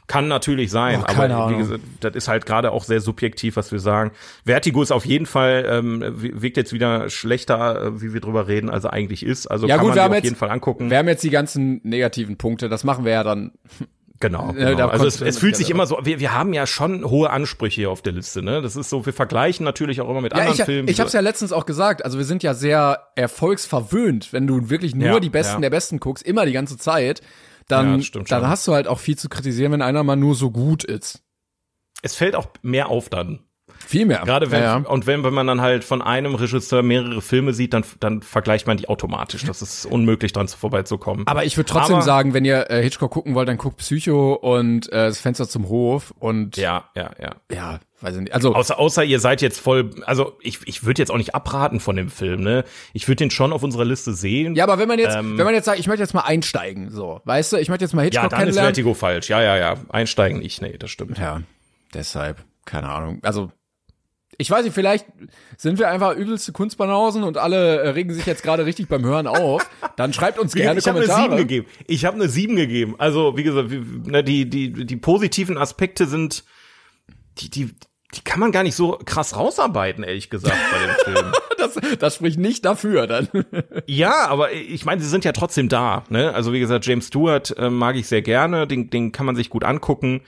Kann 0.06 0.28
natürlich 0.28 0.70
sein, 0.70 1.00
Oh, 1.02 1.06
aber 1.06 1.50
wie 1.52 1.58
gesagt, 1.58 1.82
das 2.02 2.14
ist 2.16 2.28
halt 2.28 2.46
gerade 2.46 2.72
auch 2.72 2.84
sehr 2.84 3.00
subjektiv, 3.00 3.56
was 3.56 3.72
wir 3.72 3.80
sagen. 3.80 4.12
Vertigo 4.46 4.84
ist 4.84 4.92
auf 4.92 5.06
jeden 5.06 5.26
Fall, 5.26 5.66
ähm, 5.66 6.04
wirkt 6.18 6.58
jetzt 6.58 6.74
wieder 6.74 7.10
schlechter, 7.10 7.82
äh, 7.82 8.02
wie 8.02 8.14
wir 8.14 8.20
drüber 8.20 8.50
reden, 8.50 8.70
als 8.70 8.84
er 8.84 8.92
eigentlich 8.92 9.26
ist. 9.26 9.48
Also 9.48 9.66
Ja 9.66 9.78
kann 9.78 9.86
gut, 9.86 9.90
man 9.92 9.96
wir 9.96 10.04
haben 10.04 10.12
auf 10.12 10.16
jetzt, 10.18 10.24
jeden 10.26 10.36
Fall 10.36 10.50
angucken. 10.50 10.90
Wir 10.90 10.98
haben 10.98 11.08
jetzt 11.08 11.24
die 11.24 11.30
ganzen 11.30 11.80
negativen 11.84 12.36
Punkte. 12.36 12.68
Das 12.68 12.84
machen 12.84 13.06
wir 13.06 13.14
ja 13.14 13.24
dann. 13.24 13.54
Genau. 14.20 14.54
Genau. 14.54 14.76
da 14.76 14.88
Also 14.88 15.06
es, 15.06 15.20
es 15.22 15.38
fühlt 15.38 15.56
sich 15.58 15.68
ja 15.68 15.76
immer 15.76 15.86
so, 15.86 15.98
wir, 16.04 16.20
wir 16.20 16.34
haben 16.34 16.54
ja 16.54 16.66
schon 16.66 17.04
hohe 17.10 17.30
Ansprüche 17.30 17.82
hier 17.82 17.92
auf 17.92 18.02
der 18.02 18.14
Liste, 18.14 18.42
ne? 18.42 18.62
Das 18.62 18.76
ist 18.76 18.90
so, 18.90 19.06
wir 19.06 19.12
vergleichen 19.14 19.64
natürlich 19.66 20.00
auch 20.02 20.10
immer 20.10 20.22
mit 20.22 20.32
Ja, 20.34 20.40
anderen 20.40 20.60
ich, 20.60 20.64
Filmen. 20.66 20.88
ich 20.88 21.00
habe 21.00 21.08
es 21.08 21.14
ja 21.14 21.20
letztens 21.20 21.52
auch 21.52 21.66
gesagt. 21.66 22.06
Also 22.06 22.18
wir 22.18 22.26
sind 22.26 22.42
ja 22.44 22.54
sehr 22.54 23.08
erfolgsverwöhnt, 23.16 24.32
wenn 24.32 24.48
du 24.48 24.70
wirklich 24.70 24.96
nur 24.96 25.08
Ja, 25.08 25.20
die 25.20 25.30
Besten 25.30 25.56
ja. 25.56 25.62
der 25.62 25.70
Besten 25.72 26.00
guckst, 26.00 26.26
immer 26.26 26.46
die 26.46 26.54
ganze 26.54 26.78
Zeit. 26.78 27.20
Ja, 27.20 27.26
Dann, 27.68 28.02
dann 28.14 28.26
schon. 28.28 28.48
hast 28.48 28.68
du 28.68 28.74
halt 28.74 28.88
auch 28.88 29.00
viel 29.00 29.18
zu 29.18 29.30
kritisieren, 29.30 29.72
wenn 29.72 29.82
einer 29.82 30.04
mal 30.04 30.16
nur 30.16 30.36
so 30.36 30.52
gut 30.52 30.84
ist. 30.84 31.22
es 32.02 32.16
fällt 32.16 32.36
auch 32.36 32.48
mehr 32.62 32.90
auf 32.90 33.10
dann. 33.10 33.40
Viel 33.86 34.06
mehr. 34.06 34.22
Gerade 34.26 34.52
wenn, 34.52 34.62
ja, 34.62 34.80
ja. 34.80 34.88
und 34.88 35.08
wenn, 35.08 35.24
wenn 35.24 35.34
man 35.34 35.48
dann 35.48 35.62
halt 35.62 35.84
von 35.84 36.02
einem 36.02 36.36
Regisseur 36.36 36.84
mehrere 36.84 37.22
Filme 37.22 37.54
sieht, 37.54 37.74
dann, 37.74 37.84
dann 38.00 38.22
vergleicht 38.22 38.68
man 38.68 38.78
die 38.78 38.88
automatisch. 38.90 39.44
Das 39.44 39.62
ist 39.62 39.86
unmöglich, 39.86 40.32
dran 40.34 40.48
vorbeizukommen. 40.48 41.28
Aber 41.28 41.44
ich 41.46 41.58
würde 41.58 41.70
trotzdem 41.70 41.96
Aber- 41.98 42.06
sagen, 42.06 42.34
wenn 42.34 42.46
ihr 42.46 42.70
äh, 42.70 42.82
Hitchcock 42.84 43.12
gucken 43.12 43.36
wollt, 43.36 43.48
dann 43.48 43.58
guckt 43.58 43.78
Psycho 43.78 44.34
und 44.34 44.88
äh, 44.92 45.08
das 45.08 45.20
Fenster 45.20 45.48
zum 45.48 45.70
Hof 45.70 46.14
und 46.20 46.58
ja, 46.58 46.90
ja, 46.96 47.12
ja. 47.20 47.36
ja, 47.52 47.80
weiß 48.02 48.16
ich 48.16 48.22
nicht. 48.22 48.34
Also 48.34 48.54
Außer, 48.56 48.78
außer 48.80 49.04
ihr 49.04 49.20
seid 49.20 49.42
jetzt 49.42 49.60
voll, 49.60 49.92
also 50.06 50.38
ich, 50.42 50.60
ich 50.66 50.84
würde 50.86 51.02
jetzt 51.02 51.12
auch 51.12 51.18
nicht 51.18 51.36
abraten 51.36 51.80
von 51.80 51.96
dem 51.96 52.10
Film, 52.10 52.42
ne? 52.42 52.64
Ich 52.94 53.08
würde 53.08 53.18
den 53.18 53.32
schon 53.32 53.54
auf 53.54 53.64
unserer 53.64 53.86
Liste 53.86 54.14
sehen. 54.14 54.56
ja, 54.56 54.64
aber 54.64 54.80
wenn 54.80 54.88
man 54.88 55.00
jetzt, 55.00 55.16
Ähm, 55.16 55.38
wenn 55.38 55.46
man 55.46 55.54
jetzt 55.54 55.66
sagt, 55.66 55.80
ich 55.80 55.88
möchte 55.88 56.02
jetzt 56.04 56.14
mal 56.14 56.22
einsteigen, 56.22 56.90
so, 56.92 57.22
weißt 57.26 57.54
du, 57.54 57.58
ich 57.58 57.70
möchte 57.70 57.86
jetzt 57.86 57.94
mal 57.94 58.02
ja 58.02 58.06
Hitchcock 58.06 58.30
dann 58.30 58.40
ist 58.40 58.44
kennenlernen. 58.46 58.68
Vertigo 58.68 58.94
falsch. 58.94 59.30
Ja, 59.30 59.42
ja, 59.42 59.58
ja. 59.58 59.76
Einsteigen 59.90 60.40
nicht, 60.40 60.62
nee, 60.62 60.78
das 60.78 60.92
stimmt. 60.92 61.18
Ja, 61.18 61.42
deshalb, 61.94 62.44
keine 62.66 62.90
Ahnung. 62.90 63.20
Also, 63.24 63.52
ich 64.44 64.52
weiß 64.52 64.66
nicht, 64.66 64.74
vielleicht 64.74 65.06
sind 65.56 65.80
wir 65.80 65.88
einfach 65.90 66.18
übelste 66.18 66.52
Kunstbanausen 66.52 67.24
und 67.24 67.38
alle 67.38 67.80
äh, 67.80 67.90
regen 67.92 68.14
sich 68.14 68.26
jetzt 68.26 68.44
gerade 68.44 68.66
richtig 68.66 68.90
beim 68.90 69.06
Hören 69.06 69.26
auf. 69.26 69.66
Dann 69.96 70.12
schreibt 70.12 70.38
uns 70.38 70.54
gerne 70.54 70.80
ich 70.80 70.86
habe 70.86 71.00
eine 71.00 71.08
Kommentare. 71.08 71.38
7 71.38 71.48
gegeben. 71.48 71.68
Ich 71.88 72.04
habe 72.04 72.16
eine 72.16 72.28
7 72.28 72.58
gegeben. 72.58 72.96
Also, 72.98 73.38
wie 73.38 73.44
gesagt, 73.44 73.70
ne, 73.72 74.22
die, 74.22 74.50
die, 74.50 74.86
die 74.86 74.98
positiven 74.98 75.58
Aspekte 75.58 76.08
sind, 76.08 76.44
die, 77.38 77.50
die, 77.50 77.74
die 78.16 78.22
kann 78.22 78.42
man 78.42 78.52
gar 78.52 78.64
nicht 78.64 78.76
so 78.76 79.00
krass 79.06 79.38
rausarbeiten, 79.38 80.04
ehrlich 80.04 80.30
gesagt, 80.30 80.58
bei 80.72 80.86
dem 80.86 80.96
Film. 81.16 81.32
Das, 81.58 81.80
das 82.00 82.16
spricht 82.16 82.38
nicht 82.38 82.66
dafür 82.66 83.08
dann. 83.08 83.30
Ja, 83.86 84.28
aber 84.28 84.52
ich 84.52 84.84
meine, 84.84 85.02
sie 85.02 85.08
sind 85.08 85.24
ja 85.24 85.32
trotzdem 85.32 85.70
da. 85.70 86.04
Ne? 86.10 86.34
Also 86.34 86.52
wie 86.52 86.60
gesagt, 86.60 86.86
James 86.86 87.08
Stewart 87.08 87.56
äh, 87.58 87.70
mag 87.70 87.96
ich 87.96 88.08
sehr 88.08 88.22
gerne, 88.22 88.68
den, 88.68 88.90
den 88.90 89.14
kann 89.14 89.26
man 89.26 89.38
sich 89.38 89.50
gut 89.50 89.64
angucken. 89.64 90.22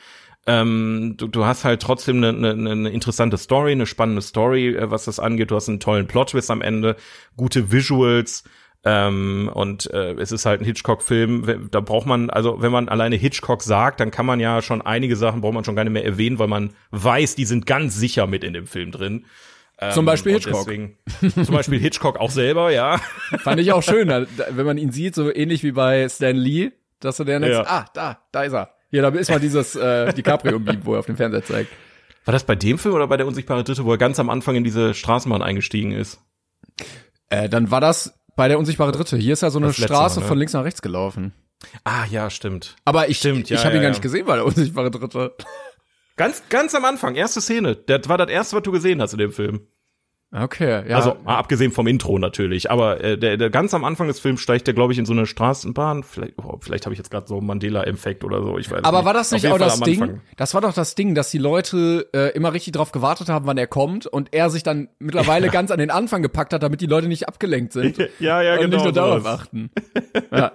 Ähm, 0.48 1.16
du, 1.18 1.28
du 1.28 1.46
hast 1.46 1.66
halt 1.66 1.82
trotzdem 1.82 2.18
eine, 2.24 2.30
eine, 2.30 2.72
eine 2.72 2.89
interessante 2.89 3.38
Story, 3.38 3.72
eine 3.72 3.86
spannende 3.88 4.22
Story, 4.22 4.76
äh, 4.76 4.91
was 4.91 5.06
das 5.06 5.20
angeht. 5.20 5.52
Du 5.52 5.56
hast 5.56 5.70
einen 5.70 5.80
tollen 5.80 6.08
Plot-Twist 6.08 6.52
am 6.52 6.62
Ende, 6.62 6.96
gute 7.36 7.72
Visuals. 7.72 8.43
Ähm, 8.88 9.50
und 9.52 9.91
äh, 9.91 10.12
es 10.14 10.32
ist 10.32 10.46
halt 10.46 10.62
ein 10.62 10.66
Hitchcock-Film. 10.66 11.70
Da 11.72 11.80
braucht 11.80 12.06
man, 12.06 12.30
also 12.30 12.62
wenn 12.62 12.72
man 12.72 12.88
alleine 12.88 13.16
Hitchcock 13.16 13.64
sagt, 13.64 14.00
dann 14.00 14.12
kann 14.12 14.28
man 14.28 14.39
ja 14.39 14.62
schon 14.62 14.84
einige 14.84 15.16
Sachen 15.16 15.41
braucht 15.41 15.56
man 15.56 15.64
schon 15.66 15.76
gar 15.76 15.84
nicht 15.84 15.93
mehr 15.93 16.06
erwähnen, 16.06 16.38
weil 16.38 16.48
man 16.48 16.70
weiß, 16.91 17.34
die 17.36 17.46
sind 17.46 17.66
ganz 17.66 17.96
sicher 17.96 18.28
mit 18.28 18.43
in 18.43 18.54
dem 18.54 18.68
Film 18.68 18.91
drin. 18.91 19.26
Ähm, 19.80 19.91
Zum 19.91 20.06
Beispiel 20.06 20.34
Hitchcock. 20.34 20.66
Deswegen, 20.68 20.98
zum 21.43 21.56
Beispiel 21.56 21.80
Hitchcock 21.80 22.20
auch 22.20 22.30
selber, 22.30 22.72
ja. 22.72 23.00
Fand 23.39 23.60
ich 23.60 23.74
auch 23.74 23.82
schön, 23.82 24.08
wenn 24.08 24.66
man 24.66 24.78
ihn 24.78 24.91
sieht, 24.91 25.16
so 25.16 25.34
ähnlich 25.34 25.64
wie 25.64 25.72
bei 25.72 26.08
Stan 26.08 26.36
Lee, 26.36 26.72
dass 27.00 27.18
du 27.18 27.24
dann 27.24 27.41
denkst, 27.41 27.58
Ja. 27.58 27.66
ah, 27.66 27.86
da, 27.96 28.20
da 28.32 28.43
ist 28.43 28.54
er. 28.54 28.74
Hier, 28.96 29.02
da 29.02 29.10
ist 29.10 29.30
mal 29.30 29.41
dieses 29.41 29.76
äh, 29.76 30.14
DiCaprio-Meme, 30.14 30.86
wo 30.86 30.93
er 30.93 31.00
auf 31.00 31.06
dem 31.06 31.18
Fernseher 31.18 31.43
zeigt. 31.43 31.70
War 32.24 32.32
das 32.32 32.46
bei 32.46 32.56
dem 32.56 32.78
Film 32.78 32.96
oder 32.96 33.08
bei 33.08 33.18
der 33.18 33.28
unsichtbare 33.28 33.66
Dritte, 33.66 33.84
wo 33.84 33.91
er 33.91 33.98
ganz 33.98 34.22
am 34.22 34.30
Anfang 34.30 34.56
in 34.56 34.64
diese 34.64 34.93
Straßenbahn 34.93 35.41
eingestiegen 35.41 35.91
ist? 35.91 36.22
Äh, 37.28 37.50
dann 37.50 37.72
war 37.72 37.82
das 37.82 38.18
bei 38.38 38.48
der 38.48 38.58
unsichtbare 38.58 38.93
Dritte. 38.93 39.18
Hier 39.18 39.34
ist 39.34 39.41
ja 39.41 39.50
so 39.50 39.60
eine 39.60 39.68
Das 39.68 39.76
Straße 39.76 40.22
Mal, 40.22 40.24
ne? 40.24 40.28
von 40.30 40.38
links 40.38 40.54
nach 40.54 40.64
rechts 40.64 40.82
gelaufen. 40.82 41.34
Ah, 41.84 42.06
ja, 42.10 42.30
stimmt. 42.30 42.78
Aber 42.86 43.10
ich, 43.10 43.18
Stimmt, 43.18 43.50
ja, 43.50 43.58
ich 43.58 43.66
habe 43.66 43.74
ihn 43.74 43.82
ja, 43.82 43.82
gar 43.82 43.89
ja. 43.89 43.89
nicht 43.89 44.02
gesehen 44.02 44.28
bei 44.28 44.36
der 44.36 44.46
unsichtbare 44.46 44.91
Dritte. 44.91 45.36
Ganz, 46.16 46.43
ganz 46.48 46.74
am 46.74 46.86
Anfang, 46.86 47.16
erste 47.16 47.41
Szene. 47.41 47.76
Das 47.76 48.08
war 48.08 48.18
das 48.18 48.30
erste, 48.30 48.56
was 48.56 48.64
du 48.64 48.72
gesehen 48.72 49.02
hast 49.02 49.12
in 49.12 49.20
dem 49.20 49.34
Film. 49.34 49.68
Okay, 50.32 50.89
ja. 50.89 50.97
Also, 50.97 51.15
mal 51.23 51.38
abgesehen 51.38 51.71
vom 51.71 51.88
Intro 51.88 52.19
natürlich. 52.19 52.69
Aber 52.69 53.01
äh, 53.01 53.17
der, 53.17 53.38
der 53.38 53.49
ganz 53.49 53.73
am 53.73 53.86
Anfang 53.86 54.07
des 54.07 54.19
Films 54.19 54.41
steigt 54.41 54.67
der, 54.67 54.73
glaube 54.73 54.91
ich, 54.91 54.99
in 54.99 55.05
so 55.05 55.13
eine 55.13 55.26
Straßenbahn. 55.26 56.03
Vielleicht, 56.03 56.34
oh, 56.38 56.57
vielleicht 56.59 56.86
habe 56.86 56.93
ich 56.93 56.97
jetzt 56.97 57.09
gerade 57.09 57.28
so 57.28 57.38
einen 57.38 57.47
Mandela-Effekt 57.47 58.23
oder 58.23 58.41
so. 58.43 58.57
Ich 58.57 58.69
weiß 58.69 58.84
aber 58.84 58.97
nicht. 58.97 59.05
war 59.05 59.13
das 59.13 59.32
nicht 59.32 59.47
auch 59.47 59.51
Fall 59.51 59.59
das 59.59 59.80
Ding? 59.80 60.21
Das 60.36 60.53
war 60.53 60.61
doch 60.61 60.73
das 60.73 60.95
Ding, 60.95 61.15
dass 61.15 61.32
die 61.32 61.38
Leute 61.38 62.09
äh, 62.13 62.36
immer 62.36 62.53
richtig 62.53 62.73
drauf 62.73 62.91
gewartet 62.91 63.30
haben, 63.30 63.45
wann 63.45 63.57
er 63.57 63.67
kommt 63.67 64.07
und 64.07 64.34
er 64.34 64.49
sich 64.49 64.63
dann 64.63 64.89
mittlerweile 64.99 65.49
ganz 65.49 65.71
an 65.71 65.80
den 65.80 65.91
Anfang 65.91 66.21
gepackt 66.21 66.53
hat, 66.53 66.63
damit 66.63 66.82
die 66.82 66.88
Leute 66.88 67.07
nicht 67.07 67.28
abgelenkt 67.28 67.73
sind. 67.73 67.97
Ja, 68.19 68.41
ja, 68.41 68.53
und 68.53 68.61
genau. 68.61 68.76
nicht 68.76 68.84
nur 68.84 68.93
darauf 68.93 69.19
sowas. 69.19 69.39
achten. 69.41 69.69
Ja. 70.32 70.51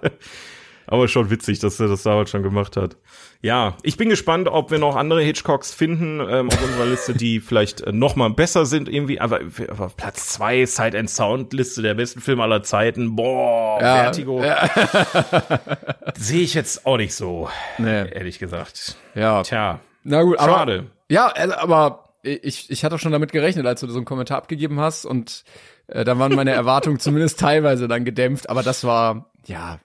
Aber 0.87 1.07
schon 1.07 1.29
witzig, 1.29 1.59
dass 1.59 1.79
er 1.79 1.87
das 1.87 2.03
damals 2.03 2.29
schon 2.29 2.43
gemacht 2.43 2.75
hat. 2.75 2.97
Ja, 3.43 3.75
ich 3.81 3.97
bin 3.97 4.07
gespannt, 4.09 4.47
ob 4.47 4.69
wir 4.69 4.77
noch 4.77 4.95
andere 4.95 5.21
Hitchcocks 5.23 5.73
finden 5.73 6.19
ähm, 6.19 6.49
auf 6.49 6.63
unserer 6.63 6.85
Liste, 6.85 7.13
die 7.13 7.39
vielleicht 7.41 7.81
äh, 7.81 7.91
noch 7.91 8.15
mal 8.15 8.29
besser 8.29 8.65
sind 8.67 8.87
irgendwie. 8.87 9.19
Aber, 9.19 9.39
aber 9.67 9.89
Platz 9.89 10.29
zwei 10.29 10.65
Sight 10.65 10.95
and 10.95 11.09
Sound 11.09 11.51
Liste 11.53 11.81
der 11.81 11.95
besten 11.95 12.21
Filme 12.21 12.43
aller 12.43 12.61
Zeiten. 12.61 13.15
Boah, 13.15 13.81
Ja, 13.81 13.95
Vertigo. 14.03 14.43
Sehe 16.17 16.41
ich 16.41 16.53
jetzt 16.53 16.85
auch 16.85 16.97
nicht 16.97 17.15
so, 17.15 17.49
Nee. 17.77 18.09
ehrlich 18.11 18.37
gesagt. 18.39 18.95
ja. 19.15 19.41
Tja, 19.43 19.79
Na 20.03 20.21
gut, 20.21 20.37
aber 20.39 20.53
schade. 20.53 20.85
Ja, 21.09 21.27
also, 21.27 21.55
aber 21.55 22.09
ich, 22.23 22.69
ich 22.69 22.85
hatte 22.85 22.99
schon 22.99 23.11
damit 23.11 23.31
gerechnet, 23.31 23.65
als 23.65 23.81
du 23.81 23.87
so 23.87 23.97
einen 23.97 24.05
Kommentar 24.05 24.37
abgegeben 24.37 24.79
hast 24.79 25.05
und 25.05 25.43
äh, 25.87 26.03
da 26.03 26.19
waren 26.19 26.35
meine 26.35 26.51
Erwartungen 26.53 26.99
zumindest 26.99 27.39
teilweise 27.39 27.87
dann 27.87 28.05
gedämpft, 28.05 28.49
aber 28.49 28.61
das 28.61 28.83
war, 28.83 29.31
ja, 29.47 29.79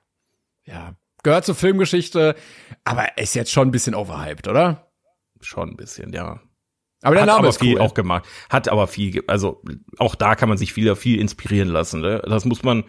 ja, 0.64 0.92
gehört 1.26 1.44
zur 1.44 1.56
Filmgeschichte, 1.56 2.36
aber 2.84 3.18
ist 3.18 3.34
jetzt 3.34 3.50
schon 3.50 3.66
ein 3.68 3.72
bisschen 3.72 3.96
overhyped, 3.96 4.46
oder? 4.46 4.86
Schon 5.40 5.70
ein 5.70 5.76
bisschen, 5.76 6.12
ja. 6.12 6.40
Aber 7.02 7.14
der 7.16 7.22
Hat 7.22 7.26
Name 7.26 7.38
aber 7.40 7.48
ist 7.48 7.58
viel 7.60 7.74
cool. 7.74 7.80
auch 7.80 7.94
gemacht. 7.94 8.24
Hat 8.48 8.68
aber 8.68 8.86
viel, 8.86 9.22
also 9.26 9.60
auch 9.98 10.14
da 10.14 10.36
kann 10.36 10.48
man 10.48 10.56
sich 10.56 10.72
viel, 10.72 10.94
viel 10.94 11.20
inspirieren 11.20 11.68
lassen. 11.68 12.00
Ne? 12.00 12.22
Das 12.26 12.44
muss 12.44 12.62
man 12.62 12.84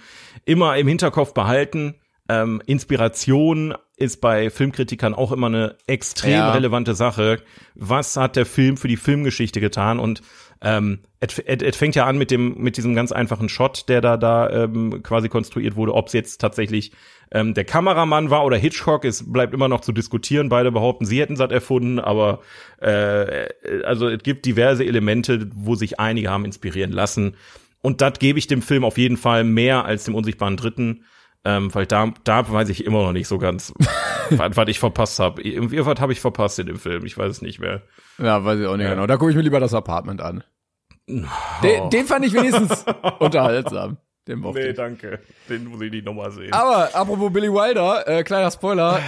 immer 0.45 0.77
im 0.77 0.87
Hinterkopf 0.87 1.33
behalten. 1.33 1.95
Ähm, 2.29 2.61
Inspiration 2.65 3.73
ist 3.95 4.21
bei 4.21 4.49
Filmkritikern 4.49 5.15
auch 5.15 5.31
immer 5.31 5.47
eine 5.47 5.77
extrem 5.87 6.31
Ja. 6.31 6.51
relevante 6.51 6.93
Sache. 6.93 7.41
Was 7.73 8.17
hat 8.17 8.35
der 8.35 8.45
Film 8.45 8.77
für 8.77 8.87
die 8.87 8.97
Filmgeschichte 8.97 9.59
getan? 9.59 9.97
Und 9.99 10.21
ähm, 10.61 10.99
es 11.19 11.37
es- 11.39 11.63
es 11.63 11.75
fängt 11.75 11.95
ja 11.95 12.05
an 12.05 12.17
mit 12.17 12.31
dem 12.31 12.55
mit 12.57 12.77
diesem 12.77 12.95
ganz 12.95 13.11
einfachen 13.11 13.49
Shot, 13.49 13.89
der 13.89 14.01
da 14.01 14.17
da 14.17 14.49
ähm, 14.49 15.01
quasi 15.03 15.29
konstruiert 15.29 15.75
wurde. 15.75 15.93
Ob 15.93 16.07
es 16.07 16.13
jetzt 16.13 16.39
tatsächlich 16.39 16.91
ähm, 17.31 17.53
der 17.53 17.65
Kameramann 17.65 18.29
war 18.29 18.45
oder 18.45 18.57
Hitchcock, 18.57 19.03
es 19.05 19.31
bleibt 19.31 19.53
immer 19.53 19.67
noch 19.67 19.81
zu 19.81 19.91
diskutieren. 19.91 20.49
Beide 20.49 20.71
behaupten, 20.71 21.05
sie 21.05 21.19
hätten 21.19 21.33
es 21.33 21.39
erfunden, 21.39 21.99
aber 21.99 22.39
äh, 22.79 23.47
also 23.83 24.07
es 24.07 24.23
gibt 24.23 24.45
diverse 24.45 24.85
Elemente, 24.85 25.49
wo 25.53 25.75
sich 25.75 25.99
einige 25.99 26.29
haben 26.29 26.45
inspirieren 26.45 26.91
lassen. 26.91 27.35
Und 27.81 28.01
das 28.01 28.19
gebe 28.19 28.39
ich 28.39 28.47
dem 28.47 28.61
Film 28.61 28.83
auf 28.83 28.97
jeden 28.97 29.17
Fall 29.17 29.43
mehr 29.43 29.85
als 29.85 30.05
dem 30.05 30.15
unsichtbaren 30.15 30.57
Dritten. 30.57 31.03
Ähm, 31.45 31.73
weil 31.73 31.85
da, 31.85 32.11
da 32.23 32.51
weiß 32.51 32.67
ich 32.69 32.83
immer 32.85 33.03
noch 33.03 33.13
nicht 33.13 33.27
so 33.27 33.37
ganz, 33.37 33.73
was, 34.31 34.57
was 34.57 34.67
ich 34.67 34.79
verpasst 34.79 35.19
habe. 35.19 35.41
Irgendwie 35.41 35.85
was 35.85 35.99
habe 36.01 36.11
ich 36.11 36.19
verpasst 36.19 36.59
in 36.59 36.67
dem 36.67 36.77
Film. 36.77 37.05
Ich 37.05 37.17
weiß 37.17 37.29
es 37.31 37.41
nicht 37.41 37.59
mehr. 37.59 37.83
Ja, 38.17 38.43
weiß 38.43 38.59
ich 38.59 38.65
auch 38.67 38.75
nicht 38.77 38.89
genau. 38.89 39.07
Da 39.07 39.17
gucke 39.17 39.31
ich 39.31 39.37
mir 39.37 39.43
lieber 39.43 39.59
das 39.59 39.73
Apartment 39.73 40.21
an. 40.21 40.43
Den, 41.63 41.89
den 41.89 42.05
fand 42.05 42.25
ich 42.25 42.33
wenigstens 42.33 42.83
unterhaltsam. 43.19 43.97
Den 44.27 44.39
mochte 44.39 44.59
ich. 44.59 44.75
danke. 44.75 45.19
Den 45.47 45.63
muss 45.67 45.79
ich 45.79 45.89
nicht 45.89 46.05
nochmal 46.05 46.31
sehen. 46.31 46.51
Aber 46.51 46.89
apropos 46.93 47.31
Billy 47.31 47.47
Wilder, 47.49 48.05
äh, 48.05 48.23
kleiner 48.23 48.51
Spoiler, 48.51 48.99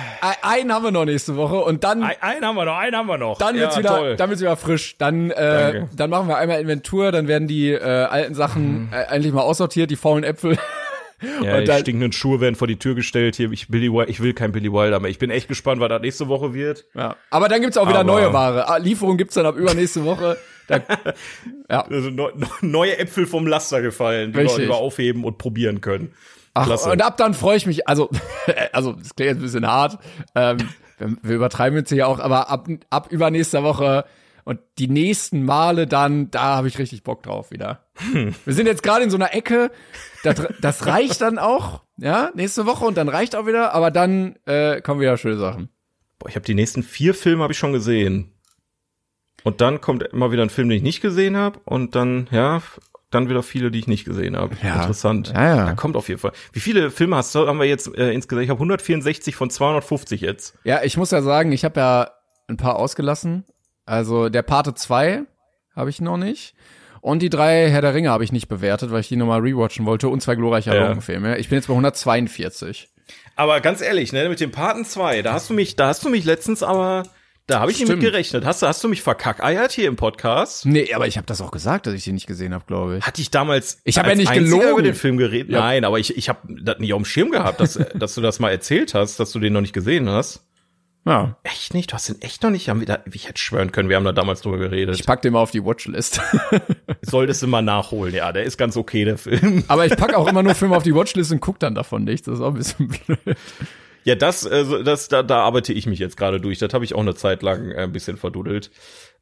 einen 0.41 0.71
haben 0.73 0.83
wir 0.85 0.91
noch 0.91 1.03
nächste 1.03 1.35
Woche 1.35 1.57
und 1.57 1.83
dann 1.83 2.01
Ein, 2.03 2.15
einen 2.21 2.45
haben 2.45 2.55
wir 2.55 2.63
noch, 2.63 2.77
einen 2.77 2.95
haben 2.95 3.07
wir 3.07 3.17
noch. 3.17 3.37
Dann 3.37 3.55
wird's 3.57 3.75
Ja, 3.75 3.79
wieder, 3.81 3.89
toll. 3.97 4.15
dann 4.15 4.29
wird's 4.29 4.41
wieder 4.41 4.55
frisch. 4.55 4.97
Dann, 4.97 5.29
äh, 5.31 5.35
Danke. 5.73 5.89
dann 5.93 6.09
machen 6.09 6.29
wir 6.29 6.37
einmal 6.37 6.61
Inventur, 6.61 7.11
dann 7.11 7.27
werden 7.27 7.49
die 7.49 7.71
äh, 7.73 7.81
alten 7.83 8.33
Sachen 8.33 8.93
äh, 8.93 9.13
endlich 9.13 9.33
mal 9.33 9.41
aussortiert, 9.41 9.91
die 9.91 9.97
faulen 9.97 10.23
Äpfel. 10.23 10.57
Ja, 11.21 11.55
Und 11.55 11.61
die 11.61 11.65
dann- 11.65 11.79
stinkenden 11.81 12.11
Schuhe 12.11 12.39
werden 12.41 12.55
vor 12.55 12.67
die 12.67 12.77
Tür 12.77 12.95
gestellt. 12.95 13.35
Hier, 13.35 13.51
ich, 13.51 13.67
Billy 13.67 13.91
Wilder, 13.91 14.09
ich 14.09 14.21
will 14.21 14.33
kein 14.33 14.51
Billy 14.51 14.71
Wilder 14.71 14.99
mehr. 14.99 15.11
Ich 15.11 15.19
bin 15.19 15.29
echt 15.31 15.47
gespannt, 15.47 15.81
was 15.81 15.89
das 15.89 16.01
nächste 16.01 16.27
Woche 16.27 16.53
wird. 16.53 16.85
Ja. 16.93 17.15
Aber 17.29 17.47
dann 17.49 17.61
gibt's 17.61 17.77
auch 17.77 17.87
wieder 17.87 17.99
Aber- 17.99 18.11
neue 18.11 18.31
Ware. 18.33 18.67
Ah, 18.69 18.77
Lieferung 18.77 19.17
gibt's 19.17 19.35
dann 19.35 19.45
ab 19.45 19.55
übernächste 19.57 20.05
Woche. 20.05 20.37
Da, 20.67 20.81
ja. 21.69 21.81
Also 21.85 22.09
neu, 22.09 22.31
neue 22.61 22.97
Äpfel 22.97 23.25
vom 23.27 23.47
Laster 23.47 23.81
gefallen, 23.81 24.31
die 24.31 24.37
wir, 24.37 24.45
Richtig. 24.45 24.67
wir 24.67 24.75
aufheben 24.75 25.23
und 25.23 25.37
probieren 25.37 25.81
können. 25.81 26.13
Ach, 26.53 26.65
Klasse. 26.65 26.89
und 26.91 27.01
ab 27.01 27.17
dann 27.17 27.33
freue 27.33 27.57
ich 27.57 27.65
mich, 27.65 27.87
also, 27.87 28.09
also, 28.73 28.93
das 28.93 29.15
klingt 29.15 29.29
jetzt 29.31 29.37
ein 29.39 29.43
bisschen 29.43 29.67
hart. 29.67 29.99
Ähm, 30.35 30.57
wir, 30.97 31.15
wir 31.21 31.35
übertreiben 31.35 31.77
jetzt 31.77 31.89
hier 31.91 32.07
auch, 32.07 32.19
aber 32.19 32.49
ab, 32.49 32.67
ab 32.89 33.07
übernächster 33.11 33.63
Woche 33.63 34.05
und 34.49 34.59
die 34.79 34.87
nächsten 34.87 35.45
Male 35.45 35.85
dann, 35.85 36.31
da 36.31 36.55
habe 36.55 36.67
ich 36.67 36.79
richtig 36.79 37.03
Bock 37.03 37.21
drauf 37.21 37.51
wieder. 37.51 37.85
Wir 38.45 38.53
sind 38.55 38.65
jetzt 38.65 38.81
gerade 38.81 39.03
in 39.03 39.11
so 39.11 39.15
einer 39.15 39.35
Ecke, 39.35 39.69
das, 40.23 40.41
das 40.59 40.87
reicht 40.87 41.21
dann 41.21 41.37
auch, 41.37 41.83
ja, 41.97 42.31
nächste 42.33 42.65
Woche 42.65 42.83
und 42.83 42.97
dann 42.97 43.09
reicht 43.09 43.35
auch 43.35 43.45
wieder, 43.45 43.75
aber 43.75 43.91
dann 43.91 44.37
äh, 44.47 44.81
kommen 44.81 45.01
wieder 45.01 45.17
schöne 45.17 45.37
Sachen. 45.37 45.69
Boah, 46.17 46.29
ich 46.29 46.35
habe 46.35 46.47
die 46.47 46.55
nächsten 46.55 46.81
vier 46.81 47.13
Filme 47.13 47.43
habe 47.43 47.53
ich 47.53 47.59
schon 47.59 47.73
gesehen. 47.73 48.33
Und 49.43 49.61
dann 49.61 49.81
kommt 49.81 50.01
immer 50.01 50.31
wieder 50.31 50.41
ein 50.41 50.49
Film, 50.49 50.67
den 50.67 50.77
ich 50.77 50.83
nicht 50.83 51.01
gesehen 51.01 51.37
habe. 51.37 51.59
Und 51.65 51.93
dann, 51.93 52.27
ja, 52.31 52.63
dann 53.11 53.29
wieder 53.29 53.43
viele, 53.43 53.69
die 53.69 53.77
ich 53.77 53.87
nicht 53.87 54.03
gesehen 54.03 54.35
habe. 54.35 54.55
Ja. 54.63 54.81
Interessant. 54.81 55.31
Ja, 55.31 55.55
ja. 55.57 55.65
Da 55.67 55.73
kommt 55.73 55.95
auf 55.95 56.09
jeden 56.09 56.21
Fall. 56.21 56.31
Wie 56.53 56.59
viele 56.59 56.89
Filme 56.89 57.17
hast 57.17 57.35
du, 57.35 57.45
haben 57.45 57.59
wir 57.59 57.67
jetzt 57.67 57.95
äh, 57.95 58.13
insgesamt? 58.13 58.45
Ich 58.45 58.49
habe 58.49 58.57
164 58.57 59.35
von 59.35 59.51
250 59.51 60.21
jetzt. 60.21 60.57
Ja, 60.63 60.81
ich 60.81 60.97
muss 60.97 61.11
ja 61.11 61.21
sagen, 61.21 61.51
ich 61.51 61.63
habe 61.63 61.79
ja 61.79 62.11
ein 62.47 62.57
paar 62.57 62.77
ausgelassen. 62.77 63.45
Also 63.89 64.29
der 64.29 64.43
Pate 64.43 64.73
2 64.75 65.23
habe 65.75 65.89
ich 65.89 65.99
noch 66.01 66.17
nicht. 66.17 66.53
Und 67.01 67.19
die 67.21 67.29
drei 67.29 67.69
Herr 67.69 67.81
der 67.81 67.93
Ringe 67.93 68.09
habe 68.11 68.23
ich 68.23 68.31
nicht 68.31 68.47
bewertet, 68.49 68.91
weil 68.91 68.99
ich 68.99 69.07
die 69.07 69.15
nochmal 69.15 69.39
rewatchen 69.39 69.85
wollte. 69.85 70.09
Und 70.09 70.21
zwei 70.21 70.35
glorreiche 70.35 70.75
Ja. 70.75 70.89
Augenfilme. 70.89 71.37
Ich 71.37 71.49
bin 71.49 71.57
jetzt 71.57 71.67
bei 71.67 71.73
142. 71.73 72.89
Aber 73.35 73.61
ganz 73.61 73.81
ehrlich, 73.81 74.11
ne, 74.13 74.27
mit 74.29 74.39
dem 74.41 74.51
Paten 74.51 74.85
2, 74.85 75.21
da 75.21 75.33
hast 75.33 75.49
du 75.49 75.53
mich, 75.53 75.75
da 75.75 75.87
hast 75.87 76.03
du 76.05 76.09
mich 76.09 76.25
letztens 76.25 76.61
aber, 76.61 77.03
da 77.47 77.61
habe 77.61 77.71
ich 77.71 77.79
nicht 77.79 77.87
mit 77.87 77.97
Stimmt. 77.97 78.11
gerechnet. 78.11 78.45
Hast 78.45 78.61
du, 78.61 78.67
hast 78.67 78.83
du 78.83 78.89
mich 78.89 79.01
verkackeiert 79.01 79.71
hier 79.71 79.87
im 79.87 79.95
Podcast? 79.95 80.65
Nee, 80.67 80.93
aber 80.93 81.07
ich 81.07 81.17
habe 81.17 81.25
das 81.25 81.41
auch 81.41 81.49
gesagt, 81.49 81.87
dass 81.87 81.93
ich 81.95 82.03
die 82.03 82.11
nicht 82.11 82.27
gesehen 82.27 82.53
habe, 82.53 82.65
glaube 82.67 82.97
ich. 82.97 83.07
Hatte 83.07 83.21
ich 83.21 83.31
damals 83.31 83.79
Ich 83.85 83.97
hab 83.97 84.05
ja 84.05 84.13
nicht 84.13 84.29
Einziger 84.29 84.57
gelogen. 84.57 84.71
über 84.73 84.81
den 84.83 84.93
Film 84.93 85.17
geredet? 85.17 85.49
Ja. 85.51 85.61
Nein, 85.61 85.85
aber 85.85 85.97
ich, 85.99 86.15
ich 86.17 86.29
habe 86.29 86.39
das 86.61 86.77
nicht 86.79 86.93
auf 86.93 87.01
dem 87.01 87.05
Schirm 87.05 87.31
gehabt, 87.31 87.59
dass, 87.61 87.79
dass 87.95 88.13
du 88.13 88.21
das 88.21 88.39
mal 88.39 88.51
erzählt 88.51 88.93
hast, 88.93 89.19
dass 89.19 89.31
du 89.31 89.39
den 89.39 89.53
noch 89.53 89.61
nicht 89.61 89.73
gesehen 89.73 90.09
hast. 90.09 90.45
Ja. 91.05 91.37
Echt 91.43 91.73
nicht? 91.73 91.91
Du 91.91 91.95
hast 91.95 92.09
den 92.09 92.21
echt 92.21 92.43
noch 92.43 92.49
nicht? 92.51 92.69
Haben 92.69 92.81
wir 92.81 92.87
da, 92.87 92.99
ich 93.11 93.27
hätte 93.27 93.39
schwören 93.41 93.71
können, 93.71 93.89
wir 93.89 93.95
haben 93.95 94.03
da 94.03 94.11
damals 94.11 94.41
drüber 94.41 94.57
geredet. 94.57 94.95
Ich 94.99 95.05
pack 95.05 95.21
den 95.21 95.33
mal 95.33 95.39
auf 95.39 95.51
die 95.51 95.63
Watchlist. 95.63 96.21
Solltest 97.01 97.41
du 97.41 97.47
mal 97.47 97.61
nachholen, 97.61 98.13
ja, 98.13 98.31
der 98.31 98.43
ist 98.43 98.57
ganz 98.57 98.77
okay, 98.77 99.05
der 99.05 99.17
Film. 99.17 99.63
aber 99.67 99.85
ich 99.85 99.95
pack 99.95 100.13
auch 100.13 100.27
immer 100.27 100.43
nur 100.43 100.53
Filme 100.55 100.75
auf 100.75 100.83
die 100.83 100.93
Watchlist 100.93 101.31
und 101.31 101.39
guck 101.39 101.57
dann 101.59 101.73
davon 101.73 102.03
nichts. 102.03 102.25
Das 102.25 102.35
ist 102.35 102.41
auch 102.41 102.49
ein 102.49 102.53
bisschen 102.55 102.89
blöd. 102.89 103.37
Ja, 104.03 104.15
das, 104.15 104.45
äh, 104.45 104.65
so- 104.65 104.83
das, 104.83 105.07
da, 105.07 105.23
da 105.23 105.41
arbeite 105.41 105.73
ich 105.73 105.85
mich 105.87 105.99
jetzt 105.99 106.17
gerade 106.17 106.39
durch. 106.39 106.59
Das 106.59 106.73
habe 106.73 106.85
ich 106.85 106.93
auch 106.95 106.99
eine 107.01 107.15
Zeit 107.15 107.41
lang 107.43 107.71
äh, 107.71 107.83
ein 107.83 107.91
bisschen 107.91 108.17
verduddelt. 108.17 108.69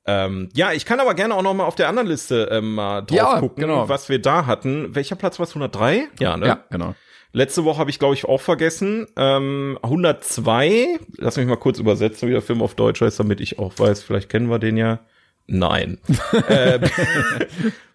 Ähm, 0.05 0.49
ja, 0.55 0.71
ich 0.71 0.85
kann 0.85 0.99
aber 0.99 1.13
gerne 1.15 1.35
auch 1.35 1.41
noch 1.41 1.53
mal 1.53 1.65
auf 1.65 1.75
der 1.75 1.89
anderen 1.89 2.07
Liste 2.07 2.47
ähm, 2.51 2.75
mal 2.75 3.01
drauf 3.01 3.17
Ja, 3.17 3.39
gucken, 3.39 3.61
genau. 3.61 3.89
was 3.89 4.07
wir 4.07 4.19
da 4.21 4.45
hatten. 4.45 4.95
Welcher 4.95 5.15
Platz 5.15 5.37
war 5.39 5.43
es? 5.45 5.49
103? 5.51 6.07
Ja, 6.19 6.37
ne? 6.37 6.47
Ja, 6.47 6.63
genau. 6.69 6.95
Letzte 7.33 7.65
Woche 7.65 7.79
habe 7.79 7.89
ich, 7.89 7.99
glaube 7.99 8.15
ich, 8.15 8.25
auch 8.25 8.41
vergessen. 8.41 9.07
Ähm, 9.15 9.77
102, 9.83 10.99
lass 11.17 11.37
mich 11.37 11.45
mal 11.45 11.57
kurz 11.57 11.79
übersetzen, 11.79 12.29
wie 12.29 12.33
der 12.33 12.41
Film 12.41 12.61
auf 12.61 12.75
Deutsch 12.75 13.01
heißt, 13.01 13.19
damit 13.19 13.41
ich 13.41 13.59
auch 13.59 13.77
weiß, 13.77 14.03
vielleicht 14.03 14.29
kennen 14.29 14.49
wir 14.49 14.59
den 14.59 14.77
ja. 14.77 14.99
Nein. 15.47 15.97
äh, 16.49 16.79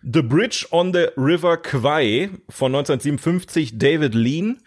the 0.03 0.23
Bridge 0.23 0.67
on 0.71 0.93
the 0.93 1.09
River 1.17 1.59
Kwai 1.59 2.31
von 2.49 2.75
1957, 2.75 3.79
David 3.79 4.15
Lean. 4.15 4.59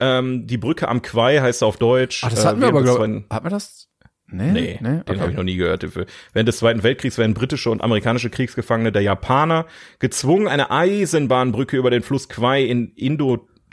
Ähm, 0.00 0.46
die 0.46 0.58
Brücke 0.58 0.88
am 0.88 1.00
Kwai 1.00 1.38
heißt 1.38 1.62
auf 1.62 1.78
Deutsch. 1.78 2.22
Ach, 2.24 2.30
das 2.30 2.44
hatten 2.44 2.58
äh, 2.58 2.62
wir 2.62 2.68
aber, 2.68 2.82
glaube 2.82 3.24
Hatten 3.30 3.46
wir 3.46 3.50
das? 3.50 3.88
Nee, 4.26 4.50
Nee, 4.52 4.78
den 4.80 5.02
Okay. 5.02 5.20
habe 5.20 5.30
ich 5.30 5.36
noch 5.36 5.44
nie 5.44 5.56
gehört. 5.56 5.86
Während 6.32 6.48
des 6.48 6.58
Zweiten 6.58 6.82
Weltkriegs 6.82 7.18
werden 7.18 7.34
britische 7.34 7.70
und 7.70 7.82
amerikanische 7.82 8.30
Kriegsgefangene 8.30 8.90
der 8.90 9.02
Japaner 9.02 9.66
gezwungen, 10.00 10.48
eine 10.48 10.70
Eisenbahnbrücke 10.70 11.76
über 11.76 11.90
den 11.90 12.02
Fluss 12.02 12.28
Kwai 12.28 12.64
in 12.64 12.92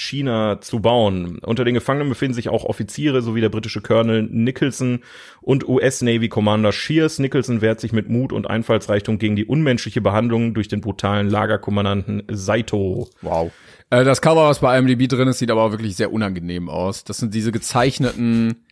Indochina 0.02 0.60
zu 0.62 0.80
bauen. 0.80 1.39
Unter 1.39 1.64
den 1.64 1.76
Gefangenen 1.76 2.10
befinden 2.10 2.34
sich 2.34 2.49
auch 2.49 2.66
Offiziere 2.66 3.22
sowie 3.22 3.41
der 3.41 3.49
britische 3.49 3.82
Colonel 3.82 4.24
Nicholson 4.24 5.02
und 5.41 5.68
US-Navy 5.68 6.28
Commander 6.28 6.72
Shears. 6.72 7.20
Nicholson 7.20 7.62
wehrt 7.62 7.80
sich 7.80 7.93
mit 7.93 8.10
Mut 8.10 8.34
und 8.34 8.49
Einfallsreichtum 8.49 9.20
gegen 9.20 9.36
die 9.36 9.45
unmenschliche 9.45 10.02
Behandlung 10.02 10.54
durch 10.54 10.68
den 10.68 10.82
brutalen 10.82 11.30
Lagerkommandanten 11.30 12.24
Saito. 12.32 13.10
Wow. 13.22 13.52
Äh, 13.91 14.04
das 14.04 14.22
Cover, 14.22 14.47
was 14.47 14.60
bei 14.60 14.78
IMDb 14.78 15.08
drin 15.08 15.28
ist, 15.28 15.39
sieht 15.39 15.52
aber 15.52 15.64
auch 15.64 15.72
wirklich 15.72 15.95
sehr 15.95 16.12
unangenehm 16.12 16.68
aus. 16.68 17.04
Das 17.04 17.18
sind 17.18 17.34
diese 17.34 17.52
gezeichneten, 17.52 18.66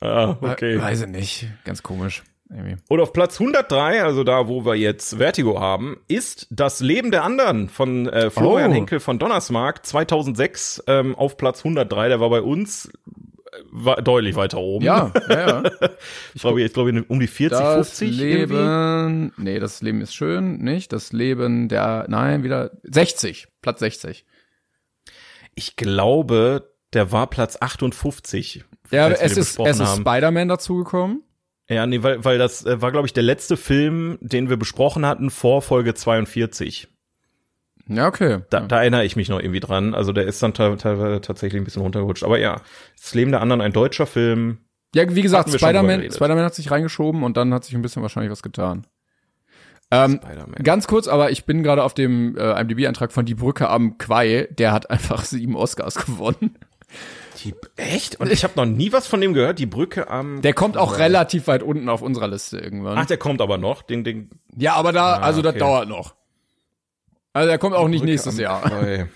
Ah, 0.00 0.36
äh, 0.42 0.80
weiß 0.80 1.02
ich 1.02 1.08
nicht, 1.08 1.48
ganz 1.64 1.82
komisch. 1.82 2.22
Irgendwie. 2.50 2.76
Und 2.88 3.00
auf 3.00 3.12
Platz 3.12 3.38
103, 3.40 4.02
also 4.02 4.24
da, 4.24 4.48
wo 4.48 4.64
wir 4.64 4.74
jetzt 4.74 5.18
Vertigo 5.18 5.60
haben, 5.60 5.98
ist 6.08 6.46
Das 6.50 6.80
Leben 6.80 7.10
der 7.10 7.24
anderen 7.24 7.68
von 7.68 8.08
äh, 8.08 8.30
Florian 8.30 8.70
Oh. 8.70 8.74
Henkel 8.74 9.00
von 9.00 9.18
Donnersmarck 9.18 9.84
2006 9.84 10.84
ähm, 10.86 11.14
auf 11.14 11.36
Platz 11.36 11.60
103. 11.60 12.08
Der 12.08 12.20
war 12.20 12.30
bei 12.30 12.40
uns 12.40 12.86
äh, 12.86 12.90
war 13.70 14.00
deutlich 14.00 14.34
weiter 14.34 14.58
oben. 14.58 14.84
Ja, 14.84 15.12
ja, 15.28 15.62
ja. 15.62 15.62
ich 16.34 16.40
glaube, 16.40 16.62
jetzt 16.62 16.72
glaube 16.72 16.90
ich 16.90 17.10
um 17.10 17.20
die 17.20 17.26
40, 17.26 17.58
Das 17.58 17.74
50 17.98 18.18
irgendwie. 18.20 18.54
Leben, 18.54 19.32
nee, 19.36 19.58
das 19.58 19.82
Leben 19.82 20.00
ist 20.00 20.14
schön, 20.14 20.58
nicht? 20.58 20.92
Das 20.92 21.12
Leben 21.12 21.68
der, 21.68 22.06
nein, 22.08 22.44
wieder 22.44 22.70
60, 22.84 23.48
Platz 23.60 23.80
60. 23.80 24.24
Ich 25.54 25.76
glaube, 25.76 26.72
der 26.94 27.12
war 27.12 27.26
Platz 27.28 27.58
58. 27.60 28.64
Ja, 28.90 29.10
es 29.10 29.36
ist, 29.36 29.58
es 29.58 29.80
ist. 29.80 29.96
Spider-Man 29.96 30.48
dazugekommen. 30.48 31.24
Ja, 31.68 31.86
nee, 31.86 32.02
weil, 32.02 32.24
weil 32.24 32.38
das 32.38 32.64
äh, 32.64 32.80
war, 32.80 32.92
glaube 32.92 33.06
ich, 33.06 33.12
der 33.12 33.22
letzte 33.22 33.56
Film, 33.56 34.18
den 34.20 34.48
wir 34.48 34.56
besprochen 34.56 35.04
hatten 35.04 35.30
vor 35.30 35.60
Folge 35.60 35.94
42. 35.94 36.88
Ja, 37.88 38.06
okay. 38.06 38.40
Da, 38.50 38.60
da 38.60 38.80
erinnere 38.80 39.04
ich 39.04 39.16
mich 39.16 39.28
noch 39.28 39.40
irgendwie 39.40 39.60
dran. 39.60 39.94
Also 39.94 40.12
der 40.12 40.24
ist 40.24 40.42
dann 40.42 40.52
tatsächlich 40.52 41.60
ein 41.60 41.64
bisschen 41.64 41.82
runtergerutscht. 41.82 42.22
Aber 42.22 42.38
ja, 42.38 42.60
das 43.00 43.14
Leben 43.14 43.30
der 43.30 43.40
anderen, 43.40 43.60
ein 43.60 43.72
deutscher 43.72 44.06
Film. 44.06 44.58
Ja, 44.94 45.14
wie 45.14 45.22
gesagt, 45.22 45.50
Spider-Man. 45.50 46.10
Spider-Man 46.10 46.44
hat 46.44 46.54
sich 46.54 46.70
reingeschoben 46.70 47.22
und 47.22 47.36
dann 47.36 47.52
hat 47.52 47.64
sich 47.64 47.74
ein 47.74 47.82
bisschen 47.82 48.02
wahrscheinlich 48.02 48.30
was 48.30 48.42
getan. 48.42 48.86
Ähm, 49.90 50.20
Spider-Man. 50.22 50.62
ganz 50.62 50.86
kurz, 50.86 51.08
aber 51.08 51.30
ich 51.30 51.46
bin 51.46 51.62
gerade 51.62 51.82
auf 51.82 51.94
dem 51.94 52.36
äh, 52.36 52.60
IMDb-Eintrag 52.60 53.10
von 53.10 53.24
Die 53.24 53.34
Brücke 53.34 53.68
am 53.68 53.96
Quai. 53.96 54.48
Der 54.50 54.72
hat 54.72 54.90
einfach 54.90 55.24
sieben 55.24 55.56
Oscars 55.56 55.94
gewonnen. 56.06 56.58
Die, 57.44 57.54
echt? 57.76 58.18
Und 58.20 58.32
ich 58.32 58.42
habe 58.44 58.54
noch 58.56 58.66
nie 58.66 58.92
was 58.92 59.06
von 59.06 59.20
dem 59.20 59.32
gehört. 59.34 59.58
Die 59.58 59.66
Brücke 59.66 60.08
am. 60.10 60.42
Der 60.42 60.52
kommt 60.54 60.76
auch 60.76 60.98
relativ 60.98 61.46
weit 61.46 61.62
unten 61.62 61.88
auf 61.88 62.02
unserer 62.02 62.28
Liste 62.28 62.58
irgendwann. 62.58 62.98
Ach, 62.98 63.06
der 63.06 63.16
kommt 63.16 63.40
aber 63.40 63.58
noch. 63.58 63.82
Den, 63.82 64.02
den 64.04 64.30
ja, 64.56 64.74
aber 64.74 64.92
da, 64.92 65.14
Ah, 65.14 65.18
also 65.20 65.40
das 65.42 65.50
okay. 65.52 65.58
dauert 65.60 65.88
noch. 65.88 66.14
Also 67.32 67.48
der 67.48 67.58
kommt 67.58 67.76
auch 67.76 67.86
nicht 67.88 68.00
Brücke 68.00 68.10
nächstes 68.12 68.38
Jahr. 68.38 68.62
Quai. 68.62 69.08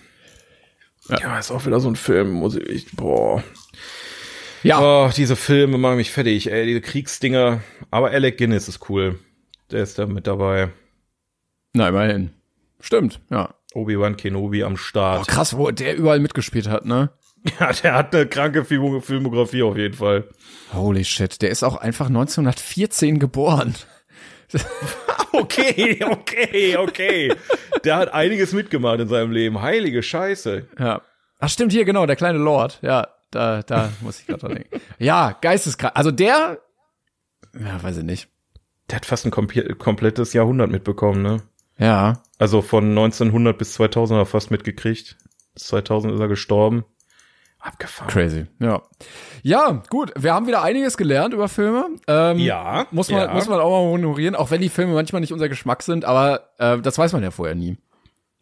Ja. 1.08 1.38
ist 1.38 1.50
auch 1.50 1.66
wieder 1.66 1.80
so 1.80 1.88
ein 1.88 1.96
Film, 1.96 2.30
muss 2.32 2.54
ich, 2.54 2.92
boah. 2.94 3.42
Ja, 4.62 4.80
Oh, 4.80 5.10
diese 5.16 5.34
Filme 5.34 5.76
machen 5.78 5.96
mich 5.96 6.12
fertig, 6.12 6.50
ey, 6.52 6.64
diese 6.66 6.80
Kriegsdinger. 6.80 7.60
Aber 7.90 8.10
Alec 8.10 8.38
Guinness 8.38 8.68
ist 8.68 8.88
cool. 8.88 9.18
Der 9.72 9.82
ist 9.82 9.98
da 9.98 10.06
mit 10.06 10.26
dabei. 10.28 10.68
na 11.72 11.88
immerhin. 11.88 12.30
Stimmt, 12.80 13.20
ja. 13.30 13.54
Obi-Wan 13.74 14.16
Kenobi 14.16 14.62
am 14.62 14.74
Oh, 14.74 14.76
Start. 14.76 15.26
krass, 15.26 15.56
wo 15.56 15.70
der 15.72 15.96
überall 15.96 16.20
mitgespielt 16.20 16.68
hat, 16.68 16.84
ne? 16.84 17.10
Ja, 17.60 17.72
der 17.72 17.94
hat 17.94 18.14
eine 18.14 18.26
kranke 18.26 18.64
Film- 18.64 19.02
Filmografie 19.02 19.62
auf 19.62 19.76
jeden 19.76 19.94
Fall. 19.94 20.28
Holy 20.72 21.04
shit, 21.04 21.42
der 21.42 21.50
ist 21.50 21.62
auch 21.64 21.76
einfach 21.76 22.06
1914 22.06 23.18
geboren. 23.18 23.74
Okay, 25.34 26.04
okay, 26.04 26.76
okay. 26.76 27.34
Der 27.84 27.96
hat 27.96 28.12
einiges 28.12 28.52
mitgemacht 28.52 29.00
in 29.00 29.08
seinem 29.08 29.32
Leben. 29.32 29.62
Heilige 29.62 30.02
Scheiße. 30.02 30.66
Ja. 30.78 31.00
Ach 31.38 31.48
stimmt, 31.48 31.72
hier 31.72 31.86
genau, 31.86 32.04
der 32.04 32.16
kleine 32.16 32.38
Lord. 32.38 32.78
Ja, 32.82 33.08
da, 33.30 33.62
da 33.62 33.90
muss 34.02 34.20
ich 34.20 34.26
gerade 34.26 34.40
dran 34.40 34.54
denken. 34.56 34.80
Ja, 34.98 35.36
geisteskrank. 35.40 35.92
Also 35.96 36.10
der, 36.10 36.58
ja, 37.58 37.82
weiß 37.82 37.96
ich 37.98 38.04
nicht. 38.04 38.28
Der 38.90 38.96
hat 38.96 39.06
fast 39.06 39.24
ein 39.24 39.32
komple- 39.32 39.74
komplettes 39.76 40.34
Jahrhundert 40.34 40.70
mitbekommen, 40.70 41.22
ne? 41.22 41.42
Ja, 41.78 42.22
Also 42.38 42.60
von 42.60 42.90
1900 42.90 43.56
bis 43.56 43.72
2000 43.72 44.18
hat 44.18 44.26
er 44.26 44.30
fast 44.30 44.50
mitgekriegt. 44.50 45.16
Bis 45.54 45.64
2000 45.68 46.12
ist 46.12 46.20
er 46.20 46.28
gestorben. 46.28 46.84
Abgefahren. 47.62 48.10
crazy. 48.10 48.46
Ja. 48.58 48.82
Ja, 49.42 49.82
gut. 49.88 50.12
Wir 50.18 50.34
haben 50.34 50.46
wieder 50.48 50.62
einiges 50.62 50.96
gelernt 50.96 51.32
über 51.32 51.48
Filme. 51.48 51.86
Ähm, 52.08 52.38
Ja, 52.38 52.86
Muss 52.90 53.08
man, 53.10 53.20
ja. 53.28 53.32
muss 53.34 53.48
man 53.48 53.60
auch 53.60 53.70
mal 53.70 53.88
honorieren, 53.90 54.34
auch 54.34 54.50
wenn 54.50 54.60
die 54.60 54.68
Filme 54.68 54.94
manchmal 54.94 55.20
nicht 55.20 55.32
unser 55.32 55.48
Geschmack 55.48 55.82
sind, 55.84 56.04
aber 56.04 56.48
äh, 56.58 56.78
das 56.80 56.98
weiß 56.98 57.12
man 57.12 57.22
ja 57.22 57.30
vorher 57.30 57.54
nie. 57.54 57.76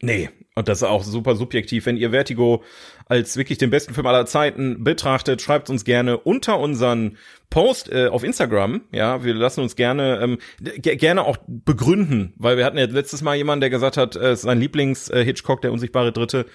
Nee, 0.02 0.30
und 0.54 0.66
das 0.68 0.78
ist 0.78 0.84
auch 0.88 1.02
super 1.04 1.36
subjektiv. 1.36 1.84
Wenn 1.84 1.98
ihr 1.98 2.12
Vertigo 2.12 2.62
als 3.04 3.36
wirklich 3.36 3.58
den 3.58 3.68
besten 3.68 3.92
Film 3.92 4.06
aller 4.06 4.24
Zeiten 4.24 4.82
betrachtet, 4.82 5.42
schreibt 5.42 5.68
uns 5.68 5.84
gerne 5.84 6.16
unter 6.16 6.58
unseren 6.58 7.18
Post 7.50 7.92
äh, 7.92 8.06
auf 8.06 8.24
Instagram. 8.24 8.80
Ja, 8.92 9.22
wir 9.24 9.34
lassen 9.34 9.60
uns 9.60 9.76
gerne 9.76 10.18
ähm, 10.22 10.38
ge- 10.60 10.96
gerne 10.96 11.24
auch 11.26 11.36
begründen, 11.46 12.32
weil 12.38 12.56
wir 12.56 12.64
hatten 12.64 12.78
ja 12.78 12.86
letztes 12.86 13.20
Mal 13.20 13.36
jemanden, 13.36 13.60
der 13.60 13.68
gesagt 13.70 13.98
hat, 13.98 14.16
äh, 14.16 14.30
es 14.30 14.38
ist 14.38 14.42
sein 14.46 14.58
Lieblings 14.58 15.10
äh, 15.10 15.22
Hitchcock, 15.22 15.60
der 15.60 15.72
unsichtbare 15.72 16.12
Dritte. 16.12 16.46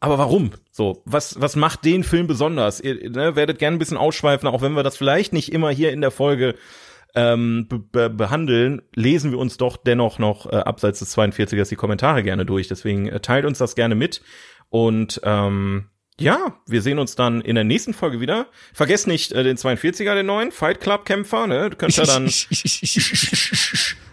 Aber 0.00 0.18
warum? 0.18 0.52
So, 0.70 1.02
was 1.06 1.40
was 1.40 1.56
macht 1.56 1.84
den 1.84 2.04
Film 2.04 2.26
besonders? 2.26 2.80
Ihr 2.80 3.10
ne, 3.10 3.34
werdet 3.34 3.58
gerne 3.58 3.76
ein 3.76 3.78
bisschen 3.78 3.96
ausschweifen, 3.96 4.48
auch 4.48 4.62
wenn 4.62 4.72
wir 4.72 4.82
das 4.82 4.96
vielleicht 4.96 5.32
nicht 5.32 5.52
immer 5.52 5.70
hier 5.70 5.92
in 5.92 6.00
der 6.00 6.10
Folge 6.10 6.54
ähm, 7.14 7.66
be 7.68 7.78
be 7.78 8.10
behandeln, 8.10 8.82
lesen 8.94 9.30
wir 9.30 9.38
uns 9.38 9.56
doch 9.56 9.78
dennoch 9.78 10.18
noch 10.18 10.46
äh, 10.46 10.56
abseits 10.56 10.98
des 10.98 11.16
42ers 11.16 11.70
die 11.70 11.76
Kommentare 11.76 12.22
gerne 12.22 12.44
durch. 12.44 12.68
Deswegen 12.68 13.08
äh, 13.08 13.20
teilt 13.20 13.46
uns 13.46 13.58
das 13.58 13.74
gerne 13.74 13.94
mit. 13.94 14.20
Und 14.68 15.20
ähm, 15.24 15.86
ja, 16.20 16.58
wir 16.66 16.82
sehen 16.82 16.98
uns 16.98 17.14
dann 17.14 17.40
in 17.40 17.54
der 17.54 17.64
nächsten 17.64 17.94
Folge 17.94 18.20
wieder. 18.20 18.46
Vergesst 18.74 19.06
nicht 19.06 19.32
äh, 19.32 19.44
den 19.44 19.56
42er, 19.56 20.14
den 20.14 20.26
neuen 20.26 20.52
Fight 20.52 20.80
Club 20.80 21.06
Kämpfer. 21.06 21.46
Ne? 21.46 21.70
Du 21.70 21.76
könnt 21.76 21.96
ja 21.96 22.04
dann 22.04 22.30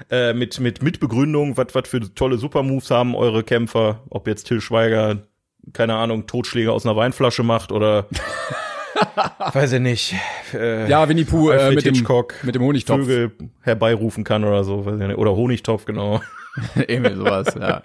äh, 0.10 0.34
mit 0.34 0.60
mit 0.62 0.82
mit 0.82 1.00
Begründung, 1.02 1.58
was 1.58 1.68
was 1.74 1.88
für 1.90 2.14
tolle 2.14 2.38
Supermoves 2.38 2.90
haben 2.90 3.16
eure 3.16 3.44
Kämpfer. 3.44 4.04
Ob 4.10 4.28
jetzt 4.28 4.46
Till 4.46 4.62
Schweiger 4.62 5.28
keine 5.72 5.96
Ahnung 5.96 6.28
Totschläge 6.28 6.72
aus 6.72 6.86
einer 6.86 6.96
Weinflasche 6.96 7.44
macht 7.44 7.72
oder 7.72 8.08
weiß 9.54 9.74
ich 9.74 9.80
nicht. 9.80 10.16
Äh, 10.54 10.90
Ja, 10.90 11.08
Winnie 11.08 11.24
Pooh 11.26 11.50
äh, 11.52 11.72
mit, 11.72 11.86
dem, 11.86 11.94
Hitchcock 11.96 12.36
mit 12.44 12.56
dem 12.56 12.62
Honigtopf. 12.64 13.00
Vögel 13.06 13.32
herbeirufen 13.62 14.24
kann 14.24 14.44
oder 14.44 14.64
so, 14.64 14.86
weiß 14.86 15.00
ich 15.00 15.08
nicht. 15.08 15.18
oder 15.18 15.36
Honigtopf, 15.36 15.86
genau. 15.86 16.22
Irgendwie 16.76 17.16
sowas, 17.16 17.56
ja. 17.60 17.82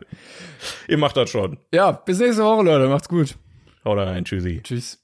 Ihr 0.89 0.99
macht 0.99 1.17
das 1.17 1.31
schon. 1.31 1.59
Ja, 1.73 1.93
bis 1.93 2.19
nächste 2.19 2.43
Woche, 2.45 2.65
Leute. 2.65 2.89
Macht's 2.89 3.09
gut. 3.09 3.37
Haut 3.85 3.99
rein, 3.99 4.25
tschüssi. 4.25 4.61
Tschüss. 4.63 5.03